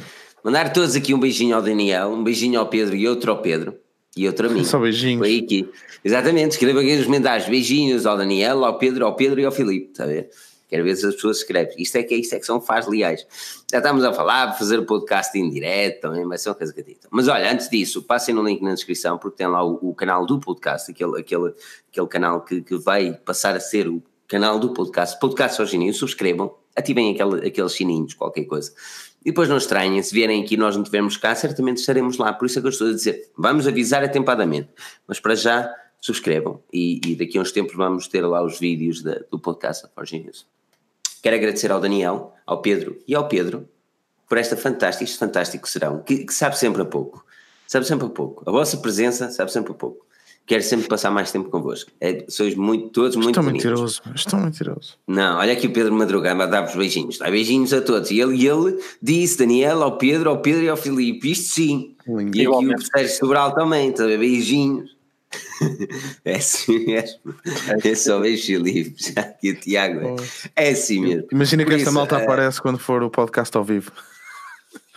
Mandar 0.43 0.73
todos 0.73 0.95
aqui 0.95 1.13
um 1.13 1.19
beijinho 1.19 1.55
ao 1.55 1.61
Daniel, 1.61 2.09
um 2.09 2.23
beijinho 2.23 2.59
ao 2.59 2.65
Pedro 2.65 2.95
e 2.95 3.07
outro 3.07 3.29
ao 3.29 3.43
Pedro 3.43 3.77
e 4.17 4.25
outro 4.25 4.47
a 4.47 4.49
mim. 4.49 4.63
Só 4.63 4.79
beijinhos. 4.79 5.19
Foi 5.19 5.37
aqui. 5.37 5.69
Exatamente, 6.03 6.53
escreva 6.53 6.79
aqui 6.79 6.95
nos 6.95 7.05
comentários 7.05 7.47
beijinhos 7.47 8.07
ao 8.07 8.17
Daniel, 8.17 8.65
ao 8.65 8.79
Pedro, 8.79 9.05
ao 9.05 9.15
Pedro 9.15 9.39
e 9.39 9.45
ao 9.45 9.51
Filipe, 9.51 9.91
está 9.91 10.05
a 10.05 10.07
ver? 10.07 10.31
Quero 10.69 10.83
ver 10.83 10.95
se 10.95 11.05
as 11.07 11.15
pessoas 11.15 11.37
escrevem. 11.37 11.73
Isto 11.77 11.97
é 11.97 12.03
que, 12.03 12.15
isto 12.15 12.35
é 12.35 12.39
que 12.39 12.45
são 12.45 12.61
faz 12.61 12.87
leais. 12.87 13.25
Já 13.69 13.79
estamos 13.79 14.03
a 14.03 14.13
falar, 14.13 14.53
fazer 14.53 14.77
o 14.77 14.85
podcast 14.85 15.37
em 15.37 15.49
direto, 15.49 16.01
também 16.01 16.25
vai 16.27 16.37
ser 16.37 16.49
uma 16.49 16.55
coisa 16.55 16.71
catita. 16.71 17.07
Mas 17.09 17.27
olha, 17.27 17.51
antes 17.51 17.69
disso, 17.69 18.03
passem 18.03 18.35
no 18.35 18.43
link 18.43 18.61
na 18.61 18.73
descrição, 18.75 19.17
porque 19.17 19.37
tem 19.37 19.47
lá 19.47 19.63
o, 19.63 19.79
o 19.81 19.95
canal 19.95 20.25
do 20.27 20.39
podcast, 20.39 20.91
aquele, 20.91 21.19
aquele, 21.19 21.53
aquele 21.91 22.07
canal 22.07 22.41
que, 22.41 22.61
que 22.61 22.77
vai 22.77 23.13
passar 23.13 23.55
a 23.55 23.59
ser 23.59 23.87
o 23.87 24.03
canal 24.27 24.59
do 24.59 24.71
podcast, 24.71 25.19
Podcast 25.19 25.57
Sozinho, 25.57 25.91
subscrevam, 25.91 26.53
ativem 26.75 27.15
aquele, 27.15 27.47
aqueles 27.47 27.71
sininhos, 27.71 28.13
qualquer 28.13 28.45
coisa. 28.45 28.71
E 29.25 29.31
depois 29.31 29.49
não 29.49 29.57
estranhem, 29.57 30.01
se 30.03 30.13
vierem 30.13 30.43
aqui 30.43 30.53
e 30.53 30.57
nós 30.57 30.75
não 30.75 30.83
estivermos 30.83 31.17
cá, 31.17 31.33
certamente 31.33 31.77
estaremos 31.77 32.17
lá. 32.17 32.31
Por 32.31 32.45
isso 32.45 32.59
é 32.59 32.61
que 32.61 32.67
eu 32.67 32.71
estou 32.71 32.87
a 32.87 32.91
dizer, 32.91 33.31
vamos 33.35 33.67
avisar 33.67 34.03
atempadamente. 34.03 34.69
Mas 35.07 35.19
para 35.19 35.35
já, 35.35 35.73
subscrevam. 35.99 36.61
E, 36.71 37.01
e 37.05 37.15
daqui 37.15 37.37
a 37.37 37.41
uns 37.41 37.51
tempos 37.51 37.75
vamos 37.75 38.07
ter 38.07 38.21
lá 38.21 38.43
os 38.43 38.59
vídeos 38.59 39.01
da, 39.01 39.19
do 39.29 39.39
podcast 39.39 39.85
Forge 39.93 40.19
News. 40.19 40.45
Quero 41.21 41.35
agradecer 41.35 41.71
ao 41.71 41.79
Daniel, 41.79 42.33
ao 42.45 42.61
Pedro 42.61 42.97
e 43.07 43.15
ao 43.15 43.27
Pedro 43.27 43.67
por 44.27 44.37
esta 44.37 44.55
fantástica, 44.55 45.03
este 45.03 45.17
fantástico 45.17 45.67
serão, 45.67 46.03
que, 46.03 46.25
que 46.25 46.33
sabe 46.33 46.57
sempre 46.57 46.81
a 46.83 46.85
pouco. 46.85 47.25
Sabe 47.67 47.85
sempre 47.85 48.05
a 48.05 48.09
pouco. 48.09 48.43
A 48.47 48.51
vossa 48.51 48.77
presença 48.77 49.29
sabe 49.31 49.51
sempre 49.51 49.71
a 49.71 49.75
pouco 49.75 50.05
quero 50.49 50.63
sempre 50.63 50.87
passar 50.87 51.11
mais 51.11 51.31
tempo 51.31 51.47
convosco. 51.47 51.91
É, 52.01 52.25
sois 52.27 52.55
muito, 52.55 52.89
todos 52.89 53.15
muito 53.15 53.39
Estou 53.39 53.43
mentiroso, 53.43 54.01
estou 54.15 54.39
mentiroso. 54.39 54.97
Não, 55.07 55.37
olha 55.37 55.53
aqui 55.53 55.67
o 55.67 55.71
Pedro 55.71 55.93
Madrugada 55.93 56.43
a 56.43 56.47
dar-vos 56.47 56.75
beijinhos, 56.75 57.19
dá 57.19 57.29
beijinhos 57.29 57.71
a 57.71 57.79
todos. 57.81 58.09
E 58.09 58.19
ele, 58.19 58.35
e 58.35 58.47
ele 58.47 58.79
disse, 58.99 59.37
Daniel, 59.37 59.83
ao 59.83 59.99
Pedro, 59.99 60.31
ao 60.31 60.41
Pedro 60.41 60.63
e 60.63 60.69
ao 60.69 60.75
Filipe, 60.75 61.31
isto 61.31 61.53
sim. 61.53 61.95
Lindo. 62.07 62.35
E 62.35 62.47
aqui 62.47 62.73
o 62.73 62.81
Sérgio 62.81 63.15
Sobral 63.15 63.53
também, 63.53 63.91
tá, 63.91 64.03
beijinhos. 64.05 64.97
É 66.25 66.35
assim 66.35 66.85
mesmo. 66.85 67.19
É, 67.83 67.95
só 67.95 68.19
beijo 68.19 68.45
Filipe, 68.45 68.95
já 68.97 69.21
aqui 69.21 69.51
o 69.51 69.59
Tiago. 69.59 70.15
É 70.55 70.69
assim 70.69 71.01
mesmo. 71.01 71.27
Imagina 71.31 71.63
que 71.63 71.69
Por 71.69 71.75
esta 71.75 71.89
isso, 71.89 71.93
malta 71.93 72.17
é... 72.17 72.23
aparece 72.23 72.61
quando 72.61 72.79
for 72.79 73.03
o 73.03 73.09
podcast 73.09 73.55
ao 73.55 73.63
vivo. 73.63 73.91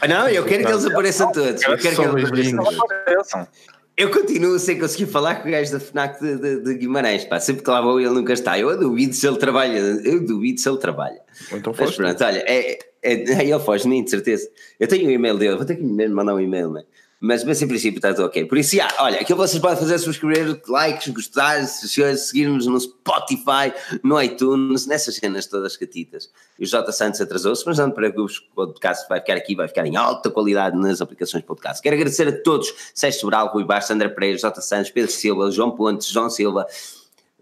Ah, 0.00 0.08
não, 0.08 0.28
eu 0.28 0.44
quero 0.44 0.64
que 0.64 0.72
eles 0.72 0.84
apareçam 0.84 1.30
todos. 1.30 1.62
Eu 1.62 1.78
quero 1.78 1.96
que 1.96 2.38
eles 2.38 2.54
apareçam. 2.54 3.46
Eu 3.94 4.10
continuo 4.10 4.58
sem 4.58 4.78
conseguir 4.78 5.06
falar 5.06 5.36
com 5.36 5.48
o 5.48 5.52
gajo 5.52 5.70
da 5.70 5.78
FNAC 5.78 6.18
de, 6.18 6.36
de, 6.38 6.60
de, 6.64 6.74
Guimarães, 6.74 7.24
pá. 7.24 7.38
Sempre 7.38 7.62
que 7.62 7.70
lá 7.70 7.80
vou 7.80 8.00
ele 8.00 8.10
nunca 8.10 8.32
está. 8.32 8.58
Eu 8.58 8.76
duvido 8.78 9.12
se 9.12 9.26
ele 9.26 9.36
trabalha, 9.36 9.78
eu 9.78 10.24
duvido 10.24 10.58
se 10.58 10.68
ele 10.68 10.78
trabalha. 10.78 11.20
Então 11.52 11.74
Mas 11.78 11.94
pronto, 11.94 12.24
olha, 12.24 12.42
é, 12.46 12.78
é, 13.02 13.12
é, 13.12 13.44
ele 13.44 13.58
foge 13.60 13.82
de 13.82 13.90
mim, 13.90 14.02
de 14.02 14.10
certeza. 14.10 14.48
Eu 14.80 14.88
tenho 14.88 15.04
o 15.04 15.08
um 15.08 15.10
e-mail 15.10 15.36
dele, 15.36 15.56
vou 15.56 15.66
ter 15.66 15.76
que 15.76 15.82
mesmo 15.82 16.16
mandar 16.16 16.34
um 16.34 16.40
e-mail, 16.40 16.70
mano. 16.70 16.86
Mas, 17.24 17.44
mas 17.44 17.62
em 17.62 17.68
princípio 17.68 17.98
está 17.98 18.12
tudo 18.12 18.26
ok. 18.26 18.46
Por 18.46 18.58
isso, 18.58 18.74
yeah, 18.74 18.92
olha, 18.98 19.20
aquilo 19.20 19.38
vocês 19.38 19.62
podem 19.62 19.78
fazer 19.78 19.94
é 19.94 19.98
subscrever, 19.98 20.60
likes, 20.66 21.06
gostar, 21.14 21.64
seguir-nos 21.64 22.66
no 22.66 22.80
Spotify, 22.80 23.72
no 24.02 24.20
iTunes, 24.20 24.88
nessas 24.88 25.14
cenas 25.14 25.46
todas 25.46 25.76
catitas. 25.76 26.28
E 26.58 26.64
o 26.64 26.66
J 26.66 26.90
Santos 26.90 27.20
atrasou-se, 27.20 27.64
mas 27.64 27.78
não 27.78 27.92
para 27.92 28.10
que 28.10 28.20
o 28.20 28.26
podcast 28.56 29.08
vai 29.08 29.20
ficar 29.20 29.34
aqui, 29.34 29.54
vai 29.54 29.68
ficar 29.68 29.86
em 29.86 29.94
alta 29.94 30.30
qualidade 30.30 30.76
nas 30.76 31.00
aplicações 31.00 31.44
podcast. 31.44 31.80
Quero 31.80 31.94
agradecer 31.94 32.26
a 32.26 32.32
todos, 32.32 32.74
Sérgio 32.92 33.20
Sobral, 33.20 33.52
Rui 33.52 33.62
Bastos, 33.62 33.92
André 33.92 34.08
Pereira, 34.08 34.36
J 34.36 34.60
Santos, 34.60 34.90
Pedro 34.90 35.12
Silva, 35.12 35.48
João 35.52 35.70
Pontes, 35.70 36.08
João 36.08 36.28
Silva, 36.28 36.66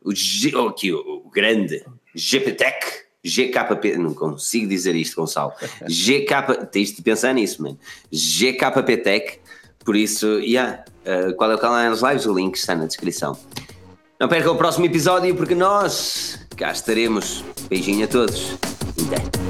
o, 0.04 0.14
G, 0.14 0.54
oh, 0.56 0.68
aqui, 0.68 0.92
o, 0.92 1.22
o 1.24 1.30
grande 1.30 1.82
GPTEC, 2.14 3.08
GKP, 3.24 3.96
não 3.96 4.12
consigo 4.12 4.68
dizer 4.68 4.94
isto, 4.94 5.16
Gonçalo. 5.16 5.52
GK, 5.88 6.66
tens 6.70 6.92
de 6.92 7.00
pensar 7.00 7.32
nisso, 7.32 7.62
mano. 7.62 7.78
GKPTEC, 8.12 9.40
por 9.90 9.96
isso, 9.96 10.38
yeah, 10.38 10.84
uh, 11.04 11.34
qual 11.34 11.50
é 11.50 11.56
o 11.56 11.58
canal 11.58 11.90
nas 11.90 12.00
lives? 12.00 12.24
O 12.24 12.32
link 12.32 12.54
está 12.54 12.76
na 12.76 12.86
descrição. 12.86 13.36
Não 14.20 14.28
perca 14.28 14.48
o 14.48 14.54
próximo 14.54 14.86
episódio 14.86 15.34
porque 15.34 15.52
nós 15.52 16.38
cá 16.56 16.70
estaremos. 16.70 17.44
Beijinho 17.68 18.04
a 18.04 18.06
todos. 18.06 18.56
Até. 19.08 19.40